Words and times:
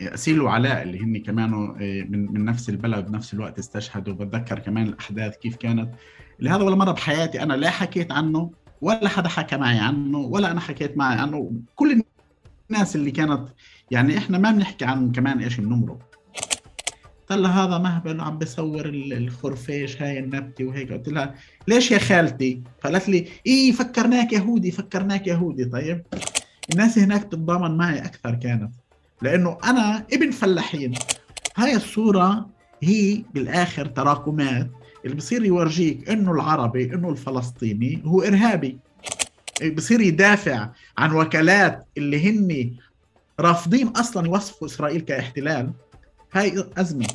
اسيل 0.00 0.40
وعلاء 0.40 0.82
اللي 0.82 1.00
هن 1.00 1.18
كمان 1.18 1.50
من 2.10 2.32
من 2.32 2.44
نفس 2.44 2.68
البلد 2.68 3.06
بنفس 3.06 3.34
الوقت 3.34 3.58
استشهدوا. 3.58 4.14
بتذكر 4.14 4.58
كمان 4.58 4.86
الأحداث 4.86 5.36
كيف 5.36 5.56
كانت. 5.56 5.94
اللي 6.38 6.50
هذا 6.50 6.62
ولا 6.62 6.76
مرة 6.76 6.92
بحياتي 6.92 7.42
أنا 7.42 7.54
لا 7.54 7.70
حكيت 7.70 8.12
عنه 8.12 8.50
ولا 8.80 9.08
حدا 9.08 9.28
حكى 9.28 9.56
معي 9.56 9.78
عنه 9.78 10.18
ولا 10.18 10.50
أنا 10.50 10.60
حكيت 10.60 10.96
معي 10.96 11.18
عنه. 11.18 11.52
كل 11.74 12.02
الناس 12.70 12.96
اللي 12.96 13.10
كانت 13.10 13.48
يعني 13.90 14.18
إحنا 14.18 14.38
ما 14.38 14.50
بنحكي 14.50 14.84
عن 14.84 15.12
كمان 15.12 15.38
إيش 15.38 15.60
بنمرق. 15.60 15.98
قال 17.28 17.42
لها 17.42 17.64
هذا 17.64 17.78
مهبل 17.78 18.20
عم 18.20 18.38
بصور 18.38 18.86
الخرفيش 18.88 20.02
هاي 20.02 20.18
النبتة 20.18 20.64
وهيك. 20.64 20.92
قلت 20.92 21.08
لها 21.08 21.34
ليش 21.68 21.90
يا 21.90 21.98
خالتي؟ 21.98 22.62
قالت 22.84 23.08
لي 23.08 23.28
إيه 23.46 23.72
فكرناك 23.72 24.32
يهودي 24.32 24.70
فكرناك 24.70 25.26
يهودي. 25.26 25.64
طيب 25.64 26.02
الناس 26.72 26.98
هناك 26.98 27.24
تتضامن 27.24 27.76
معي 27.76 27.98
أكثر 27.98 28.34
كانت. 28.34 28.72
لأنه 29.22 29.58
أنا 29.64 30.06
ابن 30.12 30.30
فلاحين. 30.30 30.94
هاي 31.56 31.76
الصورة 31.76 32.48
هي 32.82 33.22
بالآخر 33.34 33.86
تراكمات 33.86 34.70
اللي 35.04 35.16
بصير 35.16 35.44
يورجيك 35.44 36.10
إنه 36.10 36.32
العربي 36.32 36.84
إنه 36.84 37.10
الفلسطيني 37.10 38.02
هو 38.04 38.22
إرهابي. 38.22 38.78
بصير 39.74 40.00
يدافع 40.00 40.68
عن 40.98 41.12
وكالات 41.12 41.84
اللي 41.98 42.30
هن 42.30 42.74
رافضين 43.40 43.88
أصلا 43.88 44.26
يوصفوا 44.26 44.66
إسرائيل 44.66 45.00
كاحتلال. 45.00 45.72
هاي 46.32 46.64
أزمة. 46.78 47.06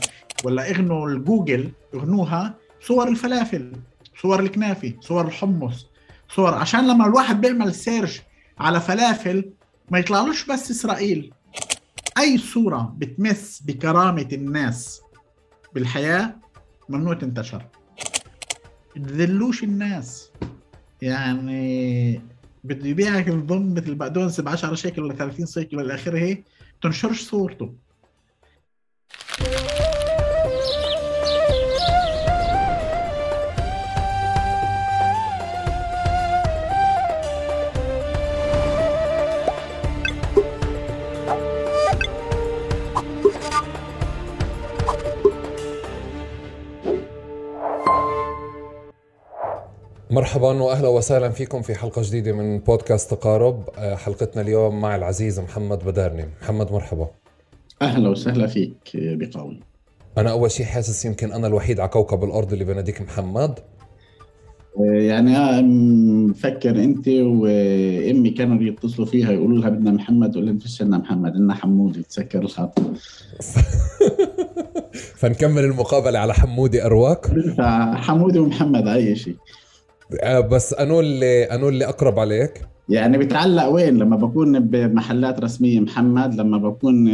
ولا 0.44 0.72
إغنوا 0.72 1.10
الجوجل 1.10 1.72
إغنوها 1.96 2.54
صور 2.82 3.08
الفلافل 3.08 3.72
صور 4.22 4.40
الكنافه 4.40 4.94
صور 5.02 5.28
الحمص 5.28 5.88
صور 6.30 6.54
عشان 6.54 6.88
لما 6.88 7.06
الواحد 7.06 7.42
بيعمل 7.42 7.76
سيرش 7.76 8.22
على 8.60 8.80
فلافل 8.80 9.50
ما 9.92 10.00
يطلعلوش 10.00 10.46
بس 10.46 10.72
إسرائيل. 10.72 11.34
أي 12.18 12.38
صورة 12.38 12.94
بتمس 12.98 13.62
بكرامة 13.66 14.28
الناس 14.34 15.02
بالحياة 15.74 16.36
ممنوع 16.90 17.14
تنتشر. 17.14 17.66
تذلوش 18.96 19.64
الناس. 19.64 20.32
يعني 21.02 22.22
بده 22.64 22.90
يبيعك 22.90 23.28
الظن 23.28 23.74
مثل 23.74 23.90
البقدونس 23.90 24.42
ب 24.42 24.48
10 24.48 24.76
شيكل 24.76 25.04
ولا 25.04 25.14
30 25.14 25.46
شيكل 25.46 25.78
ولا 25.78 25.96
آخره 25.96 26.38
تنشرش 26.82 27.22
صورته. 27.22 27.74
مرحبا 50.12 50.62
واهلا 50.64 50.88
وسهلا 50.88 51.30
فيكم 51.30 51.62
في 51.62 51.76
حلقة 51.76 52.02
جديدة 52.06 52.32
من 52.32 52.60
بودكاست 52.60 53.12
تقارب. 53.12 53.70
آه، 53.78 53.96
حلقتنا 53.96 54.42
اليوم 54.42 54.82
مع 54.82 54.96
العزيز 54.96 55.40
محمد 55.40 55.80
بدارني 55.86 56.26
محمد 56.42 56.72
مرحبا. 56.72 57.08
أهلا 57.82 58.10
وسهلا 58.10 58.48
فيك 58.48 58.92
بقول 58.96 59.60
أنا 60.18 60.32
أول 60.32 60.52
شيء 60.52 60.66
حاسس 60.66 61.06
يمكن 61.06 61.32
أنا 61.32 61.48
الوحيد 61.48 61.80
على 61.80 61.90
كوكب 61.90 62.24
الأرض 62.24 62.54
اللي 62.54 62.66
بناديك 62.66 63.02
محمد. 63.02 63.60
آه، 64.80 64.84
يعني 64.84 65.62
مفكر 66.28 66.70
أنت 66.70 67.08
وأمي 67.08 68.30
كانوا 68.30 68.64
يتصلوا 68.64 69.08
فيها 69.08 69.32
يقولوا 69.32 69.58
لها 69.58 69.70
بدنا 69.70 69.92
محمد 69.92 70.38
ولا 70.38 70.60
فيش 70.60 70.82
لنا 70.82 70.98
محمد 70.98 71.36
لنا 71.36 71.54
حمودي. 71.54 72.04
تسكر 72.04 72.40
الخط. 72.40 72.80
فنكمل 75.20 75.64
المقابلة 75.64 76.20
على 76.20 76.34
حمودي 76.34 76.86
أرواك. 76.86 77.26
حمودي 78.06 78.40
ومحمد 78.40 78.88
أي 78.88 79.16
شيء. 79.16 79.36
آه، 79.36 79.61
بس 80.52 80.74
أنو 80.74 81.00
اللي 81.00 81.44
أنو 81.44 81.70
اللي 81.70 81.86
أقرب 81.86 82.20
عليك؟ 82.20 82.62
يعني 82.90 83.18
بتعلق 83.18 83.68
وين؟ 83.68 83.98
لما 83.98 84.16
بكون 84.16 84.60
بمحلات 84.60 85.40
رسمية 85.40 85.80
محمد 85.80 86.36
لما 86.36 86.58
بكون 86.58 87.10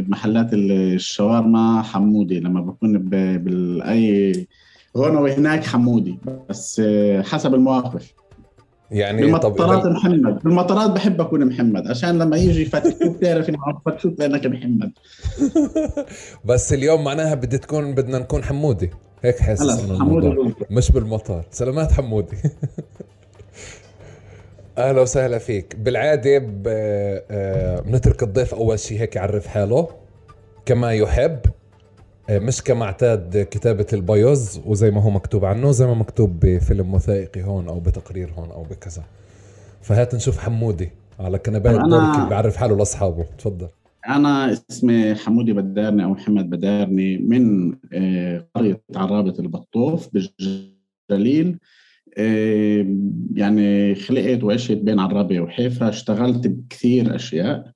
بمحلات 0.00 0.52
الشاورما 0.52 1.82
حمودي 1.82 2.40
لما 2.40 2.60
بكون 2.60 2.98
بالاي 3.38 4.46
هون 4.96 5.16
وهناك 5.16 5.64
حمودي. 5.64 6.18
بس 6.48 6.82
حسب 7.24 7.54
المواقف. 7.54 8.14
يعني 8.90 9.22
بالمطارات 9.22 9.82
طب 9.84 9.90
محمد. 9.90 10.42
بالمطارات 10.44 10.90
بحب 10.90 11.20
أكون 11.20 11.44
محمد. 11.44 11.86
عشان 11.88 12.18
لما 12.18 12.36
يجي 12.36 12.62
يفتشوك 12.62 13.16
تعرف 13.20 13.48
إني 13.48 13.58
فتشوك 13.86 14.14
لأنك 14.20 14.46
محمد. 14.46 14.92
بس 16.48 16.72
اليوم 16.72 17.04
معناها 17.04 17.34
بدي 17.34 17.58
تكون 17.58 17.94
بدنا 17.94 18.18
نكون 18.18 18.44
حمودي. 18.44 18.90
هيك 19.22 19.38
حاسس 19.38 19.80
حمودي 19.98 20.54
مش 20.70 20.90
بالمطار. 20.92 21.44
سلامات 21.50 21.92
حمودي. 21.92 22.36
أهلا 24.78 25.00
وسهلا 25.00 25.38
فيك. 25.38 25.76
بالعادة 25.76 26.42
آه، 26.66 27.80
بنترك 27.80 28.22
الضيف 28.22 28.54
أول 28.54 28.78
شيء 28.78 29.00
هيك 29.00 29.16
يعرف 29.16 29.46
حاله. 29.46 29.88
كما 30.66 30.92
يحب. 30.92 31.38
آه، 32.30 32.38
مش 32.38 32.62
كما 32.62 32.84
اعتاد 32.84 33.46
كتابة 33.50 33.86
البيوز 33.92 34.60
وزي 34.66 34.90
ما 34.90 35.02
هو 35.02 35.10
مكتوب 35.10 35.44
عنه 35.44 35.70
زي 35.70 35.86
ما 35.86 35.94
مكتوب 35.94 36.40
بفيلم 36.40 36.94
وثائقي 36.94 37.42
هون 37.42 37.68
أو 37.68 37.80
بتقرير 37.80 38.32
هون 38.38 38.50
أو 38.50 38.62
بكذا. 38.62 39.02
فهات 39.82 40.14
نشوف 40.14 40.38
حمودي. 40.38 40.90
على 41.20 41.38
كنباية 41.38 41.76
أنا... 41.76 42.26
بيعرف 42.28 42.56
حاله 42.56 42.76
لأصحابه. 42.76 43.24
تفضل. 43.38 43.68
أنا 44.08 44.52
اسمي 44.70 45.14
حمودي 45.14 45.52
بدارني 45.52 46.04
أو 46.04 46.10
محمد 46.10 46.50
بدارني 46.50 47.18
من 47.18 47.74
آه، 47.92 48.48
قرية 48.54 48.82
عرابة 48.96 49.34
البطوف 49.38 50.08
بالجليل. 50.12 51.58
يعني 53.34 53.94
خلقت 53.94 54.44
وعشت 54.44 54.72
بين 54.72 54.98
عرابة 54.98 55.40
وحيفا. 55.40 55.88
اشتغلت 55.88 56.46
بكثير 56.46 57.14
أشياء. 57.14 57.72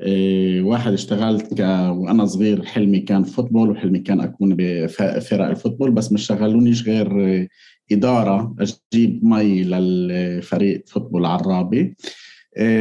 آه، 0.00 0.60
واحد 0.62 0.92
اشتغلت 0.92 1.54
ك... 1.54 1.60
وأنا 1.90 2.26
صغير 2.26 2.64
حلمي 2.64 3.00
كان 3.00 3.22
فوتبول 3.24 3.70
وحلمي 3.70 3.98
كان 3.98 4.20
أكون 4.20 4.56
بفرق 4.58 5.46
الفوتبول 5.46 5.90
بس 5.90 6.12
ما 6.12 6.18
شغلونيش 6.18 6.88
غير 6.88 7.48
إدارة 7.92 8.56
أجيب 8.92 9.24
مي 9.24 9.62
للفريق 9.64 10.82
فوتبول 10.86 11.24
عرابي. 11.24 11.80
آه، 11.80 11.94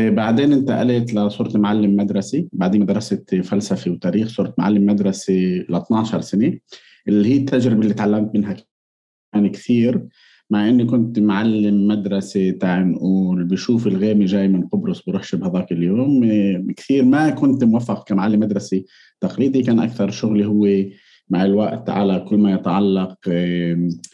بعدين 0.07 0.53
انتقلت 0.53 1.13
لصرت 1.13 1.57
معلم 1.57 1.95
مدرسي. 1.95 2.47
بعدين 2.53 2.81
مدرسة 2.81 3.23
فلسفه 3.43 3.91
وتاريخ 3.91 4.27
صرت 4.27 4.59
معلم 4.59 4.85
مدرسي 4.85 5.59
ل 5.59 5.75
12 5.75 6.21
سنة 6.21 6.57
اللي 7.07 7.29
هي 7.29 7.37
التجربة 7.37 7.81
اللي 7.81 7.93
تعلمت 7.93 8.35
منها 8.35 8.55
كان 9.33 9.47
كثير 9.47 10.07
مع 10.49 10.69
إني 10.69 10.85
كنت 10.85 11.19
معلم 11.19 11.87
مدرسة 11.87 12.51
تعال 12.51 12.91
نقول 12.91 13.43
بشوف 13.43 13.87
الغامي 13.87 14.25
جاي 14.25 14.47
من 14.47 14.67
قبرص 14.67 15.05
بروحش 15.07 15.35
بهذاك 15.35 15.71
اليوم. 15.71 16.21
كثير 16.77 17.05
ما 17.05 17.29
كنت 17.29 17.63
موفق 17.63 18.07
كمعلم 18.07 18.39
مدرسي. 18.39 18.85
تقليدي 19.21 19.63
كان 19.63 19.79
أكثر 19.79 20.11
شغلي 20.11 20.45
هو 20.45 20.67
مع 21.31 21.45
الوقت 21.45 21.89
على 21.89 22.25
كل 22.29 22.37
ما 22.37 22.53
يتعلق 22.53 23.17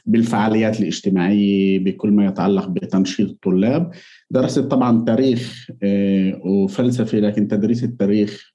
بالفعاليات 0.05 0.79
الاجتماعية 0.79 1.79
بكل 1.79 2.11
ما 2.11 2.25
يتعلق 2.25 2.67
بتنشيط 2.67 3.29
الطلاب. 3.29 3.91
درست 4.31 4.59
طبعا 4.59 5.05
تاريخ 5.05 5.69
آه، 5.83 6.41
وفلسفة 6.45 7.19
لكن 7.19 7.47
تدريس 7.47 7.83
التاريخ 7.83 8.53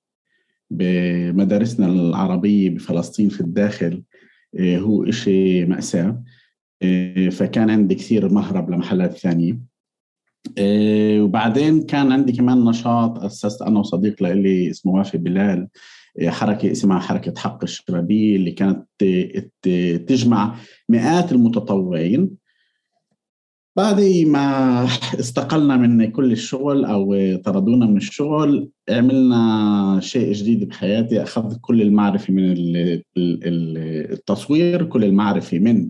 بمدارسنا 0.71 1.87
العربية 1.87 2.71
بفلسطين 2.71 3.29
في 3.29 3.41
الداخل 3.41 4.03
آه، 4.59 4.79
هو 4.79 5.11
شيء 5.11 5.67
مأساة 5.67 6.23
آه، 6.83 7.29
فكان 7.29 7.71
عندي 7.71 7.95
كثير 7.95 8.29
مهرب 8.33 8.71
لمحلات 8.71 9.19
ثانية. 9.19 9.73
وبعدين 11.19 11.83
كان 11.83 12.13
عندي 12.13 12.33
كمان 12.33 12.65
نشاط 12.65 13.19
أسست 13.19 13.63
أنا 13.63 13.79
وصديق 13.79 14.23
لي 14.23 14.71
اسمه 14.71 14.93
وافي 14.93 15.19
بلال. 15.19 15.69
حركة 16.27 16.73
اسمها 16.73 16.99
حركة 16.99 17.41
حق 17.41 17.63
الشبابية 17.63 18.37
اللي 18.37 18.51
كانت 18.51 18.87
تجمع 20.09 20.57
مئات 20.89 21.33
المتطوعين. 21.33 22.43
بعد 23.77 24.01
ما 24.27 24.85
استقلنا 25.21 25.77
من 25.77 26.11
كل 26.11 26.33
الشغل 26.33 26.85
أو 26.85 27.37
طردونا 27.45 27.87
من 27.87 27.97
الشغل 27.97 28.69
عملنا 28.91 30.01
شيء 30.03 30.33
جديد 30.33 30.69
بحياتي 30.69 31.23
أخذت 31.23 31.59
كل 31.61 31.83
المعرفة 31.83 32.33
من 32.35 32.55
التصوير 34.13 34.85
كل 34.85 35.05
المعرفة 35.05 35.59
من 35.59 35.89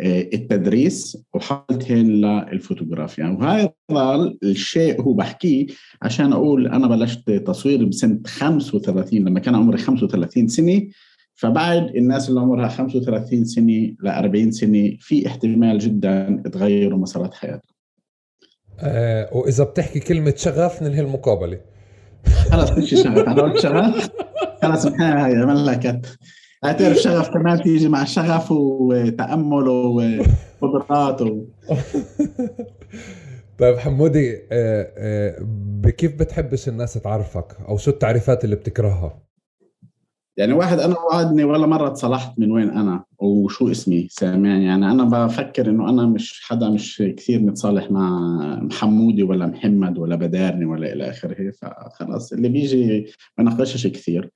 التدريس 0.00 1.18
وحولتهن 1.34 2.46
للفوتوغرافيا 2.52 3.24
يعني 3.24 3.72
وهذا 3.90 4.34
الشيء 4.42 5.02
هو 5.02 5.12
بحكيه 5.12 5.66
عشان 6.02 6.32
أقول 6.32 6.66
أنا 6.66 6.86
بلشت 6.86 7.30
تصوير 7.30 7.84
بسنة 7.84 8.20
35 8.26 9.18
لما 9.18 9.40
كان 9.40 9.54
عمري 9.54 9.78
35 9.78 10.48
سنة 10.48 10.82
فبعد 11.34 11.96
الناس 11.96 12.28
اللي 12.28 12.40
عمرها 12.40 12.68
35 12.68 13.44
سنة 13.44 13.94
ل 14.02 14.08
40 14.08 14.50
سنة 14.50 14.96
في 15.00 15.26
احتمال 15.26 15.78
جدا 15.78 16.42
تغيروا 16.52 16.98
مسارات 16.98 17.34
حياتهم. 17.34 17.76
آه 18.80 19.36
وإذا 19.36 19.64
بتحكي 19.64 20.00
كلمة 20.00 20.34
شغف 20.36 20.82
ننهي 20.82 21.00
المقابلة. 21.00 21.60
خلص 22.50 22.70
مش 22.70 22.90
شغف 22.90 23.28
أنا 23.28 23.42
قلت 23.42 23.58
شغف 23.60 24.10
خلص 24.62 24.86
هاي 24.86 25.36
عملنا 25.36 25.74
كت 25.74 26.18
أعترف 26.66 26.96
شغف 26.96 27.28
كمان 27.28 27.62
تيجي 27.62 27.88
مع 27.88 28.04
شغف 28.04 28.50
وتأمل 28.50 29.68
وقدرات 30.60 31.22
و... 31.22 31.44
طيب 33.58 33.76
حمودي 33.76 34.36
آه، 34.36 34.92
آه، 34.98 35.36
بكيف 35.80 36.14
بتحبش 36.14 36.68
الناس 36.68 36.94
تعرفك 36.94 37.56
أو 37.68 37.76
شو 37.76 37.90
التعريفات 37.90 38.44
اللي 38.44 38.56
بتكرهها؟ 38.56 39.22
يعني 40.36 40.52
واحد 40.52 40.78
أنا 40.78 40.96
وعدني 40.98 41.44
ولا 41.44 41.66
مرة 41.66 41.88
اتصلحت 41.88 42.38
من 42.38 42.50
وين 42.50 42.70
أنا 42.70 43.04
وشو 43.18 43.70
اسمي 43.70 44.08
سامعني؟ 44.10 44.64
يعني 44.64 44.90
أنا 44.90 45.04
بفكر 45.04 45.70
إنه 45.70 45.90
أنا 45.90 46.06
مش 46.06 46.42
حدا 46.44 46.68
مش 46.70 47.02
كثير 47.16 47.40
متصالح 47.40 47.90
مع 47.90 48.18
محمودي 48.62 49.22
ولا 49.22 49.46
محمد 49.46 49.98
ولا 49.98 50.16
بدارني 50.16 50.64
ولا 50.64 50.92
إلى 50.92 51.10
آخره 51.10 51.50
فخلص 51.50 52.32
اللي 52.32 52.48
بيجي 52.48 53.06
بناقشش 53.38 53.86
كثير. 53.86 54.30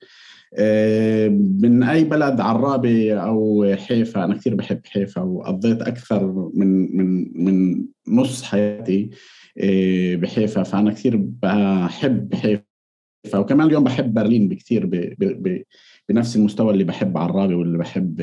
من 1.61 1.83
أي 1.83 2.03
بلد 2.03 2.41
عرابي 2.41 3.13
أو 3.13 3.65
حيفا 3.75 4.23
أنا 4.23 4.35
كثير 4.35 4.55
بحب 4.55 4.81
حيفا 4.85 5.21
وقضيت 5.21 5.81
أكثر 5.81 6.51
من 6.53 6.97
من 6.97 7.31
من 7.43 7.85
نص 8.07 8.43
حياتي 8.43 9.09
آه، 9.57 10.15
بحيفا 10.15 10.63
فأنا 10.63 10.91
كثير 10.91 11.17
بحب 11.17 12.35
حيفا 12.35 13.37
وكمان 13.37 13.67
اليوم 13.67 13.83
بحب 13.83 14.13
برلين 14.13 14.47
بكثير 14.47 15.15
بنفس 16.09 16.35
المستوى 16.35 16.73
اللي 16.73 16.83
بحب 16.83 17.17
عرابي 17.17 17.53
واللي 17.53 17.77
بحب 17.77 18.21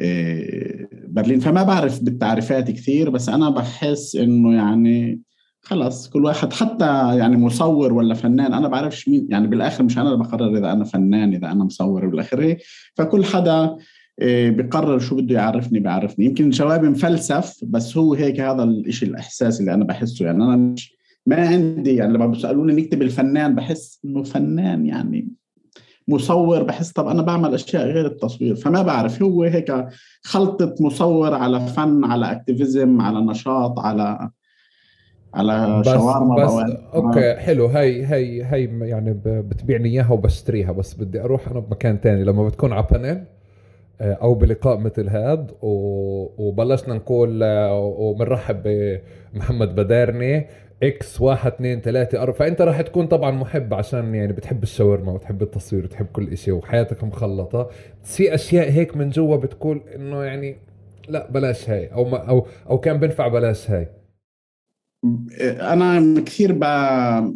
آه، 0.00 0.88
برلين. 1.08 1.40
فما 1.40 1.62
بعرف 1.62 2.02
بالتعريفات 2.02 2.70
كثير 2.70 3.10
بس 3.10 3.28
أنا 3.28 3.50
بحس 3.50 4.16
إنه 4.16 4.54
يعني 4.54 5.20
خلص 5.64 6.08
كل 6.08 6.24
واحد 6.24 6.52
حتى 6.52 7.16
يعني 7.18 7.36
مصور 7.36 7.92
ولا 7.92 8.14
فنان 8.14 8.54
أنا 8.54 8.68
بعرفش 8.68 9.08
مين 9.08 9.26
يعني 9.30 9.46
بالآخر 9.46 9.84
مش 9.84 9.98
أنا 9.98 10.12
اللي 10.12 10.24
بقرر 10.24 10.58
إذا 10.58 10.72
أنا 10.72 10.84
فنان 10.84 11.34
إذا 11.34 11.52
أنا 11.52 11.64
مصور 11.64 12.06
بالاخر 12.06 12.56
فكل 12.94 13.24
حدا 13.24 13.76
آه، 14.20 14.50
بقرر 14.50 14.98
شو 14.98 15.16
بده 15.16 15.34
يعرفني 15.34 15.80
بيعرفني. 15.80 16.24
يمكن 16.24 16.50
جوابي 16.50 16.88
مفلسف 16.88 17.60
بس 17.62 17.96
هو 17.96 18.14
هيك 18.14 18.40
هذا 18.40 18.64
الشيء 18.64 19.08
الإحساس 19.08 19.60
اللي 19.60 19.74
أنا 19.74 19.84
بحسه. 19.84 20.24
يعني 20.24 20.44
أنا 20.44 20.56
مش 20.56 20.96
ما 21.26 21.48
عندي 21.48 21.94
يعني 21.94 22.12
لما 22.12 22.26
بيسالوني 22.26 22.82
نكتب 22.82 23.02
الفنان 23.02 23.54
بحس 23.54 24.00
إنه 24.04 24.22
فنان 24.22 24.86
يعني 24.86 25.28
مصور 26.08 26.62
بحس 26.62 26.92
طب 26.92 27.06
أنا 27.06 27.22
بعمل 27.22 27.54
أشياء 27.54 27.86
غير 27.86 28.06
التصوير. 28.06 28.54
فما 28.56 28.82
بعرف 28.82 29.22
هو 29.22 29.42
هيك 29.42 29.86
خلطة 30.22 30.74
مصور 30.80 31.34
على 31.34 31.60
فن 31.66 32.04
على 32.04 32.32
activism 32.32 33.00
على 33.00 33.20
نشاط 33.20 33.78
على 33.78 34.30
على 35.34 35.80
بس 35.80 35.86
شاورما 35.86 36.44
بس 36.44 36.76
okay 36.94 37.34
حلو. 37.34 37.66
هاي 37.66 38.04
هاي 38.04 38.42
هاي 38.42 38.64
يعني 38.82 39.20
بتبيعني 39.24 39.88
إياها 39.88 40.12
وبشتريها. 40.12 40.72
بس 40.72 40.94
بدي 40.94 41.20
أروح 41.20 41.48
أنا 41.48 41.60
بمكان 41.60 42.00
تاني. 42.00 42.24
لما 42.24 42.48
بتكون 42.48 42.72
على 42.72 42.86
panel 42.90 43.24
آه، 44.00 44.12
أو 44.12 44.34
بلقاء 44.34 44.78
مثل 44.78 45.08
هذا 45.08 45.46
وبلشنا 45.62 46.94
نقول 46.94 47.42
آه، 47.42 47.78
وبنرحب 47.78 48.62
بمحمد 49.34 49.74
بدارني 49.74 50.46
إكس 50.82 51.20
واحد 51.20 51.52
اثنين 51.52 51.80
ثلاثة 51.80 52.22
أربعة. 52.22 52.36
فأنت 52.38 52.62
راح 52.62 52.80
تكون 52.80 53.06
طبعا 53.06 53.30
محب 53.30 53.74
عشان 53.74 54.14
يعني 54.14 54.32
بتحب 54.32 54.62
الشاورما 54.62 55.12
وتحب 55.12 55.42
التصوير 55.42 55.84
وتحب 55.84 56.06
كل 56.12 56.28
إشي 56.32 56.52
وحياتك 56.52 57.04
مخلطة. 57.04 57.68
في 58.02 58.34
أشياء 58.34 58.70
هيك 58.70 58.96
من 58.96 59.10
جوا 59.10 59.36
بتقول 59.36 59.82
إنه 59.96 60.24
يعني 60.24 60.56
لا 61.08 61.30
بلاش 61.30 61.70
هاي. 61.70 61.86
أو 61.86 62.04
ما 62.04 62.16
أو 62.28 62.46
أو 62.70 62.78
كان 62.78 62.96
بنفع 63.00 63.28
بلاش 63.28 63.70
هاي. 63.70 63.88
أنا 65.60 66.20
كثير 66.20 66.52
ب... 66.52 66.62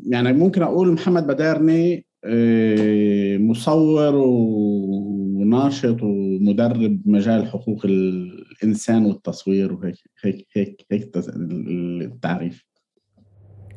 يعني 0.06 0.32
ممكن 0.32 0.62
أقول 0.62 0.92
محمد 0.92 1.26
بدارني 1.26 2.06
آه، 2.24 3.36
مصور 3.36 4.14
وناشط 4.16 6.02
ومدرب 6.02 7.00
مجال 7.06 7.46
حقوق 7.46 7.80
الإنسان 7.84 9.06
والتصوير 9.06 9.72
وهيك 9.72 9.96
هيك 10.24 10.46
هيك 10.56 10.86
هيك 10.92 11.10
التعريف. 11.16 12.68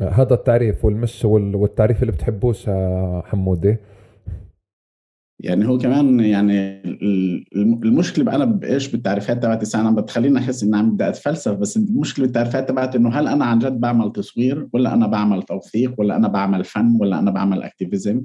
هذا 0.02 0.34
التعريف 0.34 0.86
والمش 0.86 1.26
والتعريف 1.26 2.02
اللي 2.02 2.12
بتحبوش 2.12 2.70
حمودي 3.24 3.78
يعني 5.44 5.68
هو 5.68 5.78
كمان 5.78 6.20
يعني 6.20 6.82
المشكلة 7.86 8.36
أنا 8.36 8.46
بايش 8.46 8.88
بالتعريفات 8.88 9.44
تبعتي؟ 9.44 9.78
أنا 9.78 9.92
بتخليني 9.92 10.40
أحس 10.40 10.64
إني 10.64 10.78
عم 10.78 10.92
بدي 10.92 11.10
أتفلسف 11.10 11.52
بس 11.52 11.78
المشكلة 11.78 12.26
بالتعريفات 12.26 12.70
تبعتي 12.70 12.98
إنه 12.98 13.10
هل 13.10 13.28
أنا 13.28 13.46
عن 13.46 13.60
جد 13.60 13.80
بعمل 13.80 14.12
تصوير 14.12 14.68
ولا 14.74 14.94
أنا 14.94 15.08
بعمل 15.08 15.44
توثيق 15.44 15.94
ولا 15.98 16.16
أنا 16.16 16.28
بعمل 16.28 16.64
فن 16.64 16.98
ولا 17.00 17.20
أنا 17.20 17.32
بعمل 17.32 17.64
activism 17.64 18.22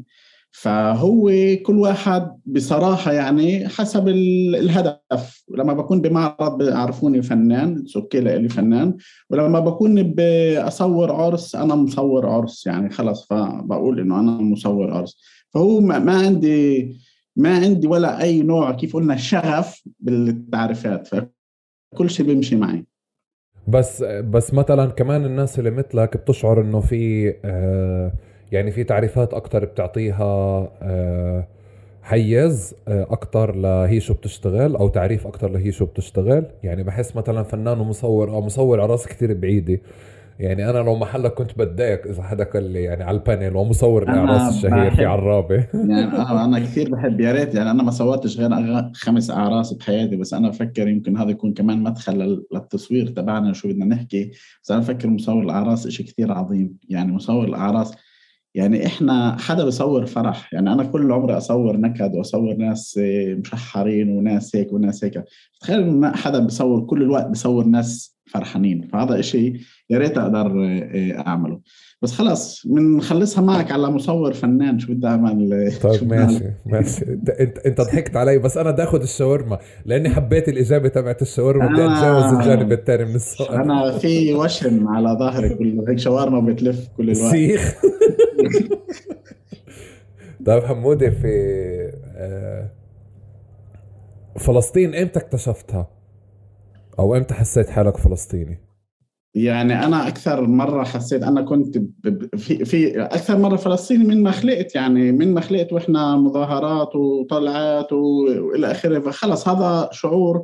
فهو 0.51 1.31
كل 1.63 1.79
واحد 1.79 2.31
بصراحة 2.47 3.13
يعني 3.13 3.69
حسب 3.69 4.09
الهدف. 4.09 5.45
لما 5.59 5.73
بكون 5.73 6.01
بمعرض 6.01 6.59
بيعرفوني 6.59 7.23
فنان 7.23 7.85
okay 7.97 8.21
لي 8.21 8.49
فنان 8.49 8.97
ولما 9.31 9.61
بكون 9.61 10.03
بأصور 10.03 11.13
عرس 11.13 11.55
أنا 11.55 11.75
مصور 11.75 12.27
عرس 12.27 12.67
يعني 12.67 12.91
خلص 12.91 13.27
فبقول 13.27 14.01
إنه 14.01 14.21
أنا 14.21 14.31
مصور 14.31 14.91
عرس. 14.91 15.19
فهو 15.51 15.81
ما 15.81 16.13
عندي 16.13 16.97
ما 17.37 17.57
عندي 17.57 17.87
ولا 17.87 18.23
أي 18.23 18.43
نوع 18.43 18.73
كيف 18.73 18.97
قلنا 18.97 19.17
شغف 19.17 19.83
بالتعريفات 20.01 21.07
فكل 21.07 22.11
شيء 22.11 22.27
بيمشي 22.27 22.57
معي. 22.57 22.85
بس 23.69 24.03
بس 24.03 24.55
مثلا 24.55 24.87
كمان 24.91 25.25
الناس 25.25 25.59
اللي 25.59 25.71
مثلك 25.71 26.17
بتشعر 26.17 26.61
إنه 26.61 26.81
في 26.81 27.35
آه 27.45 28.13
يعني 28.53 28.71
في 28.71 28.85
تعريفات 28.85 29.35
أكثر 29.35 29.65
بتعطيها 29.65 30.25
آه 30.83 31.49
حيز 32.03 32.75
آه، 32.89 33.03
أكثر 33.11 33.55
لهي 33.55 34.01
شو 34.01 34.15
بتشتغل 34.15 34.77
أو 34.77 34.89
تعريف 34.89 35.27
أكثر 35.27 35.51
لهي 35.51 35.73
شو 35.73 35.85
بتشتغل. 35.85 36.47
يعني 36.63 36.83
بحس 36.83 37.17
مثلا 37.17 37.43
فنان 37.43 37.81
ومصور 37.81 38.31
أو 38.31 38.41
مصور 38.41 38.81
على 38.81 38.93
رأس 38.93 39.07
كثير 39.07 39.35
بعيدة. 39.35 39.81
يعني 40.39 40.71
أنا 40.71 40.79
لو 40.79 40.97
محلك 40.97 41.35
كنت 41.35 41.59
بتضايق 41.59 42.07
إذا 42.07 42.23
حدا 42.23 42.45
قال 42.45 42.73
لي 42.73 42.83
يعني 42.83 43.05
على 43.05 43.17
ال 43.17 43.23
panel 43.23 43.57
ومصور 43.57 44.03
الاعراس 44.03 44.55
الشهير 44.55 44.91
في 44.91 45.05
عرابه 45.05 45.55
يعني 45.75 46.17
آه 46.17 46.45
أنا 46.45 46.59
كثير 46.59 46.91
بحب 46.91 47.21
يا 47.21 47.33
ريت 47.33 47.55
يعني 47.55 47.71
أنا 47.71 47.83
ما 47.83 47.91
صورتش 47.91 48.41
غير 48.41 48.51
خمس 48.95 49.31
أعراس 49.31 49.73
بحياتي 49.73 50.17
بس 50.17 50.35
أنا 50.35 50.49
بفكر 50.49 50.89
يمكن 50.89 51.17
هذا 51.17 51.31
يكون 51.31 51.53
كمان 51.55 51.83
مدخل 51.83 52.39
للتصوير 52.53 53.07
تبعنا 53.07 53.53
شو 53.53 53.69
بدنا 53.69 53.85
نحكي 53.85 54.31
بس 54.63 54.71
أنا 54.71 54.81
بفكر 54.81 55.09
مصور 55.09 55.43
الأعراس 55.43 55.89
شيء 55.89 56.07
كثير 56.07 56.33
عظيم. 56.33 56.77
يعني 56.89 57.13
مصور 57.13 57.45
الأعراس 57.45 57.95
يعني 58.55 58.87
إحنا 58.87 59.37
حدا 59.41 59.65
بصور 59.65 60.07
فرح. 60.07 60.53
يعني 60.55 60.73
أنا 60.73 60.85
كل 60.85 61.13
عمري 61.13 61.37
أصور 61.37 61.77
نكد 61.77 62.15
وأصور 62.15 62.57
ناس 62.57 63.01
مشحرين 63.39 64.11
وناس 64.11 64.57
هيك 64.57 64.73
وناس 64.73 65.05
هيك. 65.05 65.25
تخيل 65.61 66.07
حدا 66.15 66.39
بصور 66.39 66.87
كل 66.87 67.03
الوقت 67.03 67.27
بصور 67.27 67.65
ناس 67.65 68.16
فرحانين. 68.27 68.89
فهذا 68.93 69.21
إشي 69.21 69.53
يا 69.91 69.99
ريت 69.99 70.19
أقدر 70.19 70.47
آه، 70.47 71.27
أعمله. 71.27 71.61
بس 72.03 72.13
خلاص 72.13 72.67
بنخلصها 72.67 73.43
معك 73.43 73.71
على 73.71 73.91
مصور 73.91 74.33
فنان 74.33 74.79
شو 74.79 74.93
بدي 74.93 75.07
أعمل 75.07 75.73
طيب 75.83 76.09
ماشي 76.09 76.45
ماشي. 76.67 77.05
انت 77.41 77.59
انت 77.59 77.81
ضحكت 77.81 78.17
علي 78.17 78.39
بس 78.39 78.57
أنا 78.57 78.71
بدي 78.71 78.83
آخذ 78.83 79.03
الشاورما 79.03 79.59
لأني 79.85 80.11
حبيت 80.11 80.49
الإجابة 80.49 80.89
تبعت 80.89 81.23
الشاورما 81.23 81.67
بدي 81.67 81.85
أتجاوز 81.87 82.33
الجانب 82.33 82.73
الثاني 82.73 83.05
من 83.05 83.15
السؤال. 83.15 83.55
أنا 83.55 83.99
في 83.99 84.35
وشم 84.35 84.89
على 84.89 85.09
ظهري 85.19 85.49
كله 85.49 85.85
هيك 85.89 85.99
شاورما 85.99 86.41
بتلف 86.41 86.89
كل 86.97 87.11
الوقت. 87.11 87.31
سيخ. 87.31 87.75
طيب 90.47 90.63
حمودي 90.65 91.11
في 91.11 91.29
آه، 92.17 92.71
فلسطين 94.39 94.95
إمتى 94.95 95.19
اكتشفتها؟ 95.19 95.89
أو 96.99 97.17
إمتى 97.17 97.35
حسيت 97.35 97.71
حالك 97.71 97.97
فلسطيني؟ 97.97 98.59
يعني 99.35 99.85
أنا 99.85 100.09
أكثر 100.09 100.47
مرة 100.47 100.85
حسيت 100.85 101.23
أنا 101.23 101.43
كنت 101.43 101.79
في 102.37 102.65
في 102.65 103.01
أكثر 103.01 103.39
مرة 103.39 103.57
فلسطيني 103.57 104.05
من 104.05 104.23
ما 104.23 104.31
خلقت 104.31 104.75
يعني 104.75 105.13
من 105.13 105.35
ما 105.35 105.41
خلقت 105.41 105.73
وإحنا 105.73 106.17
مظاهرات 106.17 106.97
وطلعات 106.97 107.93
وإلى 107.93 108.71
آخره. 108.71 108.99
فخلص 109.01 109.49
هذا 109.49 109.89
شعور 109.93 110.43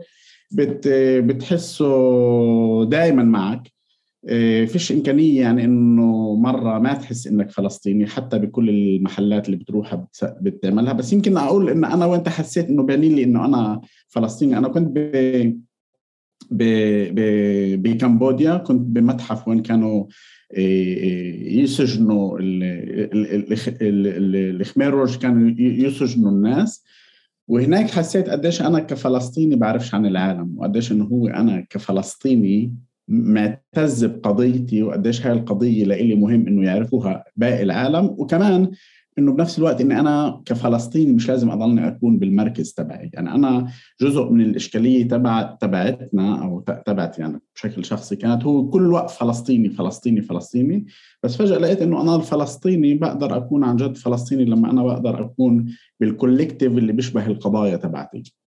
بت 0.52 0.88
بتحسه 1.24 1.86
دائما 2.84 3.22
معك. 3.22 3.72
إيه، 4.28 4.66
فيش 4.66 4.92
إمكانية 4.92 5.40
يعني 5.40 5.64
إنه 5.64 6.34
مرة 6.34 6.78
ما 6.78 6.94
تحس 6.94 7.26
إنك 7.26 7.50
فلسطيني 7.50 8.06
حتى 8.06 8.38
بكل 8.38 8.70
المحلات 8.70 9.46
اللي 9.46 9.56
بتروحها 9.56 10.08
بتعملها. 10.40 10.92
بس 10.92 11.12
يمكن 11.12 11.36
أقول 11.36 11.70
إن 11.70 11.84
أنا 11.84 12.06
وإنت 12.06 12.28
حسيت 12.28 12.68
إنه 12.68 12.82
بانين 12.82 13.14
لي 13.14 13.24
إنه 13.24 13.44
أنا 13.44 13.80
فلسطيني. 14.08 14.58
أنا 14.58 14.68
كنت 14.68 14.98
بكمبوديا 17.76 18.56
كنت 18.56 18.80
بمتحف 18.80 19.48
وين 19.48 19.62
كانوا 19.62 20.06
إيه، 20.54 20.96
إيه، 20.96 21.62
يسجنوا 21.62 22.38
الخميروج 24.60 25.16
كانوا 25.16 25.50
يسجنوا 25.58 26.30
الناس. 26.30 26.84
وهناك 27.48 27.90
حسيت 27.90 28.28
قديش 28.28 28.62
أنا 28.62 28.78
كفلسطيني 28.78 29.56
بعرفش 29.56 29.94
عن 29.94 30.06
العالم 30.06 30.54
وقديش 30.56 30.92
إنه 30.92 31.04
هو 31.04 31.28
أنا 31.28 31.66
كفلسطيني 31.70 32.74
معتز 33.08 34.04
بقضيتي 34.04 34.82
وقديش 34.82 35.26
هاي 35.26 35.32
القضية 35.32 35.84
لإلي 35.84 36.14
مهم 36.14 36.46
إنه 36.46 36.64
يعرفوها 36.64 37.24
باقي 37.36 37.62
العالم. 37.62 38.04
وكمان 38.04 38.70
إنه 39.18 39.32
بنفس 39.32 39.58
الوقت 39.58 39.80
إني 39.80 40.00
أنا 40.00 40.42
كفلسطيني 40.46 41.12
مش 41.12 41.28
لازم 41.28 41.50
أضلني 41.50 41.88
أكون 41.88 42.18
بالمركز 42.18 42.72
تبعي. 42.72 43.10
يعني 43.14 43.34
أنا 43.34 43.68
جزء 44.00 44.30
من 44.30 44.40
الإشكالية 44.40 45.08
تبع 45.08 45.42
تبعتنا 45.60 46.44
أو 46.44 46.60
تبعت 46.60 47.18
يعني 47.18 47.40
بشكل 47.56 47.84
شخصي 47.84 48.16
كانت 48.16 48.44
هو 48.44 48.70
كل 48.70 48.82
الوقت 48.82 49.10
فلسطيني 49.10 49.70
فلسطيني 49.70 50.22
فلسطيني. 50.22 50.86
بس 51.22 51.36
فجأة 51.36 51.58
لقيت 51.58 51.82
إنه 51.82 52.02
أنا 52.02 52.16
الفلسطيني 52.16 52.94
بقدر 52.94 53.36
أكون 53.36 53.64
عن 53.64 53.76
جد 53.76 53.96
فلسطيني 53.96 54.44
لما 54.44 54.70
أنا 54.70 54.82
بقدر 54.82 55.24
أكون 55.24 55.74
بالكوليكتيف 56.00 56.72
اللي 56.78 56.92
بيشبه 56.92 57.26
القضايا 57.26 57.76
تبعتي. 57.76 58.41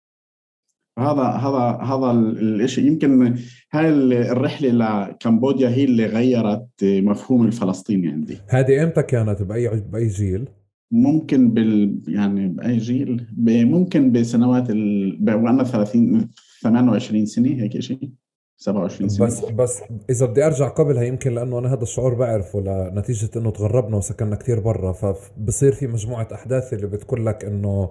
هذا 0.99 1.23
هذا 1.23 1.79
هذا 1.83 2.11
الشيء 2.41 2.87
يمكن 2.87 3.37
هاي 3.73 3.89
الرحلة 4.31 4.71
لكمبوديا 4.71 5.69
هي 5.69 5.85
اللي 5.85 6.07
غيرت 6.07 6.69
مفهوم 6.83 7.47
الفلسطيني 7.47 8.09
عندي 8.09 8.39
هذه 8.49 8.83
إمتى 8.83 9.03
كانت؟ 9.03 9.43
بأي 9.43 9.69
بأي 9.69 10.07
جيل؟ 10.07 10.49
ممكن 10.91 11.51
بال 11.51 12.01
يعني 12.09 12.49
بأي 12.49 12.79
جيل؟ 12.79 13.27
ممكن 13.47 14.13
بسنوات 14.13 14.71
ال... 14.71 15.19
وأنا 15.29 15.65
30 15.65 16.29
28 16.63 17.27
سنة 17.27 17.63
هيك 17.63 17.81
شيء 17.81 18.11
27 18.57 19.09
سنة. 19.09 19.27
بس 19.27 19.45
بس 19.45 19.83
إذا 20.11 20.27
بدي 20.27 20.47
أرجع 20.47 20.69
قبلها 20.69 21.03
يمكن 21.03 21.35
لأنه 21.35 21.59
أنا 21.59 21.75
هذا 21.75 21.83
الشعور 21.83 22.15
بعرفه 22.15 22.61
لنتيجة 22.61 23.31
إنه 23.37 23.51
تغربنا 23.51 23.97
وسكننا 23.97 24.37
كثير 24.37 24.61
برا 24.61 24.93
فبصير 24.93 25.73
في 25.73 25.87
مجموعة 25.87 26.29
أحداث 26.33 26.73
اللي 26.75 26.87
بتقول 26.87 27.27
لك 27.27 27.45
إنه 27.45 27.91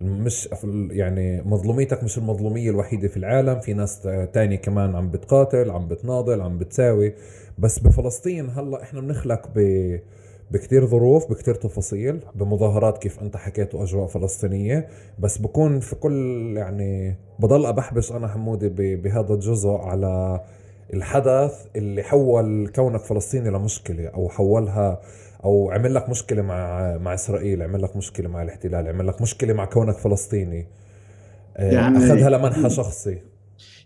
مش 0.00 0.48
يعني 0.90 1.42
مظلوميتك 1.42 2.04
مش 2.04 2.18
المظلومية 2.18 2.70
الوحيدة 2.70 3.08
في 3.08 3.16
العالم. 3.16 3.60
في 3.60 3.72
ناس 3.74 4.00
تاني 4.32 4.56
كمان 4.56 4.94
عم 4.94 5.10
بتقاتل 5.10 5.70
عم 5.70 5.88
بتناضل 5.88 6.40
عم 6.40 6.58
بتساوي. 6.58 7.12
بس 7.58 7.78
بفلسطين 7.78 8.50
هلا 8.50 8.82
إحنا 8.82 9.00
بنخلق 9.00 9.48
ب 9.54 9.98
بكتير 10.50 10.86
ظروف 10.86 11.30
بكتير 11.30 11.54
تفاصيل 11.54 12.20
بمظاهرات 12.34 12.98
كيف 12.98 13.20
أنت 13.20 13.36
حكيت 13.36 13.74
واجواء 13.74 14.06
فلسطينية. 14.06 14.88
بس 15.18 15.38
بكون 15.38 15.80
في 15.80 15.94
كل 15.96 16.54
يعني 16.56 17.16
بضل 17.38 17.66
أبحبش 17.66 18.12
أنا 18.12 18.28
حمودي 18.28 18.96
بهذا 18.96 19.34
الجزء 19.34 19.70
على 19.70 20.40
الحدث 20.94 21.66
اللي 21.76 22.02
حول 22.02 22.68
كونك 22.74 23.00
فلسطيني 23.00 23.50
لمشكلة 23.50 24.08
أو 24.08 24.28
حولها 24.28 25.00
أو 25.44 25.70
عمل 25.70 25.94
لك 25.94 26.08
مشكلة 26.08 26.42
مع 26.42 26.96
مع 26.98 27.14
إسرائيل 27.14 27.62
عمل 27.62 27.82
لك 27.82 27.96
مشكلة 27.96 28.28
مع 28.28 28.42
الاحتلال 28.42 28.88
عمل 28.88 29.06
لك 29.06 29.22
مشكلة 29.22 29.54
مع 29.54 29.64
كونك 29.64 29.98
فلسطيني. 29.98 30.66
آه، 31.56 31.72
يعني 31.72 31.98
أخذها 31.98 32.30
لمنحى 32.30 32.70
شخصي. 32.70 33.18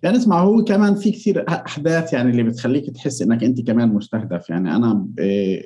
يعني 0.03 0.17
اسمع 0.17 0.41
هو 0.41 0.65
كمان 0.65 0.95
في 0.95 1.11
كثير 1.11 1.49
أحداث 1.49 2.13
يعني 2.13 2.31
اللي 2.31 2.43
بتخليك 2.43 2.91
تحس 2.91 3.23
إنك 3.23 3.45
أنت 3.45 3.61
كمان 3.67 3.89
مستهدف. 3.89 4.51
يعني 4.51 4.77
أنا 4.77 5.09
آه، 5.19 5.63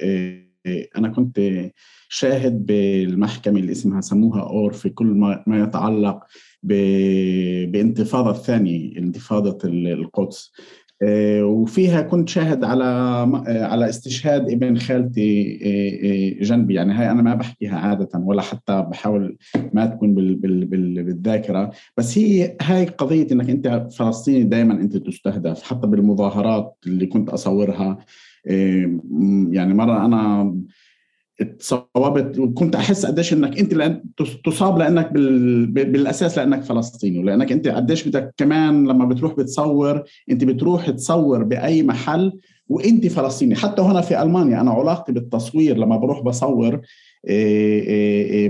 آه، 0.67 0.87
أنا 0.97 1.09
كنت 1.09 1.41
شاهد 2.09 2.67
بالمحكمة 2.67 3.61
اللي 3.61 3.73
اسمها 3.73 4.01
سموها 4.01 4.43
أور 4.43 4.73
في 4.73 4.91
كل 4.91 5.07
ما 5.47 5.63
يتعلق 5.63 6.21
بانتفاضة 6.63 8.31
الثانية 8.31 8.99
انتفاضة 8.99 9.59
القدس. 9.65 10.53
وفيها 11.43 12.03
كنت 12.03 12.29
شاهد 12.29 12.65
على 12.65 12.85
آه، 12.85 13.65
على 13.65 13.89
استشهاد 13.89 14.51
ابن 14.51 14.79
خالتي 14.79 15.59
آه، 15.65 16.45
جنبي. 16.45 16.75
يعني 16.75 16.93
هاي 16.93 17.11
أنا 17.11 17.23
ما 17.23 17.35
بحكيها 17.35 17.79
عادة 17.79 18.09
ولا 18.15 18.43
حتى 18.43 18.87
بحاول 18.91 19.39
ما 19.73 19.87
تكون 19.87 20.15
بالذاكرة. 20.15 21.71
بس 21.97 22.19
هي 22.19 22.57
هاي 22.63 22.85
قضية 22.85 23.27
إنك 23.33 23.51
أنت 23.51 23.89
فلسطيني 23.99 24.45
دائما 24.45 24.75
أنت 24.75 24.97
تستهدف 24.97 25.63
حتى 25.63 25.87
بالمظاهرات 25.87 26.77
اللي 26.87 27.07
كنت 27.07 27.29
أصورها. 27.29 27.99
يعني 29.51 29.75
مرة 29.75 30.05
أنا 30.05 30.55
تصابت 31.59 32.39
وكنت 32.39 32.77
أحس 32.77 33.07
قديش 33.07 33.33
إنك 33.33 33.59
أنت 33.59 33.75
لأن 33.75 34.03
تصاب 34.45 34.79
لأنك 34.79 35.13
بال... 35.13 35.67
بالأساس 35.67 36.39
لأنك 36.39 36.63
فلسطيني 36.63 37.19
ولأنك 37.19 37.53
أنت 37.53 37.69
قديش 37.69 38.09
بدك 38.09 38.35
كمان 38.37 38.87
لما 38.87 39.05
بتروح 39.05 39.35
بتصور 39.35 40.03
أنت 40.31 40.45
بتروح 40.45 40.91
تصور 40.91 41.45
بأي 41.45 41.83
محل 41.83 42.33
وأنت 42.69 43.07
فلسطيني. 43.07 43.55
حتى 43.55 43.83
هنا 43.83 44.01
في 44.01 44.23
ألمانيا 44.23 44.61
أنا 44.61 44.71
علاقتي 44.71 45.13
بالتصوير 45.13 45.77
لما 45.77 45.97
بروح 45.97 46.21
بصور 46.21 46.81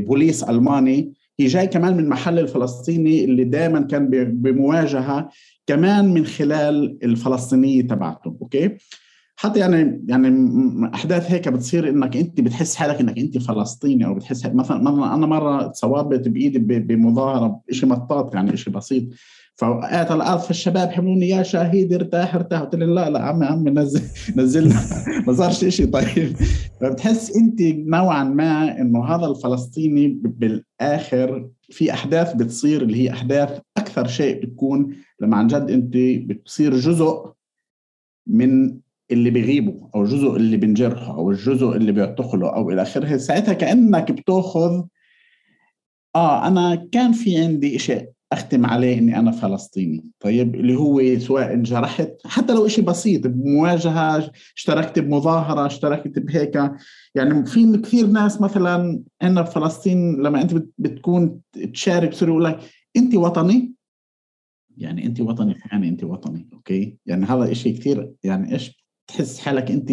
بوليس 0.07 0.45
ألماني 0.45 1.13
هي 1.41 1.47
جاي 1.47 1.67
كمان 1.67 1.97
من 1.97 2.09
محل 2.09 2.39
الفلسطيني 2.39 3.25
اللي 3.25 3.45
دائما 3.45 3.81
كان 3.81 4.09
بمواجهة 4.33 5.29
كمان 5.67 6.15
من 6.15 6.27
خلال 6.27 6.99
الفلسطينية 7.05 7.83
تبعته 7.83 8.37
أوكي؟ 8.43 8.77
حتى 9.43 9.61
يعني 9.61 10.05
يعني 10.09 10.29
أحداث 10.95 11.31
هيك 11.31 11.49
بتصير 11.49 11.89
إنك 11.89 12.17
أنت 12.17 12.41
بتحس 12.41 12.75
حالك 12.75 13.01
إنك 13.01 13.19
أنت 13.19 13.39
فلسطيني 13.39 14.07
أو 14.07 14.15
بتحس 14.15 14.47
مثلا 14.47 14.83
مثلا 14.83 15.15
أنا 15.15 15.27
مرة 15.27 15.67
تصوبت 15.67 16.29
بإيدي 16.29 16.59
بمظاهره 16.59 17.61
شيء 17.71 17.89
مطاط 17.89 18.35
يعني 18.35 18.57
شيء 18.57 18.73
بسيط. 18.73 19.05
فوقعت 19.55 20.11
على 20.11 20.23
الأرض 20.23 20.41
فالشباب 20.41 20.91
حملوني 20.91 21.29
يا 21.29 21.43
شهيد 21.43 21.93
ارتاح 21.93 22.35
ارتاح. 22.35 22.61
قلت 22.61 22.75
لا 22.75 23.11
لا 23.11 23.23
عمي 23.23 23.47
عمي 23.47 23.71
نزل 23.71 24.03
نزلنا. 24.41 24.81
ما 25.27 25.33
صارش 25.33 25.65
شيء 25.65 25.87
طيب. 25.91 26.37
فبتحس 26.81 27.37
أنت 27.37 27.63
نوعا 27.63 28.25
ما 28.25 28.81
إنه 28.81 29.05
هذا 29.05 29.27
الفلسطيني 29.27 30.09
بالآخر 30.25 31.49
في 31.71 31.93
أحداث 31.93 32.35
بتصير 32.35 32.83
اللي 32.83 32.97
هي 32.97 33.13
أحداث 33.13 33.61
أكثر 33.77 34.07
شيء 34.07 34.43
بتكون 34.43 34.97
لما 35.21 35.37
عن 35.37 35.47
جد 35.47 35.71
أنت 35.71 35.97
بتصير 36.31 36.77
جزء 36.77 37.33
من 38.27 38.82
اللي 39.13 39.31
بيغيبوا 39.31 39.89
أو 39.95 40.03
الجزء 40.03 40.37
اللي 40.37 40.57
بنجرحه 40.57 41.15
أو 41.15 41.31
الجزء 41.31 41.77
اللي 41.77 41.93
بيعتقله 41.93 42.55
أو 42.55 42.71
إلى 42.71 42.83
آخره 42.83 43.17
ساعتها 43.17 43.55
كأنك 43.55 44.13
بتأخذ 44.13 44.83
آه 46.17 46.47
أنا 46.49 46.89
كان 46.93 47.13
في 47.13 47.39
عندي 47.39 47.79
شيء 47.79 48.13
أختم 48.33 48.67
عليه 48.67 48.99
إني 48.99 49.19
أنا 49.19 49.31
فلسطيني 49.31 50.05
طيب؟ 50.21 50.55
اللي 50.55 50.77
هو 50.77 51.19
سواء 51.19 51.55
انجرحت 51.55 52.13
حتى 52.25 52.53
لو 52.53 52.69
شيء 52.69 52.85
بسيط 52.85 53.27
بمواجهة 53.27 54.31
اشتركت 54.57 54.99
بمظاهرة 54.99 55.67
اشتركت 55.67 56.19
بهيك 56.19 56.73
يعني 57.15 57.47
في 57.47 57.79
كثير 57.79 58.07
ناس 58.07 58.41
مثلا 58.41 59.03
عندنا 59.23 59.43
بفلسطين 59.43 60.23
لما 60.23 60.43
أنت 60.43 60.55
بتكون 60.79 61.41
تشارك 61.75 62.09
بصير 62.09 62.29
يقول 62.29 62.45
لك 62.45 62.59
انت 62.97 63.15
وطني؟ 63.15 63.73
يعني 64.77 65.07
انت 65.07 65.21
وطني 65.21 65.55
يعني 65.73 65.89
انت 65.89 66.05
وطني 66.05 66.49
أوكي؟ 66.53 66.97
يعني 67.07 67.27
هذا 67.27 67.53
شيء 67.53 67.79
كثير 67.79 68.13
يعني 68.25 68.53
إيش 68.53 68.82
تحس 69.13 69.39
حالك 69.39 69.71
أنت 69.71 69.91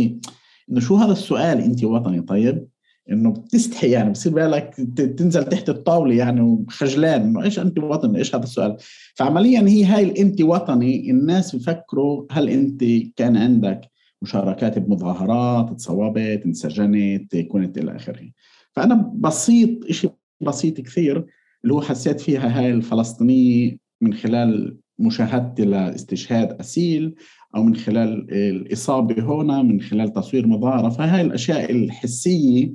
إنه 0.72 0.80
شو 0.80 0.96
هذا 0.96 1.12
السؤال 1.12 1.62
أنت 1.62 1.84
وطني؟ 1.84 2.22
طيب 2.22 2.68
إنه 3.12 3.32
بتستحي 3.32 3.92
يعني 3.92 4.12
بصير 4.12 4.34
بالك 4.34 4.76
تنزل 5.18 5.44
تحت 5.44 5.70
الطاولة 5.70 6.16
يعني 6.16 6.42
وخجلان 6.42 7.22
إنه 7.22 7.44
إيش 7.44 7.60
أنت 7.60 7.80
وطني؟ 7.80 8.18
إيش 8.18 8.36
هذا 8.36 8.44
السؤال؟ 8.44 8.78
فعمليا 9.16 9.60
هي 9.60 9.86
هاي 9.86 10.04
الانت 10.04 10.42
وطني 10.42 11.10
الناس 11.12 11.56
بفكروا 11.56 12.26
هل 12.32 12.50
أنت 12.50 12.84
كان 13.16 13.38
عندك 13.38 13.82
مشاركات 14.22 14.80
بمظاهرات 14.80 15.74
تصوبت 15.74 16.42
انسجنت 16.46 17.36
كنت 17.36 17.78
إلى 17.78 17.96
آخره. 17.96 18.30
فأنا 18.72 19.12
بسيط 19.16 19.92
شيء 19.92 20.12
بسيط 20.42 20.82
كثير 20.82 21.26
اللي 21.64 21.74
هو 21.74 21.82
حسيت 21.82 22.22
فيها 22.22 22.60
هاي 22.60 22.72
الفلسطينية 22.72 23.78
من 24.02 24.14
خلال 24.14 24.78
مشاهدتي 25.00 25.66
لإستشهاد 25.66 26.60
أسيل 26.60 27.16
أو 27.56 27.64
من 27.64 27.76
خلال 27.76 28.34
الإصابة 28.34 29.24
هنا 29.24 29.62
من 29.62 29.82
خلال 29.82 30.14
تصوير 30.14 30.48
مظاهرة. 30.48 30.90
فهاي 30.90 31.22
الأشياء 31.22 31.72
الحسية 31.72 32.74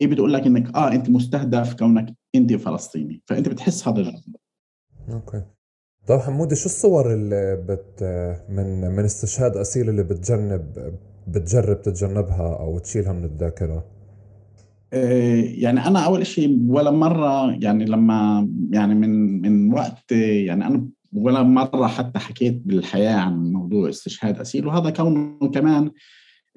هي 0.00 0.06
بتقول 0.06 0.32
لك 0.32 0.46
إنك 0.46 0.76
آه 0.76 0.92
أنت 0.92 1.10
مستهدف 1.10 1.74
كونك 1.74 2.14
أنت 2.34 2.52
فلسطيني. 2.52 3.22
فأنت 3.26 3.48
بتحس 3.48 3.88
هذا 3.88 4.00
الجزء 4.00 4.32
أوكي. 5.12 5.42
طيب 6.06 6.20
حمودي 6.20 6.54
شو 6.54 6.66
الصور 6.66 7.14
اللي 7.14 7.64
بت 7.68 8.02
من 8.48 8.80
من 8.96 9.04
استشهاد 9.04 9.56
أسيل 9.56 9.88
اللي 9.88 10.02
بتجنب 10.02 10.94
بتجرب 11.28 11.82
تتجنبها 11.82 12.56
أو 12.60 12.78
تشيلها 12.78 13.12
من 13.12 13.24
الذاكرة؟ 13.24 13.84
إيه، 14.92 15.62
يعني 15.62 15.86
أنا 15.86 15.98
أول 16.04 16.26
شيء 16.26 16.58
ولا 16.68 16.90
مرة 16.90 17.52
يعني 17.52 17.84
لما 17.84 18.48
يعني 18.70 18.94
من 18.94 19.42
من 19.42 19.72
وقت 19.74 20.12
يعني 20.12 20.66
أنا 20.66 20.88
ولا 21.12 21.42
مرة 21.42 21.86
حتى 21.86 22.18
حكيت 22.18 22.62
بالحياة 22.64 23.14
عن 23.16 23.52
موضوع 23.52 23.88
استشهاد 23.88 24.40
أسيل 24.40 24.66
وهذا 24.66 24.90
كونه 24.90 25.50
كمان 25.50 25.90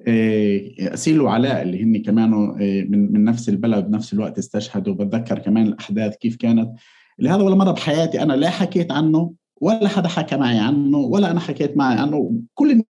آه، 0.08 0.60
أسيل 0.78 1.20
وعلاء 1.20 1.62
اللي 1.62 1.82
هن 1.82 2.02
كمان 2.02 2.32
آه، 2.34 2.86
من 2.88 3.12
من 3.12 3.24
نفس 3.24 3.48
البلد 3.48 3.90
نفس 3.90 4.12
الوقت 4.12 4.38
استشهدوا 4.38 4.94
بتذكر 4.94 5.38
كمان 5.38 5.66
الأحداث 5.66 6.16
كيف 6.16 6.36
كانت. 6.36 6.72
لهذا 7.18 7.42
ولا 7.42 7.54
مرة 7.54 7.70
بحياتي 7.70 8.22
أنا 8.22 8.32
لا 8.32 8.50
حكيت 8.50 8.92
عنه 8.92 9.32
ولا 9.60 9.88
حدا 9.88 10.08
حكى 10.08 10.36
معي 10.36 10.58
عنه 10.58 10.98
ولا 10.98 11.30
أنا 11.30 11.40
حكيت 11.40 11.76
معي 11.76 11.98
عنه. 11.98 12.32
كل 12.54 12.82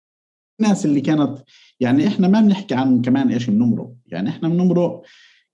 الناس 0.61 0.87
اللي 0.87 1.01
كانت 1.01 1.39
يعني 1.81 2.07
إحنا 2.07 2.29
ما 2.29 2.41
بنحكي 2.41 2.75
عن 2.75 3.03
كمان 3.03 3.29
إيش 3.29 3.51
بنمرق. 3.51 3.93
يعني 4.07 4.29
إحنا 4.29 4.49
بنمرق 4.49 5.03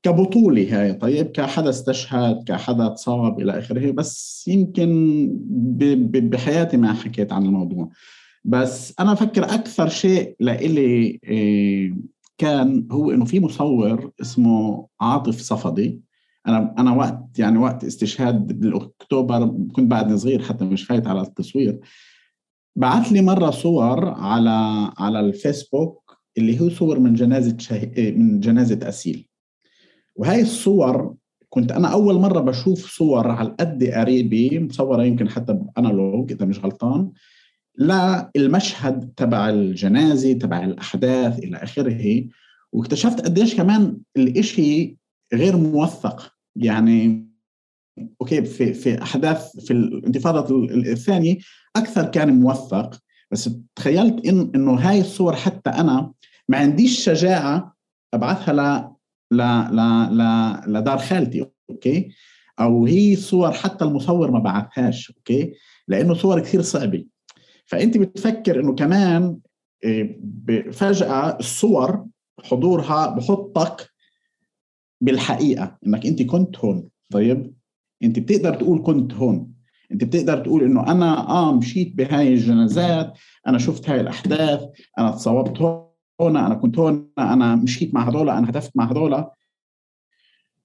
كبطولة 0.03 0.81
هاي. 0.81 0.93
طيب 0.93 1.27
كحدا 1.27 1.71
استشهد 1.71 2.45
كحدا 2.45 2.89
تصاب 2.89 3.41
إلى 3.41 3.59
آخره 3.59 3.91
بس 3.91 4.45
يمكن 4.49 5.29
بحياتي 6.13 6.77
ما 6.77 6.93
حكيت 6.93 7.33
عن 7.33 7.45
الموضوع. 7.45 7.89
بس 8.45 8.95
أنا 9.01 9.13
أفكر 9.13 9.45
أكثر 9.45 9.89
شيء 9.89 10.37
لإلي 10.41 11.21
إيه، 11.25 11.95
كان 12.39 12.89
هو 12.93 13.11
إنه 13.11 13.25
في 13.25 13.41
مصور 13.41 14.11
اسمه 14.21 14.87
عاطف 15.01 15.41
صفدي. 15.41 16.01
أنا 16.49 16.75
أنا 16.79 16.93
وقت 16.93 17.39
يعني 17.39 17.59
وقت 17.59 17.85
استشهاد 17.85 18.61
بالأكتوبر 18.61 19.47
كنت 19.47 19.91
بعدني 19.91 20.19
صغير 20.19 20.43
حتى 20.43 20.65
مش 20.65 20.85
فايت 20.85 21.07
على 21.07 21.21
التصوير. 21.21 21.81
بعث 22.77 23.13
لي 23.13 23.23
مرة 23.23 23.51
صور 23.51 24.09
على 24.09 24.91
على 24.99 25.21
الفيسبوك 25.21 26.19
اللي 26.39 26.61
هو 26.61 26.69
صور 26.69 26.99
من 26.99 27.15
جنازة 27.15 27.59
شه... 27.59 27.93
من 28.17 28.41
جنازة 28.41 28.89
أسيل. 28.89 29.29
وهي 30.17 30.43
الصور 30.43 31.15
كنت 31.49 31.73
أنا 31.73 31.89
أول 31.89 32.15
مرة 32.15 32.41
بشوف 32.41 32.91
صور 32.91 33.29
على 33.29 33.55
قد 33.61 33.85
قريبه 33.85 34.59
مصورة 34.59 35.05
يمكن 35.05 35.29
حتى 35.29 35.53
بأنالوج 35.53 36.33
إذا 36.33 36.47
مش 36.47 36.59
غلطان 36.59 37.11
للمشهد 37.79 39.13
تبع 39.17 39.49
الجنازة 39.49 40.33
تبع 40.33 40.65
الأحداث 40.65 41.39
إلى 41.39 41.57
آخره. 41.57 42.25
واكتشفت 42.73 43.21
قديش 43.21 43.55
كمان 43.55 43.99
الإشي 44.17 44.97
غير 45.35 45.57
موثق. 45.57 46.33
يعني 46.57 47.29
okay 48.21 48.45
في 48.45 48.75
في 48.75 49.03
أحداث 49.03 49.57
في 49.57 49.71
الانتفاضة 49.71 50.65
الثانية 50.65 51.39
أكثر 51.77 52.05
كان 52.05 52.41
موثق. 52.41 53.01
بس 53.31 53.51
تخيلت 53.77 54.27
إن 54.27 54.53
إنه 54.55 54.75
هاي 54.75 55.01
الصور 55.01 55.37
حتى 55.37 55.71
أنا 55.71 56.13
ما 56.49 56.59
عنديش 56.59 57.05
شجاعة 57.05 57.77
أبعثها 58.15 58.53
ل 59.33 59.37
ل 59.77 59.81
ل 60.19 60.23
لدار 60.67 60.99
خالتي 60.99 61.47
okay؟ 61.71 62.11
أو 62.61 62.87
هي 62.87 63.17
صور 63.17 63.53
حتى 63.53 63.85
المصور 63.85 64.31
ما 64.31 64.39
بعثهاش 64.39 65.11
okay؟ 65.17 65.55
لأنه 65.89 66.15
صور 66.15 66.41
كثير 66.41 66.63
صعبة. 66.63 67.05
فأنت 67.67 67.99
بتفكر 67.99 68.61
إنه 68.61 68.75
كمان 68.75 69.39
آه، 69.85 70.09
فجأة 70.73 71.39
الصور 71.39 72.07
حضورها 72.45 73.07
بحطك 73.07 73.91
بالحقيقة 75.01 75.79
إنك 75.87 76.07
أنت 76.07 76.23
كنت 76.23 76.59
هون. 76.59 76.89
طيب؟ 77.13 77.55
أنت 78.03 78.19
بتقدر 78.19 78.55
تقول 78.55 78.83
كنت 78.83 79.15
هون. 79.15 79.53
أنت 79.93 80.05
بتقدر 80.05 80.39
تقول 80.39 80.65
إنه 80.65 80.93
أنا 80.93 81.29
آه 81.29 81.57
مشيت 81.57 81.95
بهاي 81.95 82.29
الجنازات 82.29 83.19
أنا 83.47 83.59
شفت 83.59 83.91
هاي 83.91 84.01
الأحداث 84.01 84.61
أنا 84.99 85.11
تصوبت 85.11 85.59
هون. 85.59 85.92
أنا 86.31 86.55
كنت 86.55 86.79
هون 86.79 87.09
أنا 87.19 87.57
مشيت 87.57 87.95
مع 87.95 88.09
هذول 88.09 88.31
أنا 88.31 88.51
هدفت 88.51 88.71
مع 88.75 88.91
هذول 88.93 89.25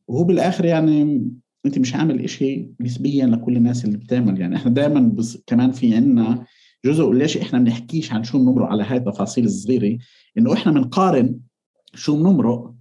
وهو 0.07 0.23
بالآخر 0.23 0.65
يعني 0.65 1.27
أنت 1.65 1.79
مش 1.79 1.95
عامل 1.95 2.23
إشي 2.23 2.67
نسبيا 2.79 3.25
لكل 3.25 3.57
الناس 3.57 3.85
اللي 3.85 3.97
بتعمل. 3.97 4.41
يعني 4.41 4.55
إحنا 4.55 4.71
دائما 4.71 5.15
كمان 5.47 5.71
في 5.71 5.95
عنا 5.95 6.45
جزء 6.85 7.11
ليش 7.11 7.37
إحنا 7.37 7.59
بنحكيش 7.59 8.13
عن 8.13 8.23
شو 8.23 8.39
بنمرق 8.39 8.67
على 8.67 8.83
هاي 8.83 8.97
التفاصيل 8.97 9.45
الصغيرة؟ 9.45 9.97
إنه 10.37 10.53
إحنا 10.53 10.71
بنقارن 10.71 11.39
شو 11.93 12.17
بنمرق 12.17 12.73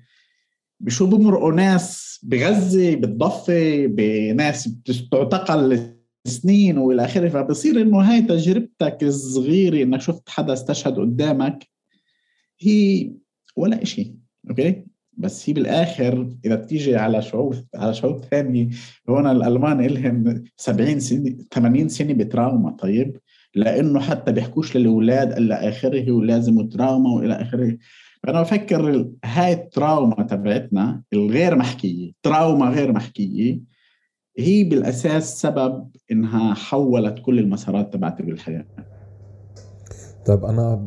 بشو 0.81 1.07
بمرقوا 1.07 1.53
ناس 1.53 2.21
بغزة 2.23 2.95
بالضفة 2.95 3.87
بناس 3.87 4.69
بتعتقل 4.69 5.97
سنين 6.27 6.79
وإلى 6.79 7.05
آخره. 7.05 7.29
فبصير 7.29 7.83
إنه 7.83 8.01
هاي 8.01 8.23
تجربتك 8.23 8.99
الصغيرة 9.03 9.83
إنك 9.83 10.01
شفت 10.01 10.29
حدا 10.29 10.53
استشهد 10.53 10.99
قدامك 10.99 11.69
هي 12.61 13.11
ولا 13.57 13.85
شيء 13.85 14.15
أوكي؟ 14.51 14.85
بس 15.19 15.49
هي 15.49 15.55
بالآخر 15.55 16.37
إذا 16.45 16.55
بتيجي 16.55 16.97
على 16.97 17.23
شعوب 17.23 17.55
على 17.75 17.95
شعوب 17.95 18.25
ثانية 18.25 18.69
هون 19.09 19.27
الألمان 19.27 19.81
لهم 19.81 20.45
70 20.57 21.01
سنه 21.01 21.37
80 21.53 21.89
سنة 21.89 22.15
بتراوما 22.15 22.71
طيب؟ 22.71 23.17
لأنه 23.55 24.01
حتى 24.01 24.33
بيحكوش 24.33 24.77
للأولاد 24.77 25.33
إلى 25.33 25.55
آخره 25.55 26.13
ولازم 26.13 26.69
تراوما 26.69 27.11
وإلى 27.11 27.35
آخره. 27.35 27.79
فأنا 28.23 28.43
بفكر 28.43 29.11
هاي 29.25 29.53
التراوما 29.53 30.23
تبعتنا 30.23 31.03
الغير 31.13 31.57
محكية 31.57 32.13
تراوما 32.23 32.69
غير 32.69 32.93
محكية 32.93 33.61
هي 34.39 34.65
بالأساس 34.65 35.41
سبب 35.41 35.91
إنها 36.13 36.55
حولت 36.55 37.19
كل 37.19 37.39
المسارات 37.39 37.93
تبعتي 37.93 38.23
بالحياة. 38.23 38.67
طيب 40.27 40.45
أنا 40.45 40.87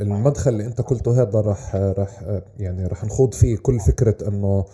المدخل 0.00 0.50
اللي 0.50 0.66
أنت 0.66 0.80
قلته 0.80 1.22
هذا 1.22 1.40
راح 1.40 1.76
راح 1.76 2.22
يعني 2.58 2.86
راح 2.86 3.04
نخوض 3.04 3.34
فيه 3.34 3.56
كل 3.56 3.80
فكرة 3.80 4.28
إنه 4.28 4.64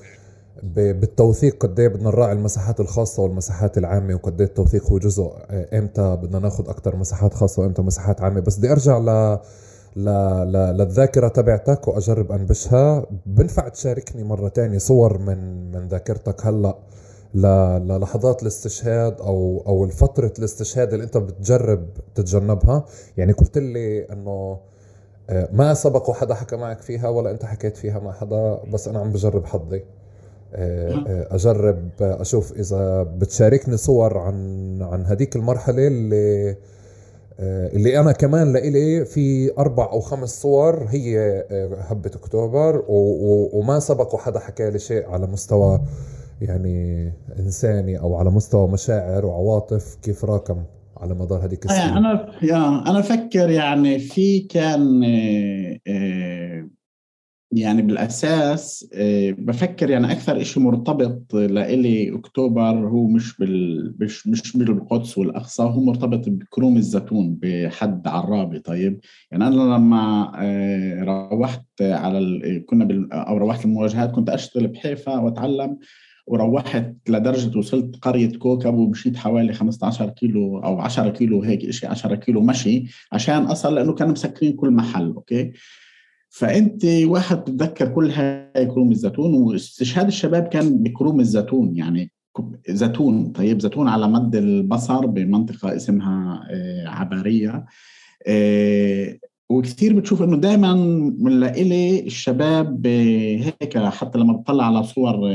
بالتوثيق 0.62 1.56
قد 1.62 1.80
إيه 1.80 1.88
بدنا 1.88 2.09
نراعي 2.11 2.33
المساحات 2.33 2.80
الخاصة 2.80 3.22
والمساحات 3.22 3.78
العامة 3.78 4.14
وقد 4.14 4.40
إيه 4.40 4.48
التوثيق 4.48 4.87
هو 4.87 4.98
جزء 4.98 5.33
إمتى 5.50 6.16
بدنا 6.22 6.38
ناخذ 6.38 6.68
أكثر 6.68 6.96
مساحات 6.96 7.35
خاصة 7.35 7.62
وإمتى 7.62 7.83
مساحات 7.83 8.20
عامة. 8.20 8.40
بس 8.40 8.59
بدي 8.59 8.72
أرجع 8.72 8.98
ل 8.98 9.38
ل... 9.96 10.04
ل... 10.52 10.76
للذاكرة 10.78 11.28
تبعتك 11.28 11.88
وأجرب 11.88 12.33
أنبشها. 12.33 13.06
بنفع 13.26 13.68
تشاركني 13.68 14.24
مرة 14.24 14.48
تانية 14.48 14.78
صور 14.78 15.18
من 15.18 15.72
من 15.72 15.88
ذاكرتك 15.88 16.46
هلأ؟ 16.46 16.68
ل... 16.68 16.74
للحظات 17.35 18.43
الاستشهاد 18.43 19.21
أو 19.21 19.62
أو 19.66 19.85
الفترة 19.85 20.33
الاستشهاد 20.38 20.93
اللي 20.93 21.05
أنت 21.05 21.16
بتجرب 21.16 21.87
تتجنبها. 22.14 22.85
يعني 23.16 23.33
قلت 23.33 23.59
لي 23.59 24.12
إنه 24.12 24.59
آه، 25.31 25.49
ما 25.53 25.75
سبق 25.75 26.11
وحدا 26.11 26.35
حكى 26.35 26.57
معك 26.57 26.81
فيها 26.81 27.09
ولا 27.09 27.31
أنت 27.31 27.45
حكيت 27.45 27.77
فيها 27.77 27.99
مع 27.99 28.12
حدا 28.12 28.61
بس 28.73 28.88
أنا 28.88 28.99
عم 29.01 29.12
بجرب 29.12 29.47
حظي. 29.47 29.85
آه، 30.55 30.93
آه، 31.07 31.35
أجرب 31.35 31.88
أشوف 32.01 32.53
إذا 32.53 33.03
بتشاركني 33.03 33.77
صور 33.77 34.19
عن 34.19 34.79
عن 34.83 35.07
هذيك 35.07 35.37
المرحلة 35.37 35.87
اللي 35.87 36.57
اللي 37.43 38.01
أنا 38.01 38.12
كمان 38.12 38.53
لإلي 38.53 39.05
في 39.05 39.59
أربع 39.59 39.85
أو 39.93 40.01
خمس 40.01 40.43
صور 40.43 40.85
هي 40.88 41.19
هبة 41.79 42.11
أكتوبر 42.14 42.85
وما 42.88 43.79
سبق 43.81 44.14
وحدا 44.14 44.38
حكى 44.38 44.71
لي 44.71 44.79
شيء 44.79 45.07
على 45.09 45.27
مستوى 45.27 45.81
يعني 46.40 47.07
إنساني 47.38 47.98
أو 47.98 48.16
على 48.16 48.31
مستوى 48.31 48.68
مشاعر 48.68 49.26
وعواطف 49.26 49.96
كيف 50.03 50.24
راكم 50.24 50.64
على 50.96 51.14
مدار 51.14 51.44
هذيك 51.44 51.64
السنين؟ 51.64 51.96
أنا 51.96 52.33
يا 52.42 52.66
أنا 52.66 52.98
أفكر 52.98 53.50
يعني 53.50 53.98
في 53.98 54.40
كان 54.40 55.05
آه، 55.87 56.68
يعني 57.53 57.83
بالأساس 57.83 58.90
آه، 58.94 59.31
بفكر 59.31 59.90
يعني 59.90 60.12
أكثر 60.12 60.42
شيء 60.42 60.62
مرتبط 60.62 61.35
لإلي 61.35 62.14
أكتوبر 62.14 62.88
هو 62.88 63.07
مش 63.07 63.38
بال 63.38 63.94
مش 64.00 64.26
مش 64.26 64.57
بالقدس 64.57 65.18
والأقصى 65.18 65.62
هو 65.62 65.81
مرتبط 65.81 66.29
بكروم 66.29 66.76
الزيتون 66.76 67.38
بحد 67.42 68.09
عرابي 68.09 68.59
طيب؟ 68.59 69.00
يعني 69.31 69.46
أنا 69.46 69.55
لما 69.55 70.33
آه، 70.37 71.29
روحت 71.33 71.64
على 71.81 72.18
ال... 72.18 72.64
كنا 72.66 72.85
بال... 72.85 73.12
أو 73.12 73.37
روحت 73.37 73.64
المواجهات 73.64 74.11
كنت 74.11 74.29
أشتغل 74.29 74.66
بحيفا 74.66 75.18
وأتعلم 75.18 75.79
وروحت 76.26 76.94
لدرجة 77.09 77.59
وصلت 77.59 77.96
قرية 77.96 78.38
كوكب 78.38 78.74
ومشيت 78.74 79.16
حوالي 79.16 79.52
15 79.52 80.11
كيلو 80.11 80.59
أو 80.59 80.80
10 80.80 81.11
كيلو 81.11 81.42
هيك 81.42 81.70
شيء 81.70 81.90
10 81.90 82.14
كيلو 82.14 82.40
مشي 82.40 82.85
عشان 83.12 83.42
أصل 83.42 83.74
لأنه 83.74 83.94
كانوا 83.94 84.12
مسكرين 84.12 84.52
كل 84.52 84.70
محل 84.70 85.06
okay؟ 85.07 85.53
فأنت 86.30 86.85
واحد 86.85 87.40
بتتذكر 87.40 87.88
كل 87.88 88.11
هاي 88.11 88.66
كروم 88.66 88.92
الزيتون 88.92 89.35
واستشهاد 89.35 90.06
الشباب 90.06 90.48
كان 90.48 90.83
بكروم 90.83 91.20
الزيتون 91.20 91.76
يعني 91.76 92.12
زيتون 92.68 93.33
طيب 93.33 93.61
زيتون 93.61 93.88
على 93.88 94.09
مد 94.09 94.37
البصر 94.37 95.06
بمنطقة 95.06 95.76
اسمها 95.76 96.46
آه، 96.50 96.88
عبارية 96.88 97.64
آه، 98.26 99.18
وكثير 99.51 99.93
بتشوف 99.93 100.23
إنه 100.23 100.37
دائما 100.37 100.75
من 101.19 101.41
لإلي 101.41 102.01
الشباب 102.07 102.87
آه، 102.87 103.37
هيك 103.37 103.79
حتى 103.79 104.19
لما 104.19 104.33
بطلع 104.33 104.67
على 104.67 104.83
صور 104.83 105.31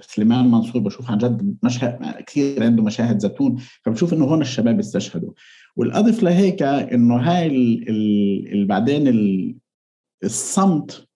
سليمان 0.00 0.50
منصور 0.50 0.82
بشوف 0.82 1.10
عن 1.10 1.18
جد 1.18 1.56
مشهد 1.62 1.98
كثير 2.26 2.62
عنده 2.62 2.82
مشاهد 2.82 3.18
زيتون 3.18 3.56
فبشوف 3.82 4.12
إنه 4.12 4.24
هون 4.24 4.40
الشباب 4.40 4.78
استشهدوا. 4.78 5.32
والاضف 5.76 6.22
لهيك 6.22 6.62
إنه 6.62 7.16
هاي 7.16 7.46
اللي 7.46 8.64
بعدين 8.64 9.08
الصمت 10.24 11.06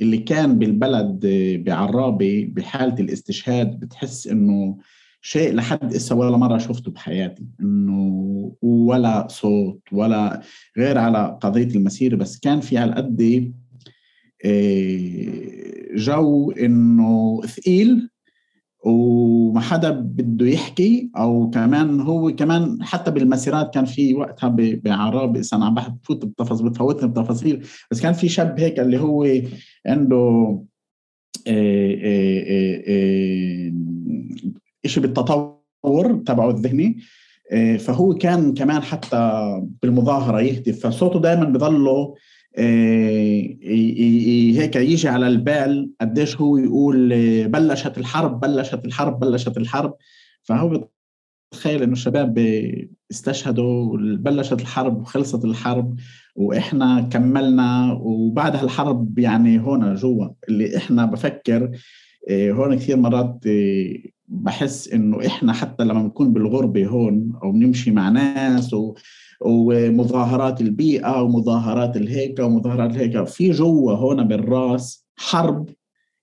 اللي 0.00 0.18
كان 0.18 0.58
بالبلد 0.58 1.26
بعرابي 1.66 2.44
بحالة 2.44 2.94
الاستشهاد 2.94 3.80
بتحس 3.80 4.26
إنه 4.26 4.78
شيء 5.22 5.54
لحد 5.54 5.94
هسه 5.94 6.16
ولا 6.16 6.36
مرة 6.36 6.58
شفته 6.58 6.90
بحياتي 6.90 7.46
إنه 7.60 8.56
ولا 8.62 9.28
صوت 9.28 9.80
ولا 9.92 10.42
غير 10.78 10.98
على 10.98 11.38
قضية 11.42 11.76
المسيرة 11.76 12.16
بس 12.16 12.38
كان 12.38 12.60
في 12.60 12.78
على 12.78 12.92
قد 12.92 13.52
آه، 14.44 15.96
جو 15.96 16.50
إنه 16.50 17.40
ثقيل 17.46 18.08
وما 18.84 19.60
حدا 19.60 19.90
بده 19.90 20.46
يحكي 20.46 21.10
أو 21.16 21.50
كمان 21.50 22.00
هو 22.00 22.34
كمان 22.34 22.78
حتى 22.82 23.10
بالمسيرات 23.10 23.74
كان 23.74 23.84
في 23.84 24.14
وقتها 24.14 24.56
بعراب 24.56 25.36
إذا 25.36 25.56
أنا 25.56 25.66
عم 25.66 25.74
بفوت 25.74 26.24
بتفاصيل 26.24 26.68
بتفوتني 26.68 27.08
بتفاصيل 27.08 27.66
بس 27.90 28.00
كان 28.00 28.12
في 28.12 28.28
شاب 28.28 28.60
هيك 28.60 28.80
اللي 28.80 28.98
هو 29.00 29.26
عنده 29.86 30.16
آه، 31.46 31.96
آه، 32.04 32.82
آه، 32.88 33.72
شيء 34.86 35.02
بالتطور 35.02 36.22
تبعه 36.26 36.50
الذهني 36.50 36.98
فهو 37.78 38.14
كان 38.14 38.54
كمان 38.54 38.82
حتى 38.82 39.42
بالمظاهرة 39.82 40.40
يهتف 40.40 40.86
فصوته 40.86 41.20
دائما 41.20 41.44
بضله 41.44 42.14
هيك 44.58 44.76
يجي 44.76 45.08
على 45.08 45.26
البال 45.26 45.90
قديش 46.00 46.36
هو 46.36 46.56
يقول 46.56 47.08
بلشت 47.48 47.98
الحرب 47.98 48.40
بلشت 48.40 48.84
الحرب 48.84 49.20
بلشت 49.20 49.56
الحرب. 49.56 49.94
فهو 50.42 50.88
تخيل 51.50 51.82
إنه 51.82 51.92
الشباب 51.92 52.38
استشهدوا 53.10 53.96
بلشت 53.98 54.60
الحرب 54.60 55.00
وخلصت 55.00 55.44
الحرب 55.44 55.96
وإحنا 56.36 57.00
كملنا 57.00 57.92
وبعدها 57.92 58.62
الحرب 58.64 59.18
يعني 59.18 59.60
هون 59.60 59.94
جوا 59.94 60.28
اللي 60.48 60.76
إحنا 60.76 61.04
بفكر 61.06 61.70
آه، 62.30 62.52
هون 62.52 62.74
كثير 62.74 62.96
مرات 62.96 63.46
آه، 63.46 63.94
بحس 64.32 64.88
إنه 64.88 65.26
إحنا 65.26 65.52
حتى 65.52 65.84
لما 65.84 66.02
بنكون 66.02 66.32
بالغربة 66.32 66.86
هون 66.86 67.32
أو 67.42 67.52
بنمشي 67.52 67.90
مع 67.90 68.08
ناس 68.08 68.74
و 68.74 68.94
ومظاهرات 69.40 70.60
البيئة 70.60 71.22
ومظاهرات 71.22 71.96
الهيك 71.96 72.38
ومظاهرات 72.38 72.90
الهيك 72.90 73.24
في 73.24 73.50
جوا 73.50 73.92
هون 73.92 74.28
بالراس 74.28 75.06
حرب 75.16 75.68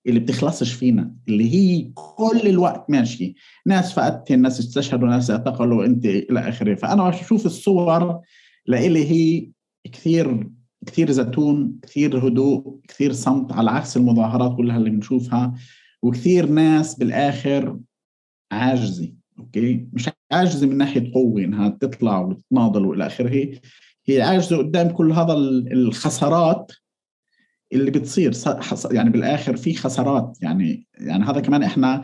اللي 0.06 0.20
بتخلصش 0.20 0.72
فينا 0.72 1.14
اللي 1.28 1.54
هي 1.54 1.90
كل 1.94 2.40
الوقت 2.46 2.90
ماشي 2.90 3.34
ناس 3.66 3.92
فقدتهم 3.92 4.42
ناس 4.42 4.60
استشهدوا 4.60 5.08
ناس 5.08 5.30
اعتقلوا 5.30 5.84
أنت 5.84 6.06
إلى 6.06 6.48
آخره. 6.48 6.74
فأنا 6.74 7.08
بشوف 7.10 7.46
الصور 7.46 8.20
لإلي 8.66 9.10
هي 9.10 9.50
كثير 9.92 10.50
كثير 10.86 11.10
زيتون 11.10 11.78
كثير 11.82 12.28
هدوء 12.28 12.78
كثير 12.88 13.12
صمت 13.12 13.52
على 13.52 13.70
عكس 13.70 13.96
المظاهرات 13.96 14.56
كلها 14.56 14.76
اللي 14.76 14.90
بنشوفها 14.90 15.54
وكثير 16.02 16.46
ناس 16.46 16.94
بالآخر 16.94 17.78
عاجزة 18.50 19.12
أوكي؟ 19.38 19.88
مش 19.92 20.10
عاجزة 20.32 20.66
من 20.66 20.76
ناحية 20.78 21.12
قوة 21.14 21.40
إنها 21.40 21.68
تطلع 21.68 22.20
وتناضل 22.20 22.86
وإلى 22.86 23.06
آخره 23.06 23.50
هي 24.06 24.22
عاجزة 24.22 24.56
قدام 24.58 24.88
كل 24.88 25.12
هذا 25.12 25.32
الخسارات 25.72 26.72
اللي 27.72 27.90
بتصير 27.90 28.32
يعني 28.90 29.10
بالآخر 29.10 29.56
في 29.56 29.74
خسارات 29.74 30.38
يعني 30.42 30.86
يعني 30.98 31.24
هذا 31.24 31.40
كمان 31.40 31.62
إحنا 31.62 32.02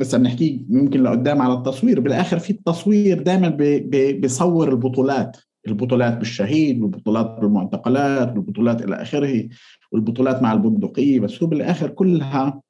بس 0.00 0.14
بنحكي 0.14 0.66
ممكن 0.68 1.02
لقدام 1.02 1.42
على 1.42 1.54
التصوير 1.54 2.00
بالآخر 2.00 2.38
في 2.38 2.50
التصوير 2.50 3.22
دائما 3.22 3.48
بيصور 3.88 4.68
البطولات 4.68 5.36
البطولات 5.68 6.18
بالشهيد 6.18 6.82
والبطولات 6.82 7.36
بالمعتقلات 7.40 8.28
والبطولات 8.28 8.82
إلى 8.82 9.02
آخره 9.02 9.48
والبطولات 9.92 10.42
مع 10.42 10.52
البندقية 10.52 11.20
بس 11.20 11.42
هو 11.42 11.48
بالآخر 11.48 11.88
كلها 11.88 12.62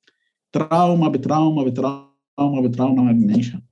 trauma 0.52 1.08
ب 1.08 1.16
trauma 1.16 1.64
ب 1.64 1.70
trauma 1.70 2.07
ب 2.38 2.47
trauma 2.47 3.02
ما 3.02 3.12
بنعيشها. 3.12 3.62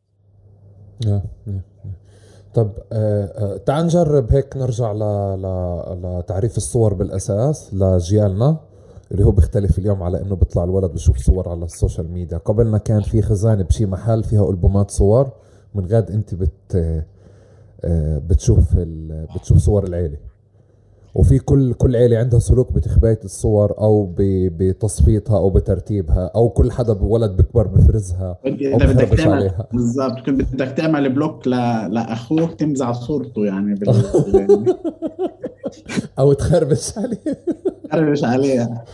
طب 2.55 2.73
آه، 2.93 3.25
آه، 3.25 3.57
تعال 3.57 3.85
نجرب 3.85 4.33
هيك 4.33 4.57
نرجع 4.57 4.93
ل... 4.93 4.99
ل... 5.43 6.19
لتعريف 6.19 6.57
الصور 6.57 6.95
بالأساس 6.95 7.75
لجيالنا 7.75 8.61
اللي 9.13 9.25
هو 9.25 9.31
بيختلف 9.31 9.79
اليوم 9.79 10.03
على 10.03 10.23
إنه 10.23 10.37
بيطلع 10.37 10.65
الولد 10.65 10.91
بشوف 10.93 11.19
صور 11.19 11.49
على 11.49 11.65
ال 11.65 11.71
social 11.71 12.11
media. 12.11 12.39
قبلنا 12.39 12.79
كان 12.79 13.01
في 13.01 13.23
خزانة 13.23 13.63
بشي 13.63 13.87
محل 13.87 14.25
فيها 14.25 14.51
ألبومات 14.51 14.91
صور 14.91 15.31
من 15.75 15.87
غاد 15.87 16.11
أنت 16.11 16.35
بت 16.35 17.05
بتشوف 18.29 18.77
ال... 18.77 19.27
بتشوف 19.35 19.59
صور 19.59 19.85
العيلة. 19.85 20.17
وفي 21.17 21.39
كل 21.39 21.75
كل 21.75 21.97
عيلة 21.97 22.19
عندها 22.19 22.39
سلوك 22.39 22.73
بتخباية 22.73 23.21
الصور 23.25 23.79
أو 23.79 24.15
بتصفيتها 24.19 25.37
أو 25.37 25.51
بترتيبها 25.51 26.31
أو 26.35 26.49
كل 26.49 26.73
حدا 26.73 26.93
ولد 27.01 27.37
بكبر 27.37 27.67
بفرزها 27.67 28.39
أو 28.47 28.79
بدك 28.79 29.09
تعمل 29.09 29.33
عليها. 29.33 29.69
بالضبط. 29.73 30.27
كنت 30.27 30.43
بدك 30.55 30.69
تعمل 30.69 31.13
بلوك 31.13 31.49
ل... 31.49 31.51
لأخوك 31.91 32.55
تمزع 32.55 32.93
صورته 32.93 33.47
يعني 33.47 33.75
بال... 33.75 33.95
أو 36.19 36.33
تخربش 36.33 36.99
عليه. 36.99 37.43
تخربش 37.91 38.25
عليها. 38.25 38.85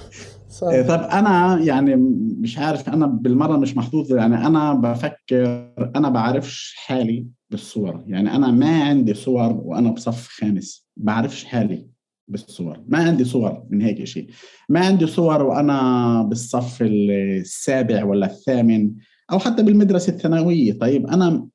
إيه، 0.62 0.82
طب 0.82 1.00
أنا 1.00 1.58
يعني 1.58 1.96
مش 2.40 2.58
عارف 2.58 2.88
أنا 2.88 3.06
بالمرة 3.06 3.56
مش 3.56 3.76
محظوظ 3.76 4.12
يعني 4.12 4.46
أنا 4.46 4.74
بفكر 4.74 5.72
أنا 5.96 6.08
بعرفش 6.08 6.74
حالي 6.76 7.26
بالصور. 7.50 8.04
يعني 8.06 8.36
أنا 8.36 8.50
ما 8.50 8.84
عندي 8.84 9.14
صور 9.14 9.60
وأنا 9.64 9.90
بصف 9.90 10.28
خامس 10.28 10.86
بعرفش 10.96 11.44
حالي. 11.44 11.91
بالصور. 12.32 12.80
ما 12.88 12.98
عندي 12.98 13.24
صور 13.24 13.62
من 13.70 13.82
هيك 13.82 14.04
شيء 14.04 14.26
ما 14.68 14.80
عندي 14.80 15.06
صور 15.06 15.42
وأنا 15.42 16.22
بالصف 16.22 16.78
السابع 16.82 18.04
ولا 18.04 18.26
الثامن 18.26 18.90
أو 19.32 19.38
حتى 19.38 19.62
بالمدرسة 19.62 20.12
الثانوية. 20.12 20.78
طيب 20.78 21.06
أنا 21.06 21.46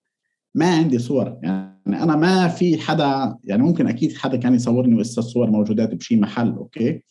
ما 0.55 0.75
عندي 0.75 0.99
صور. 0.99 1.37
يعني 1.43 1.77
أنا 1.87 2.15
ما 2.15 2.47
في 2.47 2.77
حدا 2.77 3.37
يعني 3.43 3.63
ممكن 3.63 3.87
أكيد 3.87 4.17
حدا 4.17 4.37
كان 4.37 4.53
يصورني 4.53 4.95
وإسا 4.95 5.21
الصور 5.21 5.49
موجودات 5.49 5.95
بشي 5.95 6.15
محل 6.15 6.49
أوكي؟ 6.51 7.01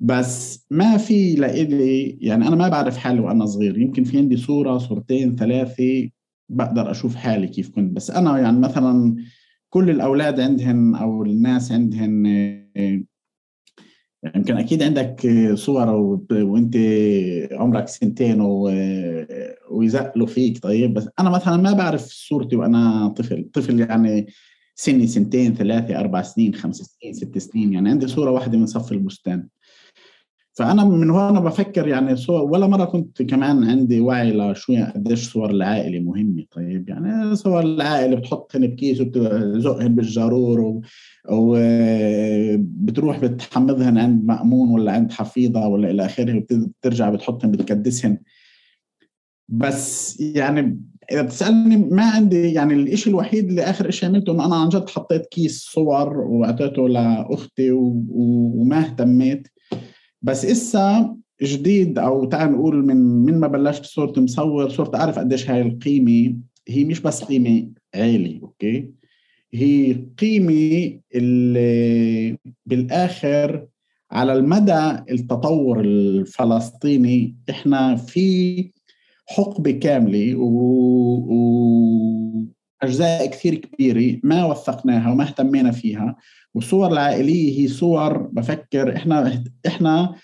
بس 0.00 0.66
ما 0.70 0.96
في 0.96 1.34
لإلي 1.34 2.18
يعني 2.20 2.48
أنا 2.48 2.56
ما 2.56 2.68
بعرف 2.68 2.96
حالي 2.96 3.20
وأنا 3.20 3.46
صغير. 3.46 3.78
يمكن 3.78 4.04
في 4.04 4.18
عندي 4.18 4.36
صورة 4.36 4.78
صورتين 4.78 5.36
ثلاثة 5.36 6.08
بقدر 6.48 6.90
أشوف 6.90 7.14
حالي 7.14 7.46
كيف 7.46 7.70
كنت. 7.70 7.96
بس 7.96 8.10
أنا 8.10 8.38
يعني 8.38 8.58
مثلا 8.58 9.16
كل 9.70 9.90
الأولاد 9.90 10.40
عندهن 10.40 10.94
أو 10.94 11.22
الناس 11.22 11.72
عندهن 11.72 12.63
يمكن 14.36 14.56
أكيد 14.56 14.82
عندك 14.82 15.28
صور 15.54 15.88
وأنت 16.32 16.76
عمرك 17.52 17.88
سنتين 17.88 18.40
ويزقلوا 19.70 20.26
فيك 20.26 20.62
طيب. 20.62 20.94
بس 20.94 21.08
أنا 21.20 21.30
مثلا 21.30 21.56
ما 21.56 21.72
بعرف 21.72 22.02
صورتي 22.04 22.56
وأنا 22.56 23.08
طفل. 23.08 23.50
طفل 23.52 23.80
يعني 23.80 24.26
سني 24.74 25.06
سنتين 25.06 25.54
ثلاثة 25.54 26.00
أربع 26.00 26.22
سنين 26.22 26.54
خمس 26.54 26.76
سنين 26.76 27.12
ست 27.12 27.38
سنين 27.38 27.72
يعني 27.72 27.90
عندي 27.90 28.06
صورة 28.06 28.30
واحدة 28.30 28.58
من 28.58 28.66
صف 28.66 28.92
البستان. 28.92 29.48
فأنا 30.54 30.84
من 30.84 31.10
هون 31.10 31.40
بفكر 31.40 31.88
يعني 31.88 32.16
صور 32.16 32.42
ولا 32.42 32.66
مرة 32.66 32.84
كنت 32.84 33.22
كمان 33.22 33.64
عندي 33.64 34.00
وعي 34.00 34.32
لشو 34.32 34.76
قديش 34.94 35.32
صور 35.32 35.50
العائلة 35.50 36.00
مهمة. 36.00 36.44
طيب 36.50 36.88
يعني 36.88 37.36
صور 37.36 37.60
العائلة 37.60 38.16
بتحطهن 38.16 38.66
بكيس 38.66 39.00
وبتزقهن 39.00 39.94
بالجارور 39.94 40.80
وبتروح 41.30 43.18
بتحمضهن 43.18 43.98
عند 43.98 44.24
مأمون 44.24 44.70
ولا 44.70 44.92
عند 44.92 45.12
حفيظة 45.12 45.68
ولا 45.68 45.90
إلى 45.90 46.04
آخره 46.04 46.36
وبترجع 46.36 47.10
بتحطهن 47.10 47.50
بتكدسهن. 47.50 48.18
بس 49.48 50.20
يعني 50.20 50.80
إذا 51.12 51.22
بتسألني 51.22 51.76
ما 51.76 52.02
عندي 52.10 52.52
يعني 52.52 52.74
الشيء 52.74 53.12
الوحيد 53.12 53.48
اللي 53.48 53.62
آخر 53.62 53.90
شيء 53.90 54.08
عملته 54.08 54.32
إنه 54.32 54.46
أنا 54.46 54.56
عن 54.56 54.68
جد 54.68 54.88
حطيت 54.88 55.26
كيس 55.26 55.58
صور 55.58 56.18
واعطيته 56.18 56.88
لأختي 56.88 57.70
وما 57.70 58.78
اهتميت. 58.78 59.48
بس 60.24 60.44
إسا 60.44 61.16
جديد 61.42 61.98
أو 61.98 62.24
تعال 62.24 62.52
نقول 62.52 62.86
من 62.86 62.96
من 62.96 63.40
ما 63.40 63.46
بلشت 63.46 63.84
صرت 63.84 64.18
مصور 64.18 64.68
صرت 64.68 64.94
أعرف 64.94 65.18
قديش 65.18 65.50
هاي 65.50 65.62
القيمة 65.62 66.36
هي 66.68 66.84
مش 66.84 67.00
بس 67.00 67.24
قيمة 67.24 67.70
عالي 67.94 68.40
أوكي؟ 68.42 68.90
هي 69.54 69.92
قيمة 70.18 71.00
اللي 71.14 72.38
بالآخر 72.66 73.66
على 74.10 74.32
المدى 74.32 74.90
التطور 75.10 75.80
الفلسطيني 75.80 77.36
إحنا 77.50 77.96
في 77.96 78.70
حقبة 79.26 79.70
كاملة 79.70 80.34
و... 80.36 80.44
و... 81.28 82.46
أجزاء 82.84 83.26
كثير 83.26 83.54
كبيرة 83.54 84.20
ما 84.22 84.44
وثقناها 84.44 85.12
وما 85.12 85.24
اهتمينا 85.24 85.70
فيها. 85.70 86.16
والصور 86.54 86.92
العائلية 86.92 87.60
هي 87.60 87.68
صور 87.68 88.16
بفكر 88.16 88.96
إحنا 88.96 89.44
إحنا 89.66 90.14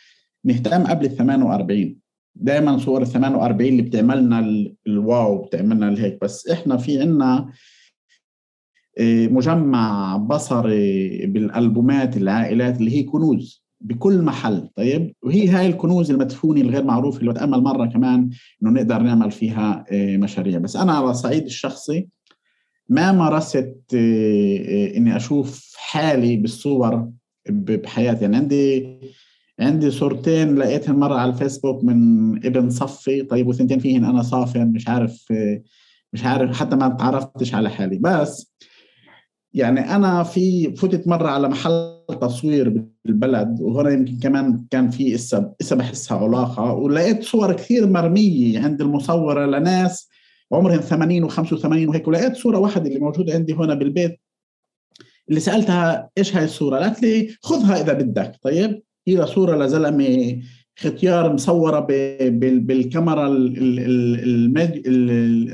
نهتم 0.44 0.84
قبل 0.86 1.06
ال 1.06 1.16
48 1.16 1.96
دائما 2.34 2.78
صور 2.78 3.02
ال 3.02 3.06
48 3.06 3.70
اللي 3.70 3.82
بتعملنا 3.82 4.68
الواو 4.86 5.42
بتعملنا 5.42 5.88
الهيك 5.88 6.18
بس 6.22 6.48
إحنا 6.48 6.76
في 6.76 7.00
عنا 7.00 7.52
آه، 8.98 9.26
مجمع 9.26 10.16
بصري 10.16 11.26
بالألبومات 11.26 12.16
العائلات 12.16 12.80
اللي 12.80 12.90
هي 12.96 13.02
كنوز 13.02 13.64
بكل 13.80 14.22
محل 14.22 14.68
طيب؟ 14.76 15.14
وهي 15.22 15.48
هاي 15.48 15.66
الكنوز 15.66 16.10
المدفونة 16.10 16.60
الغير 16.60 16.84
معروفة 16.84 17.20
اللي 17.20 17.30
بتأمل 17.32 17.60
مرة 17.62 17.86
كمان 17.86 18.30
إنه 18.62 18.70
نقدر 18.70 18.98
نعمل 19.02 19.30
فيها 19.30 19.84
آه، 19.90 20.16
مشاريع. 20.16 20.58
بس 20.58 20.76
أنا 20.76 20.92
على 20.92 21.10
الصعيد 21.10 21.44
الشخصي 21.44 22.08
ما 22.90 23.12
مارست 23.12 23.76
آه، 23.94 24.96
إني 24.96 25.16
أشوف 25.16 25.74
حالي 25.76 26.36
بالصور 26.36 27.10
بحياتي. 27.48 28.22
يعني 28.22 28.36
عندي 28.36 28.86
عندي 29.60 29.90
صورتين 29.90 30.56
لقيتهم 30.56 30.98
مرة 31.00 31.14
على 31.14 31.32
الفيسبوك 31.32 31.84
من 31.84 32.36
ابن 32.46 32.70
صفي. 32.70 33.22
طيب 33.22 33.46
وثنتين 33.46 33.78
فيهن 33.78 34.04
أنا 34.04 34.22
صافن 34.22 34.72
مش 34.72 34.88
عارف 34.88 35.32
مش 36.12 36.24
عارف 36.24 36.56
حتى 36.56 36.76
ما 36.76 36.88
تعرفتش 36.88 37.54
على 37.54 37.70
حالي. 37.70 37.98
بس 37.98 38.54
يعني 39.54 39.80
أنا 39.96 40.22
في 40.22 40.74
فتت 40.76 41.08
مرة 41.08 41.28
على 41.28 41.48
محل 41.48 42.00
تصوير 42.20 42.84
بالبلد 43.04 43.60
وهنا 43.60 43.90
يمكن 43.90 44.18
كمان 44.18 44.64
كان 44.70 44.90
في 44.90 45.14
إسا 45.14 45.52
إسا 45.60 45.76
بحسها 45.76 46.18
علاقة 46.18 46.72
ولقيت 46.72 47.22
صور 47.22 47.52
كثير 47.52 47.86
مرمية 47.86 48.60
عند 48.60 48.80
المصورة 48.80 49.46
لناس 49.46 50.08
عمرهم 50.52 50.80
80 50.80 51.30
و85 51.30 51.64
وهيك. 51.64 52.08
ولقيت 52.08 52.36
صورة 52.36 52.58
واحدة 52.58 52.88
اللي 52.88 52.98
موجودة 52.98 53.34
عندي 53.34 53.52
هنا 53.52 53.74
بالبيت 53.74 54.20
اللي 55.28 55.40
سألتها 55.40 56.10
إيش 56.18 56.36
هاي 56.36 56.44
الصورة؟ 56.44 56.78
قالت 56.78 57.02
لي 57.02 57.36
خذها 57.42 57.80
إذا 57.80 57.92
بدك. 57.92 58.36
طيب؟ 58.42 58.82
هي 59.08 59.26
صورة 59.26 59.64
لزلمه 59.64 60.42
ختيار 60.78 61.32
مصورة 61.32 61.80
بالكاميرا 62.60 63.28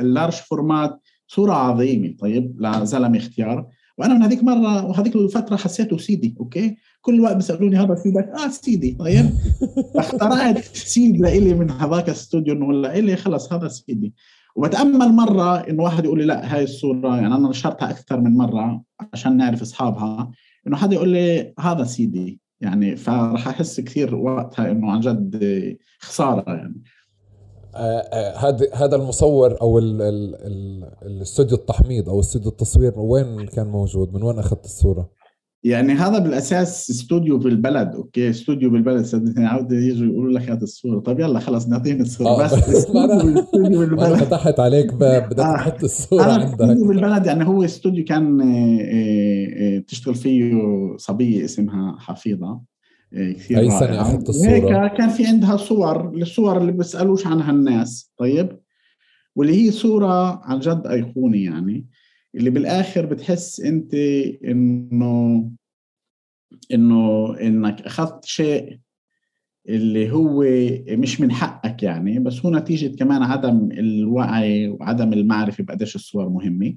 ال 0.03 0.08
large 0.08 0.33
format. 0.33 1.01
صورة 1.29 1.53
عظيمة. 1.53 2.17
طيب؟ 2.19 2.57
لزلمه 2.61 3.19
ختيار. 3.19 3.67
وأنا 3.99 4.15
من 4.15 4.23
هذيك 4.23 4.45
مرة 4.45 4.87
وهذيك 4.87 5.17
الفترة 5.17 5.57
حسيته 5.57 5.99
سيدي 5.99 6.35
okay؟ 6.41 6.77
كل 7.01 7.21
وقت 7.21 7.37
بيسألوني 7.37 7.77
هذا 7.77 7.95
سيدك 7.95 8.29
آه 8.29 8.49
سيدي 8.49 8.97
طيب؟ 8.99 9.31
اخترعت 9.97 10.65
سيد 10.65 11.21
لإلي 11.21 11.55
من 11.55 11.71
هذاك 11.71 12.09
الاستوديو 12.09 12.55
إنه 12.55 12.73
لإلي 12.73 13.17
خلص 13.17 13.53
هذا 13.53 13.69
سيدي 13.69 14.15
وبتأمل 14.57 15.13
مرة 15.13 15.57
إنه 15.57 15.83
واحد 15.83 16.05
يقول 16.05 16.19
لي 16.19 16.25
لا 16.25 16.55
هاي 16.55 16.65
الصورة 16.65 17.17
يعني 17.17 17.35
أنا 17.35 17.49
نشرتها 17.49 17.91
أكثر 17.91 18.21
من 18.21 18.37
مرة 18.37 18.83
عشان 19.13 19.37
نعرف 19.37 19.63
أصحابها 19.63 20.31
إنه 20.67 20.77
حدا 20.77 20.95
يقول 20.95 21.09
لي 21.09 21.55
هذا 21.61 21.85
سيدي 21.85 22.41
يعني 22.61 22.97
فراح 22.97 23.49
أحس 23.49 23.81
كثير 23.81 24.15
وقتها 24.15 24.71
إنه 24.71 24.91
عن 24.91 25.01
جد 25.01 25.77
خسارة 26.01 26.45
يعني 26.47 26.83
آه، 27.75 27.99
آه، 27.99 28.37
هذا 28.37 28.75
هذا 28.75 28.97
المصور 28.97 29.61
أو 29.61 29.79
الاستوديو 31.03 31.57
التحميض 31.57 32.09
أو 32.09 32.21
استوديو 32.21 32.51
التصوير 32.51 33.01
وين 33.01 33.47
كان 33.47 33.67
موجود؟ 33.67 34.15
من 34.15 34.23
وين 34.23 34.39
أخذت 34.39 34.65
الصورة؟ 34.65 35.11
يعني 35.65 35.93
هذا 35.93 36.19
بالأساس 36.19 36.91
استوديو 36.91 37.39
بالبلد 37.39 37.95
okay؟ 37.95 38.31
استوديو 38.31 38.71
بالبلد. 38.71 39.05
صدقني 39.05 39.47
عاود 39.47 39.73
يجوا 39.73 40.07
يقولوا 40.07 40.39
لك 40.39 40.51
هات 40.51 40.63
الصورة. 40.63 41.01
طيب 41.01 41.21
يلا 41.21 41.39
خلص 41.41 41.69
نعطيهم 41.69 42.01
الصورة. 42.01 42.29
آه. 42.29 42.45
بس 42.45 42.53
استوديو 43.33 43.81
بالبلد. 43.81 44.15
فتحت 44.15 44.61
عليك 44.61 44.95
باب. 44.95 45.29
بدك 45.29 45.41
آه. 45.41 45.57
تحط 45.57 45.85
الصورة 45.85 46.25
أنا 46.25 46.33
عندك. 46.33 46.61
استوديو 46.61 46.89
بالبلد 46.89 47.27
يعني 47.27 47.47
هو 47.47 47.65
استوديو 47.65 48.05
كان 48.05 48.41
آه، 48.41 49.79
تشتغل 49.89 50.15
فيه 50.15 50.53
صبية 50.97 51.45
اسمها 51.45 51.97
حفيظة. 51.99 52.61
كثير 53.13 53.59
اي 53.59 53.71
سنه 53.71 54.01
أخذت 54.01 54.29
الصورة. 54.29 54.49
هيك 54.51 54.93
كان 54.93 55.09
في 55.09 55.27
عندها 55.27 55.57
صور 55.57 56.09
الصور 56.17 56.59
اللي 56.59 56.73
بيسألوش 56.73 57.27
عنها 57.27 57.51
الناس. 57.51 58.13
طيب؟ 58.19 58.59
واللي 59.37 59.67
هي 59.67 59.71
صورة 59.71 60.41
عن 60.45 60.61
جد 60.61 60.87
أيقوني 60.87 61.45
يعني. 61.45 61.87
اللي 62.37 62.51
بالآخر 62.51 63.07
بتحس 63.07 63.61
أنت 63.61 63.95
إنه 64.45 65.51
إنه 66.73 67.35
إنك 67.41 67.83
أخذت 67.83 68.25
شيء 68.25 68.79
اللي 69.69 70.13
هو 70.13 70.45
مش 70.89 71.21
من 71.21 71.33
حقك 71.33 71.83
يعني 71.83 72.19
بس 72.19 72.47
هو 72.47 72.51
نتيجة 72.53 72.97
كمان 72.97 73.23
عدم 73.23 73.69
الوعي 73.73 74.69
وعدم 74.69 75.13
المعرفة 75.13 75.65
بقديش 75.65 75.97
الصور 75.97 76.29
مهمة. 76.29 76.77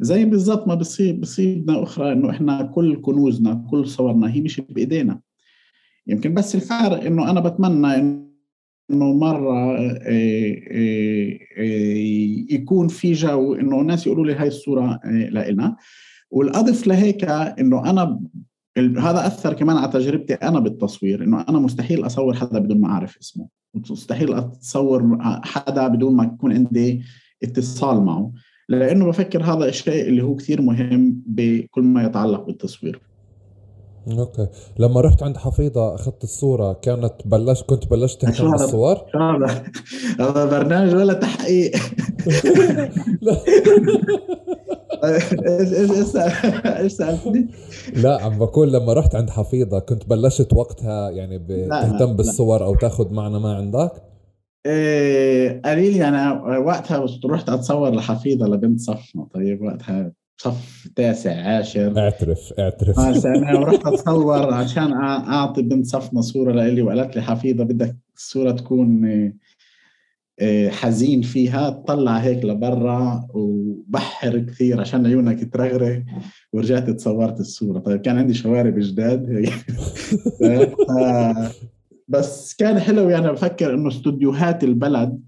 زي 0.00 0.24
بالضبط 0.24 0.68
ما 0.68 0.74
بصيب 0.74 1.20
بصيبنا 1.20 1.82
أخرى 1.82 2.12
إنه 2.12 2.30
إحنا 2.30 2.62
كل 2.62 3.00
كنوزنا 3.00 3.66
كل 3.70 3.86
صورنا 3.88 4.32
هي 4.32 4.40
مش 4.40 4.60
بإيدينا. 4.60 5.20
يمكن 6.06 6.34
بس 6.34 6.54
الفارق 6.54 7.04
إنه 7.04 7.30
أنا 7.30 7.40
بتمنى 7.40 7.96
إنه 7.96 8.29
إنه 8.90 9.12
مرة 9.12 9.76
آه، 9.78 10.00
آه، 10.02 11.38
آه، 11.58 11.94
يكون 12.50 12.88
في 12.88 13.12
جو 13.12 13.54
إنه 13.54 13.80
الناس 13.80 14.06
يقولوا 14.06 14.26
لي 14.26 14.34
هاي 14.34 14.48
الصورة 14.48 15.00
لنا 15.30 15.76
والأضف 16.30 16.86
لهيك 16.86 17.24
إنه 17.24 17.90
أنا 17.90 18.20
هذا 18.78 19.26
أثر 19.26 19.52
كمان 19.52 19.76
على 19.76 19.92
تجربتي 19.92 20.34
أنا 20.34 20.60
بالتصوير 20.60 21.24
إنه 21.24 21.44
أنا 21.48 21.58
مستحيل 21.58 22.06
أصور 22.06 22.34
حدا 22.34 22.58
بدون 22.58 22.80
ما 22.80 22.88
أعرف 22.88 23.18
اسمه. 23.18 23.48
مستحيل 23.74 24.34
أتصور 24.34 25.18
حدا 25.22 25.88
بدون 25.88 26.16
ما 26.16 26.24
يكون 26.24 26.52
عندي 26.52 27.02
اتصال 27.42 28.04
معه. 28.04 28.32
لأنه 28.68 29.06
بفكر 29.06 29.42
هذا 29.42 29.68
الشيء 29.68 30.08
اللي 30.08 30.22
هو 30.22 30.34
كثير 30.34 30.62
مهم 30.62 31.22
بكل 31.26 31.82
ما 31.82 32.04
يتعلق 32.04 32.46
بالتصوير. 32.46 33.09
أوكي 34.18 34.46
لما 34.78 35.00
رحت 35.00 35.22
عند 35.22 35.36
حفيظة 35.36 35.94
أخذت 35.94 36.24
الصورة 36.24 36.72
كانت 36.72 37.12
بلشت 37.24 37.64
كنت 37.66 37.90
بلشت 37.90 38.20
تهتم 38.20 38.50
بالصور؟ 38.50 38.96
هذا 39.14 39.62
هذا 40.20 40.44
برنامج 40.44 40.94
ولا 40.94 41.12
تحقيق 41.12 41.72
إيش 45.04 45.32
إيش 45.72 46.16
إيش 46.66 46.92
سألتني؟ 46.92 47.48
لا 47.96 48.22
عم 48.22 48.38
بقول 48.38 48.72
لما 48.72 48.92
رحت 48.92 49.14
عند 49.14 49.30
حفيظة 49.30 49.78
كنت 49.78 50.08
بلشت 50.08 50.52
وقتها 50.52 51.10
يعني 51.10 51.38
بتهتم 51.38 52.16
بالصور 52.16 52.64
أو 52.64 52.74
تاخذ 52.74 53.14
معنا 53.14 53.38
ما 53.38 53.54
عندك؟ 53.54 53.92
إيه 54.66 55.62
قليل 55.64 55.96
يعني 55.96 56.40
وقتها 56.58 57.06
رحت 57.24 57.48
أتصور 57.48 57.94
لحفيظة 57.94 58.46
لبنت 58.46 58.80
صفنا 58.80 59.26
طيب 59.34 59.62
وقتها 59.62 60.12
صف 60.42 60.88
تاسع 60.96 61.42
عاشر. 61.42 61.98
اعترف 61.98 62.52
اعترف. 62.58 62.98
أنا 62.98 63.58
ورحت 63.60 63.86
أتصور 63.86 64.54
عشان 64.54 64.92
أعطي 64.92 65.62
بنت 65.62 65.86
صفنا 65.86 66.20
صورة 66.20 66.52
لإلي 66.52 66.82
وقالت 66.82 67.16
لي 67.16 67.22
حفيظة 67.22 67.64
بدك 67.64 67.96
الصورة 68.16 68.50
تكون 68.50 69.04
آه، 70.40 70.68
حزين 70.68 71.22
فيها 71.22 71.70
طلع 71.70 72.16
هيك 72.16 72.44
لبرا 72.44 73.26
وبحر 73.34 74.38
كثير 74.38 74.80
عشان 74.80 75.06
عيونك 75.06 75.52
ترغرغ. 75.52 75.98
ورجعت 76.52 76.90
تصورت 76.90 77.40
الصورة. 77.40 77.78
طيب 77.78 78.00
كان 78.00 78.18
عندي 78.18 78.34
شوارب 78.34 78.78
جداد 78.78 79.28
بس 82.08 82.54
كان 82.54 82.78
حلو 82.78 83.08
يعني 83.08 83.32
بفكر 83.32 83.74
إنه 83.74 83.88
استوديوهات 83.88 84.64
البلد 84.64 85.20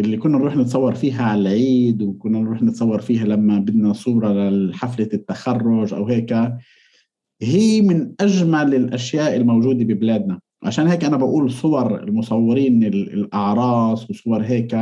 اللي 0.00 0.16
كنا 0.16 0.38
نروح 0.38 0.56
نتصور 0.56 0.94
فيها 0.94 1.22
على 1.22 1.40
العيد 1.40 2.02
وكنا 2.02 2.38
نروح 2.38 2.62
نتصور 2.62 3.00
فيها 3.00 3.24
لما 3.24 3.58
بدنا 3.58 3.92
صورة 3.92 4.50
لحفلة 4.50 5.08
التخرج 5.14 5.94
أو 5.94 6.06
هيك. 6.06 6.32
هي 7.42 7.80
من 7.80 8.12
أجمل 8.20 8.74
الأشياء 8.74 9.36
الموجودة 9.36 9.84
ببلادنا. 9.84 10.40
عشان 10.62 10.86
هيك 10.86 11.04
أنا 11.04 11.16
بقول 11.16 11.50
صور 11.50 12.02
المصورين 12.02 12.84
الأعراس 12.84 14.10
وصور 14.10 14.42
هيك 14.42 14.74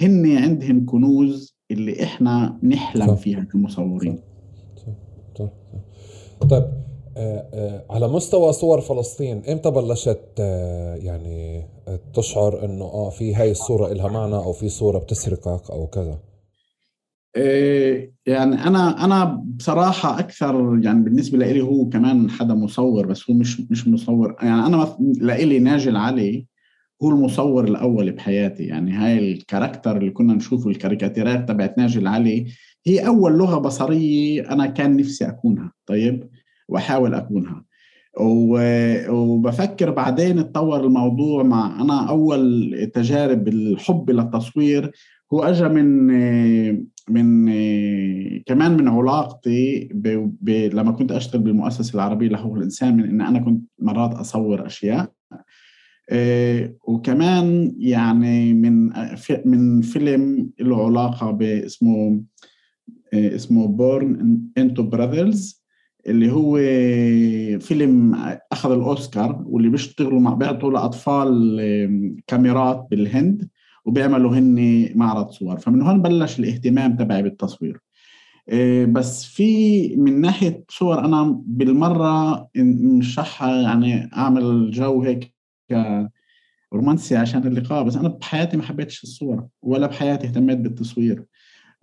هن 0.00 0.36
عندهم 0.36 0.86
كنوز 0.86 1.56
اللي 1.70 2.02
إحنا 2.02 2.58
نحلم 2.62 3.16
فيها 3.16 3.40
كمصورين. 3.40 4.18
طيب 5.36 5.48
آه، 6.52 6.56
آه، 6.56 6.87
على 7.90 8.08
مستوى 8.08 8.52
صور 8.52 8.80
فلسطين 8.80 9.42
إمتى 9.48 9.70
بلشت 9.70 10.20
آه، 10.40 10.94
يعني 10.94 11.66
تشعر 12.14 12.64
إنه 12.64 12.84
آه 12.84 13.10
في 13.10 13.34
هاي 13.34 13.50
الصورة 13.50 13.92
إلها 13.92 14.08
معنى 14.08 14.34
أو 14.34 14.52
في 14.52 14.68
صورة 14.68 14.98
بتسرقك 14.98 15.70
أو 15.70 15.86
كذا؟ 15.86 16.18
يعني 18.26 18.66
أنا 18.66 19.04
أنا 19.04 19.44
بصراحة 19.44 20.18
أكثر 20.18 20.80
يعني 20.82 21.04
بالنسبة 21.04 21.38
لي 21.38 21.60
هو 21.60 21.88
كمان 21.88 22.30
حدا 22.30 22.54
مصور 22.54 23.06
بس 23.06 23.30
هو 23.30 23.36
مش 23.36 23.60
مش 23.70 23.88
مصور. 23.88 24.36
يعني 24.42 24.66
أنا 24.66 24.96
لإلي 25.20 25.58
ناجي 25.58 25.90
العلي 25.90 26.46
هو 27.02 27.10
المصور 27.10 27.64
الأول 27.64 28.12
بحياتي. 28.12 28.64
يعني 28.64 28.92
هاي 28.92 29.18
الكاركتر 29.18 29.96
اللي 29.96 30.10
كنا 30.10 30.34
نشوفه 30.34 30.70
الكاريكاتيرات 30.70 31.48
تبعت 31.48 31.78
ناجي 31.78 31.98
العلي 31.98 32.46
هي 32.86 33.06
أول 33.06 33.32
لغة 33.38 33.58
بصرية 33.58 34.52
أنا 34.52 34.66
كان 34.66 34.96
نفسي 34.96 35.28
أكونها. 35.28 35.72
طيب؟ 35.86 36.28
وأحاول 36.68 37.14
أكونها. 37.14 37.64
وبفكر 39.08 39.90
بعدين 39.90 40.38
أتطور 40.38 40.84
الموضوع 40.84 41.42
مع 41.42 41.80
أنا 41.80 42.08
أول 42.08 42.90
تجارب 42.94 43.48
الحب 43.48 44.10
للتصوير 44.10 44.90
هو 45.32 45.42
اجى 45.42 45.68
من 45.68 46.06
من 47.08 47.46
كمان 48.46 48.76
من 48.76 48.88
علاقتي 48.88 49.88
ب... 49.94 50.30
ب... 50.40 50.50
لما 50.50 50.92
كنت 50.92 51.12
أشتغل 51.12 51.42
بالمؤسسة 51.42 51.94
العربية 51.94 52.28
لحقوق 52.28 52.56
الإنسان 52.56 52.96
من 52.96 53.04
إن 53.04 53.20
أنا 53.20 53.38
كنت 53.38 53.64
مرات 53.78 54.14
أصور 54.14 54.66
أشياء. 54.66 55.12
وكمان 56.86 57.74
يعني 57.78 58.54
من 58.54 58.90
من 59.44 59.80
فيلم 59.80 60.50
له 60.60 60.86
علاقة 60.86 61.30
باسمه 61.30 62.22
اسمه 63.14 63.66
Born 63.66 64.40
into 64.58 64.82
Brothels 64.82 65.57
اللي 66.08 66.32
هو 66.32 66.56
فيلم 67.60 68.14
أخذ 68.52 68.72
الأوسكار 68.72 69.44
واللي 69.46 69.68
بيشتغلوا 69.68 70.20
مع 70.20 70.34
بيعطوا 70.34 70.70
لأطفال 70.70 72.20
كاميرات 72.26 72.86
بالهند 72.90 73.48
وبيعملوا 73.84 74.36
هن 74.36 74.88
معرض 74.94 75.30
صور. 75.30 75.58
فمن 75.58 75.82
هون 75.82 76.02
بلش 76.02 76.38
الاهتمام 76.38 76.96
تبعي 76.96 77.22
بالتصوير. 77.22 77.80
بس 78.88 79.24
في 79.24 79.96
من 79.96 80.20
ناحية 80.20 80.64
صور 80.68 81.04
أنا 81.04 81.42
بالمرة 81.46 82.48
نشحها 82.56 83.62
يعني 83.62 84.10
أعمل 84.16 84.70
جو 84.70 85.02
هيك 85.02 85.34
رومانسي 86.72 87.16
عشان 87.16 87.46
اللقاء 87.46 87.82
بس 87.84 87.96
أنا 87.96 88.08
بحياتي 88.08 88.56
ما 88.56 88.62
حبيتش 88.62 89.02
الصور 89.04 89.46
ولا 89.62 89.86
بحياتي 89.86 90.26
اهتميت 90.26 90.58
بالتصوير. 90.58 91.24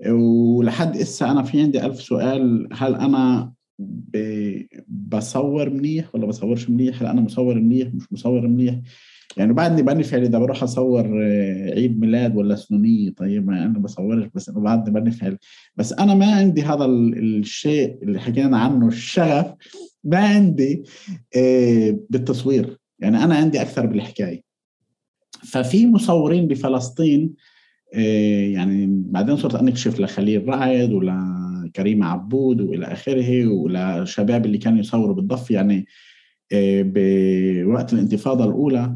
ولحد 0.10 0.98
إسا 0.98 1.32
أنا 1.32 1.44
في 1.44 1.62
عندي 1.62 1.86
ألف 1.86 2.02
سؤال 2.02 2.68
هل 2.74 2.96
أنا 2.96 3.54
بصور 4.88 5.70
منيح 5.70 6.16
ولا 6.16 6.26
بصورش 6.26 6.70
منيح؟ 6.70 7.02
هل 7.02 7.08
أنا 7.08 7.22
مصور 7.22 7.56
منيح 7.56 7.94
مش 7.94 8.14
مصور 8.14 8.48
منيح. 8.48 8.80
يعني 9.38 9.54
بعدني 9.54 9.82
بنفعل 9.82 10.22
اذا 10.22 10.40
بروح 10.40 10.64
أصور 10.64 11.24
آه، 11.24 11.74
عيد 11.74 12.00
ميلاد 12.00 12.36
ولا 12.36 12.56
سنونية 12.56 13.10
طيب 13.10 13.48
ما 13.48 13.66
أنا 13.66 13.80
بصورش 13.80 14.28
بس 14.36 14.50
انه 14.50 14.60
بعدني 14.60 15.00
بنفعل 15.00 15.38
بس 15.76 15.94
أنا 15.94 16.14
ما 16.14 16.36
عندي 16.36 16.62
هذا 16.64 16.86
الشيء 16.86 18.04
اللي 18.04 18.20
حكينا 18.20 18.58
عنه 18.58 18.88
الشغف 18.88 19.54
ما 20.04 20.18
عندي 20.18 20.84
آه، 21.36 22.00
بالتصوير. 22.10 22.78
يعني 23.00 23.24
أنا 23.24 23.36
عندي 23.36 23.62
أكثر 23.62 23.86
بالحكاية. 23.86 24.42
ففي 25.44 25.88
مصورين 25.88 26.48
بفلسطين 26.48 27.34
آه، 27.94 28.46
يعني 28.48 28.88
بعدين 28.90 29.38
صرت 29.38 29.56
أنكشف 29.56 30.00
لخليل 30.00 30.48
رعد 30.48 30.90
ولكريم 31.76 32.04
عبود 32.04 32.62
وإلى 32.62 32.86
آخره 32.86 33.48
ولشباب 33.48 34.46
اللي 34.46 34.58
كانوا 34.58 34.80
يصوروا 34.80 35.16
بالضف 35.16 35.52
يعني 35.52 35.86
بوقت 36.54 37.94
الانتفاضة 37.94 38.46
الأولى. 38.46 38.96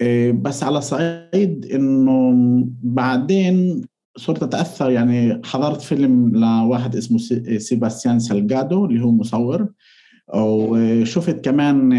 إيه، 0.00 0.32
بس 0.32 0.62
على 0.62 0.80
صعيد 0.80 1.66
إنه 1.74 2.34
بعدين 2.82 3.84
صرت 4.16 4.42
أتأثر 4.42 4.90
يعني 4.90 5.40
حضرت 5.44 5.80
فيلم 5.80 6.32
لواحد 6.36 6.96
اسمه 6.96 7.18
سيباستيان 7.58 8.18
سالجادو 8.18 8.84
اللي 8.84 9.04
هو 9.04 9.10
مصور. 9.10 9.68
وشفت 10.34 11.44
كمان 11.44 11.90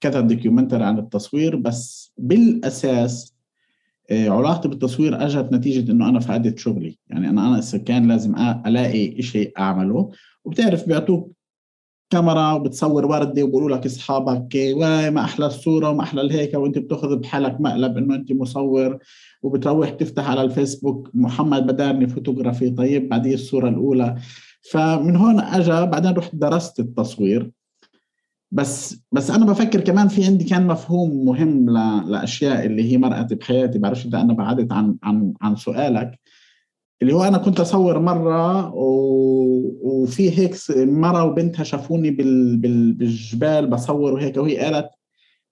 كذا 0.00 0.20
documentary 0.20 0.84
عن 0.84 0.98
التصوير 0.98 1.56
بس 1.56 2.12
بالأساس 2.18 3.37
علاقتي 4.10 4.68
بالتصوير 4.68 5.26
اجت 5.26 5.52
نتيجة 5.52 5.92
إنه 5.92 6.08
أنا 6.08 6.20
فقدت 6.20 6.58
شغلي. 6.58 6.98
يعني 7.08 7.28
أنا 7.28 7.48
أنا 7.48 7.78
كان 7.86 8.08
لازم 8.08 8.34
ألاقي 8.66 9.22
شيء 9.22 9.52
أعمله. 9.58 10.10
وبتعرف 10.44 10.88
بيعطوك 10.88 11.32
كاميرا 12.10 12.52
وبتصور 12.52 13.06
وردة 13.06 13.42
وبقولوا 13.42 13.76
لك 13.76 13.86
أصحابك 13.86 14.54
واي 14.54 15.10
ما 15.10 15.20
أحلى 15.20 15.46
الصورة 15.46 15.90
وما 15.90 16.02
أحلى 16.02 16.20
الهيكة 16.20 16.58
وأنت 16.58 16.78
بتأخذ 16.78 17.16
بحالك 17.16 17.60
مقلب 17.60 17.96
إنه 17.96 18.14
أنت 18.14 18.32
مصور 18.32 18.98
وبتروح 19.42 19.90
تفتح 19.90 20.30
على 20.30 20.42
الفيسبوك 20.42 21.10
محمد 21.14 21.66
بدارني 21.66 22.08
فوتوغرافي 22.08 22.70
طيب 22.70 23.08
بعدين 23.08 23.34
الصورة 23.34 23.68
الأولى 23.68 24.16
فمن 24.70 25.16
هون 25.16 25.40
اجى 25.40 25.86
بعدين 25.86 26.12
رحت 26.12 26.34
درست 26.34 26.80
التصوير. 26.80 27.50
بس 28.50 29.00
بس 29.12 29.30
أنا 29.30 29.46
بفكر 29.46 29.80
كمان 29.80 30.08
في 30.08 30.24
عندي 30.24 30.44
كان 30.44 30.66
مفهوم 30.66 31.24
مهم 31.24 31.70
لأشياء 32.10 32.66
اللي 32.66 32.92
هي 32.92 32.98
مرقت 32.98 33.32
بحياتي. 33.32 33.78
بعرفش 33.78 34.06
إذا 34.06 34.20
أنا 34.20 34.32
بعدت 34.32 34.72
عن 34.72 34.96
عن 35.02 35.32
عن 35.42 35.56
سؤالك. 35.56 36.20
اللي 37.02 37.12
هو 37.14 37.24
أنا 37.24 37.38
كنت 37.38 37.60
أصور 37.60 37.98
مرة 37.98 38.74
و... 38.74 38.82
وفي 39.82 40.38
هيك 40.38 40.56
مرة 40.78 41.24
وبنتها 41.24 41.64
شافوني 41.64 42.10
بال... 42.10 42.56
بال... 42.56 42.92
بالجبال 42.92 43.66
بصور 43.66 44.12
وهيك 44.14 44.36
وهي 44.36 44.56
قالت 44.56 44.88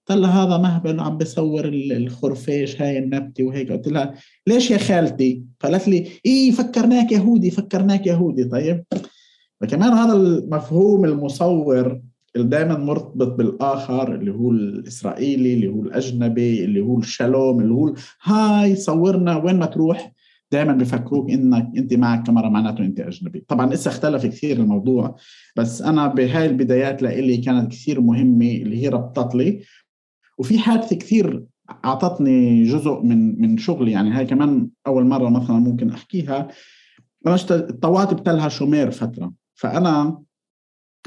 قلت 0.09 0.19
لها 0.19 0.43
هذا 0.45 0.57
مهبل 0.57 0.99
عم 0.99 1.17
بصور 1.17 1.65
الخرفيش 1.91 2.81
هاي 2.81 2.97
النبتة 2.97 3.43
وهيك. 3.43 3.71
قلت 3.71 3.87
لها 3.87 4.13
ليش 4.47 4.71
يا 4.71 4.77
خالتي؟ 4.77 5.43
قالت 5.59 5.87
لي 5.87 6.07
إيه 6.25 6.51
فكرناك 6.51 7.11
يهودي 7.11 7.51
فكرناك 7.51 8.07
يهودي. 8.07 8.43
طيب. 8.43 8.83
فكمان 9.61 9.93
هذا 9.93 10.13
المفهوم 10.13 11.05
المصور 11.05 12.01
اللي 12.37 12.49
دائما 12.49 12.77
مرتبط 12.77 13.37
بالآخر 13.37 14.15
اللي 14.15 14.31
هو 14.31 14.51
الإسرائيلي 14.51 15.53
اللي 15.53 15.67
هو 15.67 15.81
الأجنبي 15.81 16.65
اللي 16.65 16.81
هو 16.81 16.99
الشالوم 16.99 17.59
اللي 17.59 17.73
هو 17.73 17.93
هاي 18.23 18.75
صورنا 18.75 19.37
وين 19.37 19.59
ما 19.59 19.65
تروح 19.65 20.13
دائما 20.51 20.73
بفكروك 20.73 21.31
إنك 21.31 21.77
أنت 21.77 21.93
معك 21.93 22.23
كاميرا 22.23 22.49
معناته 22.49 22.81
أنت 22.85 22.99
أجنبي. 22.99 23.45
طبعا 23.47 23.73
لسه 23.73 23.89
اختلف 23.89 24.25
كثير 24.25 24.57
الموضوع 24.57 25.15
بس 25.55 25.81
أنا 25.81 26.07
بهاي 26.07 26.45
البدايات 26.45 27.01
لإلي 27.01 27.37
كانت 27.37 27.71
كثير 27.71 28.01
مهمة 28.01 28.51
اللي 28.51 28.83
هي 28.83 28.89
ربطت 28.89 29.35
لي. 29.35 29.61
وفي 30.37 30.59
حادثة 30.59 30.95
كثير 30.95 31.43
أعطتني 31.85 32.63
جزء 32.63 33.01
من 33.01 33.41
من 33.41 33.57
شغلي 33.57 33.91
يعني 33.91 34.11
هاي 34.11 34.25
كمان 34.25 34.69
أول 34.87 35.05
مرة 35.05 35.29
مثلا 35.29 35.59
ممكن 35.59 35.89
أحكيها. 35.89 36.47
أنا 37.27 37.37
طوعت 37.81 38.13
بتلها 38.13 38.49
شومير 38.49 38.91
فترة. 38.91 39.33
فأنا 39.55 40.21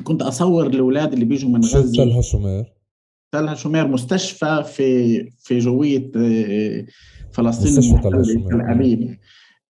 كنت 0.05 0.23
أصور 0.23 0.67
الأولاد 0.67 1.13
اللي 1.13 1.25
بيجوا 1.25 1.51
من 1.51 1.61
غزة. 1.61 2.05
تلها 2.05 2.23
شومير؟ 2.23 2.65
تلها 3.33 3.55
شومير 3.55 3.89
مستشفى 3.89 4.65
في 4.67 5.25
في 5.31 5.59
جوية 5.59 6.11
آه، 6.17 6.87
فلسطين 7.33 8.01
تل 8.01 8.61
أبيب 8.61 9.19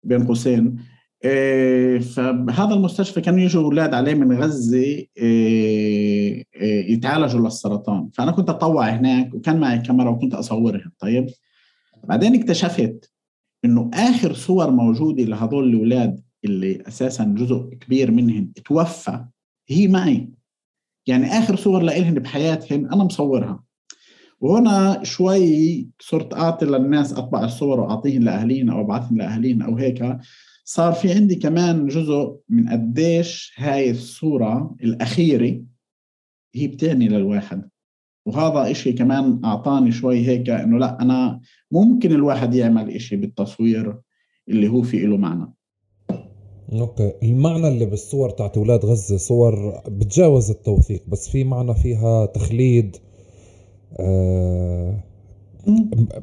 بين 0.04 0.26
قوسين. 0.26 0.76
آه، 1.24 1.98
فهذا 1.98 2.74
المستشفى 2.74 3.20
كانوا 3.20 3.40
يجوا 3.40 3.62
أولاد 3.62 3.94
عليه 3.94 4.14
من 4.14 4.42
غزة 4.42 5.04
آه، 5.22 6.44
يتعالجوا 6.62 7.40
للسرطان. 7.40 8.08
فأنا 8.12 8.32
كنت 8.32 8.50
أطوع 8.50 8.88
هناك 8.88 9.34
وكان 9.34 9.60
معي 9.60 9.78
كاميرا 9.78 10.10
وكنت 10.10 10.34
اصورهم 10.34 10.92
طيب. 10.98 11.26
بعدين 12.04 12.34
اكتشفت 12.34 13.12
إنه 13.64 13.90
آخر 13.94 14.34
صور 14.34 14.70
موجودة 14.70 15.24
لهذول 15.24 15.68
الأولاد 15.68 16.20
اللي 16.44 16.82
أساسا 16.88 17.24
جزء 17.24 17.74
كبير 17.80 18.10
منهم 18.10 18.52
توفى 18.64 19.24
هي 19.68 19.88
معي. 19.88 20.30
يعني 21.06 21.26
آخر 21.26 21.56
صور 21.56 21.82
لإلهم 21.82 22.14
بحياتهم 22.14 22.86
أنا 22.86 23.04
مصورها. 23.04 23.64
وهنا 24.40 25.04
شوي 25.04 25.88
صرت 26.00 26.34
أعطي 26.34 26.66
للناس 26.66 27.12
أطبع 27.12 27.44
الصور 27.44 27.80
واعطيهم 27.80 28.22
لاهلين 28.22 28.70
أو 28.70 28.80
ابعثهم 28.80 29.18
لاهلين 29.18 29.62
أو 29.62 29.76
هيك. 29.76 30.18
صار 30.64 30.92
في 30.92 31.12
عندي 31.12 31.34
كمان 31.34 31.86
جزء 31.86 32.40
من 32.48 32.68
قديش 32.68 33.52
هاي 33.56 33.90
الصورة 33.90 34.76
الأخيرة 34.82 35.62
هي 36.54 36.66
بتعني 36.66 37.08
للواحد. 37.08 37.68
وهذا 38.26 38.70
إشي 38.70 38.92
كمان 38.92 39.40
أعطاني 39.44 39.92
شوي 39.92 40.26
هيك 40.26 40.50
إنه 40.50 40.78
لا 40.78 41.02
أنا 41.02 41.40
ممكن 41.72 42.12
الواحد 42.12 42.54
يعمل 42.54 42.90
إشي 42.90 43.16
بالتصوير 43.16 43.98
اللي 44.48 44.68
هو 44.68 44.82
في 44.82 45.06
له 45.06 45.16
معنى. 45.16 45.52
أوكي. 46.72 47.12
المعنى 47.22 47.68
اللي 47.68 47.86
بالصور 47.86 48.30
تاعت 48.30 48.56
أولاد 48.56 48.84
غزة 48.84 49.16
صور 49.16 49.82
بتجاوز 49.88 50.50
التوثيق 50.50 51.02
بس 51.08 51.28
في 51.28 51.44
معنى 51.44 51.74
فيها 51.74 52.26
تخليد. 52.26 52.96
آه 54.00 55.04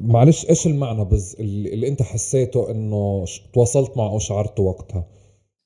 معلش 0.00 0.46
إيش 0.48 0.66
المعنى 0.66 1.04
بز 1.04 1.36
اللي, 1.40 1.88
أنت 1.88 2.02
حسيته 2.02 2.70
إنه 2.70 3.24
تواصلت 3.52 3.96
معه 3.96 4.10
أو 4.10 4.18
شعرته 4.18 4.62
وقتها؟ 4.62 5.06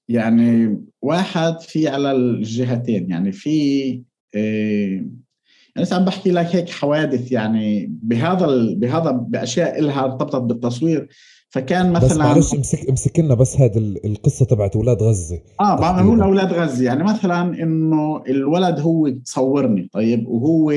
يعني 0.09 0.81
واحد 1.03 1.61
في 1.61 1.89
على 1.89 2.13
الجهتين 2.13 3.11
يعني 3.11 3.33
في 3.33 3.93
آه 4.35 5.05
يعني 5.77 5.89
عم 5.93 6.05
بحكي 6.05 6.31
لك 6.31 6.57
هيك 6.57 6.71
حوادث 6.71 7.33
يعني 7.33 7.87
بهذا 8.03 8.75
بهذا 8.75 9.11
بأشياء 9.11 9.81
لها 9.81 10.05
ارتبطت 10.05 10.43
بالتصوير. 10.43 11.09
فكان 11.51 11.93
مثلا 11.93 12.09
بس 12.09 12.17
معلش 12.17 12.55
امسك 12.55 12.89
امسك 12.89 13.19
لنا 13.19 13.35
بس 13.35 13.57
هذه 13.57 13.79
القصة 14.05 14.45
تبعت 14.45 14.77
أولاد 14.77 15.03
غزة. 15.03 15.41
آه 15.61 15.81
بعمل 15.81 16.23
أولاد 16.23 16.53
غزة. 16.53 16.85
يعني 16.85 17.05
مثلا 17.05 17.63
إنه 17.63 18.23
الولد 18.29 18.81
هو 18.81 19.09
تصورني 19.09 19.89
طيب 19.93 20.29
وهو 20.29 20.75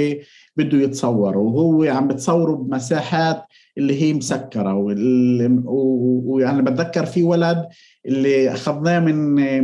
بده 0.57 0.77
يتصور 0.77 1.37
وهو 1.37 1.83
عم 1.83 2.07
بتصوره 2.07 2.55
بمساحات 2.55 3.43
اللي 3.77 4.01
هي 4.01 4.13
مسكرة 4.13 4.73
ويعني 5.65 6.61
بتذكر 6.61 7.05
في 7.05 7.23
ولد 7.23 7.67
اللي 8.05 8.51
أخذناه 8.51 8.99
من 8.99 9.15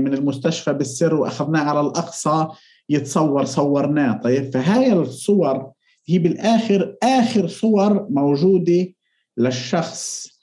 من 0.03 0.13
المستشفى 0.13 0.73
بالسر 0.73 1.15
وأخذناه 1.15 1.61
على 1.61 1.81
الأقصى 1.81 2.47
يتصور 2.89 3.45
صورناه 3.45 4.21
طيب. 4.23 4.53
فهاي 4.53 4.93
الصور 4.93 5.71
هي 6.07 6.19
بالآخر 6.19 6.95
آخر 7.03 7.47
صور 7.47 8.07
موجودة 8.09 8.87
للشخص. 9.37 10.38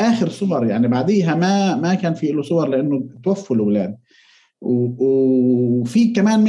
آخر 0.00 0.28
صور 0.28 0.66
يعني 0.66 0.88
بعديها 0.88 1.34
ما 1.34 1.76
ما 1.76 1.94
كان 1.94 2.14
في 2.14 2.26
له 2.26 2.42
صور 2.42 2.68
لأنه 2.68 3.08
توفوا 3.24 3.56
الأولاد. 3.56 3.96
وفي 4.60 6.12
كمان 6.12 6.40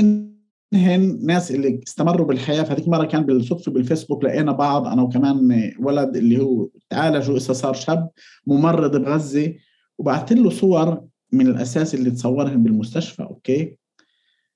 منهن 0.74 1.26
ناس 1.26 1.52
اللي 1.52 1.80
استمروا 1.88 2.28
بالحياة 2.28 2.64
فهذيك 2.64 2.88
مرة 2.88 3.06
كان 3.06 3.24
بالصدفة 3.24 3.72
بالفيسبوك 3.72 4.24
لقينا 4.24 4.52
بعض 4.52 4.88
أنا 4.88 5.02
وكمان 5.02 5.72
ولد 5.80 6.16
اللي 6.16 6.42
هو 6.42 6.70
تعالج 6.90 7.30
وإسا 7.30 7.54
صار 7.54 7.74
شاب 7.74 8.10
ممرض 8.48 8.96
بغزة 9.02 9.54
وبعثت 9.98 10.34
له 10.34 10.50
صور 10.50 11.02
من 11.32 11.48
الأساس 11.48 11.96
اللي 11.96 12.12
تصورهن 12.12 12.64
بالمستشفى 12.64 13.24
أوكي؟ 13.24 13.78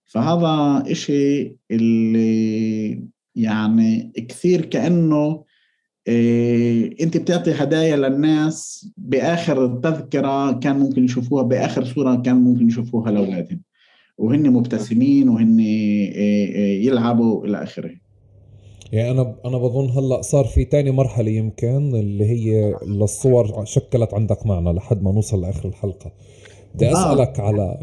فهذا 0.05 0.83
إشي 0.91 1.55
اللي 1.71 3.03
يعني 3.35 4.11
كثير 4.29 4.65
كأنه 4.65 5.43
إيه 6.07 7.03
أنت 7.03 7.17
بتعطي 7.17 7.51
هدايا 7.51 7.95
للناس 7.95 8.89
بآخر 8.97 9.65
التذكره 9.65 10.51
كان 10.51 10.79
ممكن 10.79 11.03
يشوفوها 11.03 11.43
بآخر 11.43 11.85
صورة 11.85 12.15
كان 12.15 12.35
ممكن 12.35 12.67
يشوفوها 12.67 13.11
لأولادهم 13.11 13.61
وهن 14.17 14.49
مبتسمين 14.53 15.29
وهن 15.29 15.59
إيه 15.59 16.15
إيه 16.15 16.87
يلعبوا 16.87 17.45
إلى 17.45 17.63
آخره 17.63 17.91
يعني 18.91 19.11
أنا 19.11 19.35
أنا 19.45 19.57
بظن 19.57 19.89
هلأ 19.89 20.21
صار 20.21 20.45
في 20.45 20.65
تاني 20.65 20.91
مرحلة 20.91 21.29
يمكن 21.31 21.95
اللي 21.95 22.25
هي 22.25 22.75
للصور 22.87 23.65
شكلت 23.65 24.13
عندك 24.13 24.45
معنى 24.45 24.73
لحد 24.73 25.03
ما 25.03 25.11
نوصل 25.11 25.41
لآخر 25.41 25.69
الحلقة 25.69 26.11
بدي 26.75 26.87
آه. 26.87 26.91
أسألك 26.91 27.39
آه. 27.39 27.43
على 27.43 27.79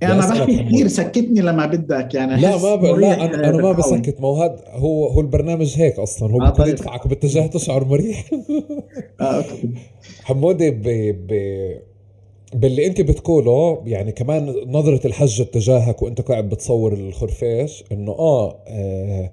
يعني 0.00 0.14
أنا 0.14 0.34
بحكي 0.34 0.64
كثير 0.64 0.88
سكتني 0.88 1.40
لما 1.40 1.66
بدك 1.66 2.14
يعني 2.14 2.40
لا 2.40 2.56
ما 2.56 2.74
ب... 2.74 2.84
لا 2.84 3.24
أنا, 3.24 3.48
أنا 3.48 3.56
ما 3.62 3.72
بسكت. 3.72 4.20
ما 4.20 4.28
هو 4.28 4.42
هذا 4.42 4.64
هو 4.70 5.06
هو 5.06 5.20
البرنامج 5.20 5.74
هيك 5.76 5.98
أصلا. 5.98 6.32
هو 6.32 6.40
آه 6.42 6.50
بده 6.50 6.64
طيب. 6.64 6.68
يدفعك 6.68 7.08
باتجاه 7.08 7.46
تشعر 7.46 7.84
مريح. 7.84 8.30
آه 9.20 9.24
أوكي. 9.24 9.70
حمودي 10.24 10.70
ب... 10.70 10.82
ب... 11.28 11.32
باللي 12.54 12.86
أنت 12.86 13.00
بتقوله 13.00 13.82
يعني 13.86 14.12
كمان 14.12 14.54
نظرة 14.66 15.06
الحج 15.06 15.44
تجاهك 15.44 16.02
وأنت 16.02 16.20
قاعد 16.20 16.48
بتصور 16.48 16.92
الخرفاش 16.92 17.84
إنه 17.92 18.12
آه, 18.12 18.58
آه 18.68 19.32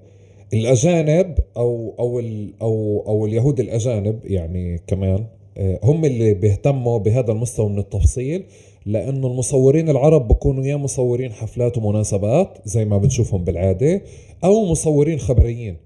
الأجانب 0.53 1.37
أو 1.57 1.95
أو 1.99 2.19
ال 2.19 2.53
أو 2.61 3.03
أو 3.07 3.25
اليهود 3.25 3.59
الأجانب 3.59 4.19
يعني 4.23 4.81
كمان 4.87 5.25
آه 5.57 5.79
هم 5.83 6.05
اللي 6.05 6.33
بيهتموا 6.33 6.97
بهذا 6.97 7.31
المستوى 7.31 7.69
من 7.69 7.79
التفصيل. 7.79 8.45
لأنه 8.85 9.27
المصورين 9.27 9.89
العرب 9.89 10.27
بكونوا 10.27 10.65
يا 10.65 10.75
مصورين 10.75 11.31
حفلات 11.31 11.77
ومناسبات 11.77 12.57
زي 12.65 12.85
ما 12.85 12.97
بنشوفهم 12.97 13.43
بالعادة 13.43 14.01
أو 14.43 14.65
مصورين 14.65 15.19
خبريين 15.19 15.77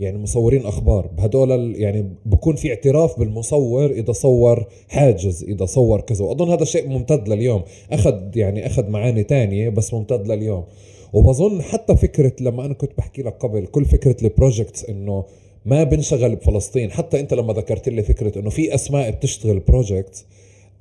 يعني 0.00 0.18
مصورين 0.18 0.66
أخبار. 0.66 1.06
بهدول 1.06 1.74
يعني 1.76 2.14
بكون 2.26 2.56
في 2.56 2.68
اعتراف 2.68 3.18
بالمصور 3.18 3.90
إذا 3.90 4.12
صور 4.12 4.66
حاجز 4.88 5.44
إذا 5.44 5.64
صور 5.64 6.00
كذا. 6.00 6.24
وأظن 6.24 6.50
هذا 6.50 6.64
شيء 6.64 6.88
ممتد 6.88 7.28
لليوم. 7.28 7.62
أخذ 7.92 8.36
يعني 8.36 8.66
أخذ 8.66 8.88
معاني 8.88 9.24
تانية 9.24 9.68
بس 9.68 9.94
ممتد 9.94 10.26
لليوم. 10.26 10.64
وبظن 11.12 11.62
حتى 11.62 11.96
فكرة 11.96 12.32
لما 12.40 12.64
أنا 12.64 12.74
كنت 12.74 12.90
بحكي 12.98 13.22
لك 13.22 13.34
قبل 13.40 13.66
كل 13.66 13.84
فكرة 13.84 14.16
البروجكتس 14.22 14.84
إنه 14.84 15.24
ما 15.64 15.84
بنشغل 15.84 16.36
بفلسطين. 16.36 16.90
حتى 16.90 17.20
أنت 17.20 17.34
لما 17.34 17.52
ذكرت 17.52 17.88
لي 17.88 18.02
فكرة 18.02 18.38
إنه 18.38 18.50
في 18.50 18.74
أسماء 18.74 19.10
بتشتغل 19.10 19.58
بروجكتس 19.58 20.26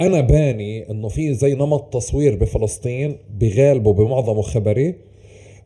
أنا 0.02 0.22
باني 0.22 0.92
إنه 0.92 1.08
في 1.08 1.34
زي 1.34 1.54
نمط 1.54 1.94
تصوير 1.94 2.36
بفلسطين 2.36 3.18
بغالبه 3.40 3.94
بمعظمه 3.94 4.42
خبري 4.42 4.96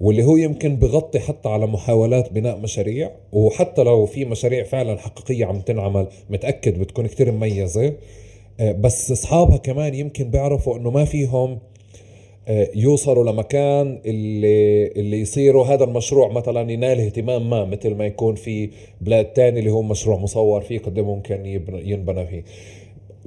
واللي 0.01 0.23
هو 0.23 0.37
يمكن 0.37 0.75
بغطي 0.75 1.19
حتى 1.19 1.49
على 1.49 1.67
محاولات 1.67 2.33
بناء 2.33 2.57
مشاريع 2.57 3.11
وحتى 3.31 3.83
لو 3.83 4.05
في 4.05 4.25
مشاريع 4.25 4.63
فعلا 4.63 4.97
حقيقية 4.97 5.45
عم 5.45 5.59
تنعمل 5.59 6.07
متأكد 6.29 6.79
بتكون 6.79 7.07
كتير 7.07 7.31
مميزة. 7.31 7.93
آه، 8.59 8.71
بس 8.71 9.11
أصحابها 9.11 9.57
كمان 9.57 9.93
يمكن 9.93 10.29
بيعرفوا 10.31 10.77
إنه 10.77 10.91
ما 10.91 11.05
فيهم 11.05 11.59
آه، 12.47 12.69
يوصلوا 12.75 13.31
لمكان 13.31 14.01
اللي 14.05 14.87
اللي 14.87 15.21
يصيروا 15.21 15.65
هذا 15.65 15.83
المشروع 15.83 16.31
مثلا 16.31 16.71
ينال 16.71 16.99
اهتمام 16.99 17.49
ما 17.49 17.65
مثل 17.65 17.95
ما 17.95 18.05
يكون 18.05 18.35
في 18.35 18.69
بلاد 19.01 19.25
تاني 19.25 19.59
اللي 19.59 19.71
هو 19.71 19.81
مشروع 19.81 20.17
مصور 20.17 20.61
فيه 20.61 20.79
قد 20.79 20.99
ممكن 20.99 21.45
ينبنى 21.85 22.27
فيه. 22.27 22.43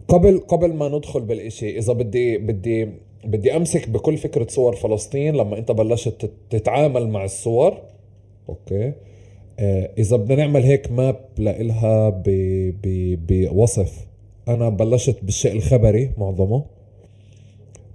قبل 0.09 0.38
قبل 0.38 0.74
ما 0.74 0.88
ندخل 0.88 1.20
بالإشي 1.20 1.78
إذا 1.78 1.92
بدي 1.92 2.38
بدي 2.38 2.88
بدي 3.24 3.57
أمسك 3.57 3.88
بكل 3.88 4.16
فكرة 4.16 4.46
صور 4.51 4.76
فلسطين 4.76 5.34
لما 5.34 5.59
أنت 5.59 5.72
بلشت 5.72 6.30
تتعامل 6.51 7.09
مع 7.09 7.24
الصور. 7.24 7.78
okay. 8.48 8.92
آه 9.59 9.90
إذا 9.99 10.16
بدنا 10.16 10.36
نعمل 10.36 10.62
هيك 10.62 10.92
map 10.92 11.20
لإلها 11.38 12.22
بوصف. 13.28 14.07
أنا 14.49 14.68
بلشت 14.68 15.16
بالشيء 15.22 15.53
الخبري 15.53 16.11
معظمه. 16.18 16.64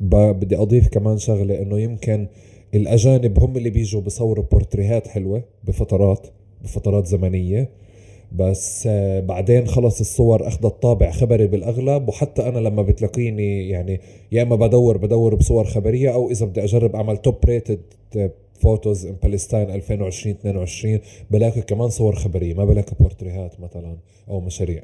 بدي 0.02 0.58
أضيف 0.58 0.88
كمان 0.88 1.18
شغلة 1.18 1.62
إنه 1.62 1.80
يمكن 1.80 2.28
الأجانب 2.74 3.40
هم 3.40 3.58
اللي 3.58 3.70
بيجوا 3.70 4.02
بصوروا 4.02 4.46
بورتريهات 4.52 5.08
حلوة 5.08 5.44
بفترات 5.64 6.28
بفترات 6.64 7.06
زمنية. 7.08 7.70
بس 8.34 8.88
آه، 8.88 9.20
بعدين 9.20 9.68
خلص 9.68 10.00
الصور 10.00 10.48
اخذت 10.48 10.82
طابع 10.82 11.12
خبري 11.12 11.48
بالأغلب 11.48 12.10
وحتى 12.10 12.50
أنا 12.50 12.60
لما 12.60 12.82
بتلاقيني 12.82 13.70
يعني 13.70 14.00
يا 14.32 14.44
إما 14.44 14.56
بدور 14.56 14.98
بدور 14.98 15.36
بصور 15.36 15.66
خبرية 15.66 16.14
أو 16.14 16.30
إذا 16.30 16.46
بدي 16.46 16.64
أجرب 16.64 16.96
أعمل 16.96 17.18
top 17.18 17.36
rated 17.46 17.82
photos 18.54 19.06
in 19.06 19.16
Palestine 19.24 19.70
2020 19.70 20.36
22 20.36 21.00
بلاقي 21.32 21.62
كمان 21.62 21.90
صور 21.90 22.16
خبرية 22.16 22.54
ما 22.54 22.66
بلاقي 22.66 22.94
بورتريهات 23.00 23.60
مثلا 23.60 23.98
أو 24.30 24.40
مشاريع. 24.40 24.84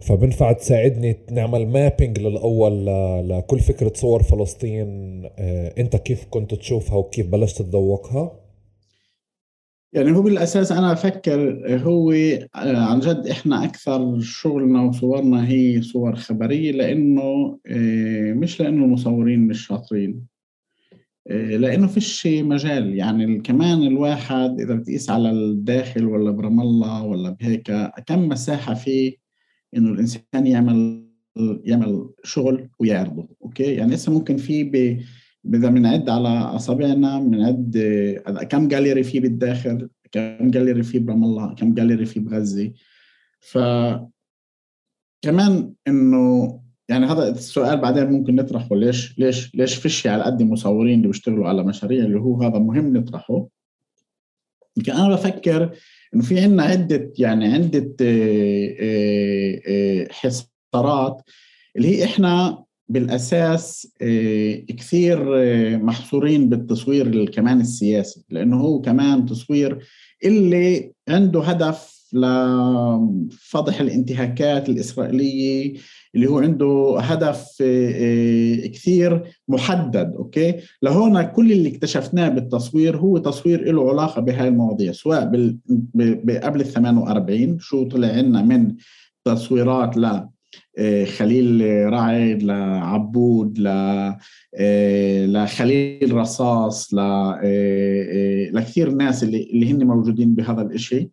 فبنفع 0.00 0.52
تساعدني 0.52 1.16
نعمل 1.30 1.68
mapping 1.68 2.18
للأول 2.18 2.86
لكل 3.28 3.60
فكرة 3.60 3.92
صور 3.94 4.22
فلسطين 4.22 4.88
آه، 5.38 5.74
أنت 5.78 5.96
كيف 5.96 6.26
كنت 6.30 6.54
تشوفها 6.54 6.96
وكيف 6.96 7.26
بلشت 7.26 7.62
تذوقها. 7.62 8.39
يعني 9.92 10.12
هو 10.12 10.22
بالأساس 10.22 10.72
أنا 10.72 10.92
أفكر 10.92 11.60
هو 11.78 12.12
آه، 12.12 12.46
عن 12.76 13.00
جد 13.00 13.26
إحنا 13.26 13.64
أكثر 13.64 14.20
شغلنا 14.20 14.82
وصورنا 14.82 15.48
هي 15.48 15.82
صور 15.82 16.16
خبرية 16.16 16.72
لأنه 16.72 17.58
آه، 17.66 18.32
مش 18.32 18.60
لأنه 18.60 18.84
المصورين 18.84 19.40
مش 19.40 19.66
شاطرين 19.66 20.26
آه، 21.30 21.56
لأنه 21.56 21.86
فيش 21.86 22.26
مجال. 22.26 22.94
يعني 22.94 23.40
كمان 23.40 23.82
الواحد 23.82 24.60
إذا 24.60 24.74
بتقيس 24.74 25.10
على 25.10 25.30
الداخل 25.30 26.06
ولا 26.06 26.30
برام 26.30 26.60
الله 26.60 27.04
ولا 27.04 27.30
بهيك 27.30 27.72
كم 28.06 28.28
مساحة 28.28 28.74
فيه 28.74 29.16
إنه 29.76 29.90
الإنسان 29.92 30.46
يعمل 30.46 31.06
يعمل 31.64 32.10
شغل 32.24 32.68
ويعرضه 32.78 33.28
أوكي؟ 33.42 33.74
يعني 33.74 33.94
لسه 33.94 34.12
ممكن 34.12 34.36
في 34.36 34.64
إذا 35.46 35.68
بنعد 35.68 36.08
على 36.08 36.28
أصابعنا 36.28 37.20
بنعد 37.20 37.78
كم 38.50 38.68
جاليري 38.68 39.02
في 39.02 39.20
بالداخل 39.20 39.88
كم 40.12 40.50
جاليري 40.50 40.82
في 40.82 40.98
برام 40.98 41.24
الله 41.24 41.54
كم 41.54 41.74
جاليري 41.74 42.06
في 42.06 42.20
بغزة. 42.20 42.72
ف 43.40 43.58
كمان 45.22 45.72
إنه 45.88 46.60
يعني 46.88 47.06
هذا 47.06 47.28
السؤال 47.28 47.80
بعدين 47.80 48.04
ممكن 48.04 48.36
نطرحه 48.36 48.76
ليش 48.76 49.18
ليش 49.18 49.54
ليش 49.54 49.74
فيش 49.74 50.06
على 50.06 50.22
قد 50.22 50.40
المصورين 50.40 50.94
اللي 50.94 51.06
بيشتغلوا 51.06 51.48
على 51.48 51.62
مشاريع 51.62 52.04
اللي 52.04 52.20
هو 52.20 52.42
هذا 52.42 52.58
مهم 52.58 52.96
نطرحه؟ 52.96 53.46
لكن 54.76 54.92
أنا 54.92 55.14
بفكر 55.14 55.76
إنه 56.14 56.22
في 56.22 56.40
عندنا 56.40 56.62
عدة 56.62 57.12
يعني 57.18 57.54
عدة 57.54 57.96
آه، 58.00 58.76
آه، 58.80 59.60
آه، 59.66 60.08
حصارات 60.10 61.22
اللي 61.76 61.88
هي 61.88 62.04
إحنا 62.04 62.64
بالأساس 62.90 63.92
آه، 64.02 64.54
كثير 64.54 65.36
آه، 65.36 65.76
محصورين 65.76 66.48
بالتصوير 66.48 67.30
كمان 67.30 67.60
السياسي 67.60 68.24
لأنه 68.30 68.60
هو 68.60 68.80
كمان 68.80 69.26
تصوير 69.26 69.78
اللي 70.24 70.92
عنده 71.08 71.42
هدف 71.42 72.00
لفضح 72.12 73.80
الانتهاكات 73.80 74.68
الإسرائيلية 74.68 75.74
اللي 76.14 76.26
هو 76.26 76.38
عنده 76.38 76.96
هدف 77.00 77.46
آه، 77.62 78.66
كثير 78.66 79.22
محدد 79.48 80.14
أوكي؟ 80.16 80.54
لهون 80.82 81.22
كل 81.22 81.52
اللي 81.52 81.68
اكتشفناه 81.68 82.28
بالتصوير 82.28 82.96
هو 82.96 83.18
تصوير 83.18 83.72
له 83.72 83.90
علاقة 83.90 84.20
بهاي 84.20 84.48
المواضيع 84.48 84.92
سواء 84.92 85.20
قبل 86.42 86.60
ال 86.60 86.64
48 86.64 87.58
شو 87.58 87.88
طلع 87.88 88.08
عنا 88.08 88.42
من 88.42 88.74
تصويرات 89.24 89.96
ل 89.96 90.26
خليل 91.18 91.62
رعد 91.92 92.42
لعبود 92.42 93.58
ل 93.58 93.66
آه، 94.54 95.26
لخليل 95.26 96.12
رصاص 96.12 96.94
آه، 96.98 98.50
لكثير 98.52 98.90
ناس 98.90 99.22
اللي 99.22 99.50
اللي 99.52 99.72
هن 99.72 99.84
موجودين 99.84 100.34
بهذا 100.34 100.62
الشيء 100.62 101.08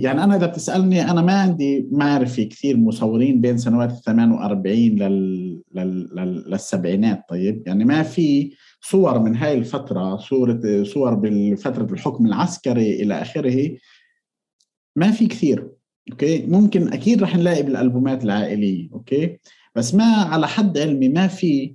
يعني 0.00 0.24
أنا 0.24 0.36
إذا 0.36 0.46
بتسألني 0.46 1.10
أنا 1.10 1.22
ما 1.22 1.32
عندي 1.32 1.88
معرفة 1.92 2.42
كثير 2.42 2.76
مصورين 2.76 3.40
بين 3.40 3.58
سنوات 3.58 3.90
ال 3.90 4.02
48 4.02 4.76
لل... 4.76 5.62
لل... 5.74 6.44
للسبعينات 6.46 7.22
طيب؟ 7.28 7.62
يعني 7.66 7.84
ما 7.84 8.02
في 8.02 8.52
صور 8.80 9.18
من 9.18 9.36
هاي 9.36 9.58
الفترة 9.58 10.16
صورة 10.16 10.82
صور 10.82 11.14
بفتره 11.14 11.92
الحكم 11.92 12.26
العسكري 12.26 13.02
إلى 13.02 13.22
آخره 13.22 13.76
ما 14.96 15.10
في 15.10 15.26
كثير. 15.26 15.68
okay؟ 16.10 16.46
ممكن 16.46 16.92
أكيد 16.92 17.22
رح 17.22 17.36
نلاقي 17.36 17.62
بالألبومات 17.62 18.24
العائلية 18.24 18.88
أوكي؟ 18.92 19.38
بس 19.74 19.94
ما 19.94 20.04
على 20.04 20.48
حد 20.48 20.78
علمي 20.78 21.08
ما 21.08 21.26
في 21.26 21.74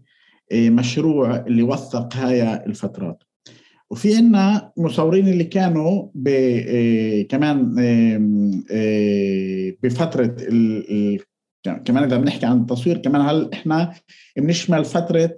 آه، 0.52 0.70
مشروع 0.70 1.36
اللي 1.36 1.64
وثق 1.64 2.16
هاي 2.16 2.66
الفترات. 2.66 3.24
وفي 3.90 4.16
عنا 4.16 4.72
مصورين 4.78 5.28
اللي 5.28 5.44
كانوا 5.44 6.08
ب 6.16 6.28
آه، 6.68 7.22
كمان 7.22 7.76
آه، 8.72 9.74
بفترة 9.84 10.36
ال 10.40 11.20
كمان 11.86 12.04
إذا 12.04 12.18
بنحكي 12.18 12.46
عن 12.46 12.62
التصوير 12.62 12.98
كمان 12.98 13.22
هل 13.22 13.50
إحنا 13.54 13.94
بنشمل 14.38 14.86
فترة 14.86 15.36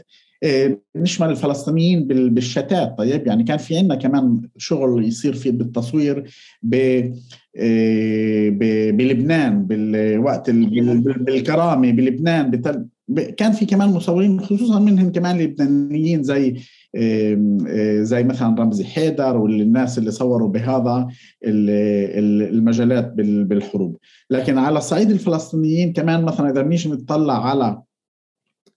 بنشمل 0.96 1.30
الفلسطينيين 1.30 2.08
بالشتات. 2.08 2.98
طيب 2.98 3.28
يعني 3.28 3.44
كان 3.44 3.58
في 3.58 3.78
عندنا 3.78 3.96
كمان 3.96 4.42
شغل 4.58 5.06
يصير 5.06 5.34
في 5.34 5.52
بالتصوير 5.52 6.24
آه، 7.58 8.50
بلبنان 8.92 9.66
بالوقت 9.66 10.50
بالكرامة 10.50 11.92
بلبنان 11.92 12.52
بتل... 12.52 12.86
كان 13.38 13.52
في 13.52 13.66
كمان 13.66 13.90
مصورين 13.90 14.42
خصوصا 14.42 14.80
منهم 14.80 15.12
كمان 15.12 15.38
لبنانيين 15.38 16.24
زي 16.24 16.56
آه، 16.96 18.02
زي 18.02 18.24
مثلا 18.24 18.56
رمزي 18.60 18.84
حيدر 18.84 19.38
والناس 19.38 19.98
اللي 19.98 20.12
صوروا 20.12 20.50
بهذا 20.50 21.08
المجالات 21.44 23.14
بالحروب. 23.18 23.98
لكن 24.30 24.58
على 24.58 24.78
الصعيد 24.78 25.12
الفلسطينيين 25.12 25.94
كمان 25.94 26.24
مثلا 26.24 26.52
إذا 26.52 26.62
بنيجي 26.62 26.90
نطلع 26.90 27.50
على 27.50 27.82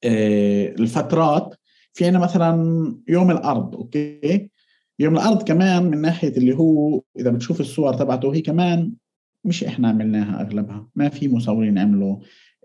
الفترات 0.05 1.55
في 1.99 2.07
عندنا 2.07 2.23
مثلا 2.23 2.97
يوم 3.09 3.31
الأرض 3.31 3.75
أوكي؟ 3.75 4.51
يوم 4.99 5.15
الأرض 5.15 5.43
كمان 5.43 5.83
من 5.83 6.01
ناحية 6.01 6.29
اللي 6.37 6.57
هو 6.57 7.03
إذا 7.19 7.31
بتشوف 7.31 7.61
الصور 7.61 7.95
تبعته 7.95 8.35
هي 8.35 8.41
كمان 8.41 8.93
مش 9.45 9.65
إحنا 9.65 9.89
عملناها 9.89 10.41
أغلبها 10.41 10.89
ما 10.95 11.09
في 11.09 11.29
مصورين 11.29 11.79
عملوا 11.79 12.17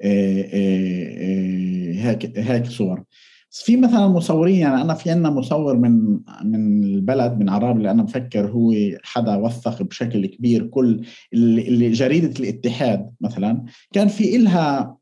آه، 0.01 0.41
آه، 0.41 0.47
آه، 0.53 1.93
هيك 1.93 2.39
هيك 2.39 2.65
صور. 2.65 3.03
في 3.51 3.77
مثلا 3.77 4.07
مصورين 4.07 4.55
يعني 4.55 4.81
أنا 4.81 4.93
في 4.93 5.11
عندنا 5.11 5.29
مصور 5.29 5.77
من 5.77 6.19
من 6.43 6.84
البلد 6.84 7.39
من 7.39 7.49
عراب 7.49 7.77
اللي 7.77 7.91
أنا 7.91 8.03
بفكر 8.03 8.47
هو 8.47 8.73
حدا 9.03 9.36
وثق 9.36 9.81
بشكل 9.81 10.25
كبير 10.25 10.67
كل 10.67 11.05
اللي 11.34 11.91
جريدة 11.91 12.39
الاتحاد 12.39 13.11
مثلا. 13.21 13.65
كان 13.93 14.07
في 14.07 14.36
إلها 14.36 14.97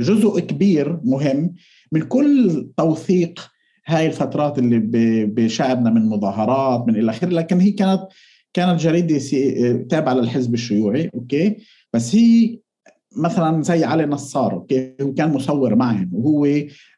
جزء 0.00 0.40
كبير 0.40 1.00
مهم 1.04 1.54
من 1.92 2.02
كل 2.02 2.66
توثيق 2.76 3.50
هاي 3.86 4.06
الفترات 4.06 4.58
اللي 4.58 4.78
بشعبنا 5.26 5.90
من 5.90 6.08
مظاهرات 6.08 6.88
من 6.88 6.96
إلى 6.96 7.10
آخره. 7.10 7.28
لكن 7.28 7.60
هي 7.60 7.70
كانت 7.70 8.00
كانت 8.54 8.80
جريدة 8.80 9.18
تابعة 9.88 10.14
للحزب 10.14 10.54
الشيوعي 10.54 11.10
أوكي؟ 11.14 11.56
بس 11.92 12.14
هي 12.14 12.58
مثلا 13.16 13.62
زي 13.62 13.84
علي 13.84 14.06
نصار 14.06 14.52
أوكي؟ 14.52 14.94
هو 15.00 15.14
كان 15.14 15.32
مصور 15.32 15.74
معهم 15.74 16.10
وهو 16.12 16.48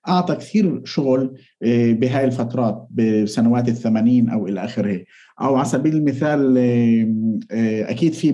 أعطى 0.09 0.35
كثير 0.35 0.81
شغل 0.85 1.35
آه، 1.63 1.93
بهاي 1.93 2.25
الفترات 2.25 2.87
بسنوات 2.91 3.69
الثمانين 3.69 4.31
أو 4.31 4.47
إلى 4.47 4.65
آخره. 4.65 5.05
أو 5.41 5.57
على 5.57 5.65
سبيل 5.65 5.97
المثال 5.97 6.59
آه، 6.59 7.55
آه، 7.57 7.91
أكيد 7.91 8.13
في 8.13 8.33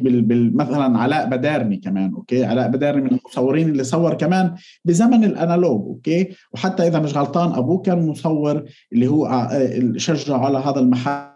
مثلا 0.55 0.99
علاء 0.99 1.29
بدارني 1.29 1.77
كمان 1.77 2.15
أوكي؟ 2.15 2.45
علاء 2.45 2.69
بدارني 2.69 3.03
من 3.03 3.11
المصورين 3.11 3.69
اللي 3.69 3.85
صور 3.85 4.15
كمان 4.15 4.55
بزمن 4.85 5.25
ال 5.25 5.34
analog 5.34 5.87
أوكي؟ 5.87 6.29
وحتى 6.53 6.87
إذا 6.87 6.99
مش 6.99 7.17
غلطان 7.17 7.53
أبوه 7.53 7.83
كان 7.83 8.07
مصور 8.07 8.65
اللي 8.93 9.07
هو 9.07 9.49
شجع 9.97 10.37
على 10.37 10.59
هذا 10.59 10.81
المحل. 10.81 11.31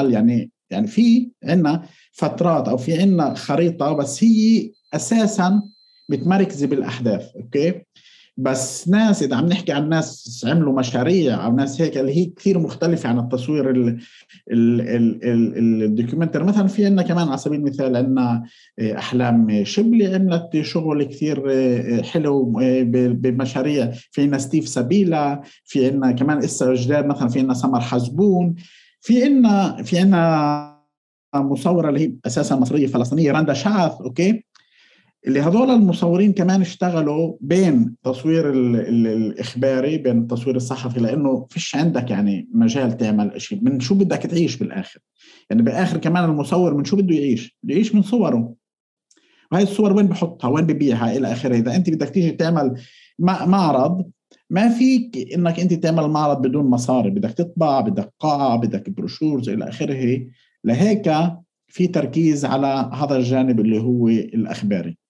يعني 0.00 0.50
يعني 0.70 0.86
في 0.86 1.30
عندنا 1.44 1.82
فترات 2.12 2.68
أو 2.68 2.76
في 2.76 3.00
عندنا 3.00 3.34
خريطة 3.34 3.92
بس 3.92 4.24
هي 4.24 4.70
أساسا 4.94 5.62
متمركزه 6.08 6.66
بالأحداث 6.66 7.36
أوكي؟ 7.36 7.82
بس 8.36 8.88
ناس 8.88 9.22
إذا 9.22 9.36
عم 9.36 9.46
نحكي 9.46 9.72
عن 9.72 9.88
ناس 9.88 10.44
عملوا 10.48 10.78
مشاريع 10.78 11.46
أو 11.46 11.52
ناس 11.52 11.80
هيك 11.80 11.98
اللي 11.98 12.16
هي 12.16 12.24
كثير 12.24 12.58
مختلفة 12.58 13.08
عن 13.08 13.18
التصوير 13.18 13.96
ال 14.52 14.67
documentary. 14.67 16.44
مثلا 16.44 16.66
في 16.66 16.86
عندنا 16.86 17.02
كمان 17.02 17.28
على 17.28 17.38
سبيل 17.38 17.60
المثال 17.60 17.96
عندنا 17.96 18.44
آه، 18.78 18.98
أحلام 18.98 19.64
شبلي 19.64 20.14
عملت 20.14 20.60
شغل 20.60 21.04
كثير 21.04 21.44
آه، 21.50 22.02
حلو 22.02 22.60
آه، 22.60 22.82
بمشاريع. 23.12 23.90
في 23.90 24.22
عندنا 24.22 24.38
ستيف 24.38 24.68
سبيلا 24.68 25.40
في 25.64 25.86
عندنا 25.86 26.12
كمان 26.12 26.38
إسا 26.38 26.74
جداد 26.74 27.06
مثلا 27.06 27.28
في 27.28 27.38
عندنا 27.38 27.54
سمر 27.54 27.80
حزبون. 27.80 28.54
في 29.00 29.24
عندنا 29.24 29.82
في 29.82 29.98
عندنا 29.98 30.72
مصورة 31.34 31.88
اللي 31.88 32.00
هي 32.00 32.12
أساسا 32.26 32.56
مصرية 32.56 32.86
فلسطينية 32.86 33.32
رندا 33.32 33.52
شعث 33.52 34.00
أوكي؟ 34.00 34.44
اللي 35.26 35.40
هذول 35.40 35.70
المصورين 35.70 36.32
كمان 36.32 36.60
اشتغلوا 36.60 37.36
بين 37.40 37.96
تصوير 38.04 38.50
الإخباري 38.52 39.98
بين 39.98 40.18
التصوير 40.18 40.56
الصحفي 40.56 41.00
لأنه 41.00 41.46
فيش 41.50 41.76
عندك 41.76 42.10
يعني 42.10 42.48
مجال 42.54 42.96
تعمل 42.96 43.40
شيء 43.40 43.58
من 43.62 43.80
شو 43.80 43.94
بدك 43.94 44.18
تعيش 44.18 44.56
بالآخر؟ 44.56 45.00
يعني 45.50 45.62
بالآخر 45.62 45.98
كمان 45.98 46.24
المصور 46.24 46.74
من 46.74 46.84
شو 46.84 46.96
بده 46.96 47.14
يعيش؟ 47.14 47.58
بده 47.62 47.74
يعيش 47.74 47.94
من 47.94 48.02
صوره. 48.02 48.54
وهي 49.52 49.62
الصور 49.62 49.92
وين 49.92 50.06
بحطها؟ 50.06 50.48
وين 50.48 50.66
ببيعها؟ 50.66 51.16
إلى 51.16 51.32
آخره. 51.32 51.56
إذا 51.56 51.76
أنت 51.76 51.90
بدك 51.90 52.08
تيجي 52.08 52.30
تعمل 52.30 52.74
معرض 53.18 54.10
ما 54.50 54.68
فيك 54.68 55.32
إنك 55.34 55.60
أنت 55.60 55.74
تعمل 55.74 56.08
معرض 56.08 56.42
بدون 56.42 56.64
مصاري. 56.64 57.10
بدك 57.10 57.32
تطبع 57.32 57.80
بدك 57.80 58.12
قاعة 58.20 58.56
بدك 58.56 58.90
بروشورز 58.90 59.48
إلى 59.48 59.68
آخره. 59.68 60.26
لهيك 60.64 61.12
في 61.68 61.86
تركيز 61.86 62.44
على 62.44 62.90
هذا 62.92 63.16
الجانب 63.16 63.60
اللي 63.60 63.80
هو 63.80 64.08
الإخباري. 64.08 65.01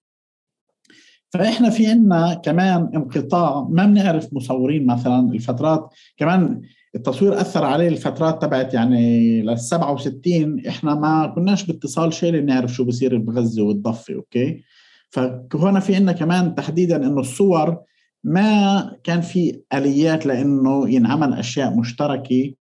فإحنا 1.32 1.70
في 1.70 1.86
عندنا 1.86 2.34
كمان 2.34 2.90
انقطاع 2.94 3.68
ما 3.70 3.86
بنعرف 3.86 4.28
مصورين 4.32 4.86
مثلا 4.86 5.32
الفترات. 5.32 5.88
كمان 6.16 6.62
التصوير 6.94 7.40
أثر 7.40 7.64
عليه 7.64 7.88
الفترات 7.88 8.42
تبعت 8.42 8.74
يعني 8.74 9.42
لل 9.42 9.58
67 9.58 10.66
إحنا 10.68 10.94
ما 10.94 11.32
كناش 11.34 11.64
باتصال 11.64 12.12
شيء 12.12 12.44
نعرف 12.44 12.72
شو 12.72 12.84
بصير 12.84 13.18
بغزة 13.18 13.62
والضفه 13.62 14.14
أوكي؟ 14.14 14.62
فهنا 15.10 15.80
في 15.80 15.94
عندنا 15.94 16.12
كمان 16.12 16.54
تحديدا 16.54 16.96
إنه 16.96 17.20
الصور 17.20 17.78
ما 18.24 18.96
كان 19.04 19.20
في 19.20 19.60
آليات 19.74 20.26
لإنه 20.26 20.90
ينعمل 20.90 21.34
أشياء 21.34 21.78
مشتركة 21.78 22.52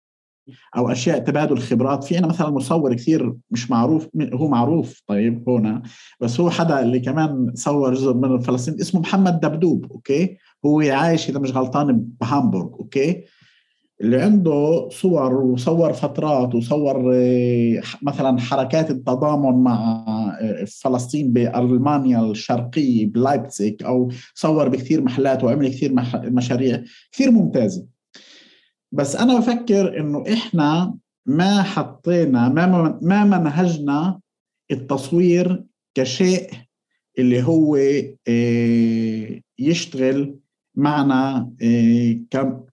أو 0.77 0.91
أشياء 0.91 1.19
تبادل 1.19 1.57
خبرات 1.59 2.03
في 2.03 2.17
عنا 2.17 2.27
مثلا 2.27 2.49
مصور 2.49 2.93
كثير 2.93 3.33
مش 3.51 3.71
معروف 3.71 4.07
هو 4.33 4.47
معروف 4.47 5.01
طيب 5.07 5.49
هنا 5.49 5.81
بس 6.19 6.39
هو 6.39 6.49
حدا 6.49 6.79
اللي 6.81 6.99
كمان 6.99 7.51
صور 7.55 7.93
جزء 7.93 8.13
من 8.13 8.39
فلسطين 8.39 8.81
اسمه 8.81 9.01
محمد 9.01 9.39
دبدوب 9.39 9.91
أوكي؟ 9.91 10.37
هو 10.65 10.81
عايش 10.81 11.29
إذا 11.29 11.39
مش 11.39 11.51
غلطان 11.51 12.05
بهامبورغ 12.21 12.73
أوكي؟ 12.73 13.23
اللي 14.01 14.21
عنده 14.21 14.89
صور 14.89 15.33
وصور 15.33 15.93
فترات 15.93 16.55
وصور 16.55 17.13
آه، 17.15 17.81
مثلا 18.01 18.39
حركات 18.39 18.91
التضامن 18.91 19.63
مع 19.63 20.05
آه، 20.41 20.65
فلسطين 20.83 21.33
بألمانيا 21.33 22.21
الشرقية 22.21 23.07
بلايبتسيك 23.07 23.83
أو 23.83 24.11
صور 24.35 24.69
بكثير 24.69 25.01
محلات 25.01 25.43
وعمل 25.43 25.67
كثير 25.67 25.93
مشاريع 26.15 26.83
كثير 27.11 27.31
ممتازة. 27.31 27.85
بس 28.91 29.15
أنا 29.15 29.39
بفكر 29.39 29.99
إنه 29.99 30.23
إحنا 30.33 30.95
ما 31.25 31.63
حطينا 31.63 32.49
ما 32.49 32.99
ما 33.01 33.23
منهجنا 33.23 34.19
التصوير 34.71 35.63
كشيء 35.95 36.49
اللي 37.19 37.43
هو 37.43 37.75
آه، 38.27 39.41
يشتغل 39.59 40.35
معنا 40.75 41.51
آه، 41.63 42.19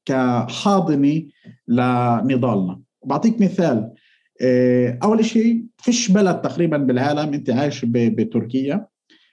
كحاضنه 0.04 1.22
لنضالنا. 1.68 2.80
بعطيك 3.04 3.40
مثال 3.40 3.92
آه، 4.40 4.98
أول 5.02 5.24
شيء 5.24 5.64
فيش 5.78 6.10
بلد 6.10 6.40
تقريبا 6.40 6.76
بالعالم 6.76 7.34
أنت 7.34 7.50
عايش 7.50 7.84
بتركيا 7.84 8.86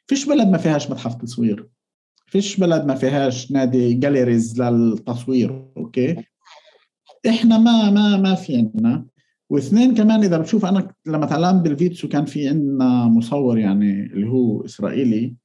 فيش 0.07 0.25
بلد 0.25 0.47
ما 0.47 0.57
فيهاش 0.57 0.91
متحف 0.91 1.15
تصوير. 1.15 1.67
فيش 2.27 2.57
بلد 2.59 2.85
ما 2.85 2.95
فيهاش 2.95 3.51
نادي 3.51 3.93
جاليريز 3.93 4.61
للتصوير 4.61 5.65
أوكي؟ 5.77 6.15
إحنا 7.27 7.57
ما 7.57 7.89
ما 7.89 8.17
ما 8.17 8.35
في 8.35 8.57
عندنا 8.57 9.05
واثنين 9.49 9.95
كمان 9.95 10.23
إذا 10.23 10.37
بتشوف 10.37 10.65
أنا 10.65 10.93
لما 11.05 11.25
تعلمت 11.25 11.61
بالفيتسو 11.61 12.07
كان 12.07 12.25
في 12.25 12.47
عندنا 12.47 13.05
مصور 13.05 13.57
يعني 13.57 14.05
اللي 14.05 14.27
هو 14.29 14.65
إسرائيلي 14.65 15.35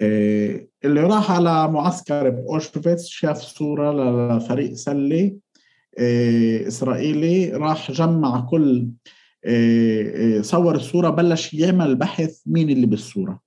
آه، 0.00 0.66
اللي 0.84 1.00
راح 1.00 1.30
على 1.30 1.68
معسكر 1.68 2.30
باوشفيتس 2.30 3.06
شاف 3.06 3.38
صورة 3.38 3.92
لفريق 4.36 4.72
سلة 4.72 5.36
آه، 5.98 6.68
إسرائيلي 6.68 7.50
راح 7.50 7.90
جمع 7.90 8.40
كل 8.40 8.88
آه، 9.44 10.40
صور 10.40 10.74
الصورة 10.74 11.10
بلش 11.10 11.54
يعمل 11.54 11.96
بحث 11.96 12.40
مين 12.46 12.70
اللي 12.70 12.86
بالصورة. 12.86 13.40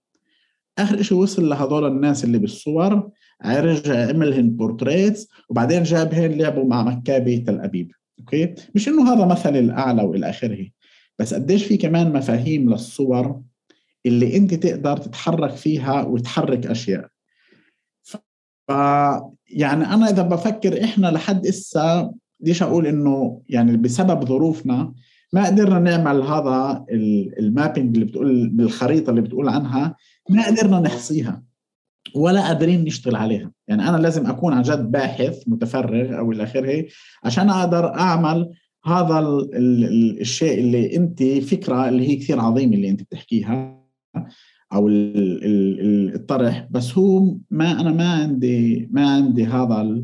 آخر 0.77 1.01
شيء 1.01 1.17
وصل 1.17 1.49
لهذول 1.49 1.87
الناس 1.87 2.23
اللي 2.23 2.37
بالصور 2.37 3.09
رجع 3.45 4.09
عملهن 4.09 4.49
portraits 4.49 5.27
وبعدين 5.49 5.83
جابهن 5.83 6.31
لعبوا 6.31 6.65
مع 6.65 6.83
مكابي 6.83 7.37
تل 7.37 7.59
أبيب. 7.59 7.91
أوكي؟ 8.19 8.55
مش 8.75 8.87
إنه 8.87 9.13
هذا 9.13 9.25
مثل 9.25 9.55
الأعلى 9.55 10.03
وإلى 10.03 10.29
آخره 10.29 10.67
بس 11.19 11.33
قديش 11.33 11.65
في 11.65 11.77
كمان 11.77 12.13
مفاهيم 12.13 12.69
للصور 12.69 13.41
اللي 14.05 14.37
أنت 14.37 14.53
تقدر 14.53 14.97
تتحرك 14.97 15.51
فيها 15.55 16.03
وتحرك 16.03 16.67
أشياء. 16.67 17.07
ف 18.03 18.17
يعني 19.49 19.85
أنا 19.93 20.09
إذا 20.09 20.21
بفكر 20.21 20.83
إحنا 20.83 21.07
لحد 21.07 21.47
إسا 21.47 22.13
بديش 22.39 22.63
أقول 22.63 22.87
إنه 22.87 23.41
يعني 23.49 23.77
بسبب 23.77 24.25
ظروفنا 24.25 24.93
ما 25.33 25.45
قدرنا 25.45 25.79
نعمل 25.79 26.21
هذا 26.21 26.85
ال 27.39 27.46
mapping 27.46 27.95
اللي 27.95 28.05
بتقول 28.05 28.49
بالخريطة 28.49 29.09
اللي 29.09 29.21
بتقول 29.21 29.49
عنها 29.49 29.95
ما 30.29 30.45
قدرنا 30.47 30.79
نحصيها. 30.79 31.43
ولا 32.17 32.47
قادرين 32.47 32.83
نشتغل 32.83 33.15
عليها. 33.15 33.51
يعني 33.67 33.89
أنا 33.89 33.97
لازم 33.97 34.25
أكون 34.25 34.53
عن 34.53 34.61
جد 34.61 34.91
باحث 34.91 35.43
متفرغ 35.47 36.17
أو 36.17 36.31
إلى 36.31 36.43
آخره 36.43 36.85
عشان 37.23 37.49
أقدر 37.49 37.93
أعمل 37.93 38.49
هذا 38.85 39.19
ال 39.19 39.55
ال 39.55 40.21
الشيء 40.21 40.59
اللي 40.59 40.95
أنت 40.95 41.23
فكرة 41.23 41.89
اللي 41.89 42.09
هي 42.09 42.15
كثير 42.15 42.39
عظيمة 42.39 42.75
اللي 42.75 42.89
أنت 42.89 43.01
بتحكيها 43.01 43.83
أو 44.73 44.89
الطرح. 46.15 46.67
بس 46.71 46.97
هو 46.97 47.35
ما 47.51 47.81
أنا 47.81 47.91
ما 47.91 48.11
عندي 48.11 48.87
ما 48.91 49.09
عندي 49.09 49.45
هذا 49.45 50.03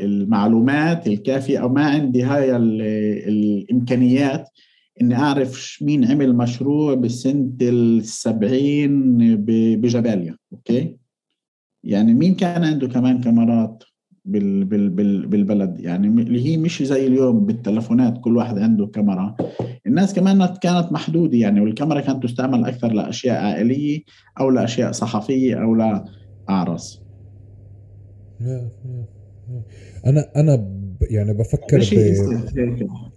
المعلومات 0.00 1.06
الكافية 1.06 1.58
أو 1.58 1.68
ما 1.68 1.84
عندي 1.84 2.22
هاي 2.22 2.56
الإمكانيات 2.56 4.48
إني 5.00 5.14
أعرف 5.14 5.78
مين 5.82 6.04
عمل 6.04 6.36
مشروع 6.36 6.94
بسنة 6.94 7.52
السبعين 7.62 9.18
بجباليا 9.76 10.36
أوكي؟ 10.52 10.96
يعني 11.84 12.14
مين 12.14 12.34
كان 12.34 12.64
عنده 12.64 12.88
كمان 12.88 13.20
كاميرات 13.20 13.84
بال 14.24 14.64
بال 14.64 14.88
بال 14.90 15.26
بالبلد؟ 15.26 15.80
يعني 15.80 16.06
اللي 16.06 16.46
هي 16.46 16.56
مش 16.56 16.82
زي 16.82 17.06
اليوم 17.06 17.46
بالتلفونات 17.46 18.20
كل 18.20 18.36
واحد 18.36 18.58
عنده 18.58 18.86
كاميرا. 18.86 19.36
الناس 19.86 20.14
كمان 20.14 20.46
كانت 20.46 20.92
محدودة 20.92 21.38
يعني 21.38 21.60
والكاميرا 21.60 22.00
كانت 22.00 22.22
تستعمل 22.22 22.64
أكثر 22.64 22.92
لأشياء 22.92 23.44
عائلية 23.44 24.00
أو 24.40 24.50
لأشياء 24.50 24.92
صحفية 24.92 25.62
أو 25.62 25.74
لأعرس 25.74 27.02
أنا 30.06 30.30
أنا 30.36 30.70
يعني 31.10 31.34
بفكر 31.34 31.78
ب... 31.78 33.09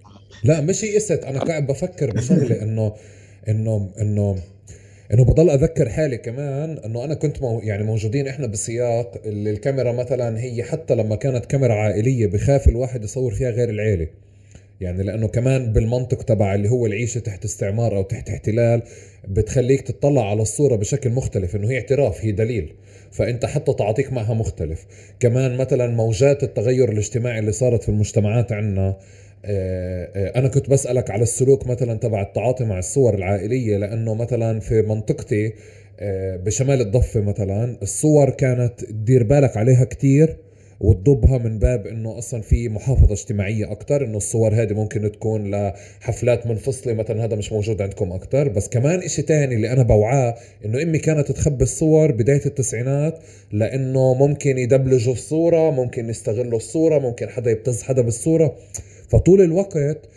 لا 0.44 0.62
مش 0.62 0.84
يئست 0.84 1.24
أنا 1.24 1.40
قاعد 1.40 1.68
بفكر 1.68 2.12
بشغلة 2.12 2.62
إنه 2.62 2.94
إنه 3.48 3.90
إنه 4.02 4.38
إنه 5.14 5.24
بضل 5.24 5.50
أذكر 5.50 5.90
حالي 5.90 6.18
كمان 6.18 6.78
إنه 6.86 7.04
أنا 7.04 7.14
كنت 7.14 7.42
مو 7.42 7.60
يعني 7.64 7.84
موجودين 7.84 8.28
إحنا 8.28 8.48
بسياق 8.48 9.22
اللي 9.26 9.50
الكاميرا 9.50 9.92
مثلا 9.92 10.40
هي 10.40 10.64
حتى 10.64 10.96
لما 10.96 11.16
كانت 11.16 11.46
كاميرا 11.46 11.74
عائلية 11.74 12.28
بخاف 12.28 12.68
الواحد 12.68 13.04
يصور 13.04 13.34
فيها 13.34 13.50
غير 13.50 13.70
العيلة. 13.70 14.08
يعني 14.82 15.04
لأنه 15.04 15.28
كمان 15.28 15.74
بالمنطق 15.74 16.24
تبع 16.24 16.56
اللي 16.56 16.70
هو 16.70 16.86
العيشة 16.86 17.20
تحت 17.20 17.46
استعمار 17.46 17.98
أو 17.98 18.04
تحت 18.04 18.30
احتلال 18.30 18.82
بتخليك 19.28 19.82
تطلع 19.82 20.30
على 20.30 20.42
الصورة 20.42 20.76
بشكل 20.76 21.10
مختلف 21.10 21.56
إنه 21.56 21.70
هي 21.70 21.76
اعتراف 21.78 22.26
هي 22.26 22.32
دليل. 22.32 22.74
فأنت 23.12 23.46
حتى 23.46 23.74
تعاطيك 23.74 24.14
معها 24.14 24.34
مختلف. 24.34 24.86
كمان 25.20 25.58
مثلا 25.58 25.88
موجات 25.88 26.44
التغير 26.44 26.92
الاجتماعي 26.92 27.40
اللي 27.40 27.52
صارت 27.52 27.84
في 27.84 27.90
المجتمعات 27.90 28.52
عندنا 28.52 28.98
أنا 29.46 30.48
كنت 30.48 30.70
بسألك 30.70 31.12
على 31.12 31.24
السلوك 31.24 31.68
مثلا 31.68 32.00
تبع 32.00 32.22
التعاطي 32.22 32.66
مع 32.66 32.80
الصور 32.80 33.14
العائلية 33.14 33.78
لأنه 33.78 34.14
مثلا 34.14 34.60
في 34.60 34.82
منطقتي 34.82 35.54
آه، 36.00 36.36
بشمال 36.36 36.82
الضفة 36.82 37.22
مثلا 37.22 37.78
الصور 37.82 38.30
كانت 38.30 38.86
تدير 38.86 39.24
بالك 39.24 39.58
عليها 39.58 39.84
كتير 39.84 40.38
وتضبها 40.80 41.38
من 41.38 41.60
باب 41.60 41.88
إنه 41.88 42.18
أصلا 42.18 42.42
في 42.42 42.70
محافظة 42.70 43.14
اجتماعية 43.14 43.72
أكثر 43.72 44.06
إنه 44.06 44.18
الصور 44.18 44.54
هذه 44.54 44.74
ممكن 44.74 45.12
تكون 45.12 45.52
لحفلات 45.52 46.48
منفصلة 46.48 46.94
مثلا 46.94 47.26
هذا 47.26 47.36
مش 47.36 47.52
موجود 47.54 47.82
عندكم 47.82 48.12
أكثر 48.12 48.50
بس 48.50 48.70
كمان 48.70 49.00
إشي 49.00 49.22
تاني 49.22 49.56
اللي 49.56 49.72
أنا 49.74 49.84
بوعاه 49.84 50.36
إنه 50.66 50.84
أمي 50.84 51.00
كانت 51.00 51.32
تخبي 51.32 51.64
الصور 51.64 52.12
بداية 52.12 52.46
التسعينات 52.46 53.20
لأنه 53.52 54.14
ممكن 54.14 54.58
يدبلجوا 54.58 55.14
الصورة 55.14 55.72
ممكن 55.72 56.10
يستغلوا 56.10 56.58
الصورة 56.58 57.00
ممكن 57.00 57.30
حدا 57.30 57.52
يبتز 57.52 57.84
حدا 57.84 58.02
بالصورة. 58.02 58.56
فطول 59.14 59.42
الوقت 59.42 60.10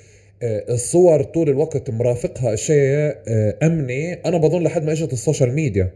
آه، 0.42 0.74
الصور 0.74 1.22
طول 1.22 1.48
الوقت 1.48 1.90
مرافقها 1.90 2.56
شيء 2.56 3.14
آه، 3.28 3.56
أمني. 3.62 4.14
أنا 4.14 4.38
بظن 4.38 4.62
لحد 4.62 4.84
ما 4.84 4.92
إجت 4.92 5.12
ال 5.12 5.18
social 5.18 5.52
media. 5.52 5.92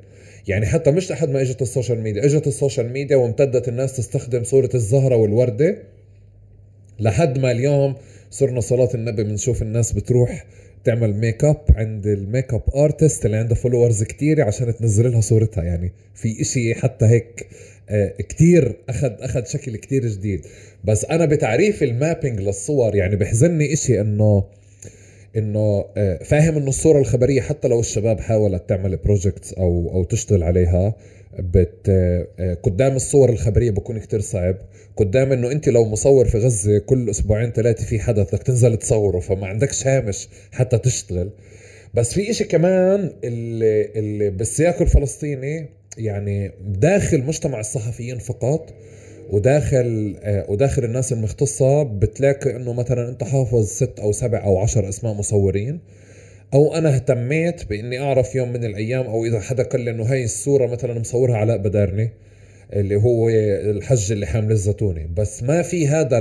يعني 0.48 0.66
حتى 0.66 0.90
مش 0.90 1.10
لحد 1.10 1.30
ما 1.30 1.40
إجت 1.40 1.62
ال 1.62 1.68
social 1.68 2.00
media. 2.00 2.24
إجت 2.24 2.46
ال 2.46 2.53
social 2.53 2.92
media 2.92 3.16
وامتدت 3.16 3.68
الناس 3.68 3.96
تستخدم 3.96 4.44
صورة 4.44 4.70
الزهرة 4.74 5.16
والوردة. 5.16 5.82
لحد 7.00 7.38
ما 7.38 7.50
اليوم 7.50 7.94
صرنا 8.30 8.60
صلاة 8.60 8.88
النبي 8.94 9.24
بنشوف 9.24 9.62
الناس 9.62 9.92
بتروح 9.92 10.44
تعمل 10.84 11.14
ميك 11.14 11.44
اب 11.44 11.60
عند 11.76 12.06
ال 12.06 12.54
makeup 12.54 12.62
artist 12.76 13.26
اللي 13.26 13.36
عندها 13.36 13.56
followers 13.56 14.02
كتير 14.02 14.42
عشان 14.42 14.76
تنزل 14.76 15.12
لها 15.12 15.20
صورتها. 15.20 15.64
يعني 15.64 15.92
في 16.14 16.40
إشي 16.40 16.74
حتى 16.74 17.06
هيك 17.06 17.46
آه، 17.90 18.14
كتير 18.18 18.76
أخذ 18.88 19.12
أخذ 19.20 19.44
شكل 19.44 19.76
كتير 19.76 20.06
جديد. 20.06 20.46
بس 20.84 21.04
أنا 21.04 21.26
بتعريف 21.26 21.82
ال 21.82 21.90
mapping 21.90 22.40
للصور 22.40 22.94
يعني 22.96 23.16
بحزني 23.16 23.72
إشي 23.72 24.00
إنه 24.00 24.44
إنه 25.36 25.84
آه، 25.96 26.22
فاهم 26.24 26.56
إنه 26.56 26.68
الصورة 26.68 26.98
الخبرية 26.98 27.40
حتى 27.40 27.68
لو 27.68 27.80
الشباب 27.80 28.20
حاولت 28.20 28.68
تعمل 28.68 28.96
projects 28.96 29.52
أو 29.52 29.90
أو 29.94 30.04
تشتغل 30.04 30.42
عليها 30.42 30.94
بت 31.38 31.88
آه، 31.88 32.54
قدام 32.62 32.96
الصور 32.96 33.30
الخبرية 33.30 33.70
بكون 33.70 33.98
كتير 33.98 34.20
صعب. 34.20 34.56
قدام 34.96 35.32
إنه 35.32 35.52
أنت 35.52 35.68
لو 35.68 35.84
مصور 35.84 36.24
في 36.24 36.38
غزة 36.38 36.78
كل 36.78 37.10
أسبوعين 37.10 37.52
ثلاثة 37.52 37.84
في 37.84 38.00
حدث 38.00 38.34
بدك 38.34 38.42
تنزل 38.42 38.76
تصوره 38.76 39.18
فما 39.20 39.46
عندكش 39.46 39.86
هامش 39.86 40.28
حتى 40.52 40.78
تشتغل. 40.78 41.30
بس 41.94 42.14
في 42.14 42.30
إشي 42.30 42.44
كمان 42.44 43.12
اللي, 43.24 43.84
اللي 43.84 44.30
بالسياق 44.30 44.82
الفلسطيني 44.82 45.68
يعني 45.98 46.52
داخل 46.66 47.24
مجتمع 47.24 47.60
الصحفيين 47.60 48.18
فقط 48.18 48.74
وداخل 49.30 50.16
آه، 50.22 50.50
وداخل 50.50 50.84
الناس 50.84 51.12
المختصة 51.12 51.82
بتلاقي 51.82 52.56
إنه 52.56 52.72
مثلا 52.72 53.08
أنت 53.08 53.24
حافظ 53.24 53.66
ست 53.66 54.00
أو 54.00 54.12
سبع 54.12 54.44
أو 54.44 54.58
عشر 54.58 54.88
أسماء 54.88 55.12
مصورين. 55.12 55.80
أو 56.54 56.74
أنا 56.74 56.94
اهتميت 56.94 57.68
بإني 57.68 58.00
أعرف 58.00 58.34
يوم 58.34 58.52
من 58.52 58.64
الأيام 58.64 59.06
أو 59.06 59.24
إذا 59.24 59.40
حدا 59.40 59.62
قال 59.62 59.80
لي 59.80 59.90
إنه 59.90 60.04
هاي 60.04 60.24
الصورة 60.24 60.66
مثلا 60.66 60.98
مصورها 60.98 61.36
علاء 61.36 61.56
بدارني 61.56 62.10
اللي 62.72 62.96
هو 62.96 63.28
الحج 63.70 64.12
اللي 64.12 64.26
حامل 64.26 64.52
الزيتوني 64.52 65.10
بس 65.16 65.42
ما 65.42 65.62
في 65.62 65.88
هذا 65.88 66.18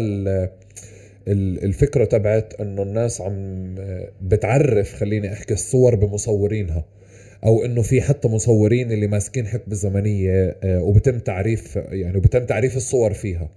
الفكرة 1.27 2.05
تبعت 2.05 2.53
إنه 2.61 2.84
الناس 2.84 3.21
عم 3.21 3.75
بتعرف 4.21 4.95
خليني 4.95 5.34
أحكي 5.34 5.53
الصور 5.53 5.95
بمصورينها 5.95 6.86
أو 7.45 7.65
إنه 7.65 7.82
في 7.82 8.01
حتى 8.01 8.27
مصورين 8.27 8.91
اللي 8.91 9.07
ماسكين 9.07 9.47
حقبة 9.47 9.75
زمنية 9.75 10.57
آه، 10.63 10.84
وبتم 10.84 11.19
تعريف 11.19 11.75
يعني 11.75 12.17
وبتم 12.17 12.45
تعريف 12.45 12.77
الصور 12.77 13.13
فيها. 13.13 13.49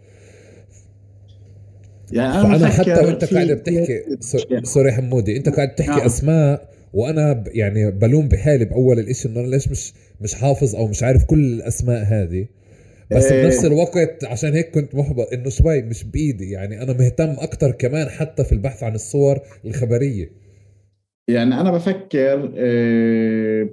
يعني 2.13 2.35
أنا 2.35 2.59
فأنا 2.59 2.69
حتى 2.69 2.91
وأنت 2.91 3.25
قاعد 3.25 3.51
بتحكي 3.51 4.03
سوري 4.63 4.93
حمودي 4.93 5.37
أنت 5.37 5.49
قاعد 5.49 5.75
تحكي 5.75 5.91
نعم. 5.91 6.07
أسماء 6.07 6.69
وأنا 6.93 7.45
يعني 7.47 7.91
بلوم 7.91 8.29
بحالي 8.29 8.65
بأول 8.65 8.99
الإشي 8.99 9.29
إنه 9.29 9.41
أنا 9.41 9.47
ليش 9.47 9.69
مش 9.69 9.93
مش 10.21 10.35
حافظ 10.35 10.77
أو 10.77 10.87
مش 10.87 11.03
عارف 11.03 11.25
كل 11.25 11.39
الأسماء 11.39 12.03
هذه 12.03 12.47
بس 13.11 13.33
إيه. 13.33 13.43
بنفس 13.43 13.65
الوقت 13.65 14.25
عشان 14.25 14.55
هيك 14.55 14.71
كنت 14.71 14.95
محبط 14.95 15.33
إنه 15.33 15.49
شوي 15.49 15.83
مش 15.83 16.05
بإيدي 16.05 16.51
يعني 16.51 16.83
أنا 16.83 16.93
مهتم 16.93 17.31
أكثر 17.31 17.71
كمان 17.71 18.09
حتى 18.09 18.45
في 18.45 18.53
البحث 18.53 18.83
عن 18.83 18.95
الصور 18.95 19.41
الخبرية 19.65 20.33
يعني 21.29 21.61
أنا 21.61 21.71
بفكر 21.71 22.53
آه، 22.59 23.69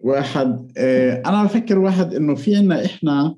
واحد 0.00 0.72
آه، 0.78 1.22
أنا 1.26 1.44
بفكر 1.44 1.78
واحد 1.78 2.14
إنه 2.14 2.34
في 2.34 2.56
عنا 2.56 2.84
إحنا 2.84 3.36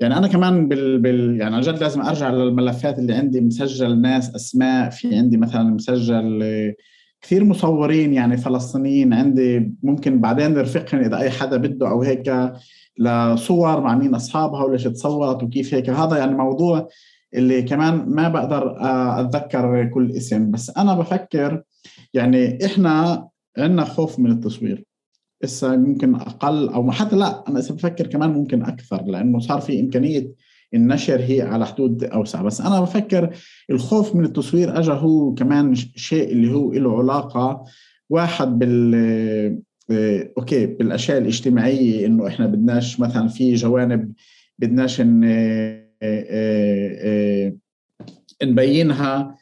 يعني 0.00 0.16
أنا 0.16 0.26
كمان 0.28 0.68
بال, 0.68 0.98
بال 0.98 1.40
يعني 1.40 1.56
عن 1.56 1.60
جد 1.60 1.80
لازم 1.80 2.00
أرجع 2.00 2.30
للملفات 2.30 2.98
اللي 2.98 3.14
عندي 3.14 3.40
مسجل 3.40 4.00
ناس 4.00 4.34
أسماء 4.34 4.90
في 4.90 5.16
عندي 5.16 5.36
مثلا 5.36 5.62
مسجل 5.62 6.42
آه، 6.42 6.74
كثير 7.22 7.44
مصورين 7.44 8.14
يعني 8.14 8.36
فلسطينيين 8.36 9.12
عندي 9.12 9.72
ممكن 9.82 10.20
بعدين 10.20 10.54
نرفقهم 10.54 11.00
إذا 11.00 11.18
أي 11.18 11.30
حدا 11.30 11.56
بده 11.56 11.88
أو 11.90 12.02
هيك 12.02 12.52
لصور 12.98 13.80
مع 13.80 13.94
مين 13.94 14.14
أصحابها 14.14 14.64
وليش 14.64 14.84
تصورت 14.84 15.42
وكيف 15.42 15.74
هيك. 15.74 15.90
هذا 15.90 16.18
يعني 16.18 16.34
موضوع 16.34 16.88
اللي 17.34 17.62
كمان 17.62 18.04
ما 18.08 18.28
بقدر 18.28 18.76
أتذكر 19.20 19.90
كل 19.94 20.10
اسم. 20.10 20.50
بس 20.50 20.70
أنا 20.78 20.94
بفكر 20.94 21.62
يعني 22.14 22.66
إحنا 22.66 23.28
عندنا 23.58 23.84
خوف 23.84 24.18
من 24.18 24.30
التصوير. 24.30 24.87
هسه 25.44 25.76
ممكن 25.76 26.14
أقل 26.14 26.68
أو 26.68 26.90
حتى 26.90 27.16
لا 27.16 27.44
أنا 27.48 27.58
بفكر 27.58 28.06
كمان 28.06 28.30
ممكن 28.30 28.62
أكثر 28.62 29.02
لأنه 29.02 29.38
صار 29.38 29.60
في 29.60 29.80
إمكانية 29.80 30.32
النشر 30.74 31.20
هي 31.20 31.42
على 31.42 31.66
حدود 31.66 32.04
أوسع. 32.04 32.42
بس 32.42 32.60
أنا 32.60 32.80
بفكر 32.80 33.34
الخوف 33.70 34.16
من 34.16 34.24
التصوير 34.24 34.78
اجى 34.78 34.92
هو 34.92 35.34
كمان 35.34 35.74
شيء 35.74 36.32
اللي 36.32 36.54
هو 36.54 36.72
له 36.72 36.98
علاقة 36.98 37.64
واحد 38.10 38.58
بال 38.58 38.94
آه، 39.90 40.30
أوكي 40.38 40.66
بالأشياء 40.66 41.18
الاجتماعية 41.18 42.06
إنه 42.06 42.26
إحنا 42.26 42.46
بدناش 42.46 43.00
مثلا 43.00 43.28
في 43.28 43.54
جوانب 43.54 44.12
بدناش 44.58 45.00
ان 45.00 45.24
آه، 45.24 45.84
آه، 46.02 47.54
نبينها 48.42 49.38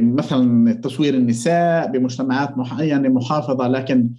مثلا 0.00 0.72
تصوير 0.72 1.14
النساء 1.14 1.92
بمجتمعات 1.92 2.58
معينه 2.58 3.08
محافظة 3.08 3.68
لكن 3.68 4.10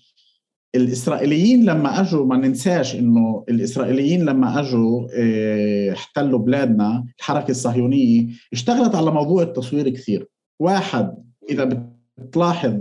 الإسرائيليين 0.75 1.65
لما 1.65 2.01
أجوا 2.01 2.25
ما 2.25 2.37
ننساش 2.37 2.95
إنه 2.95 3.45
الإسرائيليين 3.49 4.25
لما 4.25 4.59
أجوا 4.59 5.07
آه، 5.13 5.91
احتلوا 5.91 6.39
بلادنا 6.39 7.05
الحركة 7.19 7.51
الصهيونية 7.51 8.27
اشتغلت 8.53 8.95
على 8.95 9.11
موضوع 9.11 9.43
التصوير 9.43 9.89
كثير. 9.89 10.27
واحد 10.59 11.15
إذا 11.49 11.89
بتلاحظ 12.17 12.73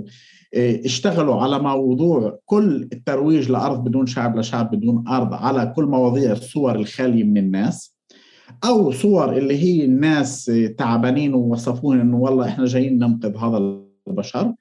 آه، 0.54 0.80
اشتغلوا 0.84 1.42
على 1.42 1.58
موضوع 1.58 2.38
كل 2.44 2.88
الترويج 2.92 3.50
لأرض 3.50 3.84
بدون 3.84 4.06
شعب 4.06 4.38
لشعب 4.38 4.70
بدون 4.70 5.08
أرض 5.08 5.34
على 5.34 5.72
كل 5.76 5.84
مواضيع 5.84 6.32
الصور 6.32 6.74
الخالية 6.74 7.24
من 7.24 7.36
الناس 7.36 7.94
أو 8.64 8.92
صور 8.92 9.36
اللي 9.36 9.58
هي 9.58 9.84
الناس 9.84 10.52
تعبانين 10.78 11.34
ووصفوهم 11.34 12.00
إنه 12.00 12.16
والله 12.16 12.48
إحنا 12.48 12.64
جايين 12.64 12.98
ننقذ 12.98 13.36
هذا 13.36 13.80
البشر. 14.08 14.54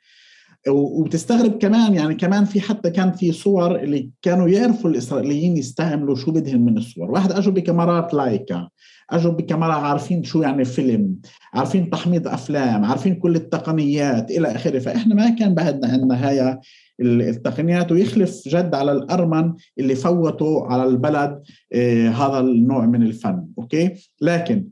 وبتستغرب 0.69 1.57
كمان 1.57 1.93
يعني 1.93 2.15
كمان 2.15 2.45
في 2.45 2.61
حتى 2.61 2.89
كان 2.89 3.11
في 3.11 3.31
صور 3.31 3.75
اللي 3.75 4.09
كانوا 4.21 4.47
يعرفوا 4.47 4.89
الإسرائيليين 4.89 5.57
يستعملوا 5.57 6.15
شو 6.15 6.31
بدهم 6.31 6.65
من 6.65 6.77
الصور. 6.77 7.11
واحد 7.11 7.31
أجوا 7.31 7.53
بكاميرات 7.53 8.13
لايكا 8.13 8.69
أجوا 9.09 9.31
بكاميرا 9.31 9.73
عارفين 9.73 10.23
شو 10.23 10.41
يعني 10.41 10.65
فيلم 10.65 11.15
عارفين 11.53 11.89
تحميض 11.89 12.27
أفلام 12.27 12.85
عارفين 12.85 13.15
كل 13.15 13.35
التقنيات 13.35 14.31
إلى 14.31 14.55
آخره. 14.55 14.79
فإحنا 14.79 15.15
ما 15.15 15.29
كان 15.29 15.55
بعدنا 15.55 15.87
عندنا 15.87 16.29
هاي 16.29 16.59
التقنيات 17.01 17.91
ويخلف 17.91 18.47
جد 18.47 18.75
على 18.75 18.91
الأرمن 18.91 19.53
اللي 19.79 19.95
فوتوا 19.95 20.67
على 20.67 20.83
البلد 20.85 21.43
آه 21.73 22.09
هذا 22.09 22.39
النوع 22.39 22.85
من 22.85 23.03
الفن 23.03 23.45
أوكي؟ 23.57 23.93
لكن 24.21 24.67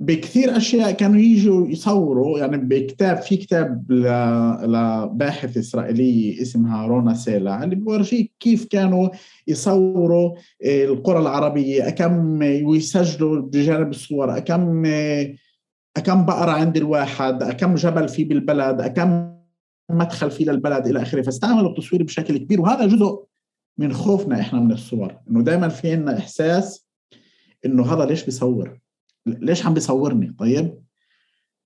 بكثير 0.00 0.56
أشياء 0.56 0.90
كانوا 0.90 1.20
يجوا 1.20 1.68
يصوروا. 1.68 2.38
يعني 2.38 2.56
بكتاب 2.56 3.16
في 3.16 3.36
كتاب 3.36 3.92
لباحث 4.62 5.56
إسرائيلي 5.56 6.42
اسمها 6.42 6.86
رونا 6.86 7.14
سيلا 7.14 7.64
اللي 7.64 7.76
بورجيك 7.76 8.32
كيف 8.40 8.64
كانوا 8.64 9.08
يصوروا 9.46 10.36
آه، 10.64 10.84
القرى 10.84 11.18
العربية 11.18 11.90
كم 11.90 12.42
ويسجلوا 12.42 13.40
بجانب 13.40 13.90
الصور 13.90 14.38
كم 14.38 14.86
كم 16.04 16.26
بقرة 16.26 16.50
عند 16.50 16.76
الواحد 16.76 17.44
كم 17.44 17.74
جبل 17.74 18.08
في 18.08 18.24
بالبلد 18.24 18.86
كم 18.86 19.30
مدخل 19.90 20.30
في 20.30 20.44
للبلد 20.44 20.86
إلى 20.86 21.02
آخره. 21.02 21.22
فاستعملوا 21.22 21.70
التصوير 21.70 22.02
بشكل 22.02 22.36
كبير 22.36 22.60
وهذا 22.60 22.86
جزء 22.86 23.24
من 23.78 23.92
خوفنا 23.92 24.40
إحنا 24.40 24.60
من 24.60 24.72
الصور 24.72 25.16
إنه 25.30 25.42
دائما 25.42 25.68
في 25.68 25.92
عندنا 25.92 26.18
إحساس 26.18 26.86
إنه 27.66 27.94
هذا 27.94 28.04
ليش 28.04 28.24
بيصور؟ 28.24 28.80
ليش 29.26 29.66
عم 29.66 29.74
بيصورني؟ 29.74 30.34
طيب 30.38 30.78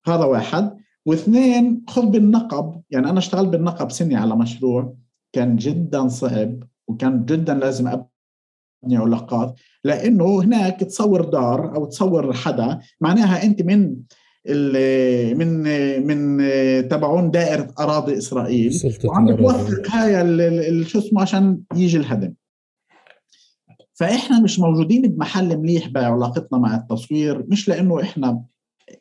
هذا 0.07 0.23
واحد. 0.23 0.77
واثنين 1.05 1.83
خذ 1.87 2.05
بالنقب. 2.05 2.81
يعني 2.91 3.09
أنا 3.09 3.19
اشتغلت 3.19 3.49
بالنقب 3.49 3.91
سنة 3.91 4.17
على 4.17 4.35
مشروع 4.35 4.95
كان 5.33 5.55
جدا 5.55 6.07
صعب 6.07 6.63
وكان 6.87 7.25
جدا 7.25 7.53
لازم 7.53 7.87
أبني 7.87 8.97
علاقات 8.97 9.55
لأنه 9.83 10.41
هناك 10.41 10.79
تصور 10.79 11.25
دار 11.25 11.75
أو 11.75 11.85
تصور 11.85 12.33
حدا. 12.33 12.79
معناها 13.01 13.43
أنت 13.43 13.61
من 13.61 13.95
من 15.37 15.63
من 16.07 16.37
تبعون 16.87 17.31
دائرة 17.31 17.73
أراضي 17.79 18.17
إسرائيل. 18.17 18.73
وعم 19.05 19.35
بتوثق 19.35 19.91
هاي 19.91 20.83
شو 20.83 20.99
اسمه 20.99 21.21
عشان 21.21 21.59
يجي 21.75 21.97
الهدم. 21.97 22.33
فإحنا 23.95 24.41
مش 24.41 24.59
موجودين 24.59 25.01
بمحل 25.01 25.57
مليح 25.57 25.87
بعلاقتنا 25.87 26.59
مع 26.59 26.75
التصوير 26.75 27.45
مش 27.47 27.69
لأنه 27.69 28.01
إحنا 28.01 28.43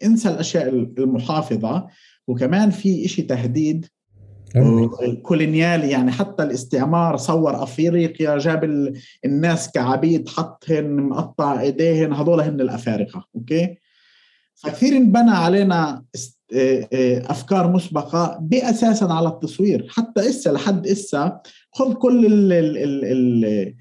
انسى 0.05 0.29
الأشياء 0.29 0.69
المحافظة 0.69 1.87
وكمان 2.29 2.71
في 2.71 3.05
إشي 3.05 3.23
تهديد 3.23 3.87
كولونيالي 5.23 5.91
يعني 5.91 6.13
حتى 6.13 6.43
الاستعمار 6.43 7.17
صور 7.17 7.63
أفريقيا 7.63 8.39
جاب 8.39 8.93
الناس 9.25 9.71
كعبيد 9.71 10.29
حطهن 10.29 10.97
مقطع 10.97 11.61
إيديهن 11.61 12.13
هذول 12.13 12.41
هن 12.41 12.61
الأفارقة 12.61 13.27
أوكي؟ 13.37 13.79
فكثير 14.55 14.97
انبنى 14.97 15.31
علينا 15.31 16.05
أفكار 17.31 17.73
مسبقة 17.73 18.39
باساسا 18.41 19.05
على 19.05 19.29
التصوير 19.29 19.87
حتى 19.89 20.29
إسا 20.29 20.51
لحد 20.51 20.87
إسا 20.87 21.41
خذ 21.73 21.95
كل 21.95 22.27
ال 22.27 22.53
ال 22.53 22.79
ال 22.79 23.05
ال 23.05 23.75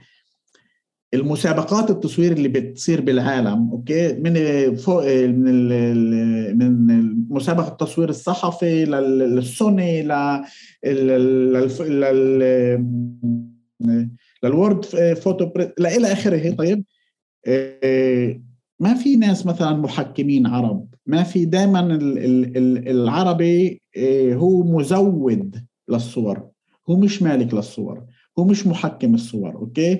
المسابقات 1.13 1.89
التصوير 1.89 2.31
اللي 2.31 2.47
بتصير 2.47 3.01
بالعالم 3.01 3.69
أوكي؟ 3.71 4.13
من 4.13 4.35
فوق 4.75 5.05
من 5.25 5.67
من 6.57 7.13
مسابقه 7.29 7.67
التصوير 7.67 8.09
الصحفي 8.09 8.85
للسوني 8.85 10.03
لل 10.03 11.69
لل 14.43 14.55
World 14.55 14.85
Photo 15.13 15.49
إلى 15.79 16.13
آخره. 16.13 16.51
طيب؟ 16.51 16.83
ما 18.79 18.93
في 18.93 19.15
ناس 19.15 19.45
مثلا 19.45 19.73
محكمين 19.73 20.47
عرب. 20.47 20.87
ما 21.05 21.23
في 21.23 21.45
دائما 21.45 21.99
العربي 22.87 23.81
هو 24.33 24.63
مزود 24.63 25.65
للصور. 25.89 26.49
هو 26.89 26.95
مش 26.95 27.21
مالك 27.21 27.53
للصور. 27.53 28.03
هو 28.39 28.43
مش 28.43 28.67
محكم 28.67 29.13
الصور 29.13 29.55
أوكي؟ 29.55 29.99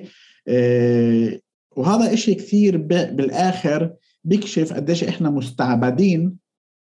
وهذا 1.76 2.12
إشي 2.12 2.34
كثير 2.34 2.76
بالآخر 2.86 3.92
بيكشف 4.24 4.72
قديش 4.72 5.04
إحنا 5.04 5.30
مستعبدين 5.30 6.36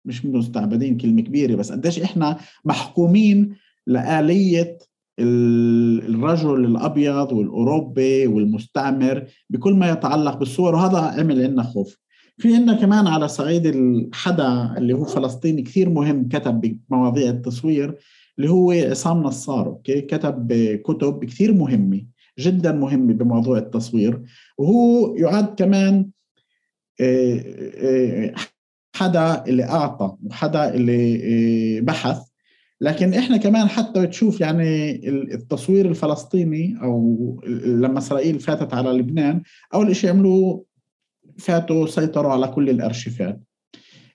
مش 0.05 0.25
مستعبدين 0.25 0.97
كلمة 0.97 1.21
كبيرة 1.21 1.55
بس 1.55 1.71
قديش 1.71 1.99
إحنا 1.99 2.37
محكومين 2.65 3.55
لآلية 3.87 4.77
الرجل 5.19 6.65
الأبيض 6.65 7.31
والأوروبي 7.31 8.27
والمستعمر 8.27 9.25
بكل 9.49 9.73
ما 9.73 9.89
يتعلق 9.91 10.37
بالصور 10.37 10.75
وهذا 10.75 10.97
عمل 10.97 11.43
لنا 11.43 11.63
خوف. 11.63 11.97
في 12.37 12.55
عندنا 12.55 12.73
كمان 12.73 13.07
على 13.07 13.27
صعيد 13.27 13.65
الحدا 13.65 14.73
اللي 14.77 14.93
هو 14.93 15.05
فلسطيني 15.05 15.61
كثير 15.61 15.89
مهم 15.89 16.27
كتب 16.27 16.79
بمواضيع 16.89 17.29
التصوير 17.29 17.95
اللي 18.37 18.49
هو 18.49 18.71
عصام 18.71 19.23
نصار 19.23 19.65
أوكي؟ 19.67 20.01
كتب 20.01 20.53
كتب 20.85 21.25
كثير 21.25 21.53
مهمة. 21.53 22.05
جدا 22.39 22.71
مهمة 22.71 23.13
بموضوع 23.13 23.57
التصوير. 23.57 24.21
وهو 24.57 25.15
يعد 25.15 25.55
كمان 25.55 26.09
آه، 27.01 27.43
آه، 27.75 28.33
حدا 28.95 29.45
اللي 29.45 29.63
أعطى 29.63 30.15
وحدا 30.23 30.73
اللي 30.73 31.21
آه، 31.77 31.81
بحث. 31.81 32.21
لكن 32.81 33.13
إحنا 33.13 33.37
كمان 33.37 33.67
حتى 33.67 34.07
تشوف 34.07 34.41
يعني 34.41 34.95
التصوير 35.09 35.85
الفلسطيني 35.85 36.77
أو 36.81 37.41
لما 37.65 37.97
إسرائيل 37.97 38.39
فاتت 38.39 38.73
على 38.73 38.89
لبنان 38.89 39.41
أول 39.73 39.95
شيء 39.95 40.09
عملوا 40.09 40.59
فاتوا 41.37 41.87
سيطروا 41.87 42.31
على 42.31 42.47
كل 42.47 42.69
الأرشيفات. 42.69 43.39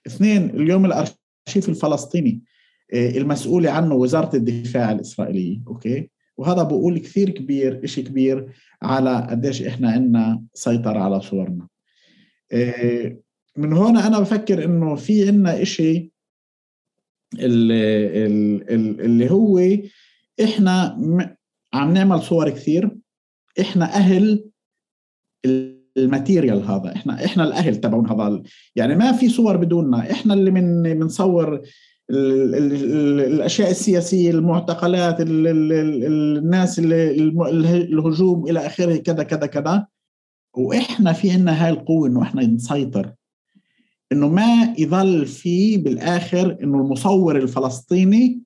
اثنين 0.07 0.49
اليوم 0.49 0.85
الأرشيف 0.85 1.69
الفلسطيني 1.69 2.41
المسؤولة 2.93 3.71
عنه 3.71 3.95
وزارة 3.95 4.35
الدفاع 4.35 4.91
الإسرائيلية 4.91 5.61
أوكي؟ 5.67 6.09
وهذا 6.39 6.63
بقول 6.63 6.97
كثير 6.97 7.29
كبير 7.29 7.83
إشي 7.83 8.01
كبير 8.01 8.53
على 8.81 9.27
قديش 9.29 9.61
إحنا 9.61 9.91
عندنا 9.91 10.43
سيطرة 10.53 10.99
على 10.99 11.21
صورنا. 11.21 11.67
إيه، 12.53 13.21
من 13.57 13.73
هون 13.73 13.97
أنا 13.97 14.19
بفكر 14.19 14.65
إنه 14.65 14.95
في 14.95 15.29
عندنا 15.29 15.61
إشي 15.61 16.11
اللي, 17.39 18.15
اللي 19.05 19.31
هو 19.31 19.59
إحنا 20.43 20.97
عم 21.73 21.93
نعمل 21.93 22.21
صور 22.21 22.49
كثير. 22.49 22.97
إحنا 23.59 23.85
أهل 23.85 24.49
الماتيريال 25.97 26.63
هذا 26.63 26.95
إحنا 26.95 27.25
إحنا 27.25 27.43
الأهل 27.43 27.75
تبعون 27.75 28.11
هذا 28.11 28.43
يعني 28.75 28.95
ما 28.95 29.11
في 29.11 29.29
صور 29.29 29.57
بدوننا. 29.57 30.11
إحنا 30.11 30.33
اللي 30.33 30.51
من 30.51 30.83
بنصور 30.83 31.61
الأشياء 32.11 33.71
السياسية 33.71 34.31
المعتقلات 34.31 35.15
الناس 35.19 36.79
الهجوم 36.79 38.47
إلى 38.47 38.65
آخره 38.65 38.97
كذا 38.97 39.23
كذا 39.23 39.45
كذا. 39.45 39.87
وإحنا 40.53 41.13
في 41.13 41.31
عندنا 41.31 41.65
هاي 41.65 41.69
القوة 41.69 42.07
إنه 42.07 42.23
إحنا 42.23 42.45
نسيطر. 42.45 43.13
إنه 44.11 44.27
ما 44.27 44.73
يظل 44.77 45.25
في 45.25 45.77
بالآخر 45.77 46.57
إنه 46.63 46.81
المصور 46.81 47.37
الفلسطيني 47.37 48.41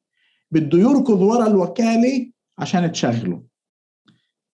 بده 0.51 0.79
يركض 0.79 1.21
ورا 1.21 1.47
الوكالة 1.47 2.31
عشان 2.57 2.91
تشغله. 2.91 3.43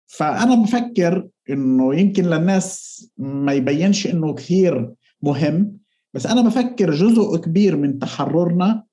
فأنا 0.08 0.56
بفكر 0.56 1.28
إنه 1.50 1.96
يمكن 1.96 2.26
للناس 2.26 3.00
ما 3.18 3.54
يبينش 3.54 4.08
إنه 4.08 4.34
كثير 4.34 4.94
مهم 5.22 5.78
بس 6.14 6.26
أنا 6.26 6.42
بفكر 6.42 6.92
جزء 6.92 7.38
كبير 7.38 7.78
من 7.78 8.00
تحررنا 8.00 8.84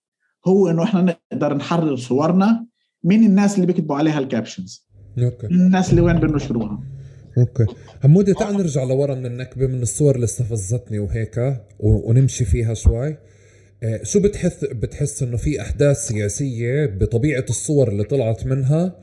هو 0.47 0.71
إنه 0.71 0.83
إحنا 0.83 1.17
نقدر 1.33 1.55
نحرر 1.55 1.97
صورنا 1.97 2.67
من 3.05 3.27
الناس 3.27 3.55
اللي 3.55 3.67
بيكتبوا 3.67 3.97
عليها 3.97 4.19
ال 4.19 4.26
captions 4.26 4.87
okay. 5.19 5.47
الناس 5.47 5.91
اللي 5.91 6.01
وين 6.01 6.17
بنشروها. 6.17 6.81
okay. 7.39 7.67
حمودي 8.03 8.35
تعال 8.35 8.57
نرجع 8.57 8.85
لورا 8.85 9.15
من 9.15 9.27
النكبة 9.27 9.67
من 9.67 9.83
الصور 9.83 10.15
اللي 10.15 10.25
استفزتني 10.25 10.99
وهيك 10.99 11.61
ونمشي 11.81 12.45
فيها 12.45 12.75
شوي. 12.75 13.17
آه، 13.83 14.01
شو 14.03 14.21
بتحس 14.21 14.65
بتحس 14.65 15.23
إنه 15.23 15.37
في 15.37 15.61
أحداث 15.61 16.07
سياسية 16.07 16.87
بطبيعة 16.87 17.45
الصور 17.51 17.89
اللي 17.89 18.05
طلعت 18.05 18.47
منها؟ 18.47 18.99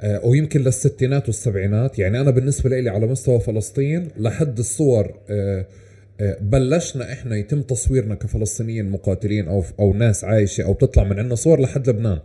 آه، 0.00 0.26
ويمكن 0.26 0.60
للستينات 0.60 1.26
والسبعينات. 1.26 1.98
يعني 1.98 2.20
أنا 2.20 2.30
بالنسبة 2.30 2.70
لي 2.70 2.90
على 2.90 3.06
مستوى 3.06 3.40
فلسطين 3.40 4.08
لحد 4.16 4.58
الصور 4.58 5.12
آه، 5.30 5.66
بلشنا 6.40 7.12
إحنا 7.12 7.36
يتم 7.36 7.62
تصويرنا 7.62 8.14
كفلسطينيين 8.14 8.90
مقاتلين 8.90 9.48
أو 9.48 9.64
أو 9.80 9.92
ناس 9.92 10.24
عايشة 10.24 10.64
أو 10.64 10.72
بتطلع 10.72 11.04
من 11.04 11.18
عندنا 11.18 11.34
صور 11.34 11.60
لحد 11.60 11.88
لبنان. 11.88 12.18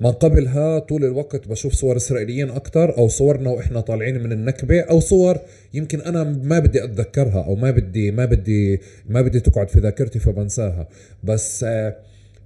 ما 0.00 0.10
قبلها 0.10 0.78
طول 0.78 1.04
الوقت 1.04 1.48
بشوف 1.48 1.72
صور 1.72 1.96
إسرائيليين 1.96 2.50
أكثر 2.50 2.98
أو 2.98 3.08
صورنا 3.08 3.50
وإحنا 3.50 3.80
طالعين 3.80 4.22
من 4.22 4.32
النكبة 4.32 4.80
أو 4.80 5.00
صور 5.00 5.38
يمكن 5.74 6.00
أنا 6.00 6.24
ما 6.24 6.58
بدي 6.58 6.84
أتذكرها 6.84 7.44
أو 7.44 7.54
ما 7.56 7.70
بدي 7.70 8.10
ما 8.10 8.24
بدي 8.24 8.80
ما 9.08 9.22
بدي 9.22 9.40
تقعد 9.40 9.68
في 9.68 9.80
ذاكرتي 9.80 10.18
فبنساها. 10.18 10.88
بس 11.24 11.66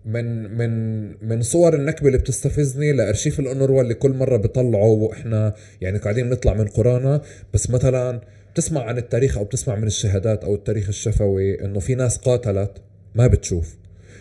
من 0.06 0.56
من 0.56 1.02
من 1.28 1.42
صور 1.42 1.74
النكبة 1.74 2.06
اللي 2.06 2.18
بتستفزني 2.18 2.92
لأرشيف 2.92 3.40
الأنوروا 3.40 3.82
اللي 3.82 3.94
كل 3.94 4.12
مرة 4.12 4.36
بيطلعوا 4.36 5.08
وإحنا 5.08 5.54
يعني 5.80 5.98
قاعدين 5.98 6.30
نطلع 6.30 6.54
من 6.54 6.66
قرانا. 6.66 7.20
بس 7.54 7.70
مثلا 7.70 8.20
بتسمع 8.52 8.82
عن 8.82 8.98
التاريخ 8.98 9.38
أو 9.38 9.44
بتسمع 9.44 9.74
من 9.76 9.86
الشهادات 9.86 10.44
أو 10.44 10.54
التاريخ 10.54 10.88
الشفوي 10.88 11.64
إنه 11.64 11.78
في 11.80 11.94
ناس 11.94 12.16
قاتلت 12.16 12.72
ما 13.14 13.26
بتشوف. 13.26 13.76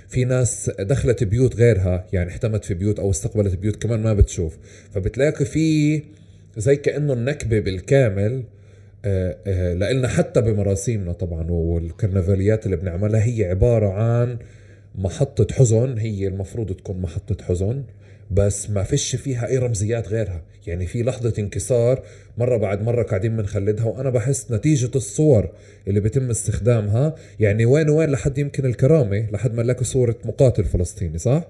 في 0.08 0.26
ناس 0.26 0.72
دخلت 0.80 1.24
بيوت 1.24 1.56
غيرها 1.56 2.08
يعني 2.14 2.30
احتمت 2.30 2.66
في 2.66 2.74
بيوت 2.74 3.00
أو 3.00 3.12
استقبلت 3.12 3.56
بيوت 3.56 3.76
كمان 3.76 4.04
ما 4.04 4.14
بتشوف. 4.14 4.58
فبتلاقي 4.92 5.46
في 5.46 6.02
زي 6.58 6.76
كأنه 6.76 7.14
النكبة 7.14 7.60
بالكامل 7.60 8.44
آه، 9.06 9.38
آه، 9.48 9.74
لإلنا 9.74 10.08
حتى 10.08 10.42
بمراسيمنا 10.42 11.14
طبعا 11.14 11.52
والكرنفاليات 11.52 12.66
اللي 12.66 12.78
بنعملها 12.78 13.24
هي 13.26 13.46
عبارة 13.46 13.90
عن 13.94 14.38
محطة 14.96 15.48
حزن 15.56 15.98
هي 15.98 16.28
المفروض 16.28 16.72
تكون 16.74 17.02
محطة 17.02 17.44
حزن. 17.46 17.84
بس 18.32 18.70
ما 18.70 18.84
فيش 18.84 19.16
فيها 19.16 19.48
أي 19.48 19.58
رمزيات 19.58 20.08
غيرها. 20.08 20.42
يعني 20.68 20.86
في 20.86 21.04
لحظة 21.04 21.34
انكسار 21.40 22.04
مرة 22.38 22.58
بعد 22.58 22.82
مرة 22.82 23.04
قاعدين 23.04 23.38
بنخلدها 23.38 23.86
وأنا 23.86 24.10
بحس 24.10 24.52
نتيجة 24.52 24.92
الصور 24.96 25.50
اللي 25.88 26.00
بيتم 26.00 26.30
استخدامها. 26.30 27.16
يعني 27.40 27.66
وين 27.66 27.90
وين 27.90 28.10
لحد 28.10 28.38
يمكن 28.38 28.66
الكرامة 28.66 29.28
لحد 29.32 29.54
ما 29.56 29.64
نلاقي 29.64 29.84
صورة 29.86 30.16
مقاتل 30.26 30.66
فلسطيني 30.66 31.18
صح؟ 31.18 31.48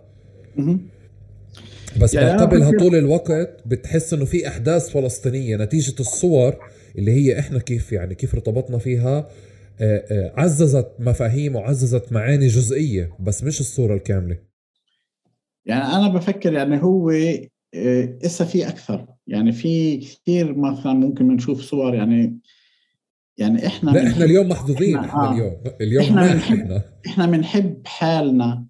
بس 2.02 2.14
يعني 2.14 2.40
قبلها 2.42 2.72
طول 2.80 2.96
الوقت 2.96 3.50
بتحس 3.66 4.14
إنه 4.14 4.26
في 4.26 4.48
أحداث 4.48 4.90
فلسطينية. 4.90 5.58
نتيجة 5.58 5.96
الصور 6.00 6.56
اللي 6.98 7.12
هي 7.12 7.40
إحنا 7.40 7.60
كيف 7.60 7.92
يعني 7.92 8.16
كيف 8.16 8.34
ارتبطنا 8.34 8.78
فيها 8.78 9.30
آه، 9.82 10.04
آه، 10.12 10.34
عززت 10.38 10.88
مفاهيم 11.00 11.56
وعززت 11.56 12.12
معاني 12.12 12.48
جزئية 12.48 13.10
بس 13.20 13.44
مش 13.44 13.60
الصورة 13.60 13.94
الكاملة. 13.94 14.38
يعني 15.68 15.84
أنا 15.84 16.08
بفكر 16.08 16.54
يعني 16.54 16.84
هو 16.84 17.12
آه، 17.74 18.28
في 18.28 18.68
أكثر. 18.68 19.08
يعني 19.28 19.52
في 19.52 19.98
كثير 19.98 20.58
مثلا 20.58 20.94
ممكن 20.94 21.28
نشوف 21.28 21.62
صور 21.62 21.96
يعني 21.96 22.40
يعني 23.38 23.68
إحنا 23.68 23.92
لا 23.92 24.08
إحنا 24.08 24.26
اليوم 24.26 24.50
محظوظين 24.50 24.98
إحنا, 24.98 25.08
إحنا 25.08 25.32
اليوم 25.32 25.64
اليوم 25.82 26.04
إحنا 26.04 26.34
بنحب 26.34 26.82
إحنا 27.08 27.26
بنحب 27.26 27.82
حالنا 27.86 28.66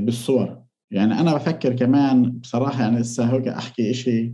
بالصور. 0.00 0.62
يعني 0.90 1.20
أنا 1.20 1.34
بفكر 1.34 1.76
كمان 1.76 2.30
بصراحة 2.30 2.82
يعني 2.82 2.98
لسه 3.00 3.32
هيك 3.32 3.48
أحكي 3.48 3.94
شيء 3.94 4.32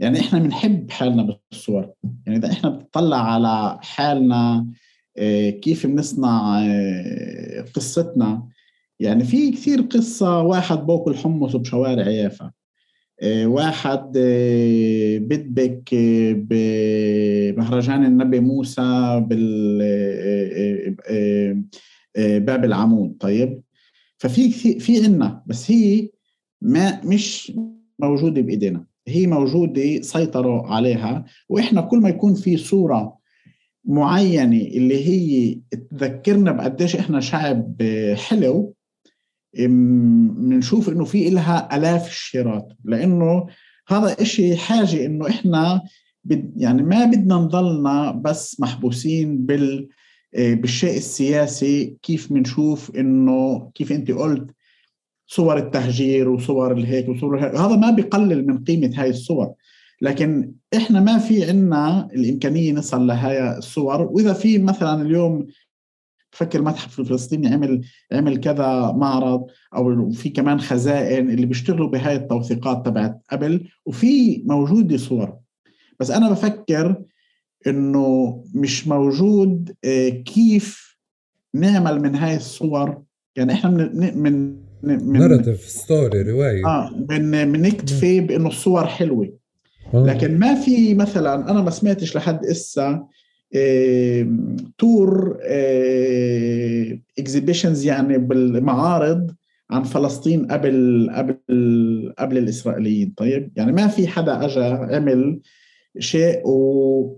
يعني 0.00 0.20
إحنا 0.20 0.38
بنحب 0.38 0.90
حالنا 0.90 1.38
بالصور. 1.50 1.92
يعني 2.26 2.38
إذا 2.38 2.52
إحنا 2.52 2.70
بنطلع 2.70 3.32
على 3.32 3.78
حالنا 3.82 4.66
آه، 5.18 5.50
كيف 5.50 5.86
بنصنع 5.86 6.60
آه، 6.66 7.64
قصتنا 7.74 8.48
يعني 9.00 9.24
في 9.24 9.50
كثير 9.50 9.80
قصة 9.80 10.42
واحد 10.42 10.78
باكل 10.78 11.16
حمص 11.16 11.56
بشوارع 11.56 12.08
يافا. 12.08 12.50
آه، 13.22 13.46
واحد 13.46 14.12
بدبك 15.20 15.94
بمهرجان 16.34 18.04
النبي 18.04 18.40
موسى 18.40 19.20
بال 19.28 19.78
باب 22.16 22.64
العمود 22.64 23.16
طيب؟ 23.20 23.62
ففي 24.18 24.48
كثير 24.48 24.80
في 24.80 25.04
عنا 25.04 25.42
بس 25.46 25.70
هي 25.70 26.08
ما 26.62 27.04
مش 27.04 27.52
موجودة 27.98 28.40
بإيدينا. 28.40 28.84
هي 29.08 29.26
موجودة 29.26 30.00
سيطروا 30.00 30.66
عليها 30.66 31.24
وإحنا 31.48 31.80
كل 31.80 31.98
ما 31.98 32.08
يكون 32.08 32.34
في 32.34 32.56
صورة 32.56 33.18
معينة 33.84 34.60
اللي 34.60 35.06
هي 35.06 35.58
تذكرنا 35.90 36.52
بقديش 36.52 36.96
إحنا 36.96 37.20
شعب 37.20 37.82
حلو 38.14 38.74
بنشوف 39.54 40.88
إنه 40.88 41.04
في 41.04 41.28
إلها 41.28 41.76
آلاف 41.76 42.08
الشيرات. 42.08 42.68
لأنه 42.84 43.46
هذا 43.88 44.22
إشي 44.22 44.56
حاجة 44.56 45.06
إنه 45.06 45.28
إحنا 45.28 45.82
يعني 46.56 46.82
ما 46.82 47.04
بدنا 47.04 47.34
نضلنا 47.34 48.10
بس 48.10 48.60
محبوسين 48.60 49.46
بال 49.46 49.88
بالشيء 50.32 50.96
السياسي 50.96 51.96
كيف 52.02 52.32
بنشوف 52.32 52.96
إنه 52.96 53.70
كيف 53.74 53.92
أنت 53.92 54.10
قلت 54.10 54.50
صور 55.26 55.58
التهجير 55.58 56.28
وصور 56.28 56.72
الهيك 56.72 57.08
وصور 57.08 57.38
الهيك 57.38 57.54
هذا 57.54 57.76
ما 57.76 57.90
بيقلل 57.90 58.46
من 58.46 58.64
قيمة 58.64 58.90
هاي 58.94 59.10
الصور. 59.10 59.52
لكن 60.02 60.52
إحنا 60.76 61.00
ما 61.00 61.18
في 61.18 61.44
عنا 61.44 62.08
الإمكانية 62.14 62.72
نصل 62.72 63.06
لهاي 63.06 63.58
الصور. 63.58 64.02
وإذا 64.02 64.32
في 64.32 64.58
مثلا 64.58 65.02
اليوم 65.02 65.46
بفكر 66.40 66.58
المتحف 66.58 67.00
الفلسطيني 67.00 67.48
عمل 67.48 67.80
عمل 68.12 68.36
كذا 68.36 68.92
معرض 68.96 69.46
أو 69.76 70.10
في 70.10 70.28
كمان 70.28 70.60
خزائن 70.60 71.30
اللي 71.30 71.46
بيشتغلوا 71.46 71.88
بهاي 71.88 72.16
التوثيقات 72.16 72.86
تبعت 72.86 73.22
قبل 73.30 73.68
وفي 73.86 74.42
موجودة 74.46 74.96
صور. 74.96 75.36
بس 76.00 76.10
أنا 76.10 76.30
بفكر 76.30 77.02
إنه 77.66 78.44
مش 78.54 78.88
موجود 78.88 79.74
آه، 79.84 80.08
كيف 80.08 80.98
نعمل 81.54 82.02
من 82.02 82.14
هاي 82.14 82.36
الصور. 82.36 83.02
يعني 83.36 83.52
إحنا 83.52 83.70
من, 83.70 84.18
من 84.22 84.58
من 84.82 85.12
narrative 85.12 85.60
story 85.60 86.22
رواية. 86.22 86.66
آه 86.66 86.90
من 87.10 87.52
بنكتفي 87.52 88.20
بإنه 88.20 88.48
الصور 88.48 88.86
حلوة. 88.86 89.38
آه. 89.94 90.06
لكن 90.06 90.38
ما 90.38 90.54
في 90.54 90.94
مثلا 90.94 91.50
أنا 91.50 91.62
ما 91.62 91.70
سمعتش 91.70 92.16
لحد 92.16 92.44
إسا 92.44 93.06
tour 94.78 95.38
إيه 95.42 97.02
exhibitions 97.18 97.86
يعني 97.86 98.18
بالمعارض 98.18 99.30
عن 99.70 99.82
فلسطين 99.82 100.46
قبل 100.46 101.10
قبل 101.14 102.14
قبل 102.18 102.38
الإسرائيليين. 102.38 103.14
طيب 103.16 103.52
يعني 103.56 103.72
ما 103.72 103.86
في 103.86 104.08
حدا 104.08 104.44
اجى 104.44 104.64
عمل 104.94 105.40
شيء 105.98 106.42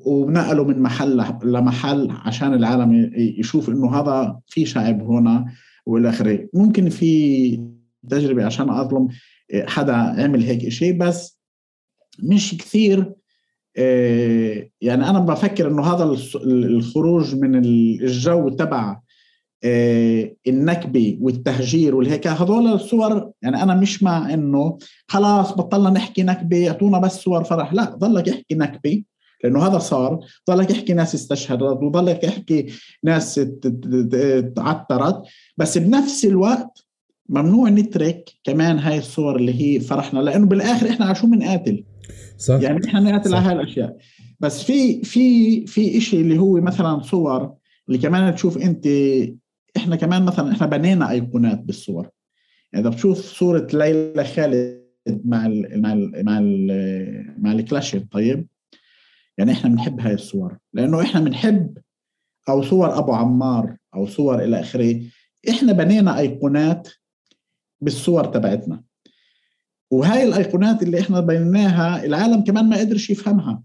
ونقله 0.06 0.64
من 0.64 0.82
محل 0.82 1.24
لمحل 1.44 2.08
عشان 2.10 2.54
العالم 2.54 3.10
يشوف 3.38 3.68
إنه 3.68 3.94
هذا 4.00 4.40
في 4.46 4.66
شعب 4.66 5.02
هنا 5.02 5.46
والى 5.86 6.08
آخره. 6.08 6.48
ممكن 6.54 6.88
في 6.88 7.60
تجربة 8.10 8.44
عشان 8.44 8.70
أظلم 8.70 9.08
حدا 9.54 9.94
عمل 9.94 10.42
هيك 10.42 10.68
شيء 10.68 10.98
بس 10.98 11.40
مش 12.22 12.56
كثير 12.58 12.98
آه، 13.00 13.19
يعني 14.80 15.10
أنا 15.10 15.18
بفكر 15.18 15.68
إنه 15.68 15.82
هذا 15.82 16.16
الخروج 16.44 17.34
من 17.34 17.64
الجو 17.64 18.48
تبع 18.48 19.00
آه، 19.64 20.34
النكبة 20.46 21.18
والتهجير 21.20 21.94
والهيك 21.94 22.26
هذول 22.26 22.66
الصور 22.66 23.30
يعني 23.42 23.62
أنا 23.62 23.74
مش 23.74 24.02
مع 24.02 24.34
إنه 24.34 24.78
خلاص 25.08 25.52
بطلنا 25.52 25.90
نحكي 25.90 26.22
نكبة 26.22 26.68
اعطونا 26.68 26.98
بس 26.98 27.20
صور 27.20 27.44
فرح 27.44 27.72
لا 27.72 27.84
ضلك 27.84 28.28
احكي 28.28 28.54
نكبة 28.54 29.02
لأنه 29.44 29.66
هذا 29.66 29.78
صار 29.78 30.20
ضلك 30.50 30.70
احكي 30.70 30.92
ناس 30.92 31.14
استشهدت 31.14 31.62
وضلك 31.62 32.24
احكي 32.24 32.66
ناس 33.04 33.34
تعترت 34.56 35.22
بس 35.56 35.78
بنفس 35.78 36.24
الوقت 36.24 36.86
ممنوع 37.28 37.68
نترك 37.68 38.30
كمان 38.44 38.78
هاي 38.78 38.98
الصور 38.98 39.36
اللي 39.36 39.62
هي 39.62 39.80
فرحنا 39.80 40.18
لأنه 40.18 40.46
بالآخر 40.46 40.88
إحنا 40.88 41.06
على 41.06 41.14
شو 41.14 41.26
بنقاتل. 41.26 41.84
صح؟ 42.38 42.60
يعني 42.60 42.86
إحنا 42.86 43.00
نقاتل 43.00 43.34
على 43.34 43.46
هاي 43.46 43.52
الاشياء 43.52 43.96
بس 44.40 44.62
في 44.62 45.02
في 45.02 45.66
في 45.66 46.00
شيء 46.00 46.20
اللي 46.20 46.38
هو 46.38 46.60
مثلا 46.60 47.02
صور 47.02 47.54
اللي 47.88 47.98
كمان 47.98 48.34
تشوف 48.34 48.58
أنت 48.58 48.86
إحنا 49.76 49.96
كمان 49.96 50.22
مثلا 50.22 50.52
إحنا 50.52 50.66
بنينا 50.66 51.10
أيقونات 51.10 51.58
بالصور. 51.58 52.10
يعني 52.72 52.86
إذا 52.86 52.94
بتشوف 52.94 53.18
صورة 53.18 53.66
ليلى 53.72 54.24
خالد 54.24 54.80
مع 55.24 55.46
ال 55.46 55.82
مع 55.82 55.92
ال 55.92 56.24
مع 56.24 56.38
ال 56.38 57.34
مع 57.38 57.52
الكلاشر 57.52 57.98
طيب؟ 57.98 58.46
يعني 59.38 59.52
إحنا 59.52 59.70
بنحب 59.70 60.00
هاي 60.00 60.14
الصور. 60.14 60.58
لأنه 60.72 61.02
إحنا 61.02 61.20
بنحب 61.20 61.78
أو 62.48 62.62
صور 62.62 62.98
أبو 62.98 63.12
عمار 63.12 63.76
أو 63.94 64.06
صور 64.06 64.44
إلى 64.44 64.60
آخره. 64.60 65.00
إحنا 65.50 65.72
بنينا 65.72 66.18
أيقونات 66.18 66.88
بالصور 67.80 68.24
تبعتنا. 68.24 68.82
وهاي 69.90 70.24
الأيقونات 70.24 70.82
اللي 70.82 71.00
إحنا 71.00 71.20
بنيناها 71.20 72.04
العالم 72.04 72.44
كمان 72.44 72.68
ما 72.68 72.76
قدرش 72.78 73.10
يفهمها. 73.10 73.62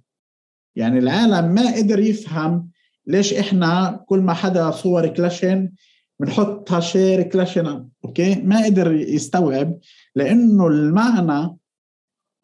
يعني 0.76 1.00
العالم 1.00 1.52
ما 1.54 1.76
قدر 1.76 2.00
يفهم 2.00 2.70
ليش 3.08 3.34
إحنا 3.34 4.04
كل 4.08 4.20
ما 4.20 4.34
حدا 4.34 4.72
صور 4.72 5.08
كلاشن 5.08 5.72
بنحطها 6.20 6.80
share 6.80 7.24
كلاشن 7.24 7.88
okay؟ 8.06 8.36
ما 8.36 8.66
قدر 8.66 8.92
يستوعب 8.94 9.78
لأنه 10.16 10.68
المعنى 10.68 11.58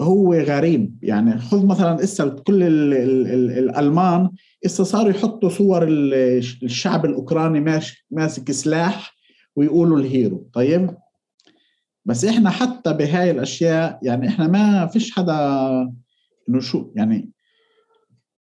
هو 0.02 0.34
غريب. 0.34 0.98
يعني 1.02 1.38
خذ 1.40 1.66
مثلا 1.66 2.04
اسا 2.04 2.30
كل 2.30 2.64
ال 2.64 2.94
ال 2.94 3.28
ال 3.28 3.52
الألمان 3.58 4.30
اسا 4.66 4.84
صاروا 4.84 5.10
يحطوا 5.10 5.50
صور 5.50 5.88
الشعب 6.64 7.06
الأوكراني 7.06 7.82
ماسك 8.12 8.52
سلاح 8.52 9.16
ويقولوا 9.56 10.00
ال 10.00 10.08
hero. 10.08 10.50
طيب؟ 10.54 10.98
بس 12.06 12.26
إحنا 12.26 12.50
حتى 12.50 12.94
بهاي 12.94 13.32
الأشياء 13.32 14.00
يعني 14.04 14.28
إحنا 14.28 14.48
ما 14.48 14.88
فيش 14.88 15.12
حدا 15.12 15.36
إنه 16.50 16.60
شو 16.60 16.92
يعني 16.96 17.32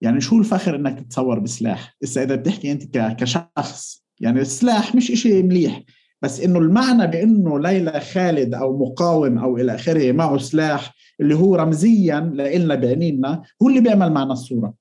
يعني 0.01 0.21
شو 0.21 0.39
الفخر 0.39 0.77
إنك 0.77 1.01
تتصور 1.01 1.39
بسلاح؟ 1.39 1.97
إسا 2.05 2.23
إذا 2.23 2.35
بتحكي 2.35 2.73
أنت 2.73 2.99
كشخص 3.19 4.05
يعني 4.21 4.41
السلاح 4.41 4.95
مش 4.95 5.11
إشي 5.11 5.43
مليح 5.43 5.83
بس 6.23 6.41
إنه 6.41 6.59
المعنى 6.59 7.07
بإنه 7.07 7.59
ليلى 7.59 8.01
خالد 8.01 8.55
أو 8.55 8.79
مقاوم 8.79 9.39
أو 9.39 9.57
إلى 9.57 9.75
آخره 9.75 10.13
معه 10.13 10.39
سلاح 10.39 10.95
اللي 11.21 11.35
هو 11.35 11.55
رمزيا 11.57 12.21
لنا 12.21 12.75
بعينينا 12.75 13.43
هو 13.63 13.69
اللي 13.69 13.81
بيعمل 13.81 14.13
معنى 14.13 14.33
الصورة. 14.33 14.75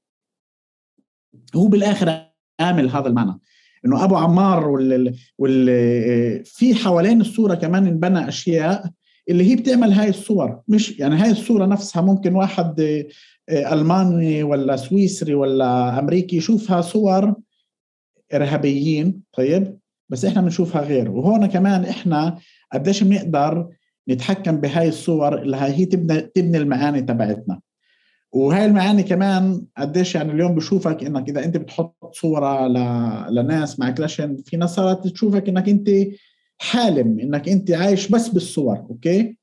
هو 1.56 1.68
بالآخر 1.68 2.26
عامل 2.60 2.90
هذا 2.90 3.08
المعنى. 3.08 3.40
إنه 3.86 4.04
أبو 4.04 4.16
عمار 4.16 4.68
وال, 4.70 5.16
وال... 5.38 6.46
في 6.46 6.76
حوالين 6.76 7.22
الصورة 7.22 7.56
كمان 7.56 7.88
انبنى 7.88 8.28
أشياء 8.28 8.90
اللي 9.30 9.52
هي 9.52 9.56
بتعمل 9.56 9.92
هاي 9.92 10.10
الصور. 10.10 10.62
مش 10.68 11.00
يعني 11.00 11.16
هاي 11.16 11.32
الصورة 11.32 11.66
نفسها 11.66 12.02
ممكن 12.02 12.36
واحد 12.36 13.04
ألماني 13.50 14.44
ولا 14.44 14.76
سويسري 14.76 15.34
ولا 15.34 16.00
أمريكي 16.00 16.38
يشوفها 16.38 16.82
صور 16.82 17.36
إرهابيين 18.34 19.22
طيب؟ 19.34 19.78
بس 20.10 20.26
إحنا 20.26 20.42
بنشوفها 20.42 20.82
غير. 20.82 21.12
وهون 21.12 21.46
كمان 21.46 21.86
إحنا 21.86 22.38
قديش 22.74 23.04
بنقدر 23.04 23.70
نتحكم 24.10 24.58
بهاي 24.58 24.88
الصور 24.88 25.42
اللي 25.42 25.58
هي 25.58 25.86
تبني 25.86 26.22
تبني 26.22 26.58
المعاني 26.58 27.02
تبعتنا. 27.02 27.60
وهاي 28.32 28.66
المعاني 28.66 29.04
كمان 29.04 29.66
قديش 29.78 30.16
يعني 30.16 30.32
اليوم 30.32 30.56
بشوفك 30.56 31.04
إنك 31.04 31.30
إذا 31.30 31.44
أنت 31.44 31.58
بتحط 31.58 31.96
صورة 32.14 32.68
ل... 32.68 32.76
لناس 33.36 33.80
مع 33.80 33.90
كلاشن 33.92 34.38
في 34.46 34.58
ناس 34.58 34.76
صارت 34.76 35.08
تشوفك 35.08 35.50
إنك 35.50 35.70
أنت 35.70 35.90
حالم 36.58 37.20
إنك 37.20 37.50
أنت 37.50 37.72
عايش 37.72 38.08
بس 38.08 38.28
بالصور 38.28 38.78
okay؟ 38.78 39.38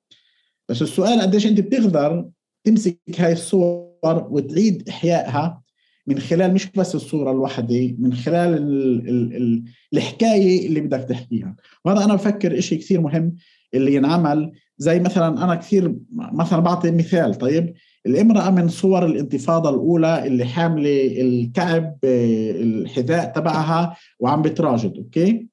بس 0.68 0.82
السؤال 0.82 1.20
قديش 1.20 1.47
أنت 1.47 1.61
بتقدر 1.61 2.28
تمسك 2.64 2.99
هاي 3.18 3.32
الصور 3.32 3.89
وتعيد 4.30 4.89
إحيائها 4.89 5.62
من 6.07 6.18
خلال 6.18 6.55
مش 6.55 6.66
بس 6.76 6.95
الصورة 6.95 7.30
الواحده 7.30 7.95
من 7.99 8.14
خلال 8.14 8.55
ال 8.55 9.09
ال 9.09 9.36
ال 9.36 9.64
الحكاية 9.95 10.66
اللي 10.66 10.80
بدك 10.80 11.09
تحكيها. 11.09 11.57
وهذا 11.84 12.05
أنا 12.05 12.14
بفكر 12.14 12.59
إشي 12.59 12.76
كثير 12.76 13.01
مهم 13.01 13.36
اللي 13.74 13.95
ينعمل. 13.95 14.53
زي 14.78 15.01
مثلا 15.01 15.45
أنا 15.45 15.55
كثير 15.55 15.97
مثلا 16.12 16.61
بعطي 16.61 16.91
مثال 16.91 17.34
طيب؟ 17.34 17.74
الامرأة 18.09 18.51
من 18.51 18.69
صور 18.69 19.07
الانتفاضة 19.07 19.71
الأولى 19.71 20.27
اللي 20.27 20.45
حاملة 20.45 21.21
الكعب 21.21 21.99
الحذاء 22.05 23.33
تبعها 23.33 23.97
وعم 24.21 24.43
بتراجد 24.43 24.97
أوكي؟ 24.97 25.49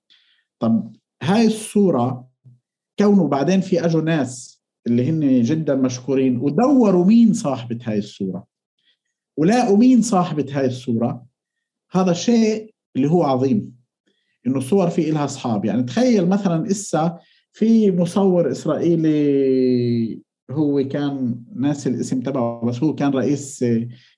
طب 0.60 0.96
هاي 1.24 1.48
الصورة 1.48 2.28
كونه 3.00 3.28
بعدين 3.28 3.62
في 3.62 3.86
اجوا 3.86 4.02
ناس 4.02 4.62
اللي 4.88 5.10
هن 5.10 5.42
جدا 5.42 5.76
مشكورين 5.76 6.38
ودوروا 6.38 7.06
مين 7.06 7.34
صاحبة 7.34 7.80
هاي 7.84 7.98
الصورة. 7.98 8.48
ولاقوا 9.38 9.78
مين 9.78 10.02
صاحبة 10.02 10.46
هاي 10.52 10.66
الصورة؟ 10.66 11.26
هذا 11.92 12.12
الشيء 12.12 12.74
اللي 12.96 13.10
هو 13.10 13.24
عظيم 13.24 13.76
إنه 14.48 14.58
الصور 14.58 14.90
في 14.90 15.10
إلها 15.10 15.26
أصحاب. 15.26 15.66
يعني 15.66 15.84
تخيل 15.84 16.30
مثلا 16.30 16.72
إسا 16.72 17.20
في 17.54 17.92
مصور 17.92 18.52
إسرائيلي 18.52 20.25
هو 20.52 20.84
كان 20.88 21.44
ناسي 21.56 21.90
الاسم 21.90 22.22
تبعه 22.22 22.66
بس 22.66 22.84
هو 22.84 22.96
كان 22.96 23.12
رئيس 23.12 23.66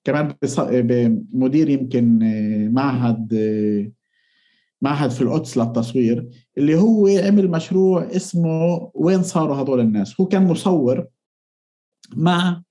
كمان 0.03 0.35
مدير 1.33 1.69
يمكن 1.69 2.19
معهد 2.73 3.33
معهد 4.81 5.09
في 5.09 5.21
القدس 5.21 5.57
للتصوير 5.57 6.29
اللي 6.57 6.75
هو 6.75 7.07
عمل 7.07 7.51
مشروع 7.51 8.03
اسمه 8.15 8.91
وين 8.93 9.23
صاروا 9.23 9.55
هذول 9.55 9.79
الناس. 9.79 10.21
هو 10.21 10.27
كان 10.27 10.43
مصور 10.47 11.07
مع 12.15 12.61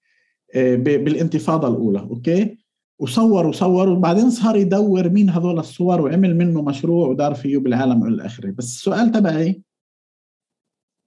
بالانتفاضة 0.54 1.68
الأولى 1.68 2.00
أوكي؟ 2.00 2.58
وصور 2.98 3.46
وصور 3.46 3.88
وبعدين 3.88 4.30
صار 4.30 4.56
يدور 4.56 5.08
مين 5.08 5.30
هذول 5.30 5.58
الصور 5.58 6.00
وعمل 6.00 6.36
منه 6.36 6.62
مشروع 6.62 7.08
ودار 7.08 7.34
فيه 7.34 7.58
بالعالم 7.58 8.06
إلى 8.06 8.26
آخره 8.26 8.50
بس 8.50 8.64
السؤال 8.64 9.12
تبعي 9.12 9.62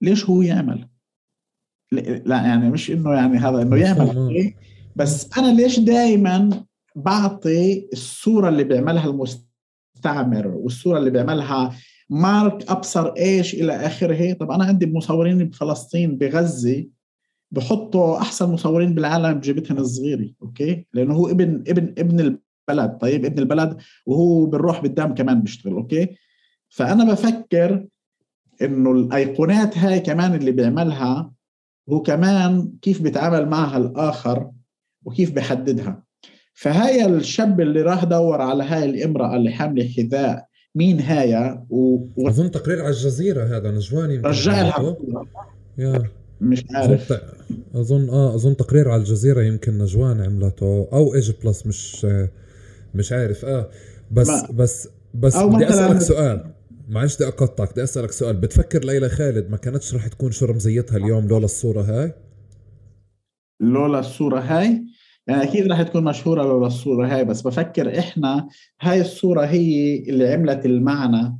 ليش 0.02 0.24
هو 0.24 0.42
يعمل؟ 0.42 0.88
لا 1.92 2.36
يعني 2.36 2.70
مش 2.70 2.90
إنه 2.90 3.14
يعني 3.14 3.38
هذا 3.38 3.62
إنه 3.62 3.76
يعمل 3.76 4.54
بس 4.96 5.38
أنا 5.38 5.52
ليش 5.52 5.78
دائما 5.78 6.64
بعطي 6.96 7.88
الصورة 7.92 8.48
اللي 8.48 8.64
بيعملها 8.64 9.06
المستعمر 9.06 10.46
والصورة 10.48 10.98
اللي 10.98 11.10
بيعملها 11.10 11.76
مارك 12.10 12.70
أبصر 12.70 13.06
إيش 13.06 13.54
إلى 13.54 13.72
آخره؟ 13.72 14.32
طب 14.32 14.50
أنا 14.50 14.64
عندي 14.64 14.86
مصورين 14.86 15.48
بفلسطين 15.48 16.18
بغزة 16.18 16.86
بحطوا 17.50 18.18
أحسن 18.18 18.50
مصورين 18.50 18.94
بالعالم 18.94 19.32
بجيبتهم 19.32 19.78
الصغيرة 19.78 20.30
okay؟ 20.42 20.86
لأنه 20.92 21.14
هو 21.14 21.30
ابن 21.30 21.64
ابن 21.68 21.94
ابن 21.98 22.20
البلد 22.20 22.98
طيب 22.98 23.24
ابن 23.24 23.38
البلد 23.38 23.76
وهو 24.06 24.46
بالروح 24.46 24.80
بالدم 24.82 25.14
كمان 25.14 25.40
بيشتغل 25.42 25.72
okay؟ 25.72 26.08
فأنا 26.68 27.12
بفكر 27.12 27.86
إنه 28.62 28.92
الأيقونات 28.92 29.78
هاي 29.78 30.00
كمان 30.00 30.34
اللي 30.34 30.50
بيعملها 30.50 31.32
هو 31.92 32.02
كمان 32.02 32.72
كيف 32.82 33.02
بيتعامل 33.02 33.48
معها 33.48 33.76
الآخر 33.76 34.50
وكيف 35.04 35.32
بيحددها. 35.32 36.02
فهاي 36.54 37.06
الشاب 37.06 37.60
اللي 37.60 37.82
راح 37.82 38.04
دور 38.04 38.40
على 38.40 38.64
هاي 38.64 38.84
الامرأة 38.84 39.36
اللي 39.36 39.50
حاملة 39.50 39.88
حذاء 39.88 40.46
مين 40.74 41.00
هاي؟ 41.00 41.58
و... 41.70 42.06
أظن 42.18 42.50
تقرير 42.50 42.80
على 42.80 42.88
الجزيرة 42.88 43.56
هذا 43.56 43.70
نجواني 43.70 44.16
رجع 44.16 44.62
لها 44.62 44.96
مش 46.40 46.64
عارف. 46.74 47.12
أظن 47.74 48.08
آه 48.10 48.34
أظن 48.34 48.56
تقرير 48.56 48.88
على 48.88 49.00
الجزيرة 49.00 49.42
يمكن 49.42 49.78
نجوان 49.78 50.20
عملته 50.20 50.88
أو 50.92 51.14
إيج 51.14 51.32
بلس 51.44 51.66
مش 51.66 52.06
مش 52.94 53.12
عارف. 53.12 53.44
آه 53.44 53.70
بس 54.10 54.28
ما. 54.28 54.48
بس 54.52 54.88
بس 55.14 55.36
بدي 55.36 55.68
أسألك 55.68 55.98
سؤال. 55.98 56.44
معلش 56.90 57.16
بدي 57.16 57.28
أقطعك 57.28 57.72
بدي 57.72 57.82
أسألك 57.82 58.12
سؤال. 58.12 58.36
بتفكر 58.36 58.84
ليلى 58.84 59.08
خالد 59.08 59.50
ما 59.50 59.56
كانتش 59.56 59.94
رح 59.94 60.06
تكون 60.06 60.30
شو 60.30 60.46
رمزيتها 60.46 60.96
اليوم 60.96 61.28
لولا 61.28 61.44
الصورة 61.44 61.82
هاي؟ 61.82 62.12
لولا 63.60 63.98
الصورة 63.98 64.40
هاي؟ 64.40 64.84
يعني 65.26 65.42
أكيد 65.42 65.72
رح 65.72 65.82
تكون 65.82 66.04
مشهورة 66.04 66.42
لولا 66.42 66.66
الصورة 66.66 67.06
هاي 67.06 67.24
بس 67.24 67.42
بفكر 67.42 67.98
إحنا 67.98 68.48
هاي 68.80 69.00
الصورة 69.00 69.44
هي 69.46 69.98
اللي 70.08 70.32
عملت 70.32 70.66
المعنى 70.66 71.38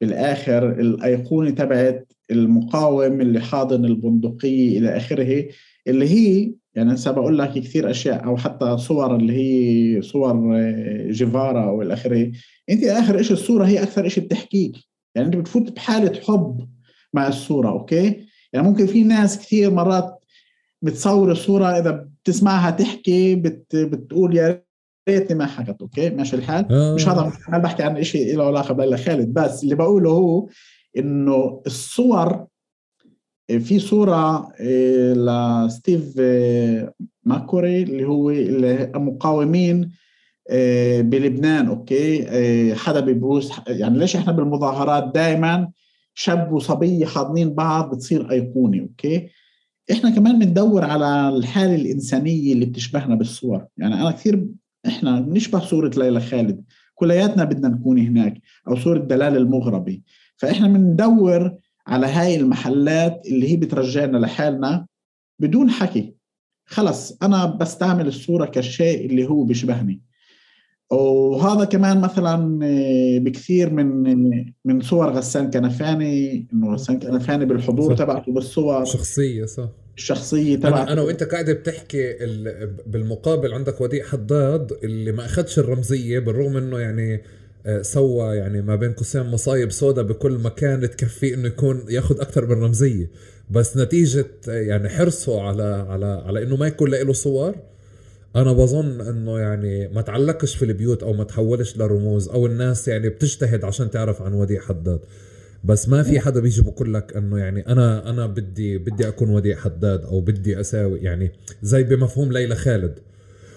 بالآخر 0.00 0.70
الأيقونة 0.70 1.50
تبعت 1.50 2.12
المقاوم 2.30 3.20
اللي 3.20 3.40
حاضن 3.40 3.84
البندقية 3.84 4.78
إلى 4.78 4.96
آخره 4.96 5.48
اللي 5.86 6.08
هي 6.08 6.54
يعني 6.74 6.94
هسه 6.94 7.10
بقول 7.10 7.38
لك 7.38 7.52
كثير 7.52 7.90
أشياء 7.90 8.24
أو 8.24 8.36
حتى 8.36 8.76
صور 8.76 9.16
اللي 9.16 9.32
هي 9.32 10.02
صور 10.02 10.56
آه، 10.56 11.10
جيفارا 11.10 11.70
والى 11.70 11.94
آخره. 11.94 12.32
أنت 12.70 12.84
آخر 12.84 13.22
شيء 13.22 13.32
الصورة 13.32 13.64
هي 13.64 13.82
أكثر 13.82 14.08
شيء 14.08 14.24
بتحكيك. 14.24 14.76
يعني 15.14 15.26
أنت 15.28 15.36
بتفوت 15.36 15.72
بحالة 15.72 16.20
حب 16.20 16.68
مع 17.14 17.28
الصورة 17.28 17.70
أوكي؟ 17.70 18.26
يعني 18.52 18.68
ممكن 18.68 18.86
في 18.86 19.04
ناس 19.04 19.38
كثير 19.38 19.70
مرات 19.70 20.24
بتصور 20.82 21.32
الصورة 21.32 21.66
إذا 21.66 21.90
بتسمعها 21.90 22.70
تحكي 22.70 23.34
بت 23.34 23.76
بتقول 23.76 24.36
يا 24.36 24.64
ريتني 25.08 25.38
ما 25.38 25.46
حكت 25.46 25.80
okay؟ 25.80 26.10
ماشي 26.10 26.36
الحال؟ 26.36 26.72
آه. 26.72 26.94
مش 26.94 27.08
هذا 27.08 27.32
أنا 27.48 27.58
بحكي 27.58 27.82
عن 27.82 28.02
شيء 28.02 28.36
له 28.36 28.46
علاقة 28.46 28.74
بليلى 28.74 28.96
خالد 28.96 29.34
بس 29.34 29.64
اللي 29.64 29.74
بقوله 29.74 30.10
هو 30.10 30.48
إنه 30.96 31.62
الصور 31.66 32.46
في 33.58 33.78
صورة 33.78 34.52
آه، 34.60 35.12
لستيف 35.66 36.14
آه، 36.20 36.94
ماكوري 37.24 37.82
اللي 37.82 38.04
هو 38.04 38.30
المقاومين 38.30 39.90
بلبنان 41.00 41.66
okay؟ 41.66 42.26
حدا 42.74 43.00
بيبوس 43.00 43.52
يعني 43.68 43.98
ليش 43.98 44.16
إحنا 44.16 44.32
بالمظاهرات 44.32 45.14
دائما 45.14 45.70
شاب 46.14 46.52
وصبيه 46.52 47.06
حاضنين 47.06 47.54
بعض 47.54 47.94
بتصير 47.94 48.30
أيقونة 48.30 48.80
okay؟ 48.80 49.28
إحنا 49.92 50.10
كمان 50.10 50.38
بندور 50.38 50.84
على 50.84 51.28
الحالة 51.28 51.74
الإنسانية 51.74 52.52
اللي 52.52 52.66
بتشبهنا 52.66 53.14
بالصور. 53.14 53.66
يعني 53.76 53.94
أنا 53.94 54.10
كثير 54.10 54.46
إحنا 54.86 55.20
بنشبه 55.20 55.58
صورة 55.58 55.90
ليلى 55.96 56.20
خالد. 56.20 56.64
كلياتنا 56.94 57.44
بدنا 57.44 57.68
نكون 57.68 57.98
هناك 57.98 58.40
أو 58.68 58.76
صورة 58.76 58.98
دلال 58.98 59.36
المغربي. 59.36 60.02
فإحنا 60.36 60.68
بندور 60.68 61.56
على 61.90 62.06
هاي 62.06 62.36
المحلات 62.36 63.26
اللي 63.26 63.52
هي 63.52 63.56
بترجعنا 63.56 64.18
لحالنا 64.18 64.86
بدون 65.38 65.70
حكي. 65.70 66.14
خلص 66.66 67.18
أنا 67.22 67.46
بستعمل 67.46 68.06
الصورة 68.06 68.46
كشيء 68.46 69.06
اللي 69.06 69.28
هو 69.28 69.44
بيشبهني. 69.44 70.02
وهذا 70.90 71.64
كمان 71.64 72.00
مثلا 72.00 72.60
آه، 72.62 73.18
بكثير 73.18 73.70
من 73.70 74.26
من 74.64 74.80
صور 74.80 75.10
غسان 75.10 75.50
كنفاني 75.50 76.46
إنه 76.52 76.74
غسان 76.74 76.98
كنفاني 76.98 77.44
بالحضور 77.44 77.96
تبعته 77.96 78.32
بالصور. 78.32 78.84
شخصية 78.84 79.44
صح. 79.44 79.68
الشخصية 79.96 80.56
تبعته. 80.56 80.82
أنا, 80.82 80.92
أنا 80.92 81.02
وأنت 81.02 81.22
قاعد 81.22 81.50
بتحكي 81.50 82.12
بالمقابل 82.86 83.54
عندك 83.54 83.80
وديع 83.80 84.04
حداد 84.06 84.72
اللي 84.84 85.12
ما 85.12 85.24
أخذش 85.24 85.58
الرمزية 85.58 86.18
بالرغم 86.18 86.56
إنه 86.56 86.78
يعني 86.78 87.22
سوى 87.82 88.36
يعني 88.36 88.62
ما 88.62 88.76
بين 88.76 88.92
قوسين 88.92 89.22
مصايب 89.22 89.72
سودا 89.72 90.02
بكل 90.02 90.32
مكان 90.32 90.90
تكفيه 90.90 91.34
إنه 91.34 91.46
يكون 91.46 91.84
ياخذ 91.88 92.20
أكثر 92.20 92.46
من 92.46 92.62
رمزية. 92.62 93.10
بس 93.50 93.76
نتيجة 93.76 94.26
آه، 94.48 94.52
يعني 94.52 94.88
حرصه 94.88 95.42
على 95.42 95.86
على 95.88 96.22
على 96.26 96.42
إنه 96.42 96.56
ما 96.56 96.66
يكون 96.66 96.90
له 96.90 97.12
صور 97.12 97.54
أنا 98.36 98.52
بظن 98.52 99.00
إنه 99.00 99.38
يعني 99.38 99.88
ما 99.88 100.02
تعلقش 100.02 100.56
في 100.56 100.64
البيوت 100.64 101.02
أو 101.02 101.12
ما 101.12 101.24
تحولش 101.24 101.76
لرموز 101.76 102.28
أو 102.28 102.46
الناس 102.46 102.88
يعني 102.88 103.08
بتجتهد 103.08 103.64
عشان 103.64 103.90
تعرف 103.90 104.22
عن 104.22 104.32
وديع 104.32 104.60
حداد. 104.60 105.00
بس 105.64 105.88
ما 105.88 106.02
في 106.02 106.20
حدا 106.20 106.40
بيجي 106.40 106.62
بقول 106.62 106.94
لك 106.94 107.16
إنه 107.16 107.38
يعني 107.38 107.66
أنا 107.68 108.10
أنا 108.10 108.26
بدي 108.26 108.78
بدي 108.78 109.08
أكون 109.08 109.30
وديع 109.30 109.56
حداد 109.56 110.04
أو 110.04 110.20
بدي 110.20 110.60
أساوي 110.60 110.98
يعني 110.98 111.32
زي 111.62 111.82
بمفهوم 111.82 112.32
ليلى 112.32 112.54
خالد. 112.54 112.98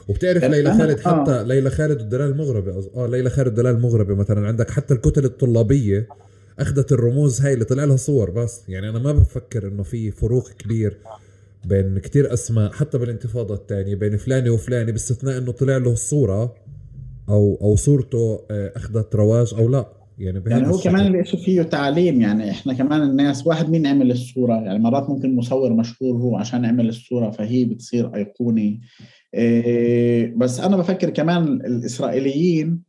وبتعرف 0.07 0.43
ليلى 0.43 0.77
خالد 0.77 0.99
حتى 0.99 1.31
آه. 1.31 1.43
ليلى 1.43 1.69
خالد 1.69 2.01
والدلال 2.01 2.31
المغربي 2.31 2.71
آه 2.95 3.07
ليلى 3.07 3.29
خالد 3.29 3.47
والدلال 3.47 3.75
المغربي 3.75 4.15
مثلا. 4.15 4.47
عندك 4.47 4.71
حتى 4.71 4.93
الكتل 4.93 5.25
الطلابية 5.25 6.07
أخذت 6.59 6.91
الرموز 6.91 7.41
هاي 7.41 7.53
اللي 7.53 7.65
طلع 7.65 7.83
لها 7.83 7.95
صور 7.95 8.29
بس. 8.29 8.69
يعني 8.69 8.89
أنا 8.89 8.99
ما 8.99 9.11
بفكر 9.11 9.67
إنه 9.67 9.83
في 9.83 10.11
فروق 10.11 10.49
كبير 10.49 10.97
بين 11.65 11.99
كتير 11.99 12.33
أسماء 12.33 12.71
حتى 12.71 12.97
بالانتفاضة 12.97 13.53
الثانية 13.53 13.95
بين 13.95 14.17
فلاني 14.17 14.49
وفلاني 14.49 14.91
باستثناء 14.91 15.37
إنه 15.37 15.51
طلع 15.51 15.77
له 15.77 15.91
الصورة 15.91 16.55
أو 17.29 17.57
أو 17.61 17.75
صورته 17.75 18.45
آه، 18.51 18.71
أخذت 18.75 19.15
رواج 19.15 19.53
أو 19.53 19.69
لا. 19.69 19.87
يعني, 20.17 20.43
يعني 20.47 20.67
هو 20.67 20.77
كمان 20.77 21.07
اللي 21.07 21.23
فيه 21.23 21.61
تعليم 21.61 22.21
يعني 22.21 22.51
إحنا 22.51 22.73
كمان 22.73 23.01
الناس 23.01 23.47
واحد 23.47 23.69
مين 23.69 23.87
عمل 23.87 24.11
الصورة؟ 24.11 24.53
يعني 24.53 24.79
مرات 24.79 25.09
ممكن 25.09 25.35
مصور 25.35 25.73
مشهور 25.73 26.17
هو 26.17 26.37
عشان 26.37 26.63
يعمل 26.63 26.89
الصورة 26.89 27.31
فهي 27.31 27.65
بتصير 27.65 28.15
أيقوني. 28.15 28.61
إيه 28.61 28.79
بس 30.35 30.59
أنا 30.59 30.77
بفكر 30.77 31.09
كمان 31.09 31.43
الإسرائيليين 31.47 32.81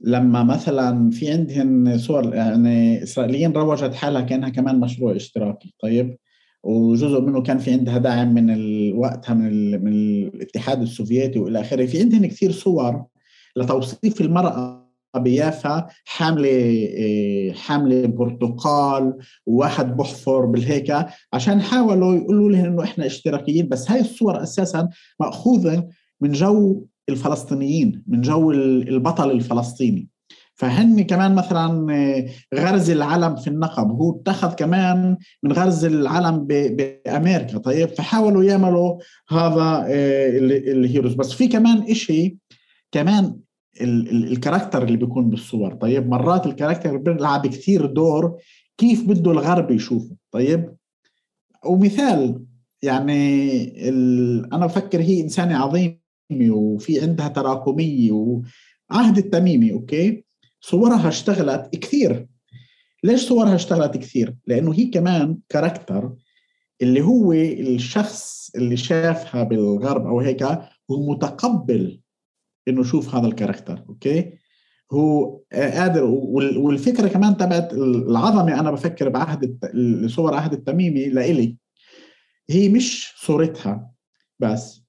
لما 0.00 0.42
مثلا 0.42 1.10
في 1.10 1.30
عندهم 1.30 1.98
صور 1.98 2.34
يعني 2.34 3.02
إسرائيليين 3.02 3.52
روجت 3.52 3.94
حالها 3.94 4.20
كأنها 4.20 4.48
كمان 4.48 4.80
مشروع 4.80 5.16
اشتراكي 5.16 5.74
طيب؟ 5.82 6.18
وجزء 6.62 7.20
منه 7.20 7.42
كان 7.42 7.58
في 7.58 7.72
عندها 7.72 7.98
دعم 7.98 8.34
من 8.34 8.50
وقتها 8.92 9.34
من, 9.34 9.84
من 9.84 10.22
الاتحاد 10.26 10.82
السوفيتي 10.82 11.38
وإلى 11.38 11.60
آخره. 11.60 11.86
في 11.86 12.00
عندهم 12.00 12.26
كثير 12.26 12.52
صور 12.52 13.04
لتوصيف 13.56 14.20
المرأة 14.20 14.87
بيافا 15.16 15.86
حامله 16.04 17.52
حامله 17.56 18.06
برتقال 18.06 19.18
وواحد 19.46 19.96
بحفر 19.96 20.44
بالهيك 20.44 20.96
عشان 21.32 21.62
حاولوا 21.62 22.14
يقولوا 22.14 22.50
لهم 22.50 22.64
إنه 22.64 22.84
إحنا 22.84 23.06
اشتراكيين. 23.06 23.68
بس 23.68 23.90
هاي 23.90 24.00
الصور 24.00 24.42
أساسا 24.42 24.88
مأخوذة 25.20 25.88
من 26.20 26.32
جو 26.32 26.84
الفلسطينيين 27.08 28.02
من 28.06 28.20
جو 28.20 28.52
البطل 28.52 29.30
الفلسطيني. 29.30 30.08
فهن 30.54 31.02
كمان 31.02 31.34
مثلا 31.34 31.94
إيه، 31.94 32.28
غرز 32.54 32.90
العلم 32.90 33.36
في 33.36 33.48
النقب. 33.48 33.90
هو 33.90 34.20
اتخذ 34.20 34.54
كمان 34.54 35.16
من 35.42 35.52
غرز 35.52 35.84
العلم 35.84 36.46
بأمريكا. 36.46 37.58
طيب 37.58 37.88
فحاولوا 37.88 38.44
يعملوا 38.44 38.98
هذا 39.30 39.86
إيه، 39.86 40.38
ال 40.72 40.77
heroes. 40.77 41.14
بس 41.14 41.32
في 41.32 41.48
كمان 41.48 41.82
إشي 41.82 42.36
كمان 42.92 43.36
ال 43.80 43.90
character 43.90 44.82
اللي 44.82 44.96
بيكون 44.96 45.30
بالصور 45.30 45.74
طيب؟ 45.74 46.08
مرات 46.08 46.46
ال 46.46 46.51
character 46.51 46.96
بيلعب 46.96 47.46
كثير 47.46 47.86
دور 47.86 48.38
كيف 48.78 49.08
بده 49.08 49.30
الغرب 49.30 49.70
يشوفه 49.70 50.16
طيب؟ 50.30 50.76
ومثال 51.64 52.44
يعني 52.82 53.88
أنا 54.52 54.66
بفكر 54.66 55.00
هي 55.00 55.20
إنسانة 55.20 55.56
عظيمة 55.56 55.98
وفي 56.50 57.00
عندها 57.00 57.28
تراكمية 57.28 58.12
وعهد 58.12 59.18
التميمي 59.18 59.72
okay؟ 59.72 60.24
صورها 60.60 61.08
اشتغلت 61.08 61.76
كثير. 61.76 62.26
ليش 63.04 63.20
صورها 63.20 63.54
اشتغلت 63.54 63.96
كثير؟ 63.96 64.34
لأنه 64.46 64.74
هي 64.74 64.84
كمان 64.84 65.38
character 65.48 66.12
اللي 66.82 67.00
هو 67.00 67.32
الشخص 67.32 68.50
اللي 68.56 68.76
شافها 68.76 69.42
بالغرب 69.42 70.06
أو 70.06 70.20
هيك 70.20 70.42
هو 70.90 71.12
متقبل 71.12 72.00
إنه 72.68 72.82
شوف 72.82 73.14
هذا 73.14 73.26
ال 73.26 73.32
character 73.32 73.84
okay؟ 73.88 74.38
هو 74.92 75.40
قادر 75.52 76.04
والفكرة 76.04 77.08
كمان 77.08 77.36
تبعت 77.36 77.72
العظمة 77.72 78.60
أنا 78.60 78.70
بفكر 78.70 79.08
بعهد 79.08 79.58
صور 80.06 80.34
عهد 80.34 80.52
التميمي 80.52 81.08
لإلي. 81.08 81.56
هي 82.50 82.68
مش 82.68 83.14
صورتها 83.16 83.90
بس. 84.40 84.82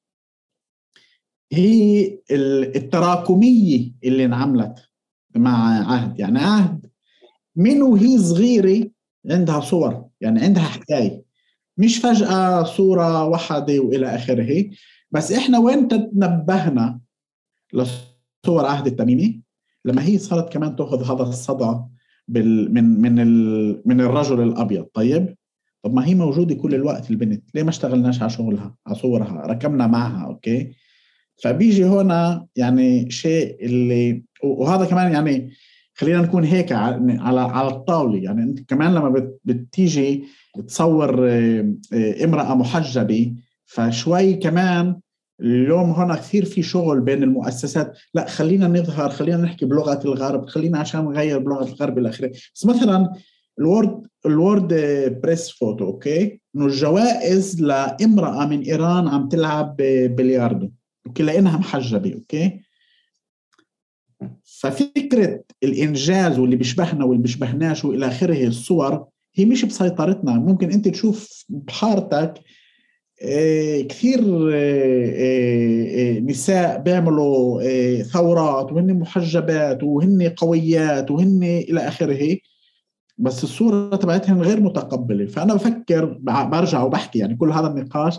هي 1.53 2.19
التراكمية 2.31 3.91
اللي 4.03 4.25
انعملت 4.25 4.85
مع 5.35 5.87
عهد. 5.91 6.19
يعني 6.19 6.39
عهد 6.39 6.85
من 7.55 7.81
وهي 7.81 8.17
صغيرة 8.17 8.89
عندها 9.29 9.59
صور 9.59 10.05
يعني 10.21 10.41
عندها 10.41 10.63
حكاية. 10.63 11.23
مش 11.77 11.97
فجأة 11.97 12.63
صورة 12.63 13.25
واحدة 13.25 13.79
وإلى 13.79 14.15
آخره. 14.15 14.69
بس 15.11 15.31
إحنا 15.31 15.59
وين 15.59 15.87
تنبهنا 15.87 16.99
لصور 17.73 18.65
عهد 18.65 18.87
التميمي 18.87 19.41
لما 19.85 20.03
هي 20.05 20.17
صارت 20.17 20.53
كمان 20.53 20.75
تأخذ 20.75 21.03
هذا 21.03 21.29
الصدى 21.29 21.79
بال 22.27 22.73
من 22.73 23.01
من 23.01 23.19
ال 23.19 23.81
من 23.85 24.01
الرجل 24.01 24.41
الأبيض. 24.41 24.85
طيب؟ 24.93 25.35
طب 25.83 25.93
ما 25.93 26.05
هي 26.05 26.15
موجودة 26.15 26.55
كل 26.55 26.75
الوقت 26.75 27.11
البنت. 27.11 27.43
ليه 27.55 27.63
ما 27.63 27.69
اشتغلناش 27.69 28.21
على 28.21 28.29
شغلها 28.29 28.75
على 28.87 28.95
صورها 28.95 29.43
ركبنا 29.47 29.87
معها 29.87 30.25
أوكي؟ 30.25 30.71
فبيجي 31.43 31.85
هنا 31.85 32.47
يعني 32.55 33.11
شيء 33.11 33.65
اللي 33.65 34.23
وهذا 34.43 34.85
كمان 34.85 35.11
يعني 35.11 35.51
خلينا 35.93 36.21
نكون 36.21 36.43
هيك 36.43 36.71
على 36.71 37.41
على 37.41 37.67
الطاولة. 37.67 38.17
يعني 38.23 38.43
أنت 38.43 38.69
كمان 38.69 38.93
لما 38.93 39.31
بتيجي 39.45 40.23
تصور 40.67 41.29
امرأة 42.23 42.55
محجبة 42.55 43.33
فشوي 43.65 44.33
كمان 44.33 44.99
اليوم 45.41 45.91
هنا 45.91 46.15
كثير 46.15 46.45
في 46.45 46.63
شغل 46.63 46.99
بين 47.01 47.23
المؤسسات. 47.23 47.97
لا 48.13 48.25
خلينا 48.27 48.67
نظهر 48.67 49.09
خلينا 49.09 49.37
نحكي 49.37 49.65
بلغة 49.65 49.99
الغرب 50.05 50.45
خلينا 50.49 50.79
عشان 50.79 51.05
نغير 51.05 51.39
بلغة 51.39 51.67
الغرب 51.67 51.97
إلى 51.97 52.09
آخره. 52.09 52.31
بس 52.55 52.65
مثلا 52.65 53.13
ال 53.59 53.67
World 53.67 54.07
ال 54.25 54.33
World 54.33 54.73
Press 55.23 55.49
Photo 55.49 55.85
okay؟ 55.85 56.41
إنه 56.55 56.65
الجوائز 56.65 57.61
لامرأة 57.61 58.45
من 58.45 58.61
إيران 58.61 59.07
عم 59.07 59.29
تلعب 59.29 59.75
بلياردو 60.15 60.69
okay؟ 61.07 61.23
لإنها 61.23 61.57
محجبة 61.57 62.13
أوكي؟ 62.13 62.59
ففكرة 64.43 65.43
الإنجاز 65.63 66.39
واللي 66.39 66.55
بيشبهنا 66.55 67.05
واللي 67.05 67.21
بيشبهناش 67.21 67.85
وإلى 67.85 68.07
آخره 68.07 68.47
الصور 68.47 69.05
هي 69.35 69.45
مش 69.45 69.65
بسيطرتنا. 69.65 70.33
ممكن 70.33 70.71
أنت 70.71 70.87
تشوف 70.87 71.45
بحارتك 71.49 72.33
كثير 73.89 74.19
آه، 74.53 75.13
آه، 75.15 76.19
نساء 76.19 76.81
بيعملوا 76.81 77.61
ثورات 78.01 78.71
وهن 78.71 78.99
محجبات 78.99 79.83
وهن 79.83 80.29
قويات 80.37 81.11
وهن 81.11 81.43
إلى 81.43 81.79
آخره. 81.79 82.37
بس 83.17 83.43
الصورة 83.43 83.95
تبعتهم 83.95 84.41
غير 84.41 84.61
متقبلة. 84.61 85.25
فأنا 85.25 85.53
بفكر 85.53 86.05
برجع 86.23 86.83
وبحكي 86.83 87.19
يعني 87.19 87.35
كل 87.35 87.51
هذا 87.51 87.67
النقاش 87.67 88.17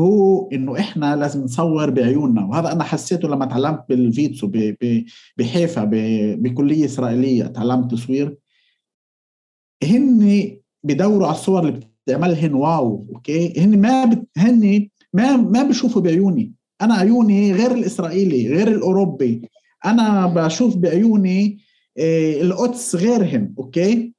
هو 0.00 0.48
إنه 0.52 0.78
إحنا 0.78 1.16
لازم 1.16 1.44
نصور 1.44 1.90
بعيوننا. 1.90 2.44
وهذا 2.46 2.72
أنا 2.72 2.84
حسيته 2.84 3.28
لما 3.28 3.46
تعلمت 3.46 3.84
بالـ 3.88 4.06
ويتسو 4.06 4.50
بحيفا 5.38 5.84
بكلية 6.34 6.84
إسرائيلية 6.84 7.44
تعلمت 7.44 7.90
تصوير. 7.90 8.36
هن 9.84 10.50
بدوروا 10.84 11.26
على 11.26 11.36
الصور 11.36 11.68
اللي 11.68 11.89
تعملهن 12.06 12.54
واو 12.54 13.06
okay؟ 13.14 13.60
هن 13.60 13.80
ما 13.80 14.04
بت... 14.04 14.28
هن 14.36 14.88
ما 15.12 15.36
ما 15.36 15.62
بشوفوا 15.62 16.02
بعيوني. 16.02 16.52
أنا 16.82 16.94
عيوني 16.94 17.52
غير 17.52 17.70
الإسرائيلي 17.70 18.48
غير 18.48 18.68
الأوروبي. 18.68 19.50
أنا 19.84 20.26
بشوف 20.26 20.76
بعيوني 20.76 21.58
إيه 21.98 22.42
القدس 22.42 22.96
غيرهم 22.96 23.54
okay؟ 23.58 24.14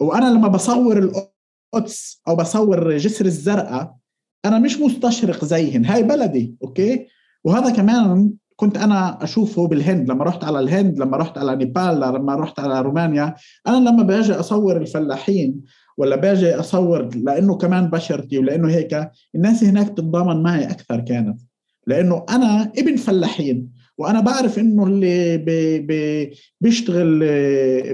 وأنا 0.00 0.26
لما 0.26 0.48
بصور 0.48 0.98
القدس 0.98 2.22
أو 2.28 2.36
بصور 2.36 2.96
جسر 2.96 3.24
الزرقاء 3.24 3.96
أنا 4.44 4.58
مش 4.58 4.80
مستشرق 4.80 5.44
زيهن. 5.44 5.84
هاي 5.84 6.02
بلدي 6.02 6.54
okay؟ 6.62 7.06
وهذا 7.44 7.70
كمان 7.70 8.32
كنت 8.56 8.76
أنا 8.76 9.24
أشوفه 9.24 9.66
بالهند. 9.66 10.10
لما 10.10 10.24
رحت 10.24 10.44
على 10.44 10.60
الهند 10.60 10.98
لما 10.98 11.16
رحت 11.16 11.38
على 11.38 11.56
نيبال 11.56 12.00
لما 12.00 12.34
رحت 12.34 12.60
على 12.60 12.80
رومانيا 12.80 13.34
أنا 13.66 13.76
لما 13.76 14.02
باجي 14.02 14.32
أصور 14.32 14.76
الفلاحين 14.76 15.60
ولا 15.96 16.16
باجي 16.16 16.54
أصور 16.54 17.08
لأنه 17.16 17.56
كمان 17.56 17.90
بشرتي 17.90 18.38
ولأنه 18.38 18.68
هيك 18.68 19.10
الناس 19.34 19.64
هناك 19.64 19.88
تتضامن 19.88 20.42
معي 20.42 20.64
أكثر 20.64 21.00
كانت. 21.00 21.40
لأنه 21.86 22.24
أنا 22.30 22.72
ابن 22.78 22.96
فلاحين 22.96 23.72
وأنا 23.98 24.20
بعرف 24.20 24.58
إنه 24.58 24.86
اللي 24.86 25.36
بي 25.36 25.78
بي 25.78 26.30
بيشتغل 26.60 27.18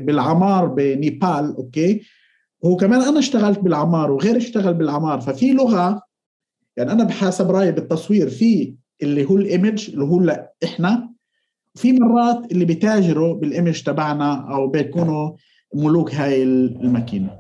بالعمار 0.01 0.67
بنيبال 0.67 1.55
okay؟ 1.57 2.01
هو 2.65 2.77
كمان 2.77 3.03
أنا 3.03 3.19
اشتغلت 3.19 3.59
بالعمار 3.59 4.11
وغير 4.11 4.37
اشتغل 4.37 4.75
بالعمار. 4.75 5.21
ففي 5.21 5.53
لغة 5.53 6.03
يعني 6.77 6.93
أنا 6.93 7.05
بحسب 7.05 7.51
رأيي 7.51 7.73
بالتصوير 7.73 8.29
في 8.29 8.75
اللي 9.03 9.25
هو 9.25 9.37
ال 9.37 9.46
image 9.46 9.91
اللي 9.91 10.05
هو 10.05 10.49
إحنا 10.65 11.11
في 11.75 11.93
مرات 11.93 12.53
اللي 12.53 12.65
بيتاجروا 12.65 13.35
بال 13.35 13.48
image 13.48 13.83
تبعنا 13.83 14.55
أو 14.55 14.67
بيكونوا 14.67 15.33
ملوك 15.75 16.15
هاي 16.15 16.43
الماكينة. 16.43 17.40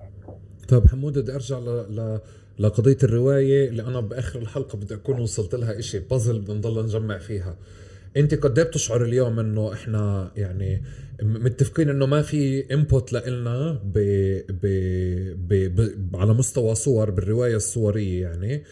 طيب 0.70 0.86
حمود 0.88 1.18
بدي 1.18 1.34
أرجع 1.34 1.58
ل... 1.58 1.68
ل... 1.96 2.20
لقضية 2.58 2.96
الرواية 3.02 3.68
اللي 3.68 3.82
أنا 3.82 4.00
بآخر 4.00 4.38
الحلقة 4.38 4.76
بدي 4.76 4.94
أكون 4.94 5.20
وصلت 5.20 5.54
لها 5.54 5.78
إشي 5.78 5.98
بازل 5.98 6.40
بنضل 6.40 6.84
نجمع 6.84 7.18
فيها. 7.18 7.56
أنت 8.16 8.34
قد 8.34 8.58
إيه 8.58 8.66
بتشعر 8.66 9.04
اليوم 9.04 9.38
إنه 9.38 9.72
إحنا 9.72 10.30
يعني 10.36 10.82
متفقين 11.22 11.88
إنه 11.88 12.06
ما 12.06 12.22
في 12.22 12.74
انبوت 12.74 13.12
لنا 13.12 13.72
ب... 13.84 13.98
ب... 14.48 14.66
ب... 15.48 15.80
ب... 15.80 16.16
على 16.16 16.34
مستوى 16.34 16.74
صور 16.74 17.10
بالرواية 17.10 17.56
الصورية 17.56 18.22
يعني؟ 18.22 18.64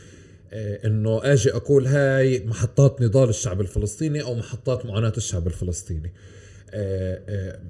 آه، 0.53 0.87
إنه 0.87 1.21
آجي 1.25 1.53
أقول 1.53 1.87
هاي 1.87 2.45
محطات 2.47 3.03
نضال 3.03 3.29
الشعب 3.29 3.61
الفلسطيني 3.61 4.23
أو 4.23 4.35
محطات 4.35 4.87
معاناة 4.87 5.13
الشعب 5.17 5.47
الفلسطيني. 5.47 6.13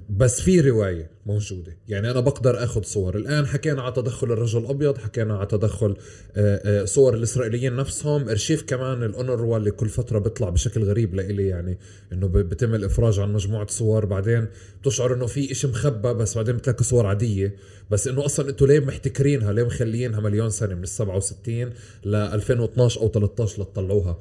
بس 0.09 0.41
في 0.41 0.61
رواية 0.61 1.09
موجودة. 1.25 1.77
يعني 1.87 2.11
أنا 2.11 2.19
بقدر 2.19 2.63
آخذ 2.63 2.83
صور. 2.83 3.15
الآن 3.15 3.47
حكينا 3.47 3.81
على 3.81 3.93
تدخل 3.93 4.31
الرجل 4.31 4.59
الأبيض 4.59 4.97
حكينا 4.97 5.37
على 5.37 5.45
تدخل 5.45 5.97
آه، 6.35 6.85
صور 6.85 7.13
الإسرائيليين 7.13 7.75
نفسهم. 7.75 8.29
إرشيف 8.29 8.63
كمان 8.63 9.03
الأونروا 9.03 9.57
اللي 9.57 9.71
كل 9.71 9.89
فترة 9.89 10.19
بيطلع 10.19 10.49
بشكل 10.49 10.83
غريب 10.83 11.15
لإلي 11.15 11.47
يعني 11.47 11.77
إنه 12.13 12.27
بتم 12.27 12.75
الإفراج 12.75 13.19
عن 13.19 13.33
مجموعة 13.33 13.67
صور. 13.67 14.05
بعدين 14.05 14.47
بتشعر 14.81 15.13
إنه 15.13 15.25
في 15.25 15.51
إشي 15.51 15.67
مخبى 15.67 16.13
بس 16.13 16.35
بعدين 16.35 16.57
بتلاقي 16.57 16.83
صور 16.83 17.05
عادية. 17.05 17.55
بس 17.91 18.07
إنه 18.07 18.25
أصلا 18.25 18.49
إنتوا 18.49 18.67
ليه 18.67 18.79
محتكرينها؟ 18.79 19.53
ليه 19.53 19.63
مخليينها 19.63 20.19
مليون 20.19 20.49
سنة؟ 20.49 20.75
من 20.75 20.83
ال 20.83 20.87
67 20.87 21.69
ل 22.05 22.15
2012 22.15 23.01
أو 23.01 23.07
13 23.11 23.61
لتطلعوها. 23.61 24.19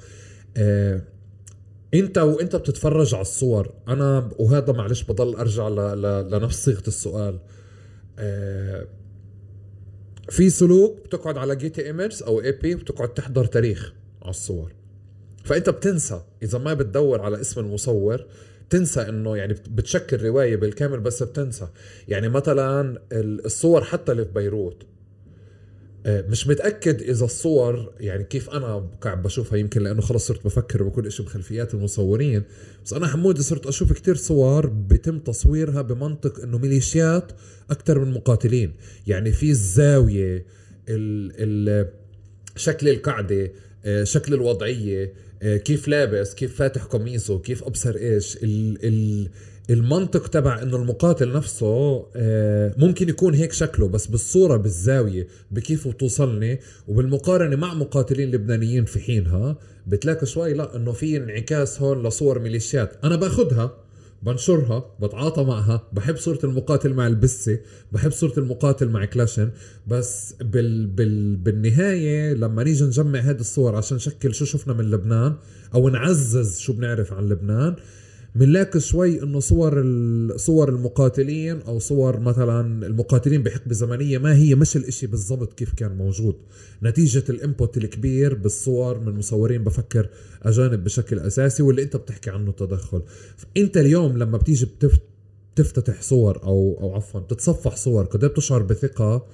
انت 1.95 2.19
وانت 2.19 2.57
بتتفرج 2.57 3.15
على 3.15 3.23
الصور 3.23 3.73
أنا 3.89 4.31
وهذا 4.39 4.73
معلش 4.73 5.03
بضل 5.03 5.35
ارجع 5.35 5.69
ل... 5.69 6.03
ل... 6.03 6.31
لنفس 6.31 6.65
صيغة 6.65 6.83
السؤال. 6.89 7.39
آه 8.19 8.87
في 10.31 10.51
سلوك 10.51 10.99
بتقعد 11.05 11.39
على 11.39 11.57
Getty 11.57 11.87
Images 11.87 12.23
أو 12.23 12.41
AP 12.41 12.75
بتقعد 12.75 13.15
تحضر 13.15 13.45
تاريخ 13.45 13.93
على 14.23 14.31
الصور. 14.31 14.73
فأنت 15.45 15.71
بتنسى 15.71 16.21
إذا 16.43 16.59
ما 16.59 16.75
بتدور 16.75 17.21
على 17.21 17.41
اسم 17.41 17.61
المصور 17.61 18.25
تنسى 18.71 19.01
إنه 19.01 19.37
يعني 19.37 19.55
بتشكل 19.55 20.23
رواية 20.23 20.57
بالكامل 20.57 21.01
بس 21.01 21.23
بتنسى. 21.23 21.69
يعني 22.09 22.29
مثلا 22.29 23.03
الصور 23.13 23.85
حتى 23.85 24.13
اللي 24.13 24.25
في 24.25 24.33
بيروت 24.33 24.83
مش 26.07 26.47
متأكد 26.47 27.03
إذا 27.03 27.25
الصور 27.25 27.93
يعني 28.01 28.25
كيف 28.25 28.51
أنا 28.51 28.91
قاعد 29.01 29.23
بشوفها 29.23 29.59
يمكن 29.59 29.83
لأنه 29.83 30.01
خلص 30.01 30.27
صرت 30.27 30.45
بفكر 30.45 30.83
بكل 30.83 31.13
شيء 31.13 31.27
بخلفيات 31.27 31.75
المصورين. 31.75 32.43
بس 32.85 32.93
أنا 32.93 33.07
حمودي 33.07 33.43
صرت 33.43 33.67
أشوف 33.67 33.93
كتير 33.93 34.15
صور 34.15 34.67
بتم 34.67 35.19
تصويرها 35.19 35.83
بمنطق 35.83 36.41
إنه 36.41 36.59
ميليشيات 36.59 37.33
أكثر 37.71 37.99
من 37.99 38.13
مقاتلين. 38.13 38.73
يعني 39.07 39.33
في 39.33 39.51
الزاوية 39.51 40.47
ال 40.89 41.33
ال 41.69 41.89
شكل 42.57 42.89
القعده 42.89 43.53
آه، 43.85 44.05
شكل 44.05 44.35
الوضعية 44.35 45.13
آه، 45.43 45.57
كيف 45.57 45.89
لابس 45.89 46.35
كيف 46.35 46.57
فاتح 46.57 46.85
قميصه 46.85 47.39
كيف 47.39 47.65
أبصر 47.65 47.97
إيش 47.97 48.37
ال 48.37 48.79
ال 48.85 49.29
المنطق 49.71 50.27
تبع 50.27 50.63
إنه 50.63 50.77
المقاتل 50.77 51.33
نفسه 51.33 52.07
آه، 52.17 52.75
ممكن 52.77 53.09
يكون 53.09 53.35
هيك 53.35 53.53
شكله 53.53 53.89
بس 53.89 54.07
بالصورة 54.07 54.57
بالزاوية 54.57 55.29
بكيف 55.51 55.89
بتوصلني. 55.89 56.61
وبالمقارنة 56.89 57.57
مع 57.57 57.75
مقاتلين 57.75 58.31
لبنانيين 58.31 58.85
في 58.85 59.01
حينها 59.01 59.57
بتلاقي 59.87 60.27
شوي 60.27 60.53
لا 60.55 60.77
إنه 60.77 60.93
في 60.93 61.17
انعكاس 61.17 61.83
هون 61.83 62.07
لصور 62.07 62.39
ميليشيات. 62.39 62.93
أنا 63.05 63.17
باخذها 63.17 63.77
بنشرها 64.23 64.85
بتعاطى 65.03 65.45
معها 65.45 65.89
بحب 65.93 66.17
صورة 66.17 66.39
المقاتل 66.45 66.95
مع 66.95 67.07
البسة 67.07 67.59
بحب 67.93 68.11
صورة 68.11 68.39
المقاتل 68.39 68.89
مع 68.89 69.05
كلاشن. 69.05 69.51
بس 69.87 70.35
بال 70.41 70.87
بال 70.87 71.37
بالنهاية 71.37 72.35
لما 72.35 72.65
نيجي 72.65 72.85
نجمع 72.85 73.19
هذه 73.19 73.41
الصور 73.41 73.77
عشان 73.77 73.97
نشكل 73.97 74.35
شو 74.35 74.45
شفنا 74.45 74.75
من 74.75 74.91
لبنان 74.91 75.35
أو 75.75 75.89
نعزز 75.89 76.59
شو 76.59 76.73
بنعرف 76.73 77.13
عن 77.13 77.29
لبنان 77.29 77.77
بنلاقي 78.35 78.81
شوي 78.81 79.23
إنه 79.23 79.41
صور 79.41 79.85
صور 80.37 80.69
المقاتلين 80.69 81.61
أو 81.63 81.79
صور 81.79 82.21
مثلا 82.21 82.87
المقاتلين 82.87 83.43
بحقبة 83.43 83.75
زمنية 83.75 84.19
ما 84.19 84.35
هي 84.37 84.55
مش 84.55 84.77
الإشي 84.77 85.07
بالضبط 85.07 85.53
كيف 85.53 85.75
كان 85.75 85.97
موجود. 85.97 86.37
نتيجة 86.83 87.25
ال 87.29 87.37
input 87.37 87.77
الكبير 87.77 88.35
بالصور 88.35 89.01
من 89.01 89.19
مصورين 89.19 89.65
بفكر 89.65 90.09
أجانب 90.43 90.85
بشكل 90.85 91.19
أساسي 91.19 91.63
واللي 91.63 91.83
أنت 91.83 91.97
بتحكي 91.97 92.31
عنه 92.31 92.53
تدخل 92.53 93.03
أنت 93.57 93.77
اليوم 93.77 94.19
لما 94.19 94.39
بتيجي 94.39 94.69
بتفتتح 95.55 96.03
صور 96.03 96.43
أو 96.43 96.79
أو 96.81 96.95
عفوا 96.95 97.21
بتتصفح 97.21 97.77
صور 97.77 98.05
قد 98.05 98.25
إيه 98.25 98.31
بتشعر 98.31 98.63
بثقة 98.63 99.27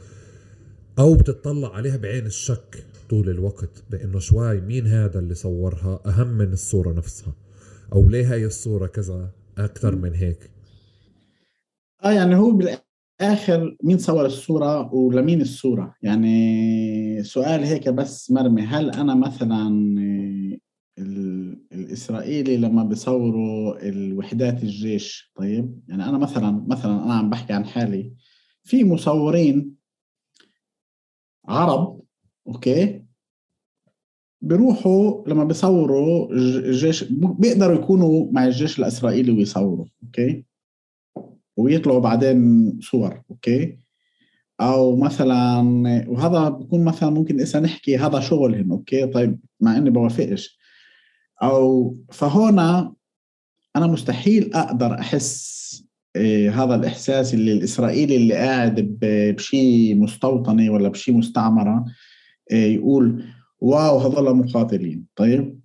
أو 0.98 1.14
بتطلع 1.14 1.76
عليها 1.76 1.96
بعين 1.96 2.26
الشك 2.26 2.84
طول 3.10 3.28
الوقت 3.30 3.82
بإنه 3.90 4.18
شوي 4.18 4.60
مين 4.60 4.86
هذا 4.86 5.18
اللي 5.18 5.34
صورها؟ 5.34 6.00
أهم 6.06 6.38
من 6.38 6.52
الصورة 6.52 6.92
نفسها. 6.92 7.32
أو 7.92 8.08
ليه 8.08 8.32
هاي 8.32 8.46
الصورة 8.46 8.86
كذا 8.86 9.30
أكثر 9.58 9.96
من 9.96 10.14
هيك؟ 10.14 10.50
آه 12.04 12.12
يعني 12.12 12.36
هو 12.36 12.50
بالآخر 12.50 13.76
مين 13.82 13.98
صور 13.98 14.26
الصورة 14.26 14.94
ولمين 14.94 15.40
الصورة؟ 15.40 15.94
يعني 16.02 17.22
سؤال 17.22 17.64
هيك 17.64 17.88
بس 17.88 18.30
مرمي. 18.30 18.62
هل 18.62 18.90
أنا 18.90 19.14
مثلا 19.14 19.68
الإسرائيلي 21.72 22.56
لما 22.56 22.84
بيصوروا 22.84 23.88
الوحدات 23.88 24.62
الجيش 24.62 25.32
طيب؟ 25.36 25.80
يعني 25.88 26.04
أنا 26.04 26.18
مثلا 26.18 26.64
مثلا 26.68 27.04
أنا 27.04 27.14
عم 27.14 27.30
بحكي 27.30 27.52
عن 27.52 27.64
حالي. 27.64 28.14
في 28.62 28.84
مصورين 28.84 29.74
عرب 31.48 32.00
okay؟ 32.46 33.03
بيروحوا 34.44 35.28
لما 35.28 35.44
بيصوروا 35.44 36.32
الجيش 36.32 37.04
بيقدروا 37.12 37.76
يكونوا 37.76 38.32
مع 38.32 38.44
الجيش 38.46 38.78
الإسرائيلي 38.78 39.32
ويصوروا 39.32 39.86
okay؟ 40.04 40.44
ويطلعوا 41.56 42.00
بعدين 42.00 42.72
صور 42.80 43.22
okay؟ 43.30 43.78
أو 44.60 44.96
مثلا 44.96 45.60
وهذا 46.08 46.48
بكون 46.48 46.84
مثلا 46.84 47.10
ممكن 47.10 47.40
إذا 47.40 47.60
نحكي 47.60 47.96
هذا 47.98 48.20
شغلهم 48.20 48.72
okay؟ 48.72 49.06
طيب 49.06 49.40
مع 49.60 49.76
إني 49.76 49.90
بوافقش. 49.90 50.58
أو 51.42 51.96
فهنا 52.12 52.94
أنا 53.76 53.86
مستحيل 53.86 54.54
أقدر 54.54 54.98
أحس 54.98 55.54
إيه 56.16 56.62
هذا 56.64 56.74
الإحساس 56.74 57.34
اللي 57.34 57.52
الإسرائيلي 57.52 58.16
اللي 58.16 58.34
قاعد 58.34 58.98
بشيء 59.02 59.96
مستوطنة 59.96 60.70
ولا 60.70 60.88
بشيء 60.88 61.14
مستعمرة 61.14 61.84
إيه 62.50 62.74
يقول 62.74 63.24
واو 63.60 63.98
هذول 63.98 64.36
مقاتلين 64.36 65.04
طيب؟ 65.16 65.60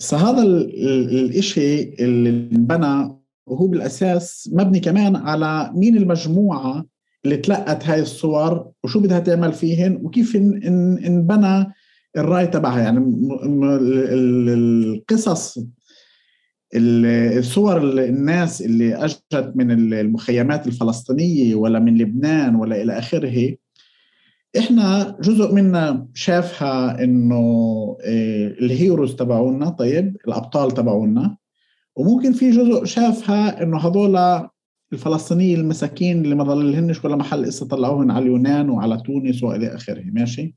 فهذا 0.00 0.42
الإشي 0.42 1.82
اللي 1.82 2.28
انبنى 2.30 3.18
وهو 3.46 3.66
بالأساس 3.66 4.50
مبني 4.52 4.80
كمان 4.80 5.16
على 5.16 5.72
مين 5.74 5.96
المجموعة 5.96 6.86
اللي 7.24 7.36
تلقت 7.36 7.86
هاي 7.86 8.00
الصور 8.00 8.70
وشو 8.84 9.00
بدها 9.00 9.18
تعمل 9.18 9.52
فيهن 9.52 10.00
وكيف 10.02 10.36
انبنى 10.36 11.66
الرأي 12.16 12.46
تبعها. 12.46 12.80
يعني 12.80 13.12
القصص 14.12 15.58
الصور 16.74 18.04
الناس 18.04 18.62
اللي 18.62 18.94
أجت 18.94 19.52
من 19.54 19.94
المخيمات 19.94 20.66
الفلسطينية 20.66 21.54
ولا 21.54 21.78
من 21.78 21.98
لبنان 21.98 22.54
ولا 22.54 22.82
إلى 22.82 22.98
آخره 22.98 23.56
إحنا 24.56 25.16
جزء 25.20 25.54
منا 25.54 26.08
شافها 26.14 27.04
إنه 27.04 27.36
آه، 28.04 28.46
الهيروز 28.46 29.16
تبعونا 29.16 29.68
طيب 29.68 30.16
الأبطال 30.28 30.70
تبعونا. 30.70 31.36
وممكن 31.96 32.32
في 32.32 32.50
جزء 32.50 32.84
شافها 32.84 33.62
إنه 33.62 33.78
هذول 33.78 34.48
الفلسطينيين 34.92 35.60
المساكين 35.60 36.24
اللي 36.24 36.34
ما 36.34 36.44
ضللهنش 36.44 37.04
ولا 37.04 37.16
محل 37.16 37.44
اسا 37.44 37.66
طلعوهن 37.66 38.10
على 38.10 38.22
اليونان 38.22 38.70
وعلى 38.70 39.02
تونس 39.06 39.42
وإلى 39.42 39.74
آخره 39.74 40.04
ماشي؟ 40.04 40.54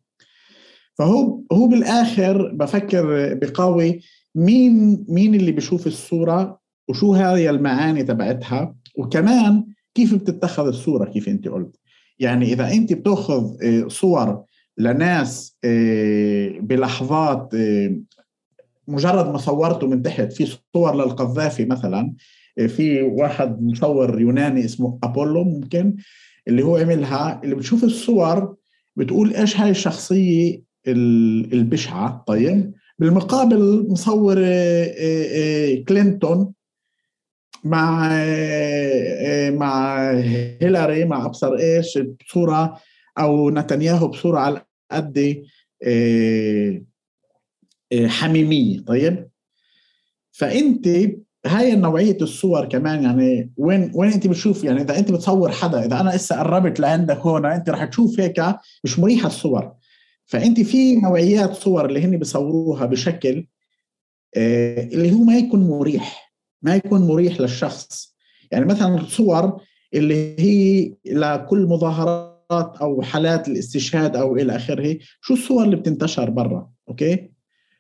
فهو 0.97 1.41
هو 1.51 1.67
بالآخر 1.67 2.51
بفكر 2.53 3.33
بقاوي 3.33 4.01
مين 4.35 5.05
مين 5.09 5.35
اللي 5.35 5.51
بيشوف 5.51 5.87
الصورة 5.87 6.59
وشو 6.89 7.13
هاي 7.13 7.49
المعاني 7.49 8.03
تبعتها 8.03 8.75
وكمان 8.97 9.65
كيف 9.95 10.15
بتتخذ 10.15 10.67
الصورة 10.67 11.05
كيف 11.05 11.29
أنت 11.29 11.47
قلت. 11.47 11.80
يعني 12.21 12.53
إذا 12.53 12.71
أنت 12.71 12.93
بتأخذ 12.93 13.63
آه، 13.63 13.87
صور 13.87 14.43
لناس 14.77 15.57
آه، 15.63 16.49
بلحظات 16.59 17.53
آه، 17.55 17.95
مجرد 18.87 19.31
ما 19.31 19.37
صورته 19.37 19.87
من 19.87 20.01
تحت 20.01 20.33
في 20.33 20.57
صور 20.73 20.95
للقذافي 20.95 21.65
مثلا 21.65 22.13
في 22.67 23.01
واحد 23.01 23.61
مصور 23.61 24.21
يوناني 24.21 24.65
اسمه 24.65 24.99
أبولو 25.03 25.43
ممكن 25.43 25.95
اللي 26.47 26.63
هو 26.63 26.77
عملها 26.77 27.41
اللي 27.43 27.55
بتشوف 27.55 27.83
الصور 27.83 28.55
بتقول 28.95 29.33
إيش 29.33 29.59
هاي 29.59 29.69
الشخصية 29.69 30.63
البشعة 30.87 32.23
طيب؟ 32.27 32.73
بالمقابل 32.99 33.87
مصور 33.89 34.35
كلينتون 35.87 36.53
مع 37.63 38.09
مع 39.49 40.09
هيلاري 40.61 41.05
مع 41.05 41.25
أبصر 41.25 41.53
إيش 41.55 41.97
بصورة 41.97 42.79
أو 43.19 43.49
نتنياهو 43.49 44.07
بصورة 44.07 44.39
على 44.39 44.61
قد 44.91 45.43
آه، 45.87 46.81
آه، 47.93 48.07
حميمية 48.07 48.79
طيب؟ 48.79 49.29
فأنت 50.31 50.87
هاي 51.45 51.75
نوعية 51.75 52.17
الصور 52.21 52.65
كمان 52.65 53.03
يعني 53.03 53.51
وين 53.57 53.91
وين 53.95 54.11
أنت 54.11 54.27
بتشوف 54.27 54.63
يعني 54.63 54.81
إذا 54.81 54.99
أنت 54.99 55.11
بتصور 55.11 55.51
حدا 55.51 55.85
إذا 55.85 56.01
أنا 56.01 56.15
هسه 56.15 56.39
قربت 56.39 56.79
لعندك 56.79 57.17
هون 57.17 57.45
أنت 57.45 57.69
رح 57.69 57.85
تشوف 57.85 58.19
هيك 58.19 58.43
مش 58.83 58.99
مريحة 58.99 59.27
الصور. 59.27 59.73
فأنت 60.25 60.59
في 60.61 60.95
نوعيات 60.95 61.53
صور 61.53 61.85
اللي 61.85 62.05
هن 62.05 62.17
بيصوروها 62.17 62.85
بشكل 62.85 63.47
آه، 64.35 64.83
اللي 64.83 65.11
هو 65.13 65.23
ما 65.23 65.37
يكون 65.37 65.67
مريح. 65.69 66.30
ما 66.61 66.75
يكون 66.75 67.07
مريح 67.07 67.41
للشخص. 67.41 68.15
يعني 68.51 68.65
مثلا 68.65 69.05
صور 69.07 69.61
اللي 69.93 70.35
هي 70.39 70.93
لكل 71.05 71.65
مظاهرات 71.67 72.77
أو 72.81 73.01
حالات 73.01 73.47
الاستشهاد 73.47 74.15
أو 74.15 74.35
إلى 74.35 74.55
آخره 74.55 74.97
شو 75.21 75.33
الصور 75.33 75.63
اللي 75.63 75.75
بتنتشر 75.75 76.29
برا؟ 76.29 76.69
أوكي؟ 76.89 77.31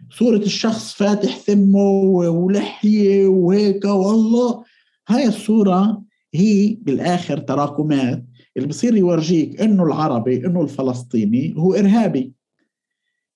صورة 0.09 0.37
الشخص 0.37 0.93
فاتح 0.93 1.37
ثمه 1.37 1.89
ولحية 2.29 3.27
وهيك 3.27 3.85
والله. 3.85 4.63
هاي 5.07 5.27
الصورة 5.27 6.03
هي 6.33 6.77
بالآخر 6.81 7.37
تراكمات 7.37 8.25
اللي 8.57 8.67
بصير 8.67 8.95
يورجيك 8.95 9.61
إنه 9.61 9.83
العربي 9.83 10.45
إنه 10.45 10.61
الفلسطيني 10.61 11.53
هو 11.57 11.73
إرهابي. 11.73 12.33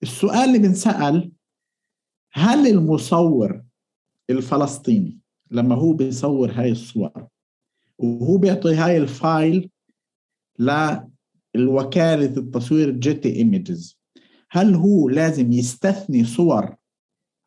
السؤال 0.03 0.39
اللي 0.49 0.59
بنسأل 0.59 1.31
هل 2.34 2.67
المصور 2.67 3.61
الفلسطيني 4.30 5.19
لما 5.51 5.76
هو 5.76 5.93
بيصور 5.93 6.51
هاي 6.51 6.72
الصور. 6.72 7.27
وهو 7.97 8.38
بيعطي 8.38 8.76
هاي 8.76 8.97
ال 8.97 9.12
file 9.12 9.69
للوكالة 11.55 12.38
التصوير 12.38 12.89
Getty 12.91 13.35
Images 13.35 13.99
هل 14.49 14.76
هو 14.76 15.09
لازم 15.09 15.51
يستثني 15.51 16.23
صور 16.23 16.76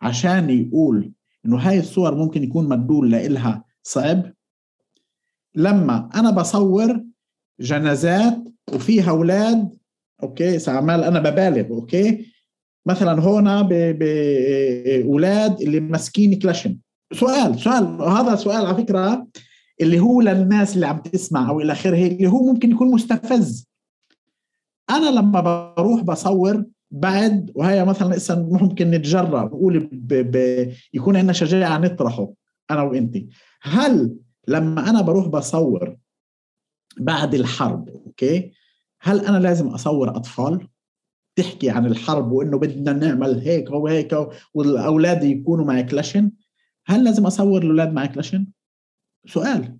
عشان 0.00 0.50
يقول 0.50 1.12
إنه 1.46 1.56
هاي 1.56 1.78
الصور 1.78 2.14
ممكن 2.14 2.42
يكون 2.42 2.68
مدلول 2.68 3.10
لإلها 3.10 3.64
صعب؟ 3.82 4.32
لما 5.54 6.10
أنا 6.14 6.30
بصور 6.30 7.04
جنازات 7.60 8.38
وفيها 8.74 9.10
أولاد 9.10 9.78
أوكي 10.22 10.58
سعمال 10.58 11.04
أنا 11.04 11.20
ببالغ 11.20 11.70
أوكي 11.70 12.26
مثلا 12.86 13.20
هون 13.20 13.62
باولاد 13.92 15.60
اللي 15.60 15.80
ماسكين 15.80 16.38
كلاشن. 16.38 16.78
سؤال 17.12 17.60
سؤال 17.60 18.02
هذا 18.02 18.36
سؤال 18.36 18.66
على 18.66 18.76
فكرة 18.76 19.26
اللي 19.80 20.00
هو 20.00 20.20
للناس 20.20 20.74
اللي 20.74 20.86
عم 20.86 20.98
تسمع 20.98 21.50
أو 21.50 21.60
إلى 21.60 21.72
آخره 21.72 22.06
اللي 22.06 22.26
هو 22.26 22.52
ممكن 22.52 22.70
يكون 22.70 22.90
مستفز. 22.90 23.68
أنا 24.90 25.10
لما 25.10 25.40
بروح 25.76 26.02
بصور 26.02 26.64
بعد 26.90 27.52
وهي 27.54 27.84
مثلا 27.84 28.16
إسا 28.16 28.34
ممكن 28.34 28.90
نتجرأ 28.90 29.44
نقول. 29.44 29.90
يكون 30.94 31.16
عندنا 31.16 31.32
شجاعة 31.32 31.78
نطرحه 31.78 32.28
أنا 32.70 32.82
وأنت. 32.82 33.16
هل 33.62 34.16
لما 34.48 34.90
أنا 34.90 35.00
بروح 35.00 35.26
بصور 35.26 35.96
بعد 36.98 37.34
الحرب 37.34 37.88
okay؟ 37.88 38.52
هل 39.00 39.26
أنا 39.26 39.36
لازم 39.38 39.68
أصور 39.68 40.16
أطفال؟ 40.16 40.68
تحكي 41.36 41.70
عن 41.70 41.86
الحرب 41.86 42.32
وإنه 42.32 42.58
بدنا 42.58 42.92
نعمل 42.92 43.40
هيك 43.40 43.70
وهيك 43.70 44.16
والأولاد 44.54 45.24
يكونوا 45.24 45.64
مع 45.64 45.80
كلاشن 45.80 46.30
هل 46.88 47.04
لازم 47.04 47.26
أصور 47.26 47.62
الأولاد 47.62 47.92
مع 47.92 48.06
كلاشن 48.06 48.46
سؤال. 49.26 49.78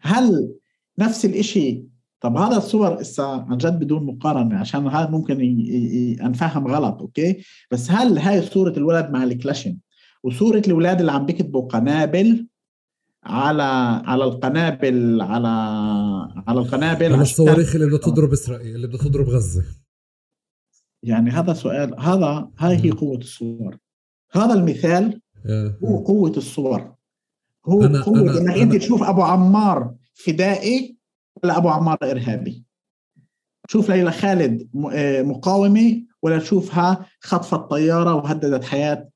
هل 0.00 0.54
نفس 0.98 1.24
الشيء 1.24 1.86
طب 2.20 2.36
هذا 2.36 2.56
الصور 2.56 3.00
إسا 3.00 3.22
عن 3.22 3.56
جد 3.56 3.78
بدون 3.78 4.06
مقارنة 4.06 4.58
عشان 4.58 4.86
هذا 4.86 5.10
ممكن 5.10 5.40
أنفهم 6.22 6.66
غلط 6.66 7.00
okay؟ 7.00 7.44
بس 7.70 7.90
هل 7.90 8.18
هاي 8.18 8.42
صورة 8.42 8.72
الولد 8.76 9.10
مع 9.10 9.24
الكلاشن 9.24 9.78
وصورة 10.22 10.62
الأولاد 10.66 11.00
اللي 11.00 11.12
عم 11.12 11.26
بيكتبوا 11.26 11.68
قنابل 11.68 12.46
على 13.24 13.62
على 14.04 14.24
القنابل 14.24 15.22
على 15.22 15.48
على 16.46 16.60
القنابل 16.60 17.12
على 17.12 17.22
الصواريخ 17.22 17.74
اللي 17.74 17.86
بدها 17.86 17.98
تضرب 17.98 18.32
إسرائيل 18.32 18.76
اللي 18.76 18.86
بدها 18.86 18.98
تضرب 18.98 19.28
غزة. 19.28 19.64
يعني 21.02 21.30
هذا 21.30 21.52
سؤال 21.52 22.00
هذا 22.00 22.50
هاي 22.58 22.76
هي 22.76 22.90
قوة 22.90 23.18
الصور. 23.18 23.78
هذا 24.32 24.54
المثال 24.54 25.21
هو 25.84 25.96
قوة 26.04 26.30
الصور. 26.36 26.94
هو 27.66 27.84
أنا 27.84 28.02
قوة 28.02 28.20
أنا 28.20 28.38
إنك 28.38 28.56
أنت 28.56 28.76
تشوف 28.76 29.02
أبو 29.02 29.22
عمار 29.22 29.94
فدائي 30.14 30.96
ولا 31.42 31.56
أبو 31.56 31.68
عمار 31.68 31.98
إرهابي. 32.02 32.64
تشوف 33.68 33.90
ليلى 33.90 34.12
خالد 34.12 34.68
آه، 34.92 35.22
مقاومة 35.22 36.02
ولا 36.22 36.38
تشوفها 36.38 37.06
خطفت 37.20 37.60
طيارة 37.60 38.14
وهددت 38.14 38.64
حياة 38.64 39.08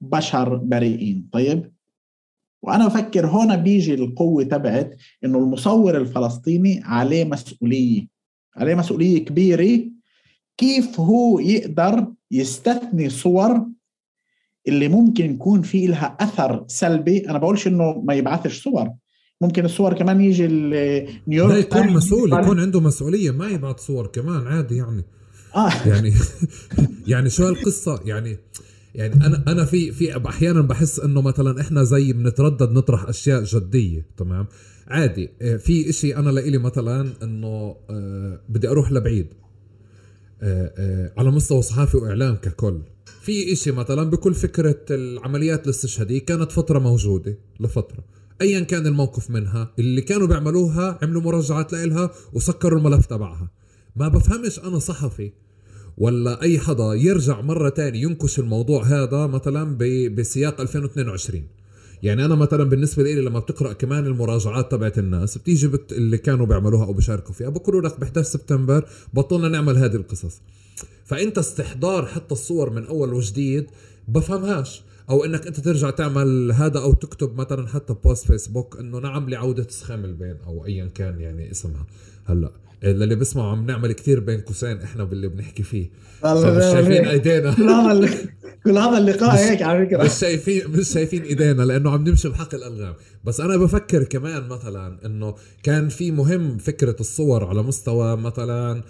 بشر 0.00 0.56
بريئين. 0.56 1.28
طيب؟ 1.32 1.72
وأنا 2.62 2.86
بفكر 2.86 3.26
هون 3.26 3.56
بيجي 3.56 3.94
القوة 3.94 4.44
تبعت 4.44 4.96
إنه 5.24 5.38
المصور 5.38 5.96
الفلسطيني 5.96 6.80
عليه 6.84 7.24
مسؤولية. 7.24 8.06
عليه 8.56 8.74
مسؤولية 8.74 9.24
كبيرة. 9.24 9.90
كيف 10.56 11.00
هو 11.00 11.38
يقدر 11.38 12.12
يستثني 12.30 13.10
صور 13.10 13.66
اللي 14.68 14.88
ممكن 14.88 15.34
يكون 15.34 15.62
في 15.62 15.86
لها 15.86 16.16
أثر 16.20 16.64
سلبي 16.68 17.30
أنا 17.30 17.38
بقولش 17.38 17.66
إنه 17.66 18.02
ما 18.04 18.14
يبعثش 18.14 18.62
صور. 18.62 18.90
ممكن 19.40 19.64
الصور 19.64 19.94
كمان 19.94 20.20
يجي 20.20 20.46
نيويورك 21.28 21.52
لا 21.52 21.58
يكون 21.58 21.92
مسؤول 21.92 22.32
يكون 22.32 22.60
عنده 22.60 22.80
مسؤولية 22.80 23.30
ما 23.30 23.48
يبعث 23.48 23.80
صور 23.80 24.06
كمان 24.06 24.46
عادي 24.46 24.76
يعني. 24.76 25.04
آه. 25.56 25.70
يعني 25.86 26.12
يعني 27.12 27.30
شو 27.30 27.46
هالقصة؟ 27.46 28.00
يعني 28.04 28.38
يعني 28.94 29.14
أنا 29.14 29.44
أنا 29.48 29.64
في 29.64 29.92
في 29.92 30.28
أحيانا 30.28 30.60
بحس 30.60 31.00
إنه 31.00 31.20
مثلا 31.20 31.60
إحنا 31.60 31.82
زي 31.82 32.12
بنتردد 32.12 32.72
نطرح 32.72 33.08
أشياء 33.08 33.42
جدية 33.42 34.06
تمام؟ 34.16 34.46
عادي 34.88 35.30
آه، 35.42 35.56
في 35.56 35.90
إشي 35.90 36.16
أنا 36.16 36.30
لإلي 36.30 36.58
مثلا 36.58 37.12
إنه 37.22 37.76
آه، 37.90 38.40
بدي 38.48 38.68
أروح 38.68 38.92
لبعيد. 38.92 39.26
آه، 40.42 41.12
على 41.18 41.30
مستوى 41.30 41.62
صحافي 41.62 41.96
وإعلام 41.96 42.34
ككل. 42.34 42.80
في 43.26 43.52
إشي 43.52 43.72
مثلا 43.72 44.10
بكل 44.10 44.34
فكرة 44.34 44.80
العمليات 44.90 45.64
الاستشهادية 45.64 46.18
كانت 46.18 46.52
فترة 46.52 46.78
موجودة 46.78 47.38
لفترة. 47.60 48.04
ايا 48.40 48.60
كان 48.60 48.86
الموقف 48.86 49.30
منها 49.30 49.72
اللي 49.78 50.00
كانوا 50.00 50.26
بيعملوها 50.26 50.98
عملوا 51.02 51.22
مراجعات 51.22 51.72
لإلها 51.72 52.10
وسكروا 52.32 52.78
الملف 52.78 53.06
تبعها. 53.06 53.50
ما 53.96 54.08
بفهمش 54.08 54.58
أنا 54.58 54.78
صحفي 54.78 55.32
ولا 55.98 56.42
أي 56.42 56.58
حدا 56.58 56.94
يرجع 56.94 57.40
مرة 57.40 57.68
تاني 57.68 58.02
ينكش 58.02 58.38
الموضوع 58.38 58.82
هذا 58.84 59.26
مثلا 59.26 59.78
بسياق 60.14 60.60
2022 60.60 61.42
يعني 62.02 62.24
أنا 62.24 62.34
مثلا 62.34 62.64
بالنسبة 62.64 63.02
لي 63.02 63.14
لما 63.14 63.38
بتقرأ 63.38 63.72
كمان 63.72 64.06
المراجعات 64.06 64.70
تبعت 64.70 64.98
الناس 64.98 65.38
بتيجي 65.38 65.68
بت... 65.68 65.92
اللي 65.92 66.18
كانوا 66.18 66.46
بيعملوها 66.46 66.84
أو 66.84 66.92
بيشاركوا 66.92 67.34
فيها 67.34 67.48
بقولوا 67.48 67.82
لك 67.82 68.00
ب 68.00 68.02
11 68.02 68.28
سبتمبر 68.28 68.88
بطلنا 69.14 69.48
نعمل 69.48 69.76
هذه 69.76 69.96
القصص. 69.96 70.40
فإنت 71.06 71.38
استحضار 71.38 72.06
حتى 72.06 72.32
الصور 72.32 72.70
من 72.70 72.86
أول 72.86 73.14
وجديد 73.14 73.66
بفهمهاش. 74.08 74.82
أو 75.10 75.24
إنك 75.24 75.46
أنت 75.46 75.60
ترجع 75.60 75.90
تعمل 75.90 76.52
هذا 76.52 76.78
أو 76.78 76.92
تكتب 76.92 77.40
مثلا 77.40 77.68
حتى 77.68 77.94
بوست 78.04 78.26
فيسبوك 78.26 78.76
إنه 78.80 78.98
نعم 78.98 79.28
لعودة 79.30 79.66
سخام 79.68 80.04
البين 80.04 80.36
أو 80.46 80.66
ايا 80.66 80.86
كان 80.94 81.20
يعني 81.20 81.50
اسمها. 81.50 81.86
هلأ 82.24 82.52
للي 82.82 83.14
بيسمعوا 83.14 83.50
عم 83.50 83.66
نعمل 83.66 83.92
كثير 83.92 84.20
بين 84.20 84.40
قوسين 84.40 84.80
إحنا 84.80 85.04
باللي 85.04 85.28
بنحكي 85.28 85.62
فيه. 85.62 85.90
مش 86.24 86.64
شايفين 86.72 87.06
إيدينا. 87.06 87.54
كل 88.64 88.78
هذا 88.78 88.98
اللقاء 88.98 89.36
هيك 89.36 89.62
على 89.62 89.86
فكرة. 89.86 90.04
مش 90.04 90.12
شايفين 90.12 90.70
مش 90.70 90.88
شايفين 90.88 91.22
إيدينا 91.22 91.62
لأنه 91.62 91.90
عم 91.90 92.08
نمشي 92.08 92.28
بحق 92.28 92.54
الألغام. 92.54 92.94
بس 93.24 93.40
أنا 93.40 93.56
بفكر 93.56 94.04
كمان 94.04 94.48
مثلا 94.48 95.06
إنه 95.06 95.34
كان 95.62 95.88
في 95.88 96.10
مهم 96.10 96.58
فكرة 96.58 96.96
الصور 97.00 97.44
على 97.44 97.62
مستوى 97.62 98.16
مثلا 98.16 98.82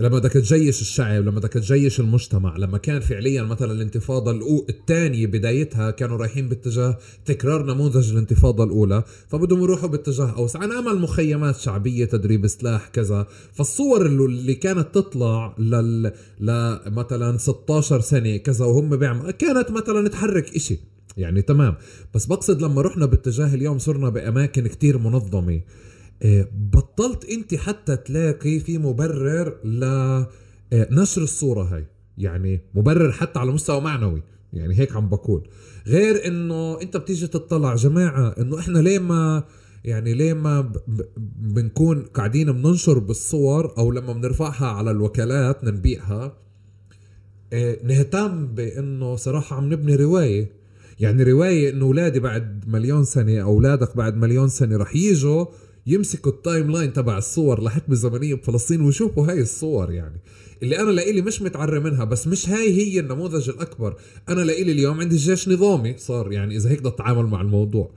لما 0.00 0.18
بدك 0.18 0.32
تجيش 0.32 0.80
الشعب 0.80 1.22
لما 1.22 1.30
بدك 1.30 1.52
تجيش 1.52 2.00
المجتمع 2.00 2.56
لما 2.56 2.78
كان 2.78 3.00
فعليا 3.00 3.42
مثلا 3.42 3.72
الانتفاضة 3.72 4.40
الثانية 4.68 5.26
بدايتها 5.26 5.90
كانوا 5.90 6.16
رايحين 6.16 6.48
باتجاه 6.48 6.98
تكرار 7.24 7.64
نموذج 7.64 8.10
الانتفاضة 8.12 8.64
الأولى 8.64 9.04
فبدهم 9.28 9.62
يروحوا 9.62 9.88
باتجاه 9.88 10.36
أوسع. 10.36 10.60
عن 10.60 10.72
أمل 10.72 10.98
مخيمات 10.98 11.56
شعبية 11.56 12.04
تدريب 12.04 12.46
سلاح 12.46 12.88
كذا 12.88 13.26
فالصور 13.52 14.06
اللي 14.06 14.54
كانت 14.54 14.94
تطلع 14.94 15.54
لل 15.58 16.12
لمثلا 16.40 17.38
16 17.38 18.00
سنة 18.00 18.36
كذا 18.36 18.64
وهم 18.64 18.96
بيعمل 18.96 19.30
كانت 19.30 19.70
مثلا 19.70 20.08
تحرك 20.08 20.54
إشي. 20.56 20.78
يعني 21.16 21.42
تمام. 21.42 21.74
بس 22.14 22.26
بقصد 22.26 22.62
لما 22.62 22.82
رحنا 22.82 23.06
باتجاه 23.06 23.54
اليوم 23.54 23.78
صرنا 23.78 24.08
بأماكن 24.08 24.66
كتير 24.66 24.98
منظمة. 24.98 25.54
آه، 25.54 25.62
بطلت 26.72 27.24
انت 27.24 27.54
حتى 27.54 27.96
تلاقي 27.96 28.60
في 28.60 28.78
مبرر 28.78 29.64
لنشر 29.64 31.20
آه، 31.20 31.24
الصورة 31.24 31.62
هاي. 31.62 31.86
يعني 32.18 32.60
مبرر 32.74 33.12
حتى 33.12 33.38
على 33.38 33.52
مستوى 33.52 33.80
معنوي. 33.80 34.22
يعني 34.52 34.78
هيك 34.78 34.96
عم 34.96 35.08
بقول. 35.08 35.48
غير 35.86 36.26
انه 36.26 36.80
انت 36.82 36.96
بتيجي 36.96 37.26
تطلع 37.26 37.74
جماعة 37.74 38.28
انه 38.28 38.58
إحنا 38.58 38.78
ليه 38.78 38.98
ما 38.98 39.44
يعني 39.84 40.14
ليه 40.14 40.32
ما 40.32 40.72
بنكون 41.36 42.02
قاعدين 42.02 42.52
بننشر 42.52 42.98
بالصور 42.98 43.74
أو 43.78 43.90
لما 43.90 44.12
بنرفعها 44.12 44.66
على 44.66 44.90
الوكالات 44.90 45.64
ننبيعها 45.64 46.36
آه، 47.52 47.78
نهتم 47.84 48.46
بانه 48.46 49.16
صراحة 49.16 49.56
عم 49.56 49.72
نبني 49.72 49.96
رواية. 49.96 50.52
يعني 51.00 51.22
رواية 51.22 51.70
انه 51.70 51.84
اولادي 51.84 52.20
بعد 52.20 52.64
مليون 52.68 53.04
سنة 53.04 53.38
اولادك 53.38 53.96
بعد 53.96 54.16
مليون 54.16 54.48
سنة 54.48 54.76
رح 54.76 54.96
يجوا 54.96 55.46
يمسكوا 55.86 56.32
ال 56.32 56.70
timeline 56.70 56.92
تبع 56.92 57.18
الصور 57.18 57.62
لحقبه 57.62 57.94
زمنيه 57.94 58.34
بفلسطين 58.34 58.80
ويشوفوا 58.80 59.26
هاي 59.26 59.40
الصور 59.40 59.92
يعني. 59.92 60.20
اللي 60.62 60.80
أنا 60.80 60.90
لإلي 60.90 61.22
مش 61.22 61.42
متعرى 61.42 61.80
منها 61.80 62.04
بس 62.04 62.26
مش 62.26 62.48
هاي 62.48 62.72
هي 62.72 63.00
النموذج 63.00 63.48
الأكبر. 63.48 63.96
أنا 64.28 64.40
لإلي 64.40 64.72
اليوم 64.72 65.00
عندي 65.00 65.16
جيش 65.16 65.48
نظامي 65.48 65.94
صار 65.98 66.32
يعني 66.32 66.56
إذا 66.56 66.70
هيك 66.70 66.78
بدي 66.78 66.88
اتعامل 66.88 67.26
مع 67.26 67.40
الموضوع. 67.40 67.90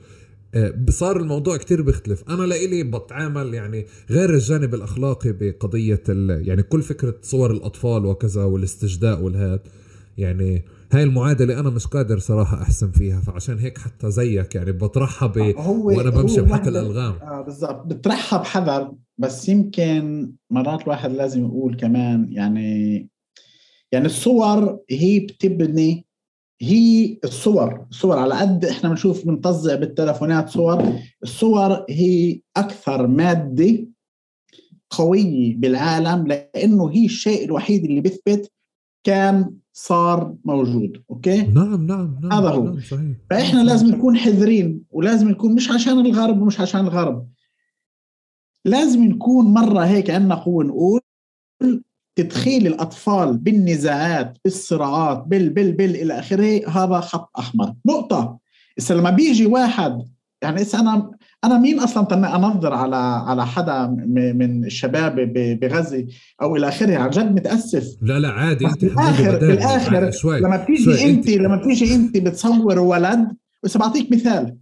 آه، 0.56 0.86
صار 0.90 1.18
الموضوع 1.18 1.58
كتير 1.58 1.82
بيختلف. 1.82 2.24
أنا 2.30 2.44
لإلي 2.44 2.84
بتعامل 2.84 3.54
يعني 3.54 3.86
غير 4.10 4.34
الجانب 4.34 4.74
الأخلاقي 4.74 5.32
بقضية 5.32 6.04
يعني 6.08 6.64
كل 6.64 6.82
فكرة 6.82 7.16
صور 7.22 7.52
الأطفال 7.52 8.06
وكذا 8.06 8.44
والاستجداء 8.44 9.22
والهاد. 9.22 9.60
يعني 10.18 10.66
هاي 10.96 11.04
المعادلة 11.04 11.60
أنا 11.60 11.70
مش 11.70 11.88
قادر 11.88 12.20
صراحة 12.20 12.62
أحسن 12.62 12.92
فيها 12.92 13.22
فعشان 13.22 13.60
هيك 13.60 13.78
حتى 13.78 14.12
زيك 14.12 14.56
يعني 14.56 14.72
بطرحها 14.72 15.28
ب... 15.28 15.38
آه، 15.38 15.62
هو 15.62 15.88
وأنا 15.88 16.10
بمشي 16.10 16.42
بحق 16.42 16.68
الألغام. 16.68 17.14
آه 17.14 17.42
بالضبط. 17.42 17.86
بطرحها 17.86 18.40
بحذر 18.40 18.94
بس 19.18 19.50
يمكن 19.50 20.32
مرات 20.50 20.82
الواحد 20.82 21.12
لازم 21.12 21.46
يقول 21.46 21.76
كمان 21.76 22.28
يعني 22.32 23.10
يعني 23.92 24.06
الصور 24.06 24.80
هي 24.90 25.20
بتبني 25.20 26.06
هي 26.62 27.18
الصور 27.24 27.86
الصور 27.92 28.20
على 28.20 28.36
قد 28.36 28.66
إحنا 28.66 28.90
بنشوف 28.90 29.26
بنطزع 29.26 29.76
بالتلفونات 29.76 30.50
صور 30.50 31.00
الصور 31.24 31.86
هي 31.90 32.42
أكثر 32.58 33.08
مادة 33.08 33.88
قوية 34.90 35.56
بالعالم 35.56 36.28
لأنه 36.28 36.92
هي 36.92 37.06
الشيء 37.06 37.46
الوحيد 37.46 37.86
اللي 37.86 38.02
بيثبت 38.02 38.52
كان 39.04 39.58
صار 39.76 40.36
موجود 40.46 41.04
أوكي؟ 41.10 41.42
نعم 41.42 41.88
نعم 41.88 42.20
نعم 42.24 42.32
هذا 42.34 42.50
هو. 42.50 42.64
نعم 42.64 42.80
صحيح. 42.80 43.16
فإحنا 43.30 43.58
نعم 43.58 43.66
لازم 43.66 43.88
نكون 43.88 44.18
حذرين 44.18 44.84
ولازم 44.92 45.30
نكون 45.30 45.56
مش 45.56 45.72
عشان 45.72 46.00
الغرب 46.06 46.42
ومش 46.42 46.60
عشان 46.60 46.80
الغرب. 46.80 47.28
لازم 48.66 49.04
نكون 49.04 49.46
مرة 49.46 49.86
هيك 49.86 50.10
عندنا 50.10 50.36
قوة 50.36 50.64
نقول 50.64 51.02
تدخيل 52.16 52.68
الأطفال 52.68 53.38
بالنزاعات 53.38 54.38
بالصراعات 54.44 55.24
بال 55.28 55.50
بال 55.50 55.72
بال 55.72 55.96
إلى 55.96 56.20
آخره. 56.20 56.70
هذا 56.70 57.00
خط 57.00 57.30
أحمر. 57.40 57.74
نقطة. 57.86 58.40
هسه 58.80 58.96
لما 58.96 59.10
بيجي 59.10 59.46
واحد 59.46 59.98
يعني 60.42 60.62
هسه 60.62 60.80
أنا 60.80 61.12
أنا 61.44 61.58
مين 61.58 61.80
أصلا 61.80 62.06
تنى 62.06 62.28
أنظر 62.28 62.74
على 62.74 62.96
على 62.96 63.46
حدا 63.46 63.88
من 64.08 64.66
الشباب 64.66 65.16
بغزة 65.62 66.08
أو 66.42 66.56
إلى 66.56 66.68
آخره؟ 66.68 66.98
عن 66.98 67.10
جد 67.10 67.36
متأسف. 67.36 67.98
لا 68.02 68.20
لا 68.20 68.30
عادي. 68.30 68.66
أنت 68.66 68.86
بالآخر 68.86 69.38
بالاخر 69.40 70.12
شوي 70.12 70.40
لما 70.40 70.58
بتيجي 70.58 70.84
شوي 70.84 71.10
أنت. 71.10 71.30
لما 71.30 71.56
بتيجي 71.56 71.96
أنت 71.96 72.18
بتصور 72.18 72.80
ولد 72.80 73.28
بس 73.64 73.78
بعطيك 73.78 74.12
مثال. 74.12 74.58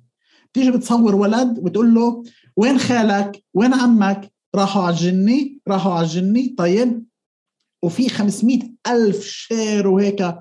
بتيجي 0.52 0.72
بتصور 0.72 1.16
ولد 1.16 1.60
وتقول 1.60 1.94
له 1.94 2.24
وين 2.58 2.78
خالك؟ 2.78 3.44
وين 3.53 3.74
عمك؟ 3.74 4.32
راحوا 4.56 4.84
على 4.84 4.94
الجني 4.94 5.60
راحوا 5.68 5.94
على 5.94 6.06
الجني 6.06 6.56
طيب؟ 6.58 7.03
وفي 7.84 8.10
500 8.10 8.60
ألف 8.88 9.24
شير 9.26 9.88
وهيك. 9.88 10.36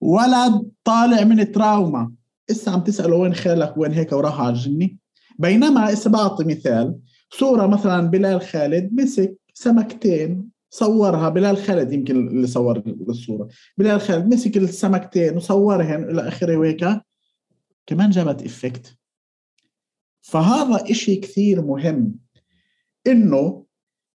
ولد 0.00 0.70
طالع 0.84 1.24
من 1.24 1.52
تراوما 1.52 2.12
إسا 2.50 2.70
عم 2.70 2.80
تسأله 2.80 3.16
وين 3.16 3.34
خالك؟ 3.34 3.74
وين 3.76 3.92
هيك؟ 3.92 4.12
وراح 4.12 4.40
على 4.40 4.48
الجني 4.48 4.98
بينما 5.38 5.92
اسا 5.92 6.10
بعطي 6.10 6.44
مثال 6.44 6.98
صورة 7.30 7.66
مثلا 7.66 8.00
بلال 8.10 8.40
خالد 8.40 8.92
مسك 8.92 9.36
سمكتين 9.54 10.52
صورها 10.70 11.28
بلال 11.28 11.56
خالد 11.56 11.92
يمكن 11.92 12.28
اللي 12.28 12.46
صور 12.46 12.82
الصورة. 13.08 13.48
بلال 13.78 14.00
خالد 14.00 14.34
مسك 14.34 14.56
السمكتين 14.56 15.36
وصورهن 15.36 16.10
إلى 16.10 16.28
آخره 16.28 16.56
وهيك 16.56 16.84
كمان 17.86 18.10
جابت 18.10 18.42
إفكت. 18.42 18.96
فهذا 20.20 20.90
إشي 20.90 21.16
كثير 21.16 21.62
مهم 21.62 22.14
إنه 23.06 23.66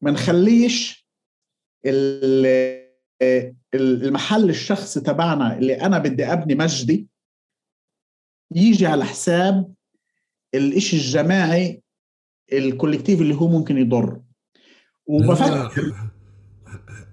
ما 0.02 0.12
نخليش 0.12 1.08
المحل 3.76 4.50
الشخصي 4.50 5.02
تبعنا 5.02 5.58
اللي 5.58 5.82
أنا 5.82 5.98
بدي 5.98 6.26
أبني 6.26 6.56
مجدي 6.56 7.08
يجي 8.52 8.86
على 8.86 9.06
حساب 9.06 9.74
الإشي 10.56 10.98
الجماعي 10.98 11.84
الكوليكتيف 12.54 13.22
اللي 13.22 13.36
هو 13.36 13.48
ممكن 13.48 13.78
يضر. 13.78 14.22
وبفكر 15.08 15.94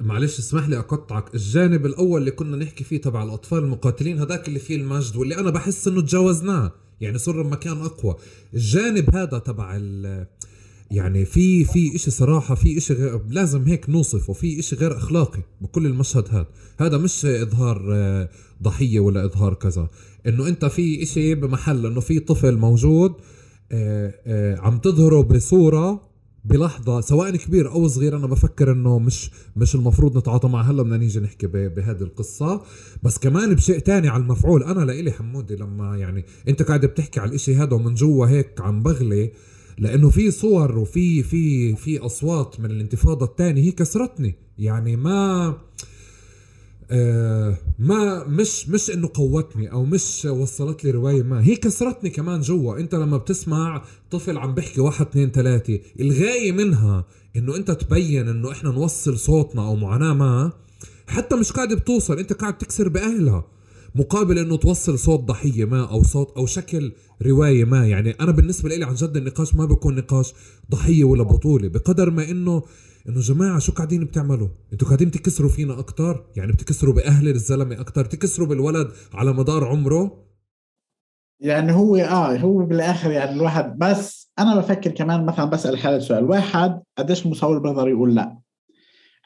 معلش 0.01 0.39
اسمح 0.39 0.69
لي 0.69 0.79
أقطعك. 0.79 1.35
الجانب 1.35 1.87
الأول 1.87 2.21
اللي 2.21 2.31
كنا 2.31 2.57
نحكي 2.57 2.85
فيه 2.85 3.01
تبع 3.01 3.23
الأطفال 3.23 3.59
المقاتلين 3.59 4.19
هذاك 4.19 4.49
اللي 4.49 4.59
فيه 4.59 4.77
المجد 4.77 5.17
واللي 5.17 5.39
أنا 5.39 5.51
بحس 5.51 5.89
إنه 5.89 6.01
تجاوزناه. 6.01 6.73
يعني 7.01 7.19
صر 7.19 7.43
بمكان 7.43 7.81
أقوى. 7.81 8.17
الجانب 8.55 9.17
هذا 9.17 9.39
تبع 9.39 9.81
يعني 10.91 11.25
في 11.25 11.65
في 11.65 11.95
إشي 11.95 12.11
صراحة 12.11 12.55
في 12.55 12.95
غير 12.95 13.21
لازم 13.29 13.63
هيك 13.65 13.91
نوصفه. 13.91 14.33
في 14.33 14.59
إشي 14.59 14.77
غير 14.77 14.97
أخلاقي 14.97 15.43
بكل 15.61 15.87
المشهد 15.87 16.29
هذا. 16.29 16.47
هذا 16.81 16.99
مش 16.99 17.25
إظهار 17.25 17.89
آه، 17.95 18.29
ضحية 18.63 19.01
ولا 19.01 19.25
إظهار 19.25 19.55
كذا. 19.55 19.89
إنه 20.27 20.49
أنت 20.49 20.65
في 20.65 21.03
إشي 21.03 21.35
بمحل 21.35 21.87
إنه 21.87 22.01
في 22.01 22.21
طفل 22.21 22.57
موجود 22.57 23.13
آه، 23.73 24.15
آه، 24.27 24.57
عم 24.61 24.79
تظهره 24.79 25.21
بصورة 25.23 26.15
بلحظة 26.45 27.01
سواء 27.01 27.37
كبير 27.37 27.71
أو 27.71 27.89
صغير 27.89 28.17
أنا 28.17 28.27
بفكر 28.27 28.73
إنه 28.73 28.99
مش 28.99 29.31
مش 29.57 29.75
المفروض 29.75 30.19
نتعاطى 30.19 30.49
معه. 30.49 30.63
هلا 30.63 30.83
بدنا 30.83 30.97
نيجي 30.97 31.21
نحكي 31.21 31.47
بهذه 31.47 32.03
القصة. 32.03 32.63
بس 33.03 33.19
كمان 33.19 33.55
بشيء 33.55 33.79
تاني 33.79 34.09
على 34.09 34.23
المفعول. 34.23 34.63
أنا 34.63 34.85
لإلي 34.85 35.13
حمودي 35.13 35.57
لما 35.57 35.97
يعني 35.97 36.25
أنت 36.49 36.63
قاعد 36.63 36.87
بتحكي 36.87 37.21
على 37.21 37.29
الإشي 37.29 37.55
هذا 37.55 37.75
ومن 37.75 37.95
جوا 37.95 38.27
هيك 38.27 38.61
عم 38.61 38.83
بغلي 38.83 39.33
لإنه 39.79 40.11
في 40.11 40.31
صور 40.31 40.79
وفي 40.79 41.23
في 41.23 41.77
في 41.77 41.99
أصوات 41.99 42.61
من 42.61 42.71
الانتفاضة 42.71 43.27
الثانية 43.27 43.63
هي 43.63 43.73
كسرتني. 43.73 44.35
يعني 44.59 44.97
ما 44.97 45.55
ما 47.79 48.25
مش 48.29 48.69
مش 48.69 48.91
إنه 48.91 49.11
قوتني 49.15 49.73
أو 49.73 49.85
مش 49.85 50.25
وصلت 50.25 50.85
لي 50.85 50.91
رواية 50.91 51.23
ما. 51.23 51.45
هي 51.45 51.57
كسرتني 51.57 52.11
كمان 52.11 52.41
جوا. 52.41 52.79
أنت 52.79 52.95
لما 52.95 53.17
بتسمع 53.17 53.85
طفل 54.11 54.39
عم 54.39 54.55
بيحكي 54.55 54.81
واحد 54.81 55.07
اثنين 55.07 55.31
ثلاثة 55.31 55.81
الغاية 56.01 56.53
منها 56.53 57.05
إنه 57.37 57.57
أنت 57.57 57.71
تبين 57.71 58.29
إنه 58.29 58.53
إحنا 58.53 58.71
نوصل 58.71 59.19
صوتنا 59.19 59.67
أو 59.67 59.77
معاناة 59.77 60.13
ما. 60.13 60.53
حتى 61.07 61.37
مش 61.37 61.53
قاعد 61.53 61.73
بتوصل 61.73 62.19
أنت 62.19 62.33
قاعد 62.33 62.59
تكسر 62.59 62.89
بأهلها. 62.89 63.45
مقابل 63.95 64.39
إنه 64.39 64.57
توصل 64.57 64.99
صوت 64.99 65.21
ضحية 65.21 65.65
ما 65.65 65.91
أو 65.91 66.03
صوت 66.03 66.37
أو 66.37 66.47
شكل 66.47 66.93
رواية 67.23 67.65
ما. 67.65 67.87
يعني 67.87 68.11
أنا 68.11 68.33
بالنسبة 68.33 68.69
لي 68.69 68.85
عن 68.85 68.95
جد 68.95 69.17
النقاش 69.17 69.55
ما 69.55 69.65
بيكون 69.65 69.97
نقاش 69.97 70.35
ضحية 70.71 71.05
ولا 71.05 71.23
بطولة 71.23 71.69
بقدر 71.69 72.11
ما 72.11 72.31
إنه 72.31 72.63
إنه 73.09 73.21
جماعة 73.21 73.59
شو 73.59 73.73
قاعدين 73.73 74.05
بتعملوا؟ 74.05 74.49
إنتوا 74.73 74.89
قاعدين 74.89 75.11
تكسروا 75.11 75.51
فينا 75.51 75.79
أكثر 75.79 76.27
يعني 76.37 76.53
بتكسروا 76.53 76.95
بأهل 76.95 77.29
الزلمة 77.29 77.81
أكثر 77.81 78.05
تكسروا 78.05 78.47
بالولد 78.47 78.89
على 79.13 79.33
مدار 79.33 79.65
عمره؟ 79.65 80.25
يعني 81.41 81.73
هو 81.73 81.97
آه 81.97 82.37
هو 82.37 82.59
بالآخر 82.59 83.11
يعني 83.11 83.33
الواحد 83.33 83.79
بس 83.79 84.33
أنا 84.39 84.57
بفكر 84.57 84.91
كمان 84.91 85.27
مثلا 85.27 85.45
بسأل 85.45 85.79
حالي 85.79 86.01
سؤال 86.01 86.25
واحد 86.25 86.83
قديش 86.99 87.27
المصور 87.27 87.59
بيقدر 87.59 87.89
يقول 87.89 88.15
لا؟ 88.15 88.45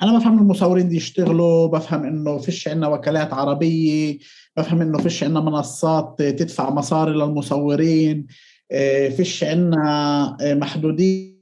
أنا 0.03 0.19
بفهم 0.19 0.39
المصورين 0.39 0.89
دي 0.89 0.97
يشتغلوا 0.97 1.66
بفهم 1.66 2.05
إنه 2.05 2.39
فيش 2.39 2.69
عندنا 2.69 2.89
وكالات 2.89 3.32
عربية 3.32 4.19
بفهم 4.59 4.82
إنه 4.82 4.98
فيش 4.98 5.24
عندنا 5.24 5.40
منصات 5.40 6.22
تدفع 6.22 6.70
مصاري 6.70 7.12
للمصورين 7.12 8.26
آه، 8.72 9.09
فيش 9.09 9.44
عندنا 9.44 10.36
آه، 10.40 10.55
محدودين 10.55 11.39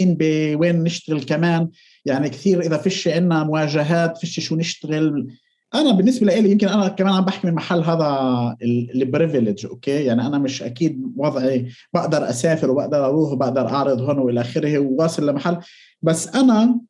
بوين 0.00 0.84
نشتغل 0.84 1.22
كمان. 1.22 1.70
يعني 2.04 2.28
كثير 2.28 2.60
إذا 2.60 2.76
فيش 2.76 3.08
عندنا 3.08 3.44
مواجهات 3.44 4.18
فيش 4.18 4.40
شو 4.40 4.56
نشتغل. 4.56 5.36
أنا 5.74 5.92
بالنسبة 5.92 6.26
لي 6.26 6.50
يمكن 6.50 6.68
أنا 6.68 6.88
كمان 6.88 7.12
عم 7.12 7.24
بحكي 7.24 7.46
من 7.46 7.54
محل 7.54 7.80
هذا 7.80 8.56
ال 8.94 9.01
privilege 9.01 9.66
okay؟ 9.66 10.04
يعني 10.04 10.26
أنا 10.26 10.38
مش 10.38 10.62
أكيد 10.62 11.12
وضعي 11.16 11.68
بقدر 11.94 12.28
أسافر 12.30 12.70
وبقدر 12.70 13.04
أروح 13.04 13.32
وبقدر 13.32 13.68
أعرض 13.68 14.00
هون 14.00 14.18
وإلى 14.18 14.40
آخره 14.40 14.78
وواصل 14.78 15.26
لمحل. 15.26 15.58
بس 16.02 16.28
أنا 16.28 16.80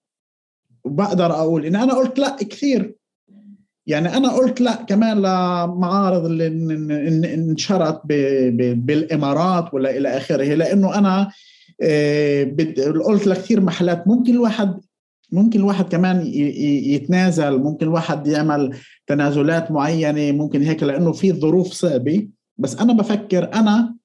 بقدر 0.85 1.32
أقول 1.32 1.66
إن 1.66 1.77
أنا 1.77 1.94
قلت 1.94 2.19
لا 2.19 2.36
كثير. 2.36 3.02
يعني 3.87 4.17
أنا 4.17 4.33
قلت 4.33 4.61
لا 4.61 4.75
كمان 4.75 5.19
لمعارض 5.19 6.25
اللي 6.25 6.47
انشرت 7.35 8.01
بالإمارات 8.75 9.75
ولا 9.75 9.97
إلى 9.97 10.09
آخره 10.09 10.55
لأنه 10.55 10.99
أنا 10.99 11.31
آه، 11.83 12.45
قلت 13.07 13.27
لكثير 13.27 13.61
محلات 13.61 14.09
ممكن 14.09 14.33
الواحد 14.35 14.81
ممكن 15.33 15.61
الواحد 15.61 15.85
كمان 15.89 16.27
يتنازل 16.27 17.59
ممكن 17.59 17.87
الواحد 17.87 18.27
يعمل 18.27 18.77
تنازلات 19.07 19.71
معينة 19.71 20.33
ممكن 20.33 20.63
هيك 20.63 20.83
لأنه 20.83 21.13
في 21.13 21.33
ظروف 21.33 21.73
صعبة. 21.73 22.29
بس 22.59 22.77
أنا 22.77 22.93
بفكر 22.93 23.55
أنا 23.55 23.97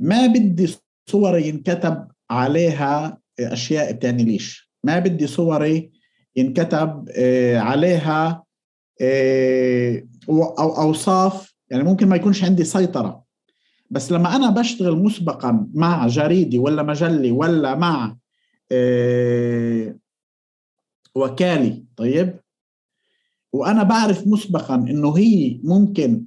ما 0.00 0.26
بدي 0.26 0.74
صوري 1.10 1.48
ينكتب 1.48 2.08
عليها 2.30 3.18
أشياء 3.40 3.92
بتعني 3.92 4.24
ليش. 4.24 4.70
ما 4.84 4.98
بدي 4.98 5.26
صوري 5.26 5.90
ينكتب 6.36 7.08
آه، 7.16 7.58
عليها 7.58 8.44
أو 10.28 10.82
أوصاف 10.82 11.54
يعني 11.70 11.84
ممكن 11.84 12.08
ما 12.08 12.16
يكونش 12.16 12.44
عندي 12.44 12.64
سيطرة. 12.64 13.24
بس 13.90 14.12
لما 14.12 14.36
أنا 14.36 14.50
بشتغل 14.50 14.96
مسبقا 14.96 15.68
مع 15.74 16.06
جريدي 16.06 16.58
ولا 16.58 16.82
مجلي 16.82 17.30
ولا 17.30 17.74
مع 17.74 18.16
آه، 18.72 19.98
وكالي 21.14 21.84
طيب؟ 21.96 22.40
وأنا 23.52 23.82
بعرف 23.82 24.26
مسبقا 24.26 24.74
إنه 24.74 25.18
هي 25.18 25.60
ممكن 25.64 26.26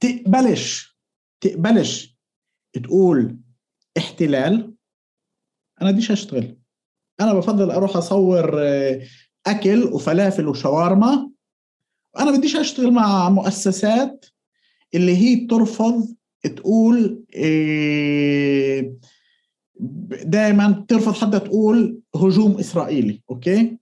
تقبلش 0.00 0.98
تقبلش 1.40 2.18
تقول 2.72 3.38
احتلال 3.98 4.74
أنا 5.82 5.90
بديش 5.90 6.10
أشتغل. 6.10 6.56
أنا 7.20 7.34
بفضل 7.34 7.70
أروح 7.70 7.96
أصور 7.96 8.62
آه، 8.62 9.02
أكل 9.46 9.84
وفلافل 9.84 10.48
وشاورما. 10.48 11.30
أنا 12.18 12.30
بديش 12.30 12.56
أشتغل 12.56 12.92
مع 12.92 13.28
مؤسسات 13.28 14.26
اللي 14.94 15.16
هي 15.16 15.44
بترفض 15.44 16.14
تقول 16.56 17.24
آه، 17.36 18.92
دائما 20.24 20.84
ترفض 20.88 21.12
حتى 21.12 21.38
تقول 21.38 22.00
هجوم 22.16 22.58
إسرائيلي 22.58 23.22
okay؟ 23.30 23.76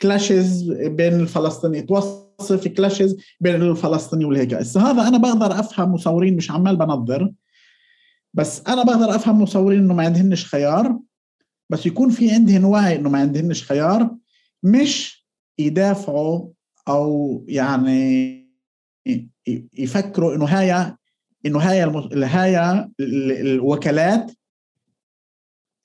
clashes 0.00 0.72
بين 0.72 1.20
الفلسطيني 1.20 1.82
توصف 1.82 2.68
clashes 2.68 3.16
بين 3.40 3.54
الفلسطيني 3.54 4.24
والهيك 4.24 4.54
هذا 4.54 5.08
أنا 5.08 5.18
بقدر 5.18 5.60
أفهم 5.60 5.92
مصورين 5.92 6.36
مش 6.36 6.50
عمال 6.50 6.76
بنظر 6.76 7.32
بس 8.34 8.62
أنا 8.68 8.82
بقدر 8.82 9.14
أفهم 9.14 9.42
مصورين 9.42 9.78
إنه 9.78 9.94
ما 9.94 10.04
عندهنش 10.04 10.46
خيار 10.46 10.98
بس 11.70 11.86
يكون 11.86 12.10
في 12.10 12.30
عندهن 12.30 12.64
وعي 12.64 12.96
إنه 12.96 13.08
ما 13.08 13.18
عندهنش 13.18 13.64
خيار. 13.64 14.16
مش 14.62 15.26
يدافعوا 15.58 16.48
أو 16.88 17.44
يعني 17.48 18.32
يفكروا 19.78 20.34
إنه 20.34 20.44
هاي 20.44 20.96
إنه 21.46 21.58
هاي 21.58 21.82
هاي 22.24 22.88
الوكالات 23.00 24.32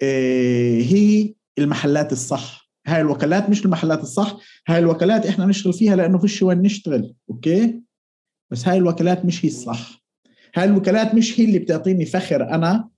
آه، 0.02 0.82
هي 0.82 1.34
المحلات 1.58 2.12
الصح. 2.12 2.70
هاي 2.88 3.02
الوكالات 3.02 3.50
مش 3.50 3.66
المحلات 3.66 4.02
الصح. 4.02 4.38
هاي 4.68 4.80
الوكالات 4.80 5.26
إحنا 5.26 5.46
نشتغل 5.46 5.74
فيها 5.74 5.96
لأنه 5.96 6.18
فيش 6.18 6.44
وين 6.44 6.62
نشتغل 6.62 7.16
okay؟ 7.30 7.82
بس 8.52 8.68
هاي 8.68 8.78
الوكالات 8.78 9.26
مش 9.26 9.46
هي 9.46 9.50
الصح. 9.50 10.04
هاي 10.56 10.66
الوكالات 10.66 11.16
مش 11.16 11.40
هي 11.40 11.46
اللي 11.46 11.60
بتعطيني 11.60 12.06
فخر 12.06 12.50
أنا 12.50 12.90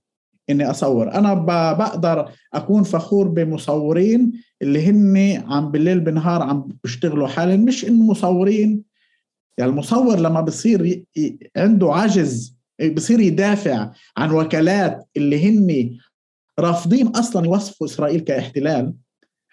إني 0.50 0.70
أصور. 0.70 1.14
أنا 1.14 1.34
بقدر 1.74 2.32
أكون 2.54 2.82
فخور 2.82 3.28
بمصورين 3.28 4.32
اللي 4.62 4.86
هن 4.86 5.42
عم 5.52 5.70
بالليل 5.70 6.00
بالنهار 6.00 6.42
عم 6.42 6.68
بيشتغلوا 6.84 7.28
حاليا 7.28 7.56
مش 7.56 7.84
إنه 7.84 8.04
مصورين. 8.04 8.82
يعني 9.58 9.70
المصور 9.70 10.18
لما 10.18 10.40
بصير 10.40 11.04
عنده 11.56 11.92
عجز 11.94 12.56
بصير 12.94 13.20
يدافع 13.20 13.90
عن 14.16 14.30
وكالات 14.30 15.08
اللي 15.16 15.48
هن 15.48 15.98
رافضين 16.58 17.06
أصلا 17.06 17.44
يوصفوا 17.46 17.86
إسرائيل 17.86 18.20
كاحتلال 18.20 18.94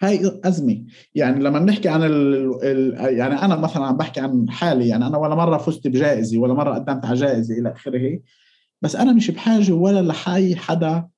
هاي 0.02 0.40
أزمة. 0.44 0.84
يعني 1.14 1.44
لما 1.44 1.58
بنحكي 1.58 1.88
عن 1.88 2.02
ال 2.02 2.50
ال 2.64 3.14
يعني 3.18 3.34
أنا 3.34 3.56
مثلا 3.56 3.84
عم 3.86 3.96
بحكي 3.96 4.20
عن 4.20 4.50
حالي 4.50 4.88
يعني 4.88 5.06
أنا 5.06 5.18
ولا 5.18 5.34
مرة 5.34 5.58
فزت 5.58 5.86
بجائزة 5.86 6.38
ولا 6.38 6.54
مرة 6.54 6.74
قدمت 6.74 7.04
على 7.04 7.14
جائزة 7.16 7.58
إلى 7.58 7.72
آخره 7.72 8.20
بس 8.82 8.96
أنا 8.96 9.12
مش 9.12 9.30
بحاجة 9.30 9.72
ولا 9.72 10.02
لحي 10.02 10.56
حدا 10.56 11.08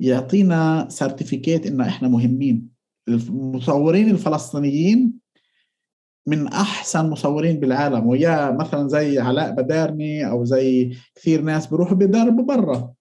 يعطينا 0.00 0.86
سيرتيفيكيت 0.90 1.66
إنه 1.66 1.88
إحنا 1.88 2.08
مهمين. 2.08 2.77
المصورين 3.08 4.10
الفلسطينيين 4.10 5.12
من 6.26 6.46
أحسن 6.46 7.10
مصورين 7.10 7.60
بالعالم 7.60 8.06
ويا 8.06 8.50
مثلا 8.50 8.88
زي 8.88 9.18
علاء 9.18 9.50
بدارني 9.50 10.30
أو 10.30 10.44
زي 10.44 10.96
كثير 11.14 11.40
ناس 11.42 11.66
بيروحوا 11.66 11.96
بيدربوا 11.96 12.44
برا 12.44 12.92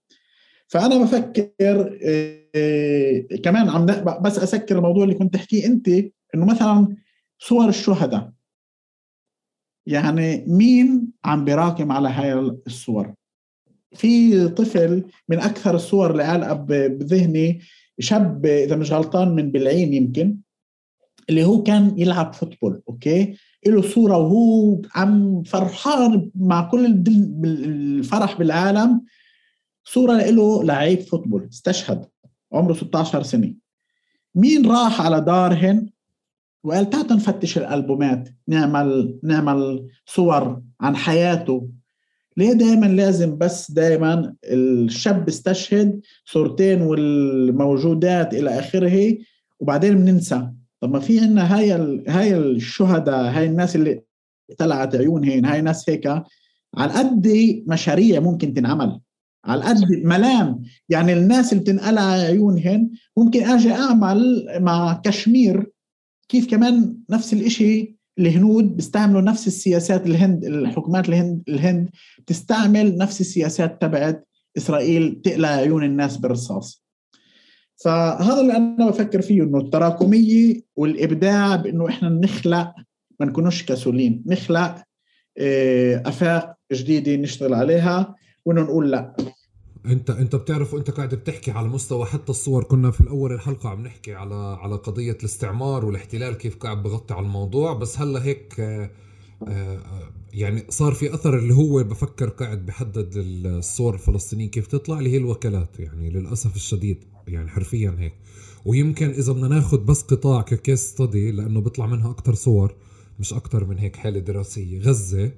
فأنا 0.68 0.98
بفكر 1.04 1.98
إيه 2.02 3.42
كمان 3.44 3.70
عم 3.70 3.86
بس 4.22 4.40
أسكر 4.40 4.78
الموضوع 4.78 5.04
اللي 5.04 5.16
كنت 5.16 5.34
تحكيه 5.34 5.66
أنت 5.66 5.88
إنه 6.36 6.46
مثلا 6.46 6.96
صور 7.40 7.70
الشهداء. 7.70 8.32
يعني 9.86 10.46
مين 10.48 11.12
عم 11.26 11.46
بركم 11.46 11.92
على 11.92 12.10
هاي 12.10 12.34
الصور؟ 12.68 13.14
في 13.96 14.48
طفل 14.48 15.04
من 15.30 15.40
أكثر 15.40 15.76
الصور 15.76 16.12
اللي 16.12 16.24
علقه 16.24 16.54
بذهني 16.88 17.60
شاب 18.00 18.46
إذا 18.46 18.76
مش 18.76 18.92
غلطان 18.92 19.36
من 19.36 19.52
بلعين 19.52 19.94
يمكن 19.94 20.38
اللي 21.30 21.44
هو 21.46 21.64
كان 21.64 22.00
يلعب 22.00 22.34
football 22.34 22.82
okay؟ 22.90 23.38
له 23.66 23.82
صورة 23.82 24.18
وهو 24.18 24.82
عم 24.96 25.44
فرحان 25.44 26.32
مع 26.36 26.70
كل 26.70 26.86
الفرح 27.46 28.38
بالعالم. 28.38 29.02
صورة 29.84 30.14
له 30.14 30.64
لعيب 30.64 31.00
football 31.00 31.48
استشهد 31.52 32.06
عمره 32.54 32.74
16 32.74 33.24
سنة. 33.24 33.54
مين 34.36 34.72
راح 34.72 35.02
على 35.02 35.22
دارهن؟ 35.22 35.90
وقال 36.64 36.90
تعالوا 36.90 37.14
نفتش 37.14 37.58
الألبومات 37.58 38.30
نعمل 38.48 39.20
نعمل 39.24 39.88
صور 40.06 40.62
عن 40.82 40.96
حياته. 40.96 41.70
ليه 42.38 42.54
دائما 42.54 42.86
لازم 42.86 43.38
بس 43.38 43.72
دائما 43.72 44.34
الشاب 44.44 45.28
استشهد 45.28 46.02
صورتين 46.26 46.82
والموجودات 46.82 48.34
إلى 48.34 48.60
آخره 48.60 49.18
وبعدين 49.60 49.96
بننسى؟ 49.96 50.50
طب 50.82 50.92
ما 50.92 51.00
في 51.00 51.20
عندنا 51.20 51.58
هاي 51.58 51.72
هاي 52.08 52.38
الشهداء 52.38 53.26
هاي 53.26 53.46
الناس 53.46 53.76
اللي 53.76 54.02
طلعت 54.58 54.96
عيونهن 54.96 55.46
هاي 55.46 55.60
الناس 55.60 55.90
هيك 55.90 56.08
على 56.78 56.94
قد 56.94 57.28
مشاريع 57.68 58.20
ممكن 58.20 58.54
تنعمل. 58.54 59.00
على 59.46 59.64
قد 59.64 59.84
ملام. 60.04 60.64
يعني 60.90 61.14
الناس 61.14 61.54
اللي 61.54 61.64
بتنقلع 61.64 62.02
عيونهن 62.02 62.90
ممكن 63.18 63.44
أجي 63.44 63.72
أعمل 63.72 64.48
مع 64.60 65.02
كشمير. 65.04 65.72
كيف 66.30 66.52
كمان 66.52 66.98
نفس 67.10 67.34
الإشي 67.34 67.97
الهنود 68.20 68.76
بيستعملوا 68.76 69.22
نفس 69.22 69.48
السياسات 69.48 70.06
الهند 70.06 70.46
الحكومات 70.46 71.10
الهند 71.10 71.44
الهند 71.50 71.90
تستعمل 72.28 72.98
نفس 72.98 73.22
السياسات 73.22 73.82
تبعت 73.82 74.28
إسرائيل 74.58 75.22
تقلع 75.24 75.48
عيون 75.48 75.84
الناس 75.84 76.18
بالرصاص. 76.18 76.84
فهذا 77.84 78.42
اللي 78.42 78.58
أنا 78.58 78.90
بفكر 78.90 79.22
فيه 79.22 79.44
إنه 79.44 79.58
التراكمية 79.58 80.62
والإبداع 80.76 81.56
بإنه 81.56 81.90
إحنا 81.90 82.10
نخلق 82.10 82.74
ما 83.20 83.26
نكونوش 83.26 83.64
كسولين 83.66 84.24
نخلق 84.26 84.76
آه، 85.38 86.04
آفاق 86.06 86.56
جديدة 86.74 87.16
نشتغل 87.16 87.54
عليها 87.54 88.16
وإنه 88.46 88.62
نقول 88.62 88.92
لا. 88.92 89.16
انت 89.86 90.10
انت 90.10 90.36
بتعرف 90.36 90.74
وانت 90.74 90.92
قاعد 90.92 91.16
بتحكي 91.16 91.52
على 91.52 91.68
مستوى 91.68 92.06
حتى 92.06 92.30
الصور. 92.30 92.64
كنا 92.64 92.92
في 92.92 93.02
الأول 93.02 93.34
الحلقة 93.34 93.70
عم 93.70 93.84
نحكي 93.84 94.14
على 94.14 94.36
على 94.36 94.76
قضية 94.76 95.12
الاستعمار 95.12 95.86
والاحتلال 95.86 96.34
كيف 96.38 96.56
قاعد 96.56 96.84
بغطي 96.84 97.14
على 97.14 97.26
الموضوع. 97.26 97.74
بس 97.74 98.00
هلا 98.00 98.24
هيك 98.26 98.60
آه، 98.60 98.90
آه، 99.48 99.80
يعني 100.34 100.64
صار 100.70 100.94
في 100.94 101.14
أثر 101.14 101.38
اللي 101.38 101.54
هو 101.54 101.84
بفكر 101.84 102.30
قاعد 102.30 102.66
بحدد 102.66 103.12
الصور 103.16 103.94
الفلسطينيه 103.94 104.50
كيف 104.50 104.68
تطلع 104.68 105.00
اللي 105.00 105.12
هي 105.12 105.18
الوكالات. 105.18 105.80
يعني 105.80 106.10
للأسف 106.10 106.56
الشديد 106.56 107.04
يعني 107.28 107.50
حرفيا 107.50 107.96
هيك. 108.00 108.14
ويمكن 108.66 109.10
إذا 109.10 109.34
بدنا 109.34 109.48
ناخذ 109.48 109.78
بس 109.78 110.02
قطاع 110.02 110.42
ككيس 110.42 110.80
ستدي 110.80 111.32
لأنه 111.32 111.62
بيطلع 111.62 111.86
منها 111.86 112.12
أكثر 112.12 112.34
صور 112.34 112.76
مش 113.20 113.34
أكثر 113.34 113.66
من 113.66 113.78
هيك 113.78 113.96
حالة 113.96 114.20
دراسية. 114.20 114.80
غزة 114.82 115.32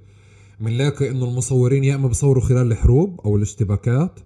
بنلاقي 0.60 1.10
إنه 1.10 1.26
المصورين 1.26 1.84
يا 1.84 1.96
إما 1.96 2.08
بصوروا 2.08 2.44
خلال 2.44 2.72
الحروب 2.72 3.22
أو 3.26 3.36
الاشتباكات 3.36 4.20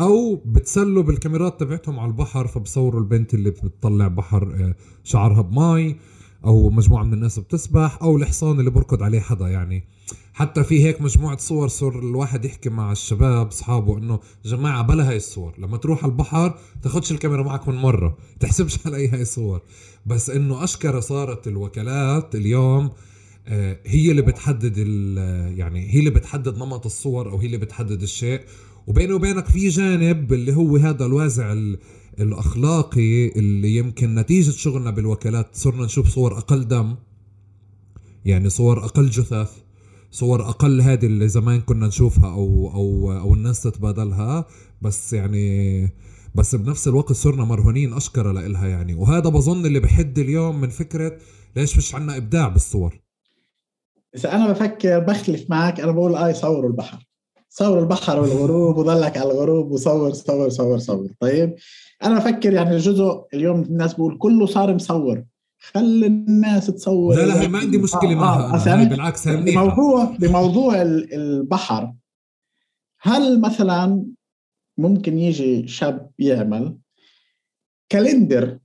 أو 0.00 0.34
بتسلوا 0.44 1.02
بالكاميرات 1.02 1.60
تبعتهم 1.60 2.00
على 2.00 2.08
البحر 2.08 2.46
فبصوروا 2.46 3.00
البنت 3.00 3.34
اللي 3.34 3.50
بتطلع 3.50 4.08
بحر 4.08 4.42
آه، 4.42 4.74
شعرها 5.04 5.42
بماي 5.42 5.96
أو 6.44 6.70
مجموعة 6.70 7.02
من 7.04 7.12
الناس 7.12 7.38
بتسبح 7.38 7.98
أو 8.02 8.16
الحصان 8.16 8.60
اللي 8.60 8.70
بركض 8.70 9.02
عليه 9.02 9.20
حدا 9.20 9.48
يعني. 9.48 9.84
حتى 10.34 10.64
في 10.64 10.84
هيك 10.84 11.00
مجموعة 11.02 11.36
صور 11.36 11.68
صور 11.68 11.98
الواحد 11.98 12.44
يحكي 12.44 12.70
مع 12.70 12.92
الشباب 12.92 13.46
أصحابه 13.46 13.98
إنه 13.98 14.20
جماعة 14.44 14.82
بلا 14.82 15.08
هاي 15.08 15.16
الصور. 15.16 15.54
لما 15.58 15.76
تروح 15.76 16.04
على 16.04 16.12
البحر 16.12 16.58
تاخدش 16.82 17.12
الكاميرا 17.12 17.42
معك 17.42 17.68
من 17.68 17.74
مرة 17.74 18.16
تحسبش 18.40 18.86
على 18.86 18.96
أي 18.96 19.08
هاي 19.08 19.22
الصور. 19.22 19.60
بس 20.06 20.30
إنه 20.30 20.64
اشكره 20.64 21.00
صارت 21.00 21.48
الوكالات 21.48 22.34
اليوم 22.34 22.90
آه، 23.46 23.78
هي 23.86 24.10
اللي 24.10 24.22
بتحدد 24.22 24.78
يعني 25.58 25.94
هي 25.94 25.98
اللي 25.98 26.10
بتحدد 26.10 26.58
نمط 26.58 26.86
الصور 26.86 27.30
أو 27.30 27.38
هي 27.38 27.46
اللي 27.46 27.58
بتحدد 27.58 28.02
الشيء. 28.02 28.40
وبيني 28.86 29.12
وبينك 29.12 29.46
في 29.46 29.68
جانب 29.68 30.32
اللي 30.32 30.56
هو 30.56 30.76
هذا 30.76 31.06
الوازع 31.06 31.56
الأخلاقي 32.20 33.28
اللي 33.28 33.76
يمكن 33.76 34.14
نتيجة 34.14 34.50
شغلنا 34.50 34.90
بالوكالات. 34.90 35.46
صرنا 35.52 35.84
نشوف 35.84 36.08
صور 36.08 36.38
أقل 36.38 36.68
دم 36.68 36.94
يعني 38.24 38.48
صور 38.50 38.84
أقل 38.84 39.10
جثث 39.10 39.50
صور 40.10 40.48
أقل 40.48 40.80
هذه 40.80 41.06
اللي 41.06 41.28
زمان 41.28 41.60
كنا 41.60 41.86
نشوفها 41.86 42.30
أو 42.30 42.70
أو 42.74 43.12
أو 43.12 43.34
الناس 43.34 43.62
تتبادلها. 43.62 44.46
بس 44.82 45.12
يعني 45.12 45.88
بس 46.34 46.54
بنفس 46.54 46.88
الوقت 46.88 47.12
صرنا 47.12 47.44
مرهونين 47.44 47.92
اشكره 47.92 48.32
لإلها 48.32 48.66
يعني. 48.66 48.94
وهذا 48.94 49.28
بظن 49.28 49.66
اللي 49.66 49.80
بحد 49.80 50.18
اليوم 50.18 50.60
من 50.60 50.68
فكرة 50.68 51.18
ليش 51.56 51.76
مش 51.76 51.94
عنا 51.94 52.16
إبداع 52.16 52.48
بالصور. 52.48 53.00
إذا 54.16 54.32
أنا 54.34 54.52
بفكر 54.52 54.98
بختلف 54.98 55.50
معك 55.50 55.80
أنا 55.80 55.92
بقول 55.92 56.16
آي 56.16 56.34
صوروا 56.34 56.70
البحر. 56.70 57.13
صور 57.56 57.78
البحر 57.78 58.20
والغروب 58.20 58.76
وضلك 58.76 59.16
على 59.16 59.30
الغروب 59.32 59.70
وصور 59.70 60.12
صور 60.12 60.48
صور 60.48 60.78
صور. 60.78 61.08
طيب 61.20 61.56
أنا 62.02 62.18
بفكر 62.18 62.52
يعني 62.52 62.70
الجزء 62.70 63.24
اليوم 63.34 63.60
الناس 63.62 63.94
بقول 63.94 64.18
كله 64.18 64.46
صار 64.46 64.74
مصور. 64.74 65.24
خلي 65.58 66.06
الناس 66.06 66.66
تصور. 66.66 67.14
لا 67.16 67.26
لا 67.26 67.48
ما 67.48 67.58
عندي 67.58 67.78
مشكلة 67.78 68.12
آه 68.12 68.14
معها. 68.14 68.64
آه 68.64 68.68
يعني 68.68 68.84
بالعكس 68.84 69.28
بموضوع 69.28 70.04
بموضوع 70.04 70.82
البحر 70.82 71.94
هل 73.00 73.40
مثلا 73.40 74.06
ممكن 74.78 75.18
يجي 75.18 75.68
شاب 75.68 76.10
يعمل 76.18 76.78
كالندر 77.88 78.58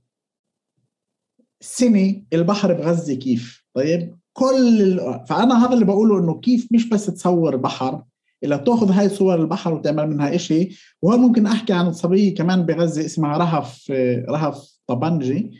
سنة 1.60 2.22
البحر 2.32 2.72
بغزة 2.72 3.14
كيف؟ 3.14 3.64
طيب 3.74 4.16
كل 4.32 4.82
ال... 4.82 5.26
فأنا 5.26 5.66
هذا 5.66 5.74
اللي 5.74 5.84
بقوله 5.84 6.18
إنه 6.18 6.40
كيف 6.40 6.68
مش 6.72 6.88
بس 6.88 7.06
تصور 7.06 7.56
بحر 7.56 8.02
إلا 8.44 8.56
تأخذ 8.56 8.90
هاي 8.90 9.08
صور 9.08 9.40
البحر 9.40 9.74
وتعمل 9.74 10.10
منها 10.10 10.34
إشي. 10.34 10.68
وهون 11.02 11.20
ممكن 11.20 11.46
أحكي 11.46 11.72
عن 11.72 11.92
صبية 11.92 12.34
كمان 12.34 12.66
بغزة 12.66 13.04
اسمها 13.06 13.38
رهف 13.38 13.90
رهف 14.28 14.70
طبنجي 14.86 15.50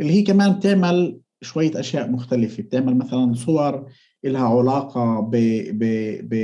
اللي 0.00 0.12
هي 0.12 0.22
كمان 0.22 0.52
بتعمل 0.52 1.18
شوية 1.42 1.80
أشياء 1.80 2.10
مختلفة. 2.10 2.62
بتعمل 2.62 2.96
مثلا 2.96 3.34
صور 3.34 3.86
لها 4.24 4.48
علاقة 4.48 5.20
ب, 5.20 5.36
ب... 5.70 5.84
ب... 6.28 6.34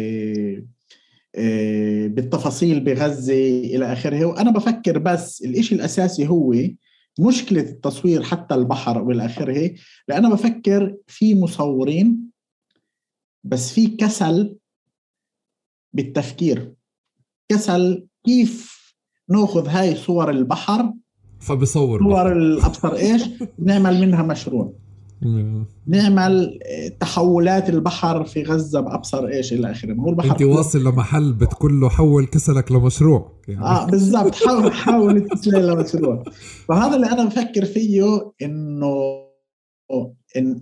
آه، 1.35 2.07
بالتفاصيل 2.07 2.81
بغزة 2.81 3.61
إلى 3.61 3.93
آخره. 3.93 4.25
وأنا 4.25 4.51
بفكر 4.51 4.99
بس 4.99 5.43
الإشي 5.43 5.75
الأساسي 5.75 6.29
هو 6.29 6.55
مشكلة 7.21 7.61
التصوير 7.61 8.23
حتى 8.23 8.55
البحر 8.55 9.03
وإلى 9.03 9.25
آخره 9.27 9.75
لأنا 10.09 10.29
بفكر 10.29 10.97
في 11.07 11.35
مصورين 11.35 12.31
بس 13.45 13.73
في 13.73 13.87
كسل 13.87 14.57
بالتفكير. 15.93 16.75
كسل 17.49 18.07
كيف 18.27 18.73
نأخذ 19.29 19.69
هاي 19.69 19.95
صور 19.95 20.31
البحر؟ 20.31 20.93
فبصور 21.41 22.01
صور 22.01 22.33
الأبصر 22.33 22.95
إيش؟ 22.95 23.23
نعمل 23.59 24.01
منها 24.01 24.23
مشروع. 24.23 24.73
نعمل 25.87 26.59
تحولات 27.01 27.71
البحر 27.71 28.25
في 28.25 28.43
غزة 28.43 28.81
بأبصر 28.81 29.27
إيش 29.27 29.53
إلى 29.53 29.71
آخره. 29.71 29.95
هو 29.95 30.09
البحر 30.09 30.31
أنت 30.31 30.43
واصل 30.43 30.85
لمحل 30.85 31.33
بتقول 31.33 31.81
له 31.81 31.89
حول 31.89 32.27
كسلك 32.27 32.73
لمشروع. 32.73 33.33
يعني. 33.49 33.65
آه 33.65 33.87
بالضبط. 33.87 34.35
حول 34.35 34.73
حول 34.73 35.17
الكسل 35.17 35.67
لمشروع. 35.67 36.25
فهذا 36.69 36.97
اللي 36.97 37.07
أنا 37.07 37.25
بفكر 37.25 37.65
فيه 37.65 38.33
إنه 38.43 38.95
إن 40.37 40.61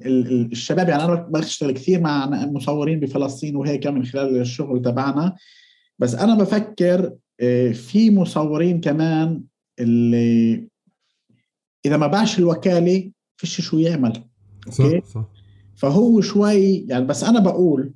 الشباب 0.53 0.89
يعني 0.89 1.05
أنا 1.05 1.15
بشتغل 1.15 1.71
كثير 1.71 2.01
مع 2.01 2.27
مصورين 2.47 3.01
بفلسطين 3.01 3.57
وهيك 3.57 3.87
من 3.87 4.05
خلال 4.05 4.41
الشغل 4.41 4.83
تبعنا. 4.83 5.37
بس 5.99 6.15
أنا 6.15 6.35
بفكر 6.35 7.13
آه، 7.41 7.73
في 7.73 8.11
مصورين 8.11 8.81
كمان 8.81 9.43
اللي 9.81 10.69
إذا 11.87 11.97
ما 11.97 12.07
باعش 12.07 12.39
الوكالة 12.39 13.11
فيش 13.37 13.61
شو 13.61 13.79
يعمل؟ 13.79 14.13
صح 14.71 15.05
صح. 15.05 15.25
فهو 15.77 16.21
شوي 16.21 16.87
يعني 16.89 17.05
بس 17.05 17.25
أنا 17.25 17.41
بقول 17.41 17.93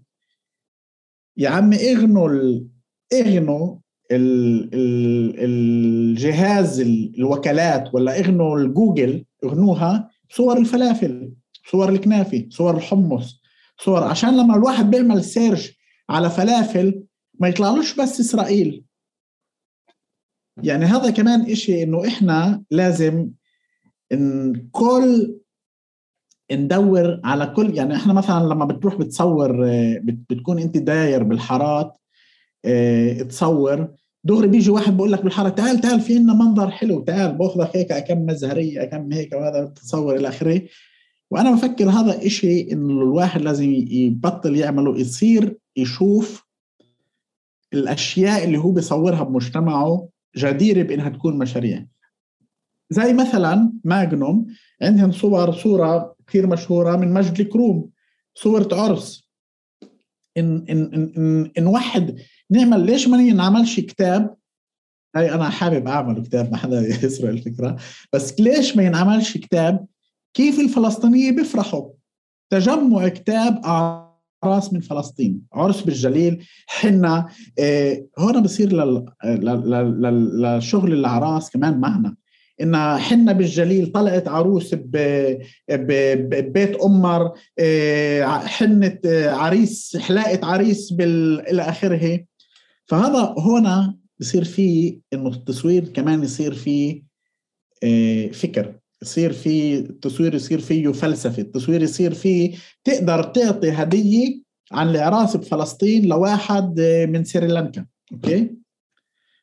يا 1.36 1.48
عمي 1.48 1.76
اغنوا 1.92 2.28
ال... 2.28 2.68
اغنوا 3.12 3.76
ال... 4.10 4.74
ال... 4.74 5.34
الجهاز 5.38 6.80
الوكالات 6.80 7.94
ولا 7.94 8.20
اغنوا 8.20 8.58
الجوجل 8.58 9.24
اغنوها 9.44 10.10
صور 10.36 10.58
الفلافل 10.58 11.32
صور 11.70 11.88
الكنافة 11.88 12.46
صور 12.50 12.76
الحمص 12.76 13.42
صور 13.78 14.04
عشان 14.04 14.36
لما 14.36 14.54
الواحد 14.56 14.90
بيعمل 14.90 15.24
search 15.24 15.78
على 16.10 16.30
فلافل 16.30 17.04
ما 17.40 17.48
يطلعلوش 17.48 18.00
بس 18.00 18.20
إسرائيل. 18.20 18.84
يعني 20.62 20.84
هذا 20.84 21.10
كمان 21.10 21.50
إشي 21.50 21.82
إنه 21.82 22.06
إحنا 22.08 22.64
لازم 22.70 23.30
إن 24.12 24.68
كل 24.72 25.40
ندور 26.52 27.20
على 27.24 27.46
كل 27.46 27.74
يعني 27.76 27.96
إحنا 27.96 28.12
مثلا 28.12 28.44
لما 28.44 28.64
بتروح 28.64 28.94
بتصور 28.94 29.66
بتكون 30.02 30.58
أنت 30.58 30.76
داير 30.76 31.22
بالحارات 31.22 31.98
آه 32.64 33.22
تصور 33.22 33.94
دغري 34.24 34.48
بيجي 34.48 34.70
واحد 34.70 34.96
بقول 34.96 35.12
لك 35.12 35.22
بالحارة 35.22 35.48
تعال 35.48 35.80
تعال 35.80 36.00
في 36.00 36.16
عندنا 36.16 36.34
منظر 36.34 36.70
حلو 36.70 37.00
تعال 37.00 37.32
باخذك 37.32 37.76
هيك 37.76 37.92
كم 38.08 38.26
مزهرية 38.26 38.84
كم 38.84 39.12
هيك 39.12 39.32
وهذا 39.32 39.64
تصور 39.64 40.16
إلى 40.16 40.28
آخره. 40.28 40.62
وأنا 41.30 41.50
بفكر 41.50 41.90
هذا 41.90 42.26
إشي 42.26 42.72
إنه 42.72 43.02
الواحد 43.02 43.40
لازم 43.40 43.70
يبطل 43.88 44.56
يعمله 44.56 44.98
يصير 44.98 45.58
يشوف 45.76 46.44
الأشياء 47.72 48.44
اللي 48.44 48.58
هو 48.58 48.70
بيصورها 48.70 49.22
بمجتمعه 49.22 50.08
جديرة 50.36 50.82
بإنها 50.82 51.08
تكون 51.08 51.38
مشاريع. 51.38 51.86
زي 52.90 53.12
مثلا 53.12 53.72
ماجنوم 53.84 54.46
عندهم 54.82 55.12
صور 55.12 55.52
صورة 55.52 56.14
كثير 56.26 56.46
مشهورة 56.46 56.96
من 56.96 57.12
مجد 57.12 57.40
الكروم 57.40 57.90
صورة 58.34 58.68
عرس. 58.72 59.28
إن 60.36 60.64
إن 60.70 61.12
إن, 61.16 61.50
إن 61.58 61.66
واحد 61.66 62.18
نعمل 62.50 62.86
ليش 62.86 63.08
ما 63.08 63.32
نعملش 63.32 63.80
كتاب؟ 63.80 64.36
هاي 65.16 65.34
أنا 65.34 65.48
حابب 65.50 65.88
أعمل 65.88 66.22
كتاب 66.22 66.50
ما 66.50 66.56
حدا 66.56 66.80
يسرق 66.80 67.28
الفكرة. 67.28 67.76
بس 68.12 68.40
ليش 68.40 68.76
ما 68.76 68.82
ينعملش 68.82 69.36
كتاب؟ 69.36 69.86
كيف 70.34 70.60
الفلسطينية 70.60 71.30
بيفرحوا؟ 71.32 71.90
تجمع 72.50 73.08
كتاب 73.08 73.60
أعراس 73.64 74.72
من 74.72 74.80
فلسطين 74.80 75.42
عرس 75.52 75.80
بالجليل 75.80 76.44
حنا 76.66 77.28
إيه 77.58 78.06
هون 78.18 78.42
بصير 78.42 78.72
للشغل 79.24 80.92
الأعراس 80.92 81.50
كمان 81.50 81.80
معنا. 81.80 82.16
ان 82.60 82.76
حنا 82.98 83.32
بالجليل 83.32 83.92
طلعت 83.92 84.28
عروس 84.28 84.74
ببيت 85.68 86.76
أمر 86.76 87.32
إيه 87.58 88.38
حنه 88.38 88.98
عريس 89.14 89.96
حلاقه 89.96 90.46
عريس 90.46 90.94
إلى 91.00 91.62
آخره. 91.62 92.24
فهذا 92.86 93.34
هنا 93.38 93.96
بصير 94.20 94.44
فيه 94.44 95.00
إنه 95.12 95.28
التصوير 95.28 95.88
كمان 95.88 96.22
يصير 96.22 96.54
فيه 96.54 97.02
إيه 97.82 98.32
فكر. 98.32 98.80
يصير 99.02 99.32
في 99.32 99.78
التصوير 99.78 100.34
يصير 100.34 100.60
فيه 100.60 100.92
فلسفة. 100.92 101.42
التصوير 101.42 101.82
يصير 101.82 102.14
فيه 102.14 102.56
تقدر 102.84 103.22
تعطي 103.22 103.70
هدية 103.70 104.42
عن 104.72 104.88
العراس 104.88 105.36
بفلسطين 105.36 106.06
لواحد 106.06 106.80
من 107.08 107.24
سريلانكا 107.24 107.86
أوكي؟ 108.12 108.54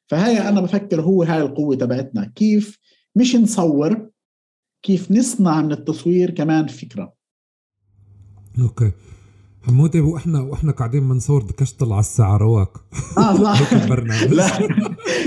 فهي 0.08 0.50
أنا 0.50 0.62
بفكر 0.62 1.02
هو 1.02 1.24
هاي 1.24 1.42
القوة 1.42 1.76
تبعتنا. 1.76 2.32
كيف 2.36 2.80
مش 3.16 3.36
نصور 3.36 4.10
كيف 4.84 5.12
نصنع 5.12 5.62
من 5.62 5.72
التصوير 5.72 6.32
كمان 6.32 6.68
فكرة. 6.68 7.14
أوكي. 8.60 8.92
حمودي 9.68 10.00
وإحنا 10.00 10.42
وإحنا 10.42 10.72
قاعدين 10.72 11.10
بنصور 11.10 11.44
بكشطل 11.44 11.92
على 11.92 12.00
الساعة 12.00 12.38
رواق 12.38 12.84
آه 13.18 13.44
صح 13.44 13.74
لا 13.92 14.60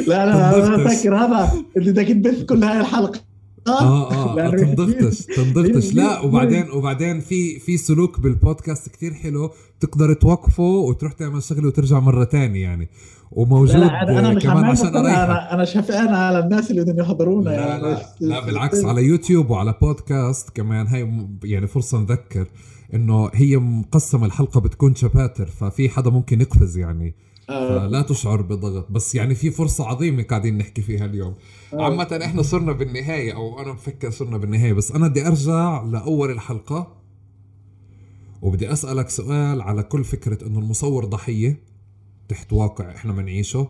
لا 0.08 0.26
لا 0.26 0.66
أنا 0.66 0.76
بفكر 0.76 1.16
هذا. 1.16 1.52
اللي 1.76 1.92
بدك 1.92 2.08
تبث 2.08 2.42
كل 2.42 2.64
هاي 2.64 2.80
الحلقة. 2.80 3.20
آه 3.66 4.12
آه, 4.12 4.40
آه 4.40 4.50
تنضغطش 4.50 5.18
تنضغطش 5.26 5.94
لا 5.94 6.20
وبعدين 6.24 6.70
وبعدين 6.70 7.20
في 7.20 7.58
في 7.58 7.76
سلوك 7.76 8.20
بالبودكاست 8.20 8.88
كتير 8.88 9.14
حلو. 9.14 9.50
تقدر 9.80 10.12
توقفه 10.12 10.62
وتروح 10.62 11.12
تعمل 11.12 11.42
شغله 11.42 11.68
وترجع 11.68 12.00
مرة 12.00 12.24
تانية 12.24 12.62
يعني. 12.62 12.88
وموجود 13.32 13.76
لا 13.76 13.84
لا 13.84 14.18
أنا 14.18 14.40
كمان 14.40 14.64
عشان 14.64 14.96
أنا 14.96 15.54
أنا 15.54 15.64
شفقان 15.64 16.14
على 16.14 16.38
الناس 16.38 16.70
اللي 16.70 16.82
بدهم 16.82 16.98
يحضرونا 16.98 17.50
لا 17.50 17.52
يعني. 17.52 17.82
لا, 17.82 17.98
لا 18.20 18.40
بالعكس 18.46 18.84
على 18.84 19.02
يوتيوب 19.04 19.50
وعلى 19.50 19.74
بودكاست 19.82 20.50
كمان. 20.50 20.86
هاي 20.86 21.28
يعني 21.44 21.66
فرصة 21.66 22.00
نذكر. 22.00 22.46
إنه 22.94 23.30
هي 23.34 23.56
مقسمة 23.56 24.26
الحلقة 24.26 24.60
بتكون 24.60 24.94
شباتر 24.94 25.46
ففي 25.46 25.88
حدا 25.88 26.10
ممكن 26.10 26.40
يقفز 26.40 26.78
يعني 26.78 27.14
آه. 27.50 27.78
فلا 27.78 28.02
تشعر 28.02 28.42
بضغط 28.42 28.90
بس 28.90 29.14
يعني 29.14 29.34
في 29.34 29.50
فرصة 29.50 29.86
عظيمة 29.86 30.22
قاعدين 30.22 30.58
نحكي 30.58 30.82
فيها 30.82 31.04
اليوم 31.04 31.34
آه. 31.72 31.84
عامة 31.84 32.20
إحنا 32.24 32.42
صرنا 32.42 32.72
بالنهاية 32.72 33.32
أو 33.34 33.60
أنا 33.60 33.72
بفكر 33.72 34.10
صرنا 34.10 34.38
بالنهاية 34.38 34.72
بس 34.72 34.92
أنا 34.92 35.08
بدي 35.08 35.26
أرجع 35.26 35.82
لأول 35.82 36.30
الحلقة 36.30 36.96
وبدي 38.42 38.72
أسألك 38.72 39.08
سؤال 39.08 39.62
على 39.62 39.82
كل 39.82 40.04
فكرة 40.04 40.46
إنه 40.46 40.58
المصور 40.58 41.04
ضحية 41.04 41.60
تحت 42.28 42.52
واقع 42.52 42.90
إحنا 42.90 43.12
بنعيشه 43.12 43.68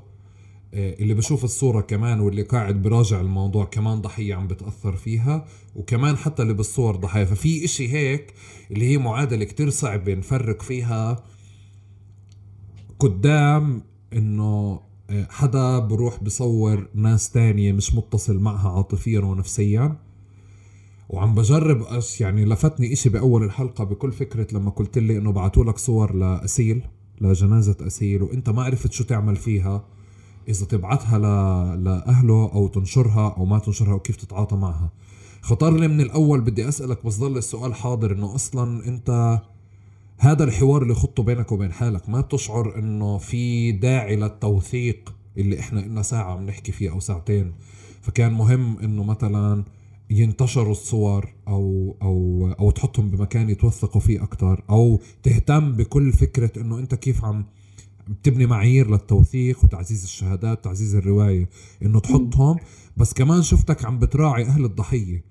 اللي 0.75 1.15
بشوف 1.15 1.45
الصورة 1.45 1.81
كمان 1.81 2.21
واللي 2.21 2.43
قاعد 2.43 2.83
براجع 2.83 3.21
الموضوع 3.21 3.65
كمان 3.65 4.01
ضحية 4.01 4.35
عم 4.35 4.47
بتأثر 4.49 4.97
فيها 4.97 5.47
وكمان 5.77 6.17
حتى 6.17 6.43
اللي 6.43 6.55
بالصور 6.55 6.97
ضحايا. 6.97 7.25
ففي 7.25 7.65
إشي 7.65 7.93
هيك 7.93 8.35
اللي 8.71 8.85
هي 8.91 8.99
معادلة 8.99 9.45
كتير 9.45 9.71
صعبة 9.71 10.15
نفرق 10.15 10.63
فيها 10.63 11.25
قدام 12.99 13.83
إنه 14.13 14.81
آه، 15.11 15.27
حدا 15.31 15.79
بروح 15.79 16.23
بصور 16.23 16.89
ناس 16.95 17.31
تانية 17.31 17.73
مش 17.73 17.95
متصل 17.95 18.39
معها 18.39 18.69
عاطفيا 18.77 19.21
ونفسيا. 19.21 19.97
وعم 21.09 21.35
بجرب 21.35 21.83
أش 21.83 22.21
يعني 22.21 22.45
لفتني 22.45 22.93
إشي 22.93 23.09
بأول 23.09 23.43
الحلقة 23.45 23.85
بكل 23.85 24.13
فكرة 24.13 24.47
لما 24.53 24.71
قلت 24.71 24.99
لي 24.99 25.19
إنه 25.19 25.33
بعتوا 25.33 25.65
لك 25.65 25.79
صور 25.79 26.15
لأسيل 26.15 26.83
لجنازة 27.21 27.77
أسيل 27.81 28.23
وأنت 28.23 28.51
ما 28.51 28.63
عرفت 28.63 28.93
شو 28.93 29.05
تعمل 29.05 29.37
فيها. 29.37 29.85
إذا 30.49 30.67
تبعتها 30.67 31.19
ل... 31.19 31.23
لأهله 31.85 32.51
أو 32.55 32.69
تنشرها 32.69 33.35
أو 33.37 33.45
ما 33.45 33.59
تنشرها 33.59 33.93
أو 33.93 33.99
كيف 33.99 34.17
تتعاطى 34.17 34.57
معها. 34.57 34.91
خطر 35.43 35.77
لي 35.77 35.89
من 35.89 36.01
الأول 36.01 36.41
بدي 36.41 36.69
أسألك 36.69 37.07
بس 37.07 37.19
ضل 37.19 37.37
السؤال 37.37 37.75
حاضر 37.75 38.13
إنه 38.13 38.35
أصلا 38.35 38.89
أنت 38.89 39.41
هذا 40.19 40.45
الحوار 40.45 40.83
اللي 40.83 40.95
خطه 40.95 41.23
بينك 41.23 41.53
وبين 41.53 41.73
حالك 41.73 42.09
ما 42.09 42.21
بتشعر 42.21 42.79
إنه 42.79 43.19
في 43.19 43.73
داعي 43.73 44.17
للتوثيق 44.17 45.15
اللي 45.39 45.61
إحنا 45.61 45.81
إلنا 45.81 46.03
ساعة 46.03 46.33
عم 46.33 46.47
نحكي 46.47 46.73
فيه 46.73 46.91
أو 46.91 47.01
ساعتين؟ 47.01 47.53
فكان 48.03 48.33
مهم 48.33 48.79
إنه 48.79 49.05
مثلا 49.05 49.65
ينتشروا 50.11 50.73
الصور 50.73 51.33
أو 51.49 51.97
أو 52.03 52.49
أو 52.61 52.71
تحطهم 52.71 53.09
بمكان 53.11 53.51
يتوثقوا 53.51 54.01
فيه 54.01 54.23
أكثر 54.23 54.63
أو 54.71 55.01
تهتم 55.23 55.73
بكل 55.73 56.13
فكرة 56.13 56.61
إنه 56.61 56.79
أنت 56.79 56.95
كيف 56.95 57.25
عم 57.25 57.45
بتبني 58.09 58.47
معايير 58.47 58.91
للتوثيق 58.91 59.65
وتعزيز 59.65 60.03
الشهادات 60.03 60.59
وتعزيز 60.59 60.95
الرواية 60.95 61.49
إنه 61.83 62.01
تحطهم. 62.01 62.57
بس 62.97 63.13
كمان 63.13 63.43
شفتك 63.43 63.85
عم 63.85 63.99
بتراعي 63.99 64.45
أهل 64.45 64.65
الضحية. 64.65 65.25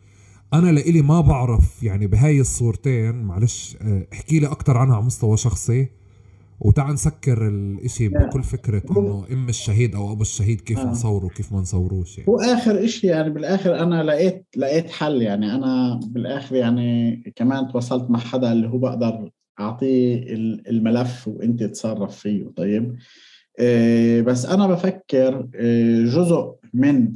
أنا 0.53 0.71
لإلي 0.71 1.01
ما 1.01 1.21
بعرف 1.21 1.83
يعني 1.83 2.07
بهاي 2.07 2.41
الصورتين 2.41 3.15
معلش 3.15 3.77
آه، 3.81 4.07
احكي 4.13 4.39
لي 4.39 4.47
أكثر 4.47 4.77
عنها 4.77 4.95
على 4.95 5.05
مستوى 5.05 5.37
شخصي. 5.37 5.87
وتعال 6.59 6.93
نسكر 6.93 7.47
الإشي 7.47 8.07
بكل 8.07 8.43
فكرة 8.43 8.83
إنه 8.91 9.25
إم 9.31 9.49
الشهيد 9.49 9.95
أو 9.95 10.11
أبو 10.11 10.21
الشهيد 10.21 10.61
كيف 10.61 10.79
آه. 10.79 10.85
نصوره 10.85 11.25
وكيف 11.25 11.53
ما 11.53 11.59
نصوروش 11.59 12.17
يعني. 12.17 12.29
هو 12.29 12.39
اخر 12.39 12.83
إشي 12.83 13.07
يعني 13.07 13.29
بالآخر 13.29 13.79
أنا 13.79 14.03
لقيت 14.03 14.45
لقيت 14.57 14.91
حل 14.91 15.21
يعني. 15.21 15.55
أنا 15.55 15.99
بالآخر 16.07 16.55
يعني 16.55 17.15
كمان 17.35 17.67
تواصلت 17.67 18.09
مع 18.09 18.19
حدا 18.19 18.51
اللي 18.51 18.67
هو 18.67 18.77
بقدر 18.77 19.29
اعطيه 19.59 20.33
الملف 20.69 21.27
وأنت 21.27 21.63
تتصرف 21.63 22.15
فيه 22.15 22.47
طيب؟ 22.55 22.95
إيه 23.59 24.21
بس 24.21 24.45
أنا 24.45 24.67
بفكر 24.67 25.47
إيه 25.55 26.05
جزء 26.05 26.55
من 26.73 27.13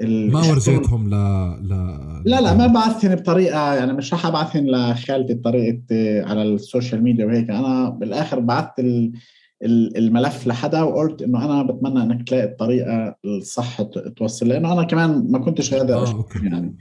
ما 0.00 0.50
ورجيتهم 0.50 1.08
ل... 1.08 1.14
ل... 1.62 1.68
لا 2.24 2.40
لا 2.40 2.54
ما 2.54 2.66
بعثهن 2.66 3.14
بطريقة 3.14 3.74
يعني 3.74 3.92
مش 3.92 4.14
رح 4.14 4.26
ابعثهن 4.26 4.70
لخالتي 4.70 5.34
بطريقة 5.34 5.82
آه، 5.92 6.24
على 6.24 6.42
السوشيال 6.42 7.02
ميديا 7.02 7.26
وهيك. 7.26 7.50
أنا 7.50 7.88
بالآخر 7.88 8.40
بعثت 8.40 8.84
الملف 9.64 10.46
لحدا 10.46 10.82
وقلت 10.82 11.22
إنه 11.22 11.44
أنا 11.44 11.62
بتمنى 11.62 12.02
إنك 12.02 12.28
تلاقي 12.28 12.44
الطريقة 12.44 13.16
الصح 13.24 13.82
توصل 14.16 14.48
لأنه 14.48 14.72
أنا 14.72 14.84
كمان 14.84 15.26
ما 15.30 15.38
كنتش 15.38 15.74
قادر 15.74 15.94
آه، 15.94 16.24
يعني. 16.42 16.76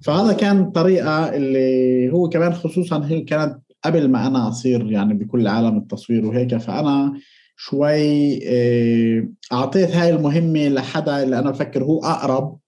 فهذا 0.00 0.32
كان 0.32 0.70
طريقة 0.70 1.36
اللي 1.36 2.12
هو 2.12 2.28
كمان 2.28 2.52
خصوصا 2.54 3.06
هي 3.06 3.20
كانت 3.20 3.61
قبل 3.84 4.08
ما 4.10 4.26
أنا 4.26 4.48
أصير 4.48 4.90
يعني 4.90 5.14
بكل 5.14 5.46
عالم 5.46 5.76
التصوير 5.76 6.26
وهيك 6.26 6.56
فأنا 6.56 7.12
شوي 7.56 8.40
آه، 8.48 9.28
أعطيت 9.52 9.90
هاي 9.90 10.10
المهمة 10.10 10.68
لحدا 10.68 11.22
اللي 11.22 11.38
أنا 11.38 11.50
بفكر 11.50 11.84
هو 11.84 12.04
أقرب 12.04 12.58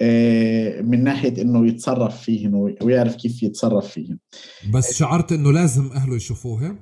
آه، 0.00 0.80
من 0.80 1.04
ناحية 1.04 1.42
إنه 1.42 1.66
يتصرف 1.66 2.22
فيهن 2.22 2.74
ويعرف 2.82 3.16
كيف 3.16 3.42
يتصرف 3.42 3.86
فيهن. 3.86 4.18
بس 4.74 4.94
شعرت 4.94 5.32
إنه 5.32 5.52
لازم 5.52 5.90
أهله 5.92 6.16
يشوفوها 6.16 6.76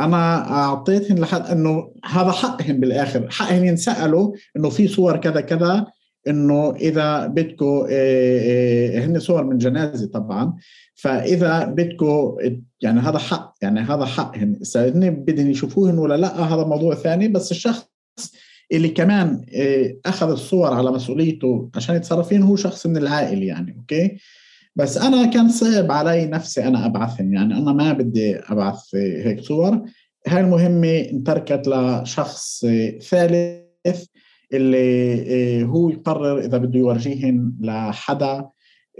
أنا 0.00 0.50
اعطيتهم 0.50 1.18
لحد 1.18 1.46
إنه 1.46 1.92
هذا 2.04 2.30
حقهم 2.30 2.80
بالآخر. 2.80 3.30
حقهم 3.30 3.64
ينسألوا 3.64 4.34
إنه 4.56 4.68
في 4.68 4.88
صور 4.88 5.16
كذا 5.16 5.40
كذا 5.40 5.86
إنه 6.28 6.74
إذا 6.76 7.26
بدكم 7.26 7.86
آه، 7.90 8.98
هن 8.98 9.18
صور 9.18 9.44
من 9.44 9.58
جنازة 9.58 10.06
طبعا. 10.06 10.54
فإذا 10.94 11.64
بدكم 11.64 12.36
يعني 12.80 13.00
هذا 13.00 13.18
حق 13.18 13.54
يعني 13.62 13.80
هذا 13.80 14.04
حقهم 14.04 14.60
هن 14.76 15.10
بدهم 15.10 15.50
يشوفوهن 15.50 15.98
ولا 15.98 16.16
لا 16.16 16.40
هذا 16.40 16.64
موضوع 16.64 16.94
ثاني. 16.94 17.28
بس 17.28 17.50
الشخص 17.50 17.88
اللي 18.72 18.88
كمان 18.88 19.44
آه، 19.54 19.96
أخذ 20.06 20.30
الصور 20.30 20.74
على 20.74 20.90
مسؤوليته 20.90 21.70
عشان 21.74 21.96
يتصرف 21.96 22.32
هو 22.32 22.56
شخص 22.56 22.86
من 22.86 22.96
العائلة 22.96 23.46
يعني 23.46 23.76
okay؟ 23.78 24.18
بس 24.76 24.98
أنا 24.98 25.26
كان 25.26 25.48
صعب 25.48 25.92
علي 25.92 26.26
نفسي 26.26 26.64
أنا 26.64 26.86
أبعثهم. 26.86 27.34
يعني 27.34 27.58
أنا 27.58 27.72
ما 27.72 27.92
بدي 27.92 28.36
أبعث 28.36 28.94
هيك 28.94 29.40
صور. 29.40 29.82
هاي 30.26 30.40
المهمة 30.40 30.98
انتركت 31.00 31.68
لشخص 31.68 32.66
ثالث. 33.00 34.04
اللي 34.52 35.14
آه، 35.62 35.64
هو 35.64 35.90
يقرر 35.90 36.38
إذا 36.38 36.58
بده 36.58 36.78
يورجيهن 36.78 37.52
لحدا 37.60 38.48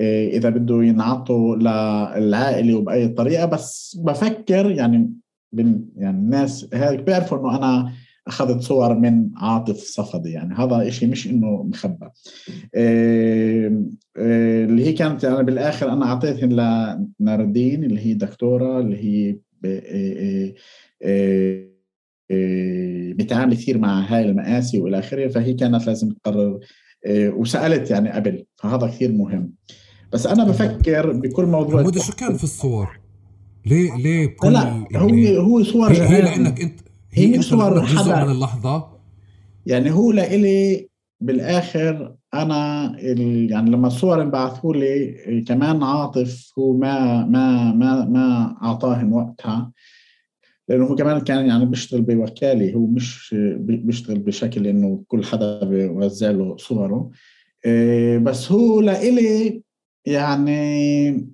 آه، 0.00 0.28
إذا 0.28 0.48
بده 0.48 0.82
ينعطوا 0.82 1.56
للعائلة 1.56 2.74
وباي 2.74 3.08
طريقة. 3.08 3.44
بس 3.44 3.98
بفكر 4.04 4.70
يعني 4.70 5.12
يعني 5.96 6.18
الناس 6.18 6.68
هيك 6.74 7.00
بيعرفوا 7.00 7.38
إنه 7.38 7.56
أنا 7.56 7.92
أخذت 8.26 8.62
صور 8.62 8.94
من 8.94 9.30
عاطف 9.36 9.76
صفدي. 9.76 10.30
يعني 10.30 10.54
هذا 10.54 10.88
إشي 10.88 11.06
مش 11.06 11.26
إنه 11.26 11.62
مخبى 11.62 12.08
آه، 12.74 13.82
اللي 14.64 14.86
هي 14.86 14.92
كانت 14.92 15.24
يعني 15.24 15.42
بالآخر 15.42 15.92
أنا 15.92 16.06
اعطيتهم 16.06 16.52
لناردين 17.20 17.84
اللي 17.84 18.00
هي 18.06 18.14
دكتورة 18.14 18.80
اللي 18.80 18.96
هي 18.96 19.38
بتعامل 23.14 23.54
كثير 23.54 23.78
مع 23.78 24.00
هاي 24.00 24.24
المآسي 24.24 24.80
والى 24.80 24.98
آخره 24.98 25.28
فهي 25.28 25.54
كانت 25.54 25.86
لازم 25.86 26.10
تقرر. 26.10 26.58
وسألت 27.08 27.90
يعني 27.90 28.10
قبل 28.10 28.44
فهذا 28.56 28.86
كثير 28.86 29.12
مهم. 29.12 29.52
بس 30.12 30.26
أنا 30.26 30.44
بفكر 30.44 31.12
بكل 31.12 31.44
موضوع 31.44 31.80
حمودة 31.80 32.00
شو 32.00 32.12
كان 32.12 32.36
في 32.36 32.44
الصور؟ 32.44 33.00
ليه 33.66 33.96
ليه 33.96 34.26
بكل 34.26 34.52
لا 34.52 34.86
يعني 34.90 35.38
هو 35.38 35.42
هو 35.42 35.62
صور 35.62 35.92
هي, 35.92 36.08
هي 36.08 36.22
لأنك 36.22 36.60
انت 36.60 36.80
هي, 37.12 37.36
هي 37.36 37.42
صور 37.42 37.86
حدا 37.86 38.24
من 38.24 38.32
اللحظة؟ 38.32 38.88
يعني 39.66 39.90
هو 39.90 40.12
لإلي 40.12 40.88
بالآخر 41.20 42.14
أنا 42.34 42.92
يعني 43.00 43.46
لما 43.46 43.86
الصور 43.86 44.22
انبعثوا 44.22 44.74
لي 44.74 45.44
كمان 45.48 45.82
عاطف 45.82 46.52
هو 46.58 46.76
ما 46.76 47.24
ما 47.24 47.72
ما 47.72 48.04
ما 48.04 48.56
أعطاهم 48.62 49.12
وقتها. 49.12 49.72
لأنه 50.68 50.84
هو 50.84 50.94
كمان 50.94 51.20
كان 51.20 51.46
يعني 51.46 51.66
بيشتغل 51.66 52.02
بوكالة 52.02 52.74
هو 52.74 52.86
مش 52.86 53.34
بيشتغل 53.58 54.18
بشكل 54.18 54.66
إنه 54.66 55.02
كل 55.08 55.24
حدا 55.24 55.64
بيوزع 55.64 56.30
له 56.30 56.56
صوره. 56.56 57.10
إيه، 57.66 58.18
بس 58.18 58.52
هو 58.52 58.80
لإلي 58.80 59.62
يعني 60.06 61.30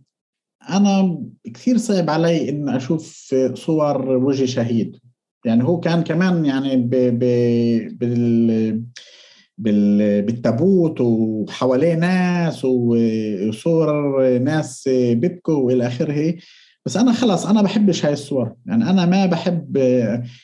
أنا 0.70 1.22
كثير 1.54 1.76
صعب 1.76 2.10
علي 2.10 2.48
ان 2.48 2.68
أشوف 2.68 3.34
صور 3.54 4.10
وجه 4.10 4.44
شهيد. 4.44 4.96
يعني 5.46 5.64
هو 5.64 5.80
كان 5.80 6.02
كمان 6.02 6.44
يعني 6.44 6.76
ب 6.76 6.90
ب 6.90 7.24
بال 9.58 10.22
بالتابوت 10.22 11.00
وحواليه 11.00 11.94
ناس 11.94 12.64
وصور 12.64 14.18
ناس 14.38 14.88
بيبكوا 14.88 15.54
وإلى 15.54 15.86
آخره. 15.86 16.34
بس 16.86 16.96
أنا 16.96 17.12
خلص 17.12 17.46
أنا 17.46 17.62
بحبش 17.62 18.04
هاي 18.04 18.12
الصور. 18.12 18.54
يعني 18.66 18.90
أنا 18.90 19.06
ما 19.06 19.26
بحب 19.26 19.76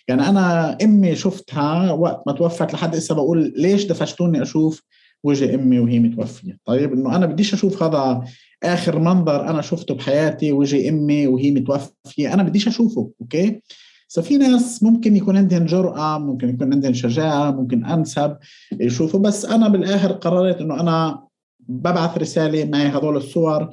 يعني 0.09 0.29
أنا 0.29 0.77
أمي 0.83 1.17
شفتها 1.17 1.93
وقت 1.93 2.23
ما 2.27 2.33
توفت 2.33 2.75
لحد 2.75 2.97
هسه 2.97 3.15
بقول 3.15 3.53
ليش 3.57 3.85
دفشتوني 3.85 4.43
أشوف 4.43 4.83
وجه 5.25 5.55
أمي 5.55 5.79
وهي 5.79 5.99
متوفية؟ 5.99 6.59
طيب 6.65 6.93
إنه 6.93 7.17
أنا 7.17 7.27
بديش 7.27 7.55
أشوف 7.55 7.83
هذا 7.83 8.25
آخر 8.63 8.99
منظر 8.99 9.49
أنا 9.51 9.63
شفته 9.63 9.95
بحياتي 9.95 10.53
وجه 10.53 10.89
أمي 10.89 11.27
وهي 11.27 11.51
متوفية. 11.51 12.35
أنا 12.35 12.43
بديش 12.43 12.69
أشوفه 12.69 13.11
أوكي؟ 13.21 13.63
ففي 14.09 14.37
ناس 14.37 14.83
ممكن 14.83 15.17
يكون 15.17 15.37
عندهم 15.37 15.67
جرأة 15.67 16.19
ممكن 16.19 16.49
يكون 16.49 16.73
عندهم 16.73 16.93
شجاعة 16.93 17.51
ممكن 17.51 17.85
أنسب 17.85 18.37
يشوفوا. 18.81 19.21
بس 19.21 19.45
أنا 19.45 19.69
بالآخر 19.69 20.13
قررت 20.13 20.61
إنه 20.61 20.81
أنا 20.81 21.23
ببعث 21.69 22.19
رسالة 22.19 22.65
معي 22.65 22.87
هذول 22.87 23.17
الصور 23.17 23.71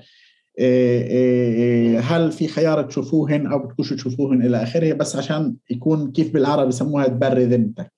هل 2.00 2.32
في 2.32 2.48
خيار 2.48 2.82
تشوفوهن 2.82 3.48
أو 3.48 3.60
بتكونوا 3.60 3.96
تشوفوهن 3.96 4.42
إلى 4.42 4.64
آخره؟ 4.64 4.94
بس 4.94 5.16
عشان 5.16 5.56
يكون 5.70 6.12
كيف 6.12 6.34
بالعربي 6.34 6.70
يسموها 6.70 7.08
تبري 7.08 7.46
ذمتك 7.46 7.92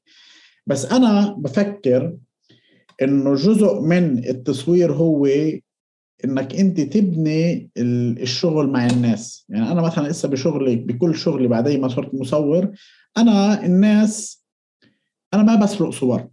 بس 0.68 0.86
أنا 0.86 1.36
بفكر 1.38 2.18
إنه 3.02 3.36
جزء 3.36 3.82
من 3.82 4.18
التصوير 4.18 4.92
هو 4.92 5.26
إنك 6.26 6.56
أنت 6.56 6.82
تبني 6.82 7.70
الشغل 7.78 8.70
مع 8.70 8.86
الناس. 8.88 9.46
يعني 9.50 9.72
أنا 9.72 9.82
مثلا 9.82 10.08
لسه 10.08 10.30
بشغلي 10.30 10.76
بكل 10.76 11.16
شغلي 11.16 11.48
بعد 11.48 11.70
ما 11.70 11.88
صرت 11.88 12.16
مصور 12.16 12.72
أنا 13.18 13.66
الناس 13.66 14.46
أنا 15.34 15.44
ما 15.44 15.56
بسرق 15.56 15.90
صور. 15.90 16.28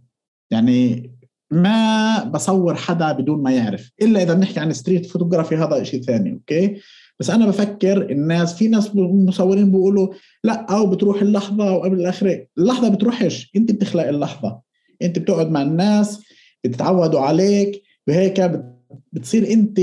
يعني 0.51 1.11
ما 1.51 2.23
بصور 2.23 2.75
حدا 2.75 3.11
بدون 3.11 3.43
ما 3.43 3.51
يعرف 3.51 3.91
إلا 4.01 4.23
إذا 4.23 4.33
بنحكي 4.33 4.59
عن 4.59 4.73
street 4.73 5.05
photography 5.05 5.55
هذا 5.55 5.83
شيء 5.83 6.01
ثاني 6.01 6.33
okay؟ 6.33 6.81
بس 7.19 7.29
أنا 7.29 7.45
بفكر 7.45 8.11
الناس 8.11 8.55
في 8.55 8.67
ناس 8.67 8.95
مصورين 8.95 9.71
بيقولوا 9.71 10.13
لا 10.43 10.65
أو 10.75 10.87
بتروح 10.87 11.21
اللحظة 11.21 11.71
وقبل 11.71 11.99
الآخرة. 11.99 12.47
اللحظة 12.57 12.89
بتروحش 12.89 13.51
أنت 13.55 13.71
بتخلق 13.71 14.07
اللحظة. 14.07 14.61
أنت 15.01 15.19
بتقعد 15.19 15.51
مع 15.51 15.61
الناس 15.61 16.23
بتتعودوا 16.63 17.19
عليك 17.19 17.83
وهيك 18.07 18.51
بتصير 19.11 19.51
أنت 19.53 19.79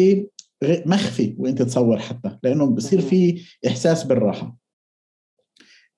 مخفي 0.62 1.34
وأنت 1.38 1.62
تصور 1.62 1.98
حتى 1.98 2.38
لأنه 2.42 2.66
بصير 2.66 3.00
في 3.00 3.42
إحساس 3.66 4.04
بالراحة. 4.04 4.56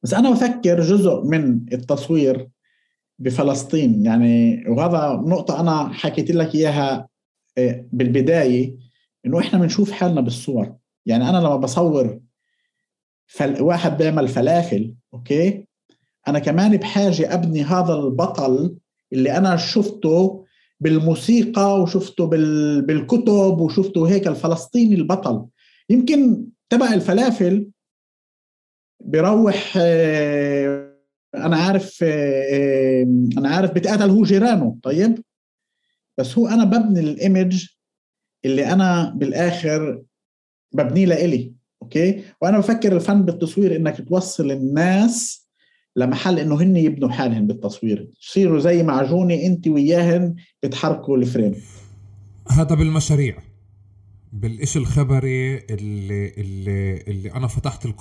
بس 0.02 0.14
أنا 0.14 0.30
بفكر 0.30 0.80
جزء 0.80 1.24
من 1.24 1.60
التصوير 1.72 2.48
بفلسطين. 3.18 4.05
يعني 4.06 4.64
وهذا 4.68 5.22
نقطة 5.26 5.60
أنا 5.60 5.93
حكيت 5.93 6.30
لك 6.30 6.55
إياها 6.55 7.09
آه، 7.59 7.86
بالبداية 7.93 8.76
إنه 9.26 9.38
إحنا 9.38 9.59
بنشوف 9.59 9.90
حالنا 9.90 10.20
بالصور. 10.20 10.74
يعني 11.06 11.28
أنا 11.28 11.38
لما 11.38 11.56
بصور 11.56 12.20
فل... 13.26 13.62
واحد 13.62 13.97
بيعمل 13.97 14.28
فلافل 14.28 14.94
أوكي؟ 15.14 15.66
أنا 16.28 16.38
كمان 16.38 16.76
بحاجة 16.76 17.34
أبني 17.34 17.62
هذا 17.62 17.94
البطل 17.94 18.76
اللي 19.12 19.36
أنا 19.36 19.56
شفته 19.56 20.44
بالموسيقى 20.80 21.82
وشفته 21.82 22.26
بال... 22.26 22.82
بالكتب 22.82 23.60
وشفته 23.60 24.09
هيك 24.09 24.26
الفلسطيني 24.26 24.94
البطل. 24.94 25.47
يمكن 25.90 26.47
تبع 26.70 26.94
الفلافل 26.94 27.70
بيروح 29.01 29.74
آه، 29.76 30.85
أنا 31.36 31.56
عارف 31.56 31.98
آه، 32.02 33.02
أنا 33.38 33.48
عارف 33.48 33.70
بتقاتل 33.70 34.10
هو 34.10 34.22
جيرانه 34.22 34.78
طيب؟ 34.82 35.22
بس 36.18 36.38
هو 36.38 36.48
أنا 36.48 36.64
ببني 36.64 37.00
ال 37.00 37.11
image 37.11 37.66
اللي 38.44 38.72
أنا 38.72 39.14
بالآخر 39.16 40.02
ببنيه 40.74 41.06
لإلي 41.06 41.52
okay؟ 41.82 42.24
وأنا 42.40 42.58
بفكر 42.58 42.96
الفن 42.96 43.22
بالتصوير 43.22 43.76
إنك 43.76 44.08
توصل 44.08 44.50
الناس 44.50 45.46
لمحل 45.96 46.38
إنه 46.38 46.62
هن 46.62 46.76
يبنوا 46.76 47.08
حالهم 47.08 47.46
بالتصوير. 47.46 48.10
يصيروا 48.22 48.58
زي 48.58 48.82
معجونه 48.82 49.34
أنت 49.34 49.68
وياهن 49.68 50.34
بتحركوا 50.62 51.16
ال 51.16 51.22
frame. 51.22 51.54
هذا 52.50 52.74
بالمشاريع. 52.74 53.38
بالإشي 54.32 54.78
الخبري 54.78 55.56
اللي 55.58 56.32
اللي 56.38 57.00
اللي 57.08 57.32
أنا 57.34 57.46
فتحت 57.46 57.84
اللي 57.84 57.96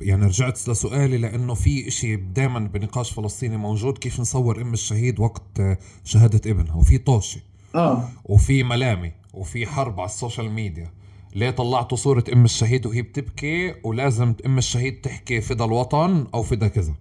يعني 0.00 0.26
رجعت 0.26 0.68
لسؤالي 0.68 1.18
لأنه 1.18 1.54
في 1.54 1.88
إشي 1.88 2.16
دائما 2.16 2.58
بنقاش 2.58 3.12
فلسطيني 3.12 3.56
موجود 3.56 3.98
كيف 3.98 4.20
نصور 4.20 4.62
أم 4.62 4.72
الشهيد 4.72 5.20
وقت 5.20 5.62
شهادة 6.04 6.50
ابنها؟ 6.50 6.74
وفي 6.76 6.98
طوشة. 6.98 7.40
آه. 7.74 8.08
وفي 8.24 8.62
ملامه 8.62 9.12
وفي 9.34 9.66
حرب 9.66 10.00
على 10.00 10.08
السوشيال 10.08 10.50
ميديا. 10.50 10.90
ليه 11.34 11.50
طلعتوا 11.50 11.96
صورة 11.96 12.24
أم 12.32 12.44
الشهيد 12.44 12.86
وهي 12.86 13.02
بتبكي 13.02 13.74
ولازم 13.84 14.34
أم 14.46 14.58
الشهيد 14.58 15.00
تحكي 15.00 15.40
فدا 15.40 15.64
الوطن 15.64 16.26
أو 16.34 16.42
فدا 16.42 16.68
كذا؟ 16.68 16.90
آه. 16.92 16.94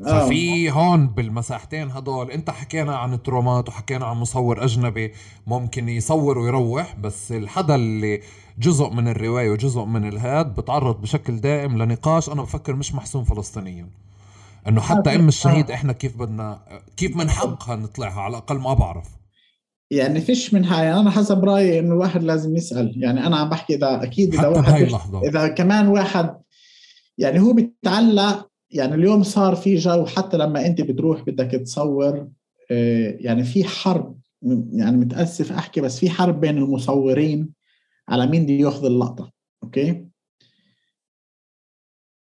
ففي 0.00 0.70
هون 0.70 1.06
بالمساحتين 1.06 1.90
هدول 1.90 2.30
انت 2.30 2.50
حكينا 2.50 2.96
عن 2.96 3.14
ال 3.14 3.21
trauma 3.21 3.61
ات 3.61 3.68
وحكينا 3.68 4.06
عن 4.06 4.16
مصور 4.16 4.64
أجنبي 4.64 5.12
ممكن 5.46 5.88
يصور 5.88 6.38
ويروح 6.38 6.96
بس 6.96 7.32
الحدا 7.32 7.74
اللي 7.74 8.20
جزء 8.58 8.90
من 8.90 9.08
الرواية 9.08 9.50
وجزء 9.50 9.84
من 9.84 10.08
الهاد 10.08 10.54
بتعرض 10.54 11.00
بشكل 11.00 11.40
دائم 11.40 11.82
لنقاش 11.82 12.28
أنا 12.28 12.42
بفكر 12.42 12.76
مش 12.76 12.94
محسوم 12.94 13.24
فلسطينيا. 13.24 13.86
إنه 14.68 14.80
حتى 14.80 15.10
آه. 15.10 15.14
أم 15.14 15.28
الشهيد 15.28 15.70
إحنا 15.70 15.92
كيف 15.92 16.16
بدنا 16.16 16.60
كيف 16.96 17.16
من 17.16 17.30
حقها 17.30 17.76
نطلعها؟ 17.76 18.20
على 18.20 18.30
الأقل 18.30 18.58
ما 18.58 18.74
بعرف. 18.74 19.08
يعني 19.90 20.20
فيش 20.20 20.54
منها 20.54 20.82
يعني 20.82 21.00
أنا 21.00 21.10
حسب 21.10 21.44
رأيي 21.44 21.78
إنه 21.78 21.92
الواحد 21.92 22.22
لازم 22.22 22.56
يسأل. 22.56 22.94
يعني 22.96 23.26
أنا 23.26 23.36
عم 23.36 23.48
بحكي 23.48 23.74
إذا 23.74 24.02
أكيد 24.02 24.34
إذا 24.34 24.48
واحد 24.48 24.88
إذا 25.24 25.48
كمان 25.48 25.88
واحد 25.88 26.34
يعني 27.18 27.40
هو 27.40 27.52
بيتعلق 27.52 28.50
يعني 28.70 28.94
اليوم 28.94 29.22
صار 29.22 29.56
في 29.56 29.76
جو 29.76 30.06
حتى 30.06 30.36
لما 30.36 30.66
انت 30.66 30.80
بتروح 30.80 31.22
بدك 31.22 31.50
تصور 31.50 32.28
آه، 32.70 33.16
يعني 33.20 33.44
في 33.44 33.64
حرب 33.64 34.18
يعني 34.72 34.96
متأسف 34.96 35.52
أحكي 35.52 35.80
بس 35.80 35.98
في 35.98 36.10
حرب 36.10 36.40
بين 36.40 36.58
المصورين 36.58 37.48
على 38.08 38.26
مين 38.26 38.44
بده 38.44 38.52
ياخذ 38.52 38.84
اللقطة 38.84 39.32
أوكي؟ 39.62 40.06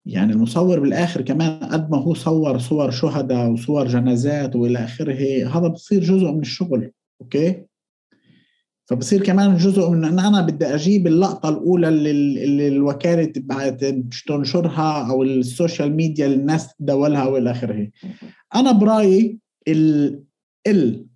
يعني 0.06 0.32
المصور 0.32 0.80
بالآخر 0.80 1.22
كمان 1.22 1.58
قد 1.58 1.90
ما 1.90 1.98
هو 1.98 2.14
صور 2.14 2.58
صور 2.58 2.90
شهداء 2.90 3.50
وصور 3.50 3.88
جنازات 3.88 4.56
وإلى 4.56 4.78
آخره 4.78 5.48
هذا 5.48 5.68
بصير 5.68 6.02
جزء 6.02 6.32
من 6.32 6.40
الشغل 6.40 6.92
okay؟ 7.20 7.64
فبصير 8.92 9.24
كمان 9.24 9.56
جزء 9.56 9.90
من 9.90 10.04
إن 10.04 10.18
أنا 10.18 10.40
بدي 10.40 10.66
أجيب 10.66 11.06
اللقطة 11.06 11.48
الأولى 11.48 11.88
اللي, 11.88 12.68
الوكالة 12.68 13.32
تنشرها 14.26 15.10
أو 15.10 15.22
السوشيال 15.22 15.96
ميديا 15.96 16.26
اللي 16.26 16.36
الناس 16.36 16.74
تداولها 16.74 17.24
وإلى 17.24 17.50
آخره. 17.50 17.90
أنا 18.54 18.72
برأيي 18.72 19.38
ال 19.68 20.24
ال 20.66 21.06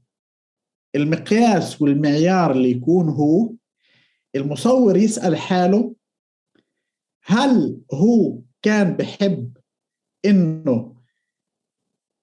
المقياس 0.94 1.82
والمعيار 1.82 2.53
اللي 2.53 2.70
يكون 2.70 3.09
هو 3.09 3.53
المصور 4.36 4.97
يسأل 4.97 5.36
حاله 5.36 5.94
هل 7.24 7.78
هو 7.93 8.39
كان 8.62 8.97
بحب 8.97 9.57
إنه 10.24 10.97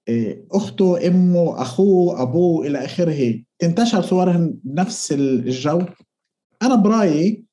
إيه، 0.07 0.45
أخته 0.51 1.07
إمه 1.07 1.61
أخوه 1.61 2.21
أبوه 2.21 2.67
إلى 2.67 2.85
آخره 2.85 3.42
تنتشر 3.59 4.01
صورهم 4.01 4.59
بنفس 4.63 5.11
الجو. 5.11 5.81
أنا 6.61 6.75
برأيي 6.75 7.43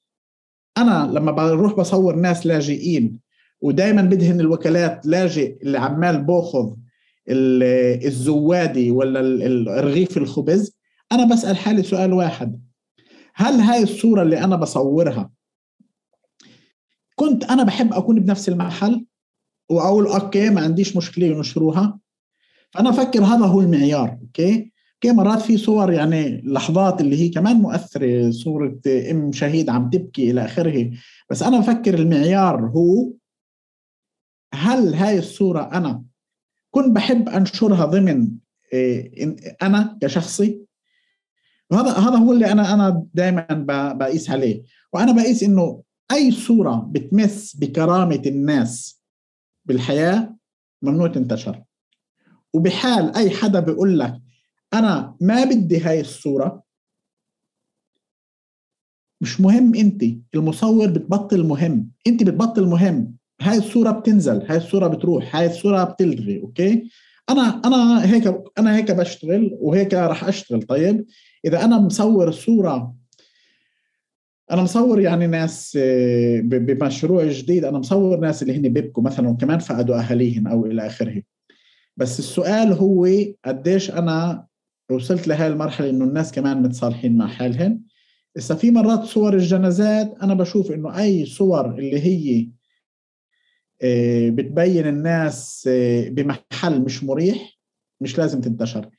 أنا 0.79 1.11
لما 1.13 1.33
بروح 1.33 1.75
بصور 1.75 2.17
ناس 2.17 2.47
لاجئين 2.47 3.19
ودائما 3.61 4.03
بدهن 4.03 4.41
الوكالات 4.41 5.07
لاجئ 5.07 5.63
اللي 5.63 5.79
عمال 5.79 6.25
باخذ 6.25 6.75
الزوادي 7.29 8.91
ولا 8.91 9.21
الرغيف 9.21 10.17
الخبز 10.17 10.77
أنا 11.13 11.25
بسأل 11.25 11.57
حالي 11.57 11.83
سؤال 11.83 12.13
واحد. 12.13 12.61
هل 13.35 13.55
هاي 13.55 13.83
الصورة 13.83 14.23
اللي 14.23 14.45
أنا 14.45 14.57
بصورها 14.57 15.31
كنت 17.15 17.45
أنا 17.45 17.63
بحب 17.63 17.93
أكون 17.93 18.21
بنفس 18.21 18.49
المحل 18.49 19.07
وأقول 19.71 20.07
okay 20.07 20.51
ما 20.51 20.61
عنديش 20.61 20.97
مشكلة 20.97 21.27
ينشروها؟ 21.27 21.99
فأنا 22.71 22.91
أفكر 22.91 23.25
هذا 23.25 23.47
هو 23.47 23.61
المعيار 23.61 24.19
okay؟ 24.23 24.70
okay 25.05 25.17
مرات 25.17 25.43
في 25.43 25.57
صور 25.57 25.93
يعني 25.93 26.43
لحظات 26.45 27.01
اللي 27.01 27.17
هي 27.17 27.29
كمان 27.29 27.57
مؤثرة 27.57 28.31
صورة 28.31 28.81
أم 29.11 29.33
شهيد 29.33 29.71
عم 29.71 29.91
تبكي 29.91 30.31
إلى 30.31 30.45
آخره. 30.45 30.91
بس 31.31 31.43
أنا 31.43 31.61
بفكر 31.61 31.95
المعيار 31.95 32.67
هو 32.67 33.13
هل 34.55 34.95
هاي 34.95 35.19
الصورة 35.19 35.71
أنا 35.73 36.03
كنت 36.71 36.97
بحب 36.97 37.29
أنشرها 37.29 37.85
ضمن 37.85 38.29
إيه، 38.73 39.37
أنا 39.63 39.99
كشخصي؟ 40.03 40.61
وهذا 41.71 41.91
هذا 41.91 42.17
هو 42.17 42.33
اللي 42.33 42.53
أنا 42.53 42.75
أنا 42.75 43.07
دائما 43.15 43.47
بقيس 43.93 44.31
عليه. 44.31 44.63
وأنا 44.93 45.13
بقيس 45.13 45.43
إنه 45.43 45.83
أي 46.13 46.31
صورة 46.31 46.89
بتمس 46.91 47.57
بكرامة 47.57 48.23
الناس 48.27 49.01
بالحياة 49.65 50.37
ممنوع 50.83 51.09
تنتشر. 51.09 51.63
وبحال 52.53 53.17
أي 53.17 53.31
حدا 53.31 53.61
بيقول 53.61 53.99
لك 53.99 54.21
أنا 54.75 55.17
ما 55.21 55.45
بدي 55.45 55.81
هاي 55.81 56.01
الصورة. 56.01 56.63
مش 59.21 59.41
مهم 59.41 59.75
انت 59.75 60.03
المصور 60.35 60.91
بتبطل 60.91 61.45
مهم. 61.47 61.91
انت 62.07 62.23
بتبطل 62.23 62.67
مهم. 62.67 63.17
هاي 63.41 63.59
الصورة 63.59 63.91
بتنزل 63.91 64.47
هاي 64.49 64.57
الصورة 64.57 64.87
بتروح 64.87 65.37
هاي 65.37 65.47
الصورة 65.47 65.85
بتلغي 65.85 66.41
أوكي؟ 66.41 66.91
أنا 67.31 67.63
أنا 67.65 68.05
هيك 68.15 68.43
أنا 68.59 68.77
هيك 68.77 68.91
بشتغل 68.91 69.59
وهيك 69.61 69.95
راح 69.95 70.25
أشتغل 70.25 70.63
طيب؟ 70.63 71.07
إذا 71.45 71.65
أنا 71.65 71.79
مصور 71.79 72.29
الصورة 72.29 72.95
أنا 74.51 74.63
مصور 74.63 75.01
يعني 75.01 75.27
ناس 75.27 75.79
آه، 75.81 76.41
بمشروع 76.41 77.25
جديد 77.27 77.65
أنا 77.65 77.79
مصور 77.79 78.21
ناس 78.21 78.43
اللي 78.43 78.57
هن 78.57 78.63
بيبكوا 78.73 79.03
مثلا 79.03 79.29
وكمان 79.29 79.59
فقدوا 79.59 79.97
اهاليهم 80.01 80.49
أو 80.49 80.67
إلى 80.67 80.87
آخره. 80.87 81.23
بس 81.97 82.19
السؤال 82.19 82.73
هو 82.73 83.09
قديش 83.45 83.91
أنا 83.91 84.47
وصلت 84.93 85.29
لهي 85.29 85.47
المرحلة 85.47 85.91
إنه 85.91 86.05
الناس 86.05 86.33
كمان 86.33 86.63
متصالحين 86.63 87.17
مع 87.17 87.27
حالهم 87.29 87.85
هسه 88.37 88.55
في 88.55 88.71
مرات 88.71 89.05
صور 89.05 89.35
الجنازات 89.35 90.15
أنا 90.23 90.35
بشوف 90.35 90.71
إنه 90.71 90.99
أي 90.99 91.27
صور 91.27 91.79
اللي 91.79 92.01
هي 92.01 92.49
آه، 93.83 94.31
بتبين 94.31 94.87
الناس 94.87 95.69
آه، 95.73 96.09
بمحل 96.09 96.81
مش 96.81 97.05
مريح 97.05 97.59
مش 98.01 98.19
لازم 98.19 98.41
تنتشر. 98.41 98.91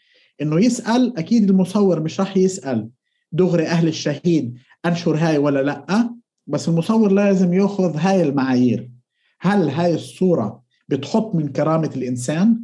إنه 0.41 0.65
يسأل 0.65 1.18
أكيد 1.18 1.49
المصور 1.49 1.99
مش 1.99 2.19
راح 2.19 2.38
يسأل 2.38 2.89
دغري 3.31 3.68
أهل 3.68 3.88
الشهيد 3.88 4.57
أنشر 4.85 5.15
هاي 5.15 5.38
ولا 5.38 5.63
لأ؟ 5.63 6.15
بس 6.47 6.69
المصور 6.69 7.11
لازم 7.11 7.53
يأخذ 7.53 7.97
هاي 7.97 8.23
المعايير. 8.23 8.91
هل 9.39 9.69
هاي 9.69 9.93
الصورة 9.93 10.63
بتحط 10.88 11.35
من 11.35 11.47
كرامة 11.47 11.91
الإنسان؟ 11.95 12.59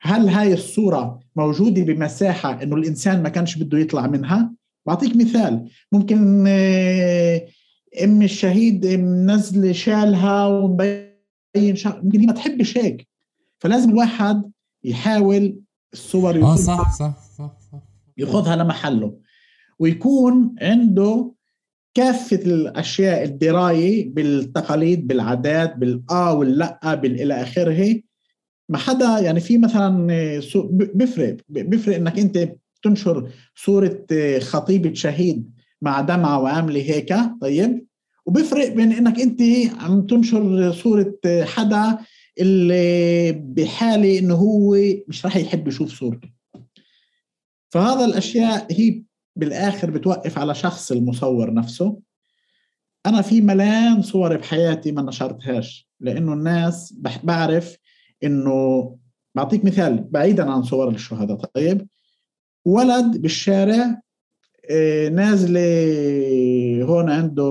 هل 0.00 0.28
هاي 0.28 0.52
الصورة 0.52 1.20
موجودة 1.36 1.82
بمساحة 1.82 2.62
إنه 2.62 2.76
الإنسان 2.76 3.22
ما 3.22 3.28
كانش 3.28 3.58
بده 3.58 3.78
يطلع 3.78 4.06
منها. 4.06 4.52
بعطيك 4.86 5.16
مثال 5.16 5.68
ممكن 5.92 6.44
آه، 6.48 7.46
أم 8.04 8.22
الشهيد 8.22 8.86
منزلة 8.86 9.72
شالها 9.72 10.46
ومبين 10.46 11.74
شعر 11.74 12.02
ممكن 12.02 12.20
هي 12.20 12.26
ما 12.26 12.32
تحبش 12.32 12.78
هيك. 12.78 13.08
فلازم 13.58 13.90
الواحد 13.90 14.50
يحاول 14.84 15.60
الصور 15.92 16.42
آه 16.42 16.56
صح 16.56 16.98
صح 16.98 17.14
صح, 17.38 17.56
صح. 17.72 17.82
ياخذها 18.18 18.56
لمحله. 18.56 19.18
ويكون 19.78 20.54
عنده 20.62 21.32
كافة 21.94 22.36
الأشياء 22.36 23.24
الدرايه 23.24 24.14
بالتقاليد 24.14 25.06
بالعادات 25.06 25.76
بالآه 25.76 26.34
واللا 26.34 26.94
بالى 26.94 27.34
آخره. 27.42 28.00
ما 28.68 28.78
حدا 28.78 29.18
يعني 29.18 29.40
في 29.40 29.58
مثلا 29.58 30.06
بيفرق 30.70 31.36
بيفرق 31.48 31.96
إنك 31.96 32.18
أنت 32.18 32.52
تنشر 32.82 33.30
صورة 33.54 34.06
خطيبة 34.40 34.94
شهيد 34.94 35.50
مع 35.82 36.00
دمعة 36.00 36.40
وعاملة 36.40 36.80
هيك 36.80 37.14
طيب؟ 37.40 37.86
وبيفرق 38.26 38.68
بين 38.68 38.92
إنك 38.92 39.20
أنت 39.20 39.42
عم 39.80 40.06
تنشر 40.06 40.72
صورة 40.72 41.14
حدا 41.42 41.98
اللي 42.40 43.32
بحالة 43.32 44.18
إنه 44.18 44.34
هو 44.34 44.76
مش 45.08 45.24
راح 45.24 45.36
يحب 45.36 45.68
يشوف 45.68 45.98
صورته. 45.98 46.28
فهذا 47.70 48.04
الأشياء 48.04 48.66
هي 48.70 49.02
بالآخر 49.36 49.90
بتوقف 49.90 50.38
على 50.38 50.54
شخص 50.54 50.92
المصور 50.92 51.54
نفسه. 51.54 51.98
أنا 53.06 53.22
في 53.22 53.40
ملان 53.40 54.02
صور 54.02 54.36
بحياتي 54.36 54.92
ما 54.92 55.02
نشرتهاش 55.02 55.88
لأنه 56.00 56.32
الناس 56.32 56.94
بعرف 57.22 57.76
إنه 58.24 58.96
بعطيك 59.34 59.64
مثال 59.64 60.04
بعيدا 60.10 60.50
عن 60.50 60.62
صور 60.62 60.88
الشهداء. 60.88 61.36
طيب 61.36 61.88
ولد 62.64 63.16
بالشارع 63.16 64.00
آه، 64.70 65.08
نازلة 65.08 65.60
هون 66.84 67.10
عنده 67.10 67.42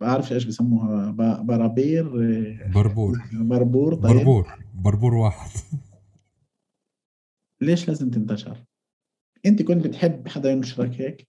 بعرف 0.00 0.32
إيش 0.32 0.44
بسموها 0.44 1.10
برابير 1.42 2.06
آه، 2.06 2.70
بربور. 2.74 3.18
بربور 3.32 3.94
طيب. 3.94 4.16
بربور. 4.16 4.58
بربور 4.74 5.14
واحد. 5.14 5.50
ليش 7.60 7.88
لازم 7.88 8.10
تنتشر؟ 8.10 8.64
أنت 9.46 9.62
كنت 9.62 9.86
بتحب 9.86 10.28
حدا 10.28 10.50
ينشرك 10.50 11.00
هيك؟ 11.00 11.28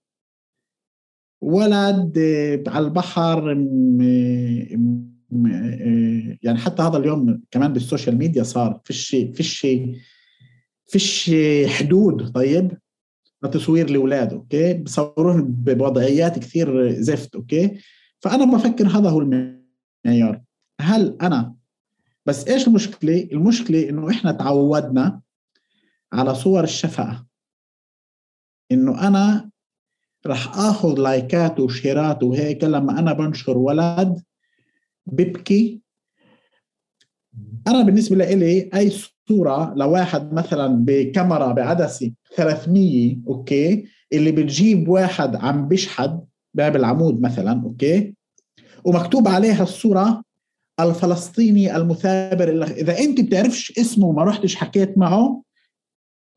ولد 1.40 2.18
آه، 2.18 2.64
على 2.66 2.84
البحر 2.86 3.54
يعني 6.42 6.58
حتى 6.58 6.82
هذا 6.82 6.96
اليوم 6.96 7.42
كمان 7.50 7.72
بالسوشيال 7.72 8.16
ميديا 8.16 8.42
صار 8.42 8.80
فيش 8.84 9.16
فيش 9.34 9.66
فيش 10.86 11.30
حدود 11.66 12.32
طيب؟ 12.32 12.78
لتصوير 13.42 13.88
الاولاد 13.88 14.32
okay? 14.32 14.74
بصوروهم 14.74 15.42
بوضعيات 15.42 16.38
كثير 16.38 16.92
زفت 17.00 17.34
okay? 17.34 17.78
فأنا 18.20 18.44
بفكر 18.44 18.86
هذا 18.86 19.10
هو 19.10 19.20
المعيار. 19.20 20.42
هل 20.80 21.16
أنا 21.22 21.54
بس 22.26 22.48
إيش 22.48 22.66
المشكلة؟ 22.68 23.28
المشكلة 23.32 23.88
إنه 23.88 24.10
إحنا 24.10 24.32
تعودنا 24.32 25.20
على 26.12 26.34
صور 26.34 26.64
الشفقه 26.64 27.26
إنه 28.72 29.06
أنا 29.08 29.50
راح 30.26 30.58
آخذ 30.58 30.98
لايكات 30.98 31.60
وشيرات 31.60 32.22
وهيك 32.22 32.64
لما 32.64 32.98
أنا 32.98 33.12
بنشر 33.12 33.58
ولد 33.58 34.22
ببكي 35.06 35.80
أنا 37.68 37.82
بالنسبة 37.82 38.16
لي 38.16 38.70
أي 38.74 38.92
صورة 39.28 39.74
لواحد 39.76 40.32
مثلا 40.32 40.84
بكاميرا 40.84 41.52
بعدسه 41.52 42.12
300 42.36 43.16
okay 43.28 43.84
اللي 44.12 44.32
بتجيب 44.32 44.88
واحد 44.88 45.36
عم 45.36 45.68
بيشحد 45.68 46.24
باب 46.54 46.76
العمود 46.76 47.20
مثلا 47.20 47.62
okay 47.62 48.14
ومكتوب 48.84 49.28
عليها 49.28 49.62
الصورة 49.62 50.22
الفلسطيني 50.80 51.76
المثابر 51.76 52.64
إذا 52.64 52.98
أنت 52.98 53.20
بتعرفش 53.20 53.78
اسمه 53.78 54.06
وما 54.06 54.24
رحتش 54.24 54.56
حكيت 54.56 54.98
معه 54.98 55.42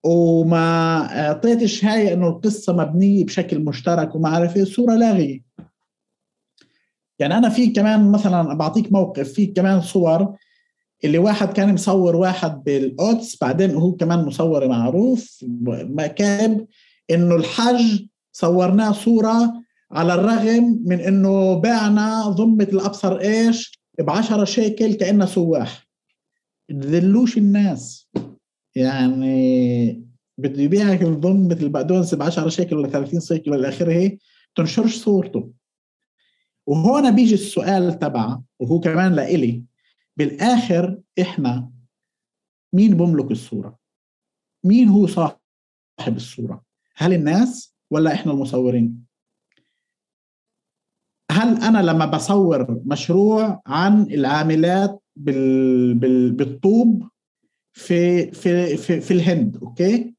وما 0.05 0.57
أعطيتش 1.27 1.85
هاي 1.85 2.13
إنه 2.13 2.27
القصة 2.27 2.73
مبنية 2.73 3.25
بشكل 3.25 3.59
مشترك 3.59 4.15
وما 4.15 4.29
عارف 4.29 4.57
الصورة 4.57 4.95
لاغية. 4.95 5.44
يعني 7.19 7.37
أنا 7.37 7.49
في 7.49 7.67
كمان 7.67 8.11
مثلا 8.11 8.53
بعطيك 8.53 8.91
موقف 8.91 9.33
في 9.33 9.45
كمان 9.45 9.81
صور 9.81 10.35
اللي 11.03 11.17
واحد 11.17 11.53
كان 11.53 11.73
مصور 11.73 12.15
واحد 12.15 12.63
بالقدس 12.63 13.37
بعدين 13.41 13.75
هو 13.75 13.91
كمان 13.91 14.25
مصور 14.25 14.67
معروف 14.67 15.45
كاتب 16.15 16.67
إنه 17.11 17.35
الحج 17.35 18.05
صورناه 18.31 18.91
صورة 18.91 19.53
على 19.91 20.13
الرغم 20.13 20.81
من 20.85 20.99
إنه 20.99 21.59
بعنا 21.59 22.29
ضمة 22.29 22.63
الأبصر 22.63 23.19
إيش؟ 23.19 23.79
ب 23.99 24.09
10 24.09 24.45
شيكل 24.45 24.93
كأنه 24.93 25.25
سواح. 25.25 25.87
تذلوش 26.69 27.37
الناس. 27.37 28.09
يعني 28.75 30.05
بده 30.37 30.61
يبيعك 30.63 31.03
ضمة 31.03 31.57
البقدونس 31.61 32.15
ب 32.15 32.21
10 32.21 32.49
شيكل 32.49 32.75
ولا 32.75 32.87
30 32.87 33.19
شيكل 33.19 33.51
والى 33.51 33.69
آخره 33.69 34.17
تنشرش 34.55 34.97
صورته. 34.97 35.49
وهون 36.67 37.15
بيجي 37.15 37.33
السؤال 37.33 37.99
تبعه 37.99 38.43
وهو 38.59 38.79
كمان 38.79 39.13
لإلي. 39.13 39.63
بالآخر 40.17 41.01
إحنا 41.21 41.71
مين 42.73 42.97
بملك 42.97 43.31
الصورة؟ 43.31 43.77
مين 44.63 44.87
هو 44.87 45.07
صاحب 45.07 45.37
الصورة؟ 46.07 46.63
هل 46.95 47.13
الناس 47.13 47.75
ولا 47.91 48.13
إحنا 48.13 48.31
المصورين؟ 48.31 49.05
هل 51.31 51.63
أنا 51.63 51.77
لما 51.77 52.05
بصور 52.05 52.81
مشروع 52.85 53.61
عن 53.65 54.01
العاملات 54.01 55.03
بال... 55.15 55.93
بال... 55.93 56.31
بالطوب 56.31 57.09
في 57.73 58.31
في 58.31 58.77
في, 58.77 59.01
في 59.01 59.11
الهند 59.11 59.57
أوكي؟ 59.57 60.15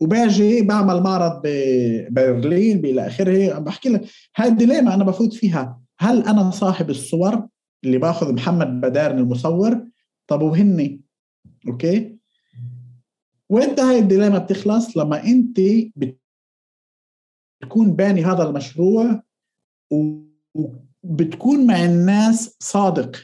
وباجي 0.00 0.62
بعمل 0.62 1.02
معرض 1.02 1.42
ببرلين 1.44 2.80
بإلى 2.80 3.06
آخره 3.06 3.58
بحكي 3.58 3.88
لك 3.88 4.04
هاي 4.36 4.48
ال 4.48 4.54
dilemma 4.54 4.94
أنا 4.94 5.04
بفوت 5.04 5.32
فيها. 5.34 5.83
هل 5.98 6.22
أنا 6.22 6.50
صاحب 6.50 6.90
الصور 6.90 7.48
اللي 7.84 7.98
باخذ 7.98 8.32
محمد 8.32 8.80
بدارن 8.80 9.18
المصور؟ 9.18 9.86
طب 10.26 10.42
وهني؟ 10.42 11.00
okay? 11.68 12.18
وإنت 13.48 13.80
هاي 13.80 13.98
ال 13.98 14.03
dilemma 14.03 14.38
بتخلص 14.38 14.96
لما 14.96 15.24
إنت 15.24 15.60
بتكون 17.60 17.92
باني 17.96 18.24
هذا 18.24 18.42
المشروع 18.42 19.22
وبتكون 20.54 21.66
مع 21.66 21.84
الناس 21.84 22.56
صادق. 22.60 23.16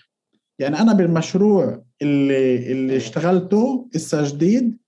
يعني 0.58 0.78
أنا 0.78 0.92
بالمشروع 0.92 1.84
اللي 2.02 2.72
اللي 2.72 2.96
اشتغلته 2.96 3.88
لسه 3.94 4.28
جديد 4.28 4.78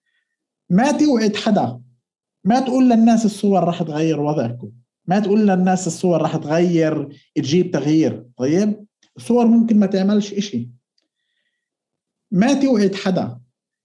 ما 0.70 0.92
توعد 0.92 1.36
حدا. 1.36 1.80
ما 2.44 2.60
تقول 2.60 2.88
للناس 2.88 3.24
الصور 3.24 3.64
راح 3.64 3.82
تغير 3.82 4.20
وضعكم. 4.20 4.72
ما 5.06 5.18
تقول 5.18 5.46
للناس 5.46 5.86
الصور 5.86 6.22
راح 6.22 6.36
تغير 6.36 7.08
تجيب 7.34 7.70
تغيير. 7.70 8.26
طيب؟ 8.36 8.86
الصور 9.16 9.46
ممكن 9.46 9.78
ما 9.78 9.86
تعملش 9.86 10.32
إشي. 10.32 10.70
ما 12.30 12.54
توعد 12.54 12.94
حدا. 12.94 13.38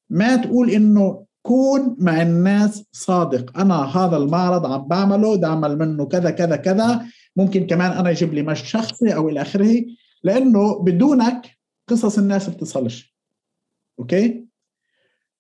ما 0.10 0.36
تقول 0.36 0.70
إنه 0.70 1.26
كون 1.42 1.96
مع 2.00 2.22
الناس 2.22 2.84
صادق. 2.92 3.60
أنا 3.60 3.76
هذا 3.76 4.18
المعرض 4.18 4.66
عم 4.66 4.88
بعمله 4.88 5.36
بدي 5.36 5.46
أعمل 5.46 5.78
منه 5.78 6.06
كذا 6.06 6.32
كذا 6.32 6.56
كذا. 6.56 7.06
ممكن 7.36 7.68
كمان 7.68 7.92
أنا 7.92 8.10
يجيب 8.10 8.34
لي 8.34 8.42
مش 8.42 8.60
شخصي 8.72 9.16
أو 9.16 9.30
إلى 9.30 9.42
آخره. 9.42 9.86
لأنه 10.24 10.80
بدونك 10.84 11.58
قصص 11.88 12.18
الناس 12.18 12.50
بتصلش. 12.50 13.18
okay? 14.00 14.46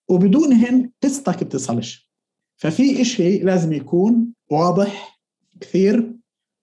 وبدونهن 0.10 0.92
قصتك 1.04 1.44
بتصلش. 1.44 2.12
ففي 2.56 3.02
إشي 3.02 3.40
لازم 3.40 3.74
يكون 3.74 4.34
واضح 4.52 5.17
كثير 5.62 6.14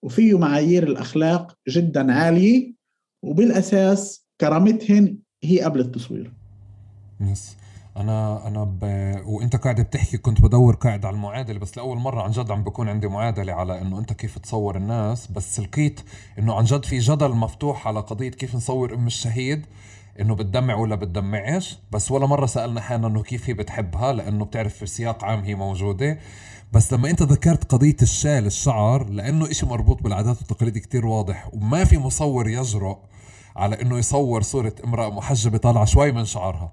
وفيه 0.03 0.37
معايير 0.37 0.83
الأخلاق 0.83 1.57
جدا 1.69 2.13
عالية 2.13 2.73
وبالأساس 3.23 4.25
كرامتهن 4.41 5.17
هي 5.43 5.61
قبل 5.61 5.79
التصوير. 5.79 6.33
yes 7.21 7.55
أنا 7.97 8.47
أنا 8.47 8.63
ب... 8.63 8.83
وأنت 9.25 9.55
قاعد 9.55 9.81
بتحكي 9.81 10.17
كنت 10.17 10.41
بدور 10.41 10.75
قاعد 10.75 11.05
على 11.05 11.15
المعادلة 11.15 11.59
بس 11.59 11.77
لأول 11.77 11.97
مرة 11.97 12.21
عن 12.21 12.31
جد 12.31 12.51
عم 12.51 12.63
بكون 12.63 12.89
عندي 12.89 13.07
معادلة 13.07 13.53
على 13.53 13.81
إنه 13.81 13.99
أنت 13.99 14.13
كيف 14.13 14.37
تصور 14.37 14.77
الناس 14.77 15.27
بس 15.27 15.59
لقيت 15.59 16.01
إنه 16.39 16.53
عن 16.53 16.63
جد 16.63 16.85
في 16.85 16.99
جدل 16.99 17.29
مفتوح 17.29 17.87
على 17.87 17.99
قضية 17.99 18.29
كيف 18.29 18.55
نصور 18.55 18.93
أم 18.93 19.07
الشهيد. 19.07 19.65
إنه 20.21 20.35
بتدمع 20.35 20.75
ولا 20.75 20.95
بتدمعش 20.95 21.77
بس 21.91 22.11
ولا 22.11 22.25
مرة 22.25 22.45
سألنا 22.45 22.81
حالنا 22.81 23.07
إنه 23.07 23.23
كيف 23.23 23.49
هي 23.49 23.53
بتحبها 23.53 24.13
لأنه 24.13 24.45
بتعرف 24.45 24.73
في 24.73 24.85
سياق 24.85 25.23
عام 25.23 25.39
هي 25.43 25.55
موجودة. 25.55 26.19
بس 26.73 26.93
لما 26.93 27.09
أنت 27.09 27.21
ذكرت 27.21 27.71
قضية 27.71 27.95
الشال 28.01 28.45
الشعر 28.45 29.09
لأنه 29.09 29.51
إشي 29.51 29.65
مربوط 29.65 30.03
بالعادات 30.03 30.37
والتقاليد 30.37 30.77
كتير 30.77 31.05
واضح 31.05 31.49
وما 31.53 31.85
في 31.85 31.97
مصور 31.97 32.47
يجرؤ 32.47 32.97
على 33.55 33.81
إنه 33.81 33.97
يصور 33.97 34.41
صورة 34.41 34.75
امرأة 34.83 35.09
محجبة 35.09 35.57
طالعة 35.57 35.85
شوي 35.85 36.11
من 36.11 36.25
شعرها 36.25 36.71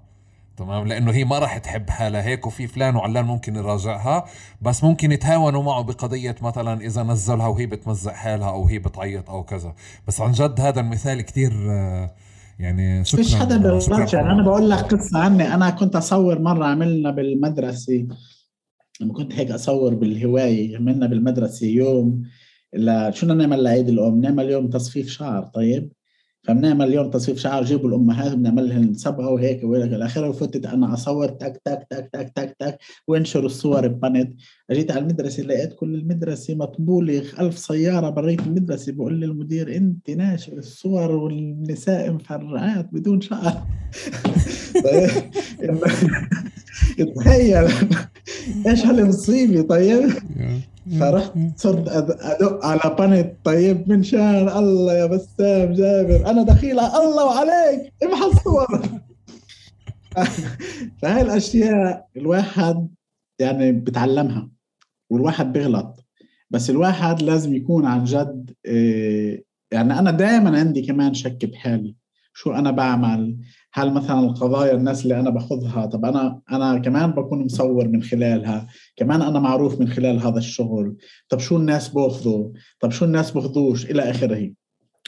تمام؟ 0.57 0.87
لأنه 0.87 1.11
هي 1.11 1.23
ما 1.23 1.39
راح 1.39 1.57
تحب 1.57 1.89
حالها 1.89 2.21
هيك 2.21 2.47
وفي 2.47 2.67
فلان 2.67 2.95
وعلان 2.95 3.25
ممكن 3.25 3.55
يراجعها 3.55 4.25
بس 4.61 4.83
ممكن 4.83 5.11
يتهاونوا 5.11 5.63
معه 5.63 5.81
بقضية 5.81 6.35
مثلا 6.41 6.81
إذا 6.81 7.03
نزلها 7.03 7.47
وهي 7.47 7.65
بتمزق 7.65 8.13
حالها 8.13 8.49
أو 8.49 8.67
هي 8.67 8.79
بتعيط 8.79 9.29
أو 9.29 9.43
كذا. 9.43 9.73
بس 10.07 10.21
عن 10.21 10.31
جد 10.31 10.61
هذا 10.61 10.79
المثال 10.79 11.21
كتير 11.21 11.51
يعني 12.63 13.05
شكرا 13.05 13.23
فيش 13.23 13.35
حدا 13.35 13.57
بيرجع 13.57 14.19
يعني 14.19 14.31
أنا 14.31 14.43
بقول 14.43 14.69
لك 14.69 14.79
قصة 14.79 15.19
عني. 15.19 15.53
أنا 15.53 15.69
كنت 15.69 15.95
أصور 15.95 16.39
مرة 16.39 16.65
عملنا 16.65 17.11
بالمدرسة. 17.11 18.07
لما 19.01 19.13
كنت 19.13 19.33
هيك 19.33 19.51
أصور 19.51 19.93
بالهواية 19.93 20.77
عملنا 20.77 21.07
بالمدرسة 21.07 21.67
يوم 21.67 22.23
شو 23.09 23.25
بدنا 23.25 23.33
نعمل 23.33 23.63
لعيد 23.63 23.89
الأم؟ 23.89 24.21
نعمل 24.21 24.49
يوم 24.49 24.69
تصفيف 24.69 25.09
شعر 25.09 25.43
طيب؟ 25.43 25.91
فبنعمل 26.43 26.93
يوم 26.93 27.09
تصفيف 27.09 27.37
شعر 27.39 27.63
جيبوا 27.63 27.89
الأمهات 27.89 28.31
بنعمل 28.31 28.69
لهم 28.69 28.93
صبغه 28.93 29.29
وهيك. 29.31 29.63
والى 29.63 30.05
آخره 30.05 30.29
وفتت 30.29 30.65
أنا 30.65 30.93
أصور 30.93 31.27
تك 31.29 31.61
تك 31.65 31.87
تك 31.89 32.09
تك 32.13 32.31
تك 32.35 32.55
تك 32.59 32.77
وانشر 33.07 33.45
الصور 33.45 33.87
ببنت. 33.87 34.33
أجيت 34.69 34.91
على 34.91 34.99
المدرسة 34.99 35.43
لقيت 35.43 35.73
كل 35.73 35.95
المدرسة 35.95 36.55
مطبولة 36.55 37.23
ألف 37.39 37.57
سيارة 37.59 38.09
بريت 38.09 38.39
المدرسة. 38.39 38.91
بقول 38.91 39.21
للمدير 39.21 39.75
انت 39.75 40.09
ناشر 40.09 40.53
الصور 40.57 41.11
والنساء 41.11 42.11
مفرعات 42.11 42.89
بدون 42.91 43.21
شعر. 43.21 43.53
طيب. 44.83 45.09
تخيل. 47.15 47.67
إيش 48.67 48.85
هالمصيبه 48.85 49.61
طيب. 49.61 50.09
فرحت 50.99 51.31
صرت 51.55 51.87
أدق 51.87 52.65
على 52.65 52.95
بانت 52.99 53.33
طيب 53.43 53.89
من 53.89 54.03
شان 54.03 54.49
الله 54.49 54.93
يا 54.93 55.05
بسام 55.05 55.73
جابر. 55.73 56.29
أنا 56.29 56.43
دخيلة 56.43 57.03
الله 57.03 57.25
وعليك. 57.25 57.93
امحى 58.03 58.25
الصور 58.25 58.81
فهي 61.01 61.21
الأشياء 61.21 62.07
الواحد 62.17 62.87
يعني 63.39 63.71
بتعلمها 63.71 64.49
والواحد 65.09 65.53
بيغلط 65.53 66.05
بس 66.49 66.69
الواحد 66.69 67.21
لازم 67.21 67.55
يكون 67.55 67.85
عن 67.85 68.03
جد 68.03 68.53
إيه، 68.65 69.45
يعني 69.71 69.99
أنا 69.99 70.11
دائما 70.11 70.59
عندي 70.59 70.81
كمان 70.81 71.13
شك 71.13 71.45
بحالي. 71.45 71.95
شو 72.33 72.51
أنا 72.51 72.71
بعمل؟ 72.71 73.37
هل 73.75 73.93
مثلا 73.93 74.19
القضايا 74.19 74.73
الناس 74.73 75.03
اللي 75.03 75.19
أنا 75.19 75.29
باخذها 75.29 75.85
طب 75.85 76.05
أنا 76.05 76.41
أنا 76.51 76.77
كمان 76.77 77.11
بكون 77.11 77.45
مصور 77.45 77.87
من 77.87 78.03
خلالها 78.03 78.67
كمان 78.95 79.21
أنا 79.21 79.39
معروف 79.39 79.79
من 79.79 79.87
خلال 79.87 80.19
هذا 80.19 80.37
الشغل 80.37 80.95
طب 81.29 81.39
شو 81.39 81.57
الناس 81.57 81.89
بأخذوا؟ 81.89 82.49
طب 82.79 82.91
شو 82.91 83.05
الناس 83.05 83.31
بأخذوش؟ 83.31 83.85
إلى 83.91 84.01
آخره. 84.01 84.51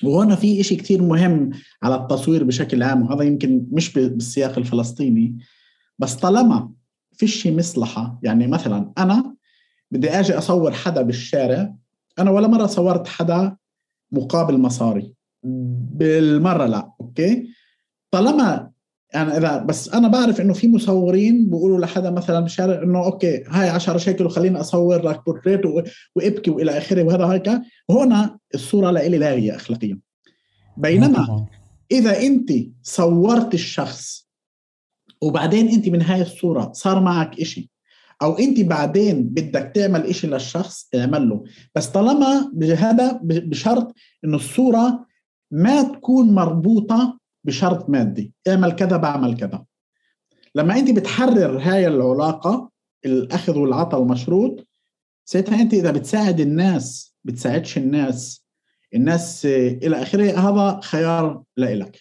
وهنا 0.03 0.35
في 0.35 0.61
إشي 0.61 0.75
كثير 0.75 1.01
مهم 1.01 1.49
على 1.83 1.95
التصوير 1.95 2.43
بشكل 2.43 2.83
عام 2.83 3.01
وهذا 3.01 3.23
يمكن 3.23 3.65
مش 3.71 3.93
بالسياق 3.93 4.57
الفلسطيني 4.57 5.37
بس 5.99 6.15
طالما 6.15 6.71
فيش 7.13 7.47
مصلحة 7.47 8.19
يعني 8.23 8.47
مثلا 8.47 8.93
أنا 8.97 9.35
بدي 9.91 10.09
أجي 10.09 10.37
أصور 10.37 10.71
حدا 10.71 11.01
بالشارع 11.01 11.75
أنا 12.19 12.31
ولا 12.31 12.47
مرة 12.47 12.65
صورت 12.65 13.07
حدا 13.07 13.55
مقابل 14.11 14.57
مصاري. 14.57 15.13
بالمرة 15.43 16.65
لا 16.65 16.91
okay? 17.01 17.54
طالما 18.11 18.71
يعني 19.13 19.37
اذا 19.37 19.57
بس 19.57 19.89
أنا 19.89 20.07
بعرف 20.07 20.41
إنه 20.41 20.53
في 20.53 20.67
مصورين 20.67 21.49
بيقولوا 21.49 21.79
لحدا 21.79 22.09
مثلا 22.11 22.39
بالشارع 22.39 22.83
إنه 22.83 23.05
okay 23.05 23.43
هاي 23.47 23.69
10 23.69 23.97
شيكل 23.97 24.25
وخليني 24.25 24.59
أصور 24.59 25.09
لك 25.09 25.25
بورتريت 25.25 25.61
وإبكي 26.15 26.51
وإلى 26.51 26.77
آخره 26.77 27.03
وهذا 27.03 27.25
هيك. 27.25 27.49
هنا 27.89 28.37
الصورة 28.55 28.91
لإلي 28.91 29.17
لاغيه 29.17 29.55
اخلاقيا. 29.55 29.99
بينما 30.77 31.45
إذا 31.91 32.21
أنت 32.21 32.51
صورت 32.83 33.53
الشخص 33.53 34.29
وبعدين 35.21 35.67
أنت 35.67 35.89
من 35.89 36.01
هاي 36.01 36.21
الصورة 36.21 36.71
صار 36.73 36.99
معك 36.99 37.39
إشي 37.39 37.69
أو 38.21 38.37
أنت 38.39 38.61
بعدين 38.61 39.23
بدك 39.23 39.71
تعمل 39.75 40.03
إشي 40.03 40.27
للشخص 40.27 40.89
اعمل 40.95 41.29
له. 41.29 41.43
بس 41.75 41.87
طالما 41.87 42.51
هذا 42.77 43.19
بشرط 43.23 43.93
إنه 44.25 44.35
الصورة 44.35 45.05
ما 45.51 45.83
تكون 45.83 46.33
مربوطة 46.33 47.19
بشرط 47.45 47.89
مادي. 47.89 48.33
اعمل 48.47 48.71
كذا 48.71 48.97
بعمل 48.97 49.37
كذا. 49.37 49.65
لما 50.55 50.79
انت 50.79 50.91
بتحرر 50.91 51.59
هاي 51.59 51.87
العلاقة 51.87 52.69
الأخذ 53.05 53.57
والعطاء 53.57 54.01
المشروط 54.01 54.67
ساعتها 55.25 55.61
انت 55.61 55.73
إذا 55.73 55.91
بتساعد 55.91 56.39
الناس 56.39 57.15
بتساعدش 57.23 57.77
الناس 57.77 58.45
الناس 58.95 59.45
إلى 59.45 60.01
آخره 60.01 60.39
هذا 60.39 60.79
خيار 60.83 61.43
لإلك. 61.57 61.99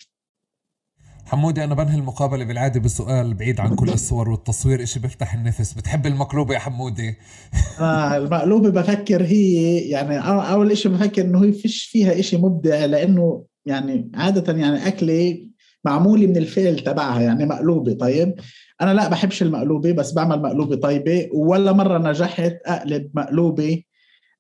حمودي 1.27 1.65
أنا 1.65 1.75
بنهي 1.75 1.99
المقابلة 1.99 2.45
بالعادة 2.45 2.81
بسؤال 2.81 3.35
بعيد 3.35 3.61
عن 3.61 3.75
كل 3.75 3.89
الصور 4.01 4.29
والتصوير 4.29 4.83
إشي 4.83 5.01
بيفتح 5.01 5.35
النفس. 5.35 5.73
بتحب 5.73 6.07
المقلوبة 6.07 6.55
يا 6.55 6.59
حمودي 6.59 7.17
آه 7.81 8.17
المقلوبة 8.17 8.71
بفكر 8.71 9.23
هي 9.23 9.79
يعني 9.79 10.19
أول 10.19 10.71
إشي 10.71 10.89
بفكر 10.89 11.23
إنه 11.23 11.45
هي 11.45 11.53
فيش 11.53 11.85
فيها 11.85 12.21
إشي 12.21 12.37
مبدع 12.37 12.85
لأنه 12.85 13.45
يعني 13.67 14.11
عادة 14.15 14.53
يعني 14.53 14.87
أكلة 14.87 15.39
معمولة 15.85 16.27
من 16.27 16.37
الفعل 16.37 16.79
تبعها 16.79 17.21
يعني 17.21 17.47
مقلوبة 17.47 17.93
طيب؟ 17.93 18.35
أنا 18.81 18.95
لا 18.95 19.09
بحبش 19.09 19.43
المقلوبة 19.43 19.93
بس 19.93 20.13
بعمل 20.13 20.43
مقلوبة 20.43 20.77
طيبة 20.77 21.29
ولا 21.33 21.73
مرة 21.73 21.99
نجحت 21.99 22.57
أقلب 22.67 23.11
مقلوبة 23.15 23.83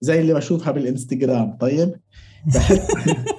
زي 0.00 0.20
اللي 0.20 0.34
بشوفها 0.34 0.72
بالإنستغرام 0.72 1.56
طيب؟ 1.60 1.94
بحس 2.46 2.80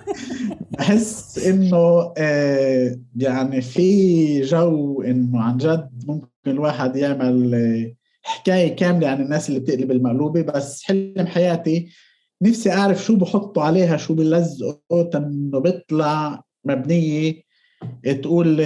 بحس 0.72 1.46
إنه 1.48 2.14
آه 2.18 3.00
يعني 3.16 3.62
في 3.62 4.42
جو 4.42 5.02
إنه 5.02 5.42
عن 5.42 5.58
جد 5.58 6.04
ممكن 6.08 6.28
الواحد 6.48 6.96
يعمل 6.96 7.56
آه 7.56 7.96
حكاية 8.22 8.76
كاملة 8.76 9.08
عن 9.08 9.22
الناس 9.22 9.50
اللي 9.50 9.60
بتقلب 9.60 9.92
المقلوبة 9.92 10.42
بس 10.42 10.84
حلم 10.84 11.28
حياتي 11.28 11.90
نفسي 12.42 12.72
أعرف 12.72 13.04
شو 13.04 13.16
بحطوا 13.16 13.64
عليها 13.64 13.98
شو 13.98 14.14
بلزقوا 14.14 15.18
انه 15.18 15.60
بيطلع 15.60 16.44
مبنية 16.66 17.42
تقول 18.22 18.58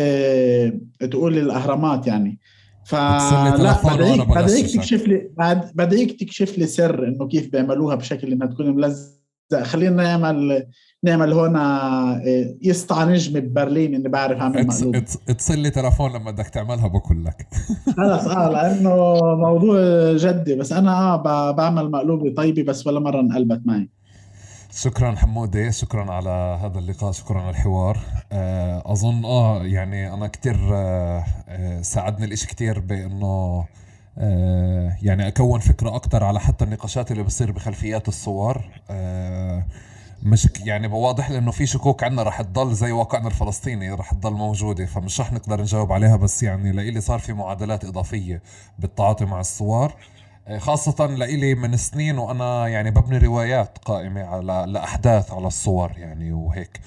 تقول 1.12 1.38
الأهرامات 1.38 2.08
يعني. 2.08 2.40
فلا 2.86 3.82
بدعيك 3.84 4.28
بدعيك 4.28 4.66
تكشف 4.66 5.08
لي 5.08 5.32
بدعيك 5.76 6.20
تكشف 6.20 6.58
لي 6.58 6.66
سر 6.66 7.08
إنه 7.08 7.28
كيف 7.28 7.52
بيعملوها 7.52 7.96
بشكل 7.96 8.32
إنها 8.32 8.48
تكون 8.48 8.76
ملزقة. 8.76 9.64
خلينا 9.64 10.04
نعمل 10.04 10.68
نعمل 11.04 11.34
هنا 11.34 11.62
آه، 12.14 12.56
يسطع 12.62 13.04
نجم 13.04 13.40
ببرلين 13.40 13.96
إني 13.96 14.10
بعرف 14.10 14.40
اعمل 14.40 14.68
مقلوب. 14.68 14.96
اتصل 15.30 15.60
لي 15.60 15.70
تلفون 15.70 16.14
لما 16.14 16.32
بدك 16.32 16.48
تعملها 16.48 16.88
بقول 16.88 17.26
لك. 17.26 17.48
خلص 17.98 18.28
آه 18.28 18.50
لأنه 18.50 19.20
موضوع 19.36 19.78
جدي. 20.16 20.56
بس 20.56 20.72
أنا 20.72 20.92
آه 20.92 21.52
بعمل 21.52 21.92
مقلوبه 21.92 22.34
طيبة 22.34 22.64
بس 22.64 22.88
ولا 22.88 23.00
مرة 23.00 23.20
انقلبت 23.20 23.62
معي. 23.66 23.90
شكرا 24.76 25.16
حمودي 25.16 25.72
شكرا 25.72 26.12
على 26.12 26.60
هذا 26.64 26.80
اللقاء 26.80 27.12
شكرا 27.12 27.42
على 27.42 27.50
الحوار. 27.50 27.98
آه، 28.32 28.84
أظن 28.86 29.26
آه 29.26 29.64
يعني 29.64 30.14
أنا 30.14 30.28
كتير 30.28 30.58
آه، 30.74 31.24
ساعدني 31.82 32.26
الإشي 32.26 32.48
كتير 32.48 32.80
بإنه 32.80 33.66
يعني 35.02 35.28
أكون 35.28 35.60
فكرة 35.60 35.96
أكثر 35.96 36.24
على 36.24 36.40
حتى 36.40 36.66
النقاشات 36.66 37.12
اللي 37.12 37.24
بصير 37.24 37.52
بخلفيات 37.52 38.08
الصور. 38.08 38.62
مش 40.24 40.48
يعني 40.66 40.88
واضح 40.88 41.32
لأنه 41.32 41.52
في 41.52 41.66
شكوك 41.66 42.04
عندنا 42.04 42.24
رح 42.24 42.42
تضل 42.42 42.74
زي 42.74 42.92
واقعنا 42.92 43.28
الفلسطيني 43.28 43.92
رح 43.92 44.14
تضل 44.14 44.34
موجودة 44.34 44.86
فمش 44.86 45.22
رح 45.22 45.34
نقدر 45.34 45.62
نجاوب 45.62 45.92
عليها 45.92 46.16
بس 46.16 46.44
يعني 46.44 46.72
لإلي 46.72 47.02
صار 47.02 47.20
في 47.20 47.34
معادلات 47.34 47.86
إضافية 47.86 48.42
بالتعاطي 48.80 49.26
مع 49.26 49.40
الصور 49.40 49.94
آه، 50.48 50.58
خاصة 50.58 51.06
لإلي 51.06 51.56
من 51.56 51.78
سنين 51.78 52.18
وأنا 52.18 52.68
يعني 52.68 52.92
ببني 52.92 53.18
روايات 53.18 53.78
قائمة 53.78 54.24
على 54.24 54.66
لأحداث 54.72 55.32
على 55.32 55.48
الصور 55.48 55.92
يعني 55.98 56.32
وهيك. 56.34 56.80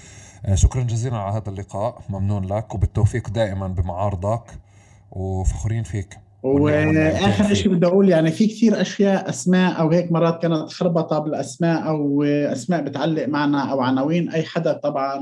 آه، 0.46 0.54
شكرا 0.54 0.82
جزيلا 0.82 1.18
على 1.18 1.36
هذا 1.36 1.48
اللقاء 1.48 2.02
ممنون 2.08 2.44
لك 2.44 2.74
وبالتوفيق 2.74 3.30
دائما 3.30 3.68
بمعارضك 3.68 4.44
وفخورين 5.10 5.82
فيك. 5.82 6.18
وآخر 6.42 7.54
شيء 7.54 7.72
بدي 7.72 7.86
أقول 7.86 8.08
يعني 8.08 8.30
في 8.30 8.46
كثير 8.46 8.80
أشياء 8.80 9.28
أسماء 9.28 9.80
أو 9.80 9.90
هيك 9.90 10.12
مرات 10.12 10.42
كانت 10.42 10.54
خربطة 10.54 11.18
بالأسماء 11.18 11.88
أو 11.88 12.22
أسماء 12.22 12.82
بتعلق 12.82 13.28
معنا 13.28 13.72
أو 13.72 13.80
عناوين. 13.80 14.30
أي 14.30 14.42
حدا 14.42 14.72
طبعا 14.72 15.18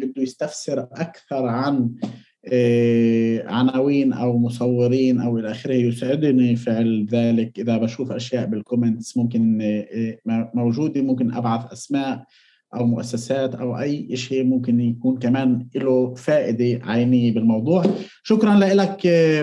بده 0.00 0.22
يستفسر 0.22 0.80
أكثر 0.92 1.46
عن 1.46 1.90
آه، 2.52 3.42
عناوين 3.46 4.12
أو 4.12 4.38
مصورين 4.38 5.20
أو 5.20 5.38
إلى 5.38 5.50
آخره 5.50 5.74
يسعدني 5.74 6.56
فعل 6.56 7.06
ذلك 7.10 7.58
إذا 7.58 7.76
بشوف 7.76 8.12
أشياء 8.12 8.46
بالكومنتس 8.46 9.16
ممكن 9.16 9.58
آه، 9.62 10.50
موجودة 10.54 11.02
ممكن 11.02 11.34
أبعث 11.34 11.72
أسماء. 11.72 12.24
أو 12.76 12.86
مؤسسات 12.86 13.54
أو 13.54 13.78
أي 13.78 14.16
شيء 14.16 14.44
ممكن 14.44 14.80
يكون 14.80 15.18
كمان 15.18 15.66
له 15.74 16.14
فائدة 16.14 16.86
عينية 16.86 17.34
بالموضوع. 17.34 17.84
شكرا 18.22 18.54
لك 18.54 19.00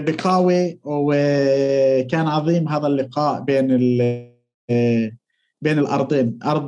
بقاوي 0.07 0.79
وكان 0.83 2.27
عظيم 2.27 2.69
هذا 2.69 2.87
اللقاء 2.87 3.41
بين 3.41 3.67
بين 5.61 5.79
الأرضين 5.79 6.39
أرض 6.45 6.67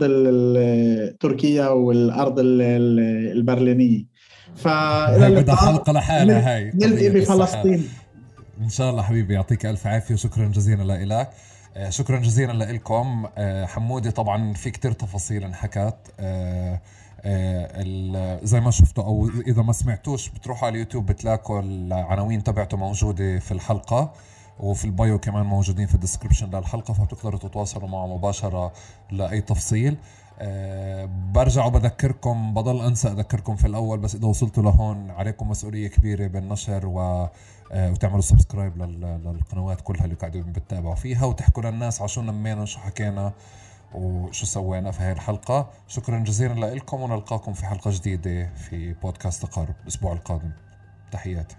تركيا 1.20 1.68
والأرض 1.68 2.36
البرلينية. 2.40 4.04
فإلى 4.56 5.28
اللقاء. 5.28 5.56
حلقة 5.56 5.94
لحالها 5.94 6.56
هاي 6.56 6.72
نلتقي 6.76 7.10
بفلسطين. 7.10 7.90
إن 8.62 8.70
شاء 8.70 8.90
الله 8.90 9.02
حبيبي 9.02 9.34
يعطيك 9.34 9.66
ألف 9.66 9.88
عافية 9.88 10.14
وشكرا 10.14 10.48
جزيلا 10.48 10.84
لك 10.84 11.12
آه، 11.12 11.30
شكرا 11.90 12.20
جزيلا 12.20 12.72
لكم 12.74 13.28
آه، 13.38 13.66
حمودي 13.66 14.12
طبعا 14.12 14.54
في 14.54 14.72
كتير 14.72 14.92
تفاصيل 14.92 15.44
انحكت. 15.44 15.98
آه، 16.20 16.80
زي 18.44 18.60
ما 18.60 18.72
شفتوا 18.72 19.04
أو 19.04 19.30
إذا 19.48 19.62
ما 19.62 19.74
سمعتوش 19.74 20.30
بتروحوا 20.30 20.66
على 20.68 20.74
اليوتيوب 20.74 21.06
بتلاقوا 21.06 21.62
العناوين 21.62 22.44
تبعته 22.44 22.78
موجودة 22.78 23.40
في 23.40 23.52
الحلقة 23.52 24.14
وفي 24.60 24.86
ال 24.86 24.94
bio 24.94 25.20
كمان 25.20 25.46
موجودين 25.46 25.88
في 25.88 25.96
ال 25.96 26.01
description 26.01 26.56
للحلقة 26.56 26.94
فبتقدروا 26.94 27.40
تتواصلوا 27.40 27.90
معه 27.90 28.08
مباشرة 28.18 28.74
لأي 29.12 29.42
تفصيل. 29.42 29.98
أه 30.40 31.10
برجع 31.34 31.66
وبذكركم 31.66 32.54
بضل 32.54 32.86
أنسى 32.86 33.08
أذكركم 33.08 33.56
في 33.56 33.68
الأول 33.68 34.00
بس 34.00 34.16
إذا 34.16 34.28
وصلتوا 34.28 34.64
لهون 34.64 35.12
عليكم 35.12 35.50
مسؤولية 35.50 35.88
كبيرة 35.88 36.28
بالنشر 36.28 36.88
و 36.88 37.28
وتعملوا 37.72 38.22
سبسكرايب 38.22 38.78
للقنوات 38.78 39.82
كلها 39.82 40.06
اللي 40.06 40.16
قاعدين 40.16 40.52
بتتابعوا 40.52 40.96
فيها 40.96 41.26
وتحكوا 41.26 41.64
للناس 41.64 42.00
على 42.02 42.08
شو 42.08 42.22
نمينا 42.22 42.66
شو 42.66 42.80
حكينا 42.80 43.34
وشو 43.94 44.46
سوينا 44.46 44.92
في 44.92 45.04
هاي 45.04 45.12
الحلقة. 45.12 45.70
شكرا 45.88 46.20
جزيلا 46.20 46.76
لكم 46.76 47.02
ونلقاكم 47.02 47.54
في 47.54 47.66
حلقة 47.66 47.92
جديدة 47.92 48.54
في 48.54 48.94
بودكاست 48.94 49.46
تقارب 49.46 49.76
الأسبوع 49.84 50.14
القادم. 50.14 50.52
تحياتي. 51.12 51.56